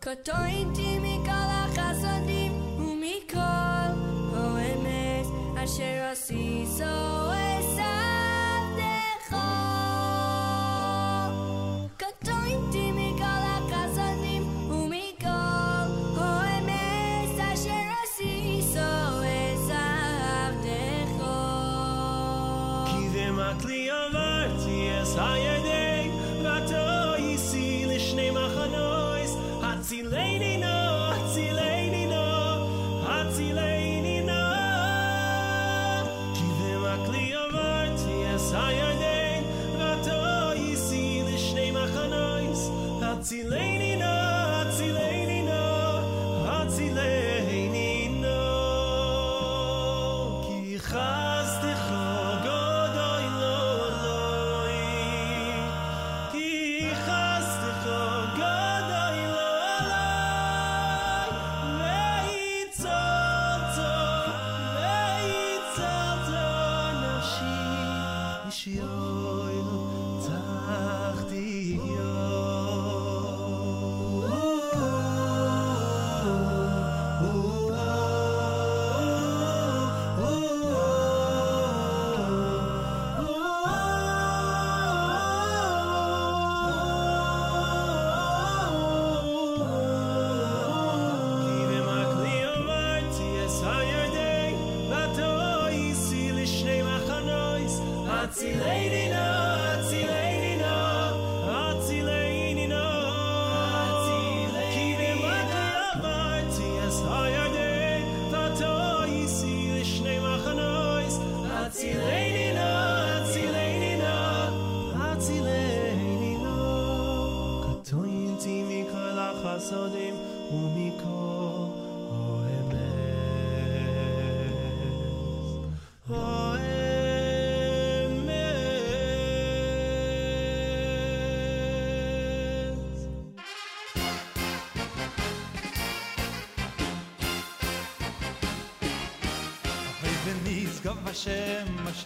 Katoin 0.08 0.72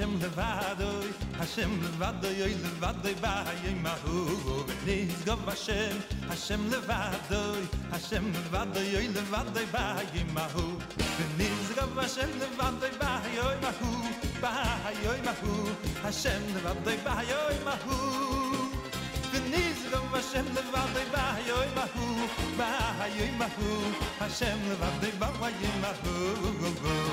Hashem 0.02 0.20
levadoy, 0.20 1.14
Hashem 1.38 1.72
levadoy, 1.80 2.42
oy 2.42 2.54
levadoy 2.64 3.14
bay 3.22 3.76
mahu 3.84 4.34
hu, 4.42 4.66
nis 4.84 5.14
go 5.26 5.36
Hashem, 5.46 5.94
Hashem 6.28 6.72
levadoy, 6.72 7.62
Hashem 7.92 8.34
levadoy, 8.34 8.96
oy 8.98 9.08
levadoy 9.14 9.68
bay 9.72 10.26
ma 10.34 10.48
hu, 10.56 10.66
nis 11.38 11.70
go 11.76 11.86
Hashem 12.02 12.32
levadoy 12.42 12.94
bay 12.98 13.38
oy 13.46 13.58
ma 13.62 13.72
hu, 13.78 13.90
bay 14.42 14.98
oy 15.06 15.20
Hashem 16.02 16.42
levadoy 16.56 16.98
bay 17.06 17.30
oy 17.46 17.58
ma 17.64 17.76
hu. 17.86 17.98
Go 19.92 20.00
Hashem 20.18 20.46
levadoy 20.56 21.06
bay 21.14 21.46
oy 21.60 21.70
ma 21.76 21.86
hu, 21.94 22.06
bay 22.58 23.22
oy 23.22 23.32
Hashem 24.18 24.60
levadoy 24.66 25.14
bay 25.22 25.38
oy 25.62 25.74
ma 25.78 25.94
hu. 26.02 26.10
Hashem 26.42 26.90
levadoy. 26.90 27.11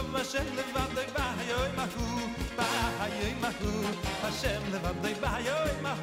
טוב 0.00 0.16
השם 0.16 0.44
לבד 0.56 0.94
דוי 0.94 1.04
בהיוי 1.14 1.68
מהו 1.76 2.16
בהיוי 2.56 3.34
מהו 3.40 3.82
השם 4.22 4.60
לבד 4.72 5.02
דוי 5.02 5.14
בהיוי 5.14 5.82
מהו 5.82 5.96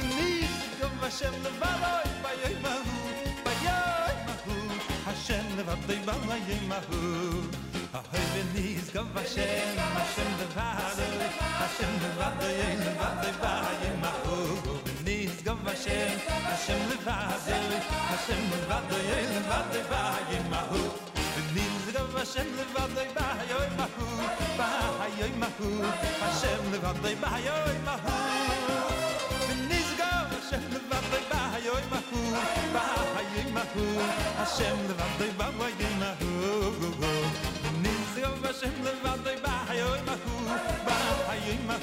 ניס 0.00 0.50
טוב 0.80 1.04
השם 1.04 1.32
לבד 1.42 1.76
דוי 1.82 2.12
בהיוי 2.22 2.60
מהו 2.62 2.82
בהיוי 3.44 4.14
מהו 4.26 4.54
השם 5.06 5.44
לבד 5.56 5.86
דוי 5.86 5.98
בהיוי 6.06 6.66
מהו 6.68 7.42
Ahoy 7.98 8.24
veniz 8.34 8.86
gam 8.94 9.08
vashem, 9.14 9.76
vashem 9.96 10.30
levado, 10.40 11.06
vashem 11.58 11.92
levado, 12.02 12.46
yey 12.58 12.76
levado, 12.84 13.26
yey 13.28 13.36
bahay 13.42 13.90
mahu. 14.04 14.36
Veniz 15.04 15.36
gam 15.44 15.58
vashem, 15.66 16.16
vashem 16.48 16.80
levado, 16.90 17.56
vashem 18.08 18.42
levado, 18.52 18.96
yey 19.10 19.24
levado, 19.34 19.80
yey 20.30 20.42
mahu. 20.52 21.11
דינג 21.54 21.92
געשעמל 21.92 22.68
וואס 22.74 22.90
דיי 22.94 23.08
באהייער 23.14 23.68
מחוק 23.76 24.30
באהייער 24.56 25.28
מחוק 25.38 25.84
האשעמל 26.20 26.76
וואס 26.82 26.96
mahu. 27.02 27.16
באהייער 27.20 27.74
מחוק 27.84 28.12
באהייער 28.20 28.28
מחוק 28.36 28.94
דינג 29.68 29.98
געשעמל 29.98 30.84
וואס 30.90 31.04
דיי 31.10 31.22
באהייער 31.30 31.84
מחוק 31.92 32.36
באהייער 32.72 33.48
מחוק 33.52 34.02
האשעמל 34.38 34.92
וואס 34.98 35.12
דיי 35.18 35.30
mahu 35.38 35.92
מחוק 36.00 37.12
דינג 37.82 38.04
געשעמל 38.44 38.88
וואס 39.04 39.20
דיי 39.24 39.36
באהייער 39.44 39.96
מחוק 40.04 40.52
באהייער 40.84 41.82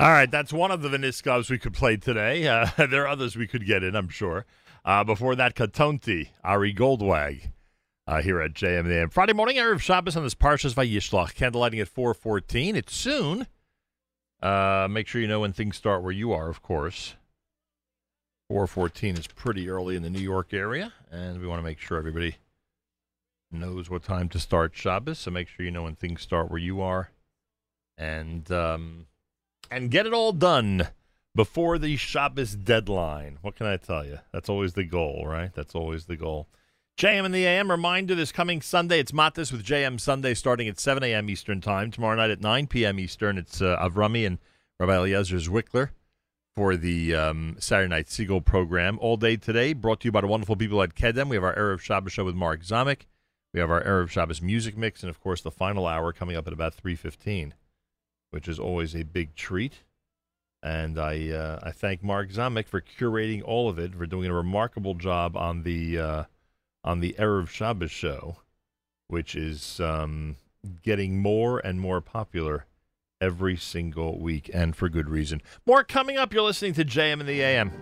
All 0.00 0.08
right, 0.08 0.30
that's 0.30 0.50
one 0.50 0.70
of 0.70 0.80
the 0.80 0.88
Veniskovs 0.88 1.50
we 1.50 1.58
could 1.58 1.74
play 1.74 1.98
today. 1.98 2.48
Uh, 2.48 2.86
there 2.86 3.02
are 3.02 3.08
others 3.08 3.36
we 3.36 3.46
could 3.46 3.66
get 3.66 3.82
in, 3.82 3.94
I'm 3.94 4.08
sure. 4.08 4.46
Uh, 4.82 5.04
before 5.04 5.36
that, 5.36 5.54
Katonti, 5.54 6.30
Ari 6.42 6.72
Goldwag, 6.72 7.50
uh, 8.06 8.22
here 8.22 8.40
at 8.40 8.54
JMAM. 8.54 9.12
Friday 9.12 9.34
morning, 9.34 9.56
Erev 9.56 9.80
Shabbos 9.80 10.16
on 10.16 10.22
this 10.22 10.34
Parshas 10.34 10.72
Vayishlach, 10.72 11.34
candlelighting 11.34 11.82
at 11.82 11.88
414. 11.88 12.76
It's 12.76 12.96
soon. 12.96 13.46
Uh, 14.40 14.88
make 14.90 15.06
sure 15.06 15.20
you 15.20 15.28
know 15.28 15.40
when 15.40 15.52
things 15.52 15.76
start 15.76 16.02
where 16.02 16.12
you 16.12 16.32
are, 16.32 16.48
of 16.48 16.62
course. 16.62 17.16
414 18.48 19.18
is 19.18 19.26
pretty 19.26 19.68
early 19.68 19.96
in 19.96 20.02
the 20.02 20.08
New 20.08 20.18
York 20.18 20.54
area, 20.54 20.94
and 21.10 21.42
we 21.42 21.46
want 21.46 21.58
to 21.58 21.64
make 21.64 21.78
sure 21.78 21.98
everybody 21.98 22.36
knows 23.52 23.90
what 23.90 24.02
time 24.02 24.30
to 24.30 24.38
start 24.38 24.74
Shabbos, 24.74 25.18
so 25.18 25.30
make 25.30 25.48
sure 25.48 25.62
you 25.62 25.70
know 25.70 25.82
when 25.82 25.94
things 25.94 26.22
start 26.22 26.50
where 26.50 26.58
you 26.58 26.80
are. 26.80 27.10
And 27.98 28.50
um, 28.50 29.06
and 29.70 29.90
get 29.90 30.06
it 30.06 30.12
all 30.12 30.32
done 30.32 30.88
before 31.34 31.78
the 31.78 31.96
Shabbos 31.96 32.54
deadline. 32.54 33.38
What 33.42 33.56
can 33.56 33.66
I 33.66 33.76
tell 33.76 34.04
you? 34.04 34.18
That's 34.32 34.48
always 34.48 34.74
the 34.74 34.84
goal, 34.84 35.24
right? 35.26 35.54
That's 35.54 35.74
always 35.74 36.06
the 36.06 36.16
goal. 36.16 36.48
JM 36.98 37.24
in 37.24 37.32
the 37.32 37.46
AM. 37.46 37.70
Reminder 37.70 38.14
this 38.14 38.32
coming 38.32 38.60
Sunday, 38.60 38.98
it's 38.98 39.12
Matis 39.12 39.52
with 39.52 39.64
JM 39.64 40.00
Sunday 40.00 40.34
starting 40.34 40.68
at 40.68 40.78
7 40.78 41.02
a.m. 41.02 41.30
Eastern 41.30 41.60
Time. 41.60 41.90
Tomorrow 41.90 42.16
night 42.16 42.30
at 42.30 42.40
9 42.40 42.66
p.m. 42.66 42.98
Eastern, 42.98 43.38
it's 43.38 43.62
uh, 43.62 43.78
Avrami 43.80 44.26
and 44.26 44.38
Rabbi 44.78 44.96
Eliezer 44.96 45.36
Zwickler 45.36 45.90
for 46.54 46.76
the 46.76 47.14
um, 47.14 47.56
Saturday 47.58 47.88
Night 47.88 48.06
Segal 48.06 48.44
program. 48.44 48.98
All 49.00 49.16
day 49.16 49.36
today, 49.36 49.72
brought 49.72 50.00
to 50.00 50.08
you 50.08 50.12
by 50.12 50.20
the 50.20 50.26
wonderful 50.26 50.56
people 50.56 50.82
at 50.82 50.94
Kedem. 50.94 51.28
We 51.28 51.36
have 51.36 51.44
our 51.44 51.54
Erev 51.54 51.80
Shabbos 51.80 52.12
show 52.12 52.24
with 52.24 52.34
Mark 52.34 52.62
Zamek. 52.62 53.06
We 53.54 53.60
have 53.60 53.70
our 53.70 53.82
Erev 53.82 54.10
Shabbos 54.10 54.42
music 54.42 54.76
mix, 54.76 55.02
and 55.02 55.08
of 55.08 55.20
course, 55.20 55.40
the 55.40 55.50
final 55.50 55.86
hour 55.86 56.12
coming 56.12 56.36
up 56.36 56.46
at 56.46 56.52
about 56.52 56.76
3.15 56.76 57.52
which 58.30 58.48
is 58.48 58.58
always 58.58 58.94
a 58.94 59.02
big 59.02 59.34
treat. 59.34 59.80
And 60.62 60.98
I 60.98 61.30
uh, 61.30 61.60
I 61.62 61.70
thank 61.70 62.02
Mark 62.02 62.30
Zamek 62.30 62.68
for 62.68 62.82
curating 62.82 63.42
all 63.42 63.68
of 63.68 63.78
it, 63.78 63.94
for 63.94 64.06
doing 64.06 64.30
a 64.30 64.34
remarkable 64.34 64.94
job 64.94 65.36
on 65.36 65.62
the 65.62 65.98
uh, 65.98 66.24
on 66.84 67.00
the 67.00 67.14
Erev 67.18 67.48
Shabbos 67.48 67.90
show, 67.90 68.36
which 69.08 69.34
is 69.34 69.80
um, 69.80 70.36
getting 70.82 71.20
more 71.22 71.58
and 71.58 71.80
more 71.80 72.00
popular 72.02 72.66
every 73.22 73.56
single 73.56 74.18
week, 74.18 74.50
and 74.52 74.76
for 74.76 74.88
good 74.88 75.08
reason. 75.08 75.40
More 75.66 75.82
coming 75.82 76.18
up. 76.18 76.32
You're 76.32 76.42
listening 76.42 76.74
to 76.74 76.84
JM 76.84 77.20
in 77.20 77.26
the 77.26 77.40
AM. 77.40 77.72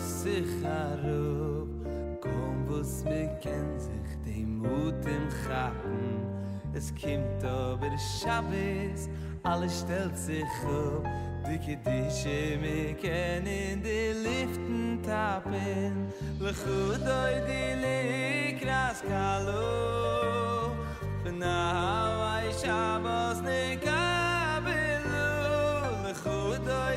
Sich 0.00 0.64
harub 0.64 1.68
Komm, 2.20 2.66
was 2.68 3.04
mir 3.04 3.28
kennt 3.40 3.80
sich 3.80 4.10
dem 4.26 4.58
Mut 4.58 4.94
im 5.06 5.28
Chappen. 5.46 6.20
Es 6.74 6.94
kimmt 6.94 7.42
aber 7.42 7.90
Shabbos, 7.98 9.08
alles 9.42 9.80
stellt 9.80 10.16
sich 10.16 10.44
auf. 10.66 11.02
Die 11.46 11.58
Kedische 11.58 12.58
mir 12.60 12.94
kennen 12.94 13.82
die 13.82 14.12
Liften 14.12 15.00
tappen. 15.02 16.12
Lechut 16.38 17.06
oi 17.06 17.40
di 17.48 17.74
likras 17.82 19.02
kalo. 19.08 20.74
Now 21.24 22.20
I 22.20 22.52
Shabbos 22.52 23.40
nekabelu. 23.40 25.28
Lechut 26.04 26.68
oi 26.68 26.96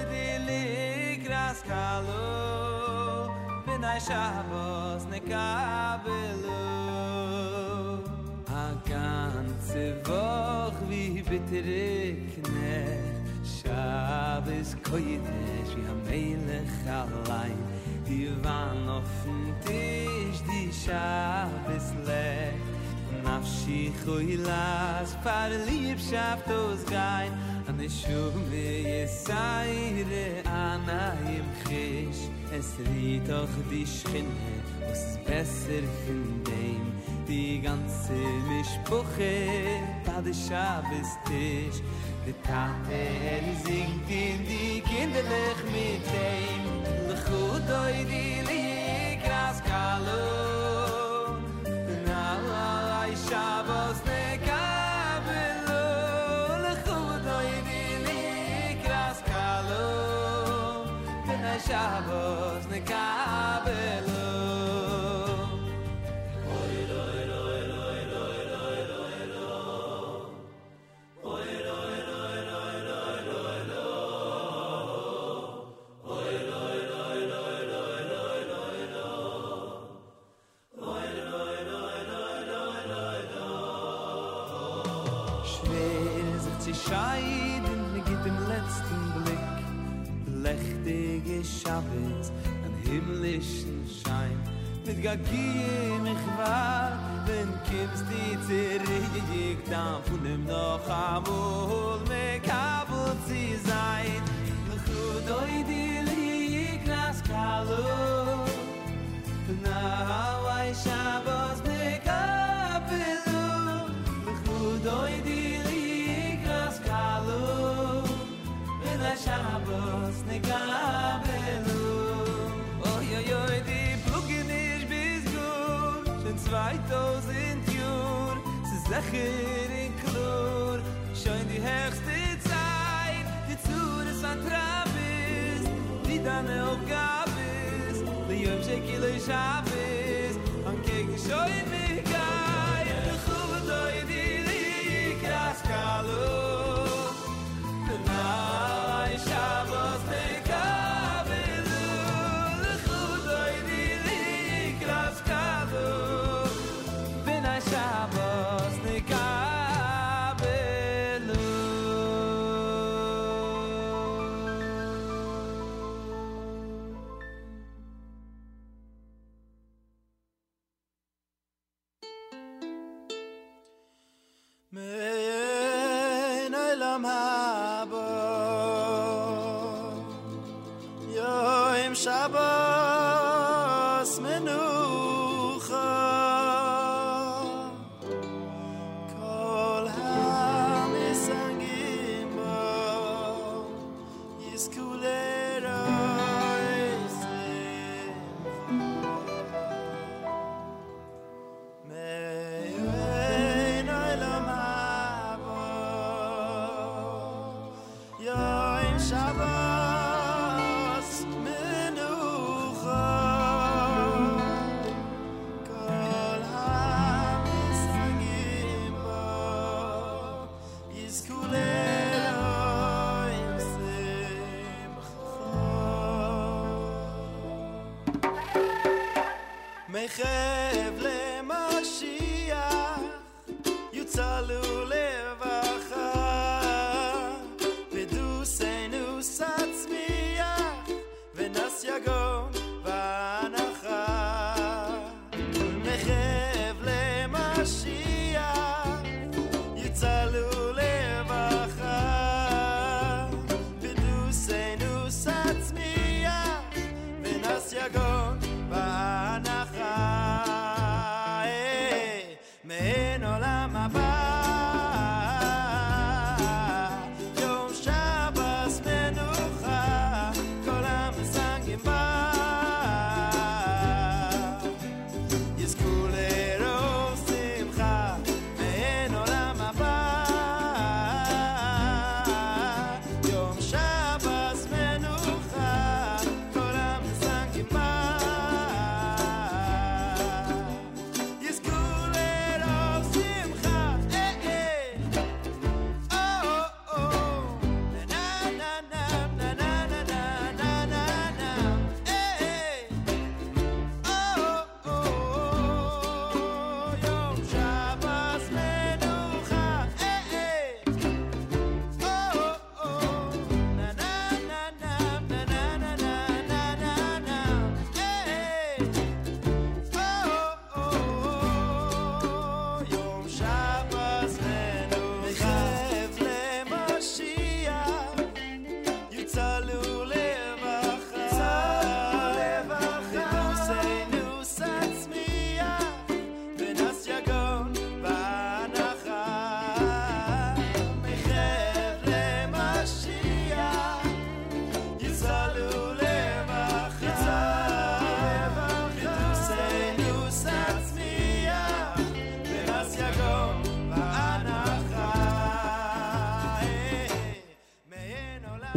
Shabbos 4.05 5.05
nekabelu. 5.09 6.59
A 8.49 8.73
ganze 8.85 9.95
Woch 10.05 10.79
wie 10.89 11.21
bittere 11.21 12.17
Knecht 12.33 13.23
Shabbos 13.45 14.75
koyedesh 14.83 15.71
wie 15.75 15.87
a 15.87 15.95
Melech 16.05 16.83
allein 16.85 17.57
Die 18.05 18.29
waren 18.43 18.89
auf 18.89 19.03
dem 19.23 19.55
Tisch, 19.65 20.41
die 20.49 20.69
Shabbos 20.73 21.93
lech 22.05 22.59
Nafshi 23.23 23.93
choylas, 24.03 25.15
par 25.23 25.49
liebschaft 25.49 26.49
aus 26.51 26.83
gein 26.91 27.31
An 27.69 27.79
ich 27.79 28.01
shume 28.01 28.81
yesaire 28.83 30.43
ana 30.45 31.13
im 31.25 31.47
chish 31.63 32.27
Es 32.55 32.77
riet 32.93 33.31
auch 33.31 33.49
die 33.71 33.85
Schinne, 33.85 34.61
was 34.87 35.17
besser 35.25 35.81
von 36.05 36.43
dem. 36.43 36.93
Die 37.27 37.59
ganze 37.59 38.13
Mischbuche, 38.47 39.79
da 40.05 40.21
der 40.21 40.33
Shabbos 40.33 41.17
Tisch 41.25 41.81
Der 42.25 42.35
Tate, 42.43 43.01
er 43.25 43.41
singt 43.65 44.07
in 44.07 44.45
die 44.45 44.81
Kinderlich 44.81 45.61
mit 45.77 46.05
dem. 46.13 46.63
Lechut 47.07 47.67
oi 47.83 48.05
di 48.11 48.27
likras 48.49 49.57
kalo. 49.63 51.39
Na 52.05 52.37
ai 53.01 53.13
Shabbos 53.25 53.99
nekabelo 54.05 55.85
Lechut 56.65 57.25
oi 57.39 57.51
di 57.67 57.83
likras 58.05 59.19
kalo. 59.31 59.85
Na 61.25 61.55
nekabelo 62.73 63.12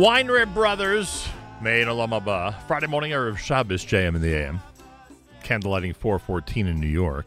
Weinrib 0.07 0.55
Brothers, 0.55 1.29
Mein 1.61 1.89
Olam 1.89 2.11
Haba. 2.11 2.55
Friday 2.69 2.87
morning, 2.87 3.11
Erev 3.11 3.39
Shabbos, 3.39 3.85
JM 3.85 4.15
in 4.15 4.21
the 4.21 4.33
AM. 4.35 4.61
Candlelighting 5.43 5.97
414 5.97 6.69
in 6.69 6.79
New 6.79 6.87
York. 6.87 7.27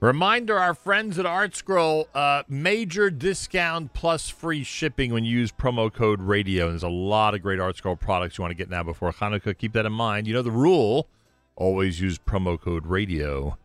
Reminder 0.00 0.58
our 0.58 0.72
friends 0.72 1.18
at 1.18 1.26
ArtScroll, 1.26 2.06
uh, 2.14 2.42
major 2.48 3.10
discount 3.10 3.92
plus 3.92 4.30
free 4.30 4.64
shipping 4.64 5.12
when 5.12 5.26
you 5.26 5.38
use 5.38 5.52
promo 5.52 5.92
code 5.92 6.22
radio. 6.22 6.64
And 6.64 6.72
There's 6.72 6.82
a 6.84 6.88
lot 6.88 7.34
of 7.34 7.42
great 7.42 7.58
ArtScroll 7.58 8.00
products 8.00 8.38
you 8.38 8.42
want 8.42 8.52
to 8.52 8.56
get 8.56 8.70
now 8.70 8.82
before 8.82 9.12
Hanukkah. 9.12 9.58
Keep 9.58 9.74
that 9.74 9.84
in 9.84 9.92
mind. 9.92 10.26
You 10.26 10.32
know 10.32 10.40
the 10.40 10.50
rule 10.50 11.06
always 11.54 12.00
use 12.00 12.18
promo 12.18 12.58
code 12.58 12.86
radio 12.86 13.58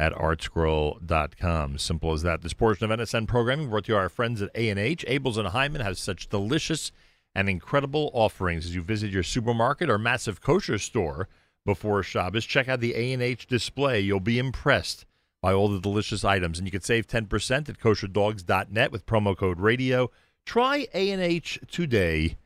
at 0.00 0.14
artscroll.com. 0.14 1.76
Simple 1.76 2.12
as 2.12 2.22
that. 2.22 2.40
This 2.40 2.54
portion 2.54 2.90
of 2.90 2.98
NSN 2.98 3.28
programming 3.28 3.68
brought 3.68 3.84
to 3.84 3.92
you 3.92 3.96
by 3.96 4.02
our 4.02 4.08
friends 4.08 4.40
at 4.40 4.48
A&H. 4.54 5.04
Abeles 5.06 5.36
and 5.36 5.50
Heymann 5.50 5.82
has 5.82 5.98
such 5.98 6.30
delicious 6.30 6.90
and 7.34 7.50
incredible 7.50 8.10
offerings 8.14 8.64
as 8.64 8.74
you 8.74 8.80
visit 8.80 9.10
your 9.10 9.22
supermarket 9.22 9.90
or 9.90 9.98
massive 9.98 10.40
kosher 10.40 10.78
store 10.78 11.28
before 11.66 12.02
Shabbos. 12.02 12.46
Check 12.46 12.66
out 12.66 12.80
the 12.80 12.94
A&H 12.94 13.46
display. 13.46 14.00
You'll 14.00 14.20
be 14.20 14.38
impressed 14.38 15.04
by 15.42 15.52
all 15.52 15.68
the 15.68 15.80
delicious 15.80 16.24
items. 16.24 16.58
And 16.58 16.66
you 16.66 16.72
can 16.72 16.80
save 16.80 17.06
10% 17.06 17.68
at 17.68 17.78
kosherdogs.net 17.78 18.90
with 18.90 19.04
promo 19.04 19.36
code 19.36 19.60
radio. 19.60 20.10
Try 20.46 20.88
A&H 20.94 21.60
today. 21.70 22.38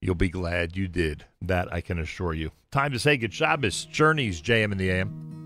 You'll 0.00 0.14
be 0.14 0.30
glad 0.30 0.78
you 0.78 0.88
did. 0.88 1.26
That 1.42 1.70
I 1.70 1.82
can 1.82 1.98
assure 1.98 2.32
you. 2.32 2.52
Time 2.70 2.90
to 2.92 2.98
say 2.98 3.18
good 3.18 3.34
Shabbos. 3.34 3.84
Journeys, 3.84 4.40
JM 4.40 4.72
in 4.72 4.78
the 4.78 4.90
AM. 4.90 5.41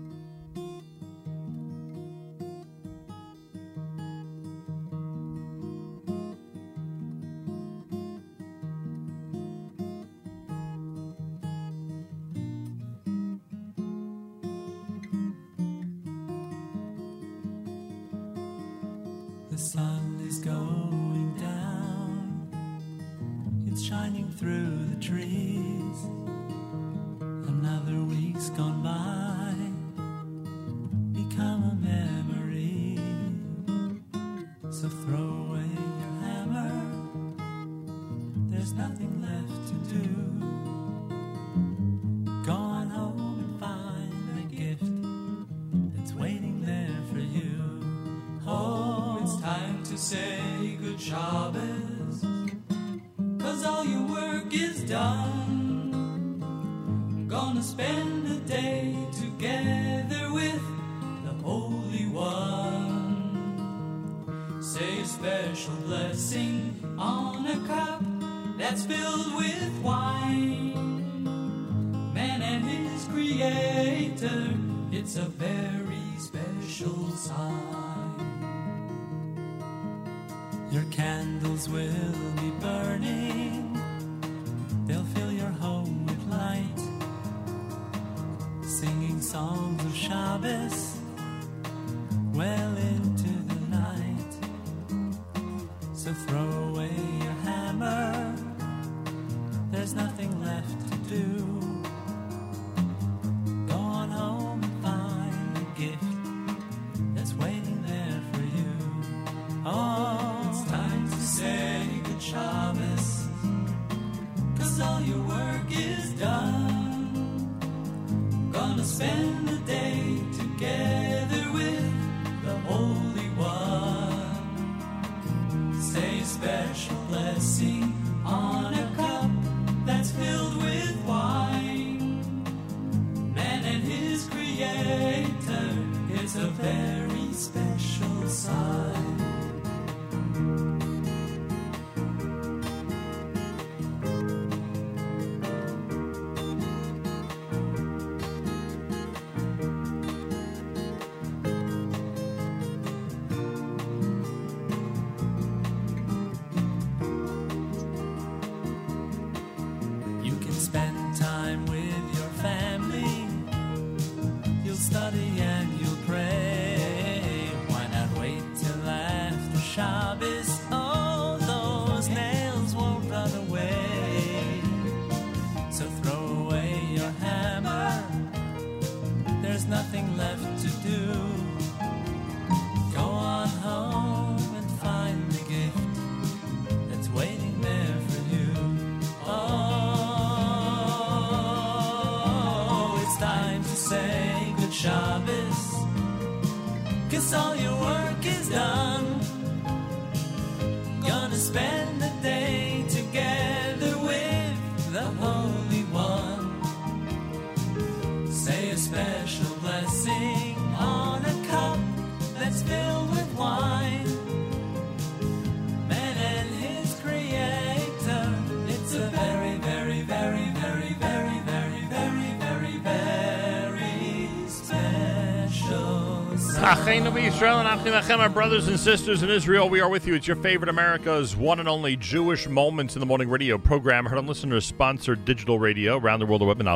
Israel 227.27 227.59
and 227.59 227.67
Achim 227.67 228.21
our 228.21 228.29
brothers 228.29 228.69
and 228.69 228.79
sisters 228.79 229.21
in 229.21 229.29
Israel, 229.29 229.67
we 229.67 229.81
are 229.81 229.89
with 229.89 230.07
you. 230.07 230.13
It's 230.13 230.27
your 230.27 230.37
favorite 230.37 230.69
America's 230.69 231.35
one 231.35 231.59
and 231.59 231.67
only 231.67 231.97
Jewish 231.97 232.47
Moments 232.47 232.95
in 232.95 233.01
the 233.01 233.05
Morning 233.05 233.29
radio 233.29 233.57
program, 233.57 234.05
heard 234.05 234.17
on 234.17 234.27
listener-sponsored 234.27 235.25
digital 235.25 235.59
radio 235.59 235.97
around 235.97 236.19
the 236.19 236.25
world 236.25 236.41
at 236.41 236.47
web, 236.47 236.61
and 236.61 236.67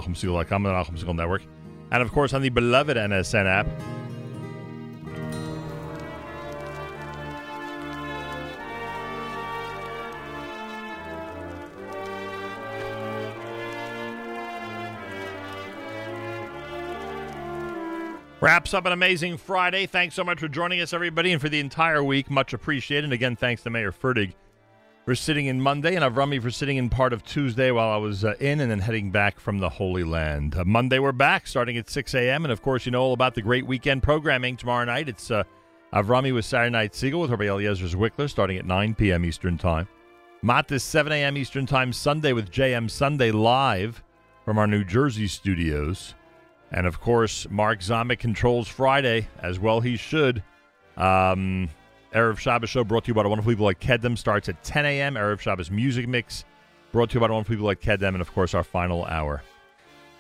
the 0.66 0.70
Nachum 0.70 1.16
Network, 1.16 1.44
and 1.92 2.04
of 2.04 2.12
course 2.12 2.34
on 2.34 2.42
the 2.42 2.50
beloved 2.50 2.98
NSN 2.98 3.46
app. 3.46 3.66
Wraps 18.72 18.86
up 18.86 18.86
an 18.86 18.94
amazing 18.94 19.36
Friday. 19.36 19.86
Thanks 19.86 20.16
so 20.16 20.24
much 20.24 20.40
for 20.40 20.48
joining 20.48 20.80
us, 20.80 20.94
everybody, 20.94 21.34
and 21.34 21.42
for 21.42 21.50
the 21.50 21.60
entire 21.60 22.02
week. 22.02 22.32
Much 22.32 22.54
appreciated. 22.54 23.04
And 23.04 23.12
again, 23.12 23.36
thanks 23.36 23.64
to 23.64 23.70
Mayor 23.70 23.92
Fertig 23.92 24.32
for 25.04 25.14
sitting 25.14 25.48
in 25.48 25.60
Monday 25.60 25.94
and 25.96 26.06
Avrami 26.06 26.42
for 26.42 26.52
sitting 26.52 26.78
in 26.78 26.88
part 26.88 27.12
of 27.12 27.22
Tuesday 27.26 27.72
while 27.72 27.90
I 27.90 27.98
was 27.98 28.24
uh, 28.24 28.36
in 28.40 28.62
and 28.62 28.72
then 28.72 28.80
heading 28.80 29.12
back 29.12 29.42
from 29.42 29.60
the 29.60 29.68
Holy 29.68 30.06
Land. 30.06 30.56
Uh, 30.56 30.64
Monday, 30.64 31.00
we're 31.00 31.12
back 31.12 31.48
starting 31.48 31.76
at 31.76 31.90
6 31.90 32.14
a.m. 32.14 32.46
And 32.46 32.52
of 32.54 32.62
course, 32.62 32.86
you 32.86 32.94
know 32.94 33.02
all 33.02 33.12
about 33.12 33.36
the 33.36 33.42
great 33.42 33.68
weekend 33.68 34.04
programming 34.04 34.56
tomorrow 34.56 34.86
night. 34.86 35.10
It's 35.10 35.30
uh, 35.32 35.44
Avrami 35.92 36.34
with 36.34 36.46
Saturday 36.46 36.72
Night 36.72 36.94
Segal 36.94 37.20
with 37.20 37.32
Rabbi 37.32 37.50
Eliezer 37.50 37.88
Zwickler 37.88 38.30
starting 38.30 38.56
at 38.56 38.66
9 38.66 38.96
p.m. 38.96 39.26
Eastern 39.26 39.58
Time. 39.58 39.86
Matis 40.46 40.80
7 40.80 41.12
a.m. 41.12 41.36
Eastern 41.36 41.66
Time 41.66 41.92
Sunday 41.92 42.32
with 42.32 42.50
JM 42.50 42.90
Sunday 42.90 43.32
live 43.32 44.02
from 44.46 44.58
our 44.58 44.68
New 44.68 44.86
Jersey 44.86 45.28
studios. 45.28 46.16
And 46.72 46.88
of 46.88 47.02
course, 47.02 47.48
Mark 47.50 47.80
Zomick 47.80 48.20
controls 48.20 48.68
Friday, 48.68 49.28
as 49.42 49.60
well 49.60 49.82
he 49.82 49.98
should. 49.98 50.42
Um, 50.96 51.70
Erev 52.14 52.38
Shabbos 52.38 52.70
show 52.70 52.84
brought 52.84 53.06
to 53.06 53.10
you 53.10 53.14
by 53.14 53.24
the 53.24 53.30
wonderful 53.30 53.52
people 53.52 53.66
like 53.66 53.80
Kedem 53.80 54.18
starts 54.18 54.50
at 54.50 54.64
10 54.64 54.86
a.m. 54.86 55.16
Erev 55.16 55.40
Shabbos 55.40 55.70
music 55.72 56.08
mix 56.08 56.46
brought 56.92 57.10
to 57.10 57.16
you 57.16 57.20
by 57.20 57.28
the 57.28 57.34
wonderful 57.34 57.56
people 57.56 57.66
like 57.66 57.82
Kedem, 57.82 58.10
and 58.10 58.22
of 58.22 58.34
course, 58.34 58.54
our 58.54 58.64
final 58.64 59.06
hour. 59.06 59.42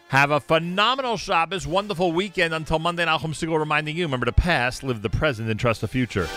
Have 0.09 0.31
a 0.31 0.41
phenomenal 0.41 1.15
Shabbos, 1.15 1.65
wonderful 1.65 2.11
weekend 2.11 2.53
until 2.53 2.79
Monday. 2.79 3.05
Nachum 3.05 3.33
Segal 3.33 3.57
reminding 3.57 3.95
you: 3.95 4.03
remember 4.03 4.25
the 4.25 4.33
past, 4.33 4.83
live 4.83 5.01
the 5.01 5.09
present, 5.09 5.49
and 5.49 5.59
trust 5.59 5.81
the 5.81 5.87
future. 5.87 6.27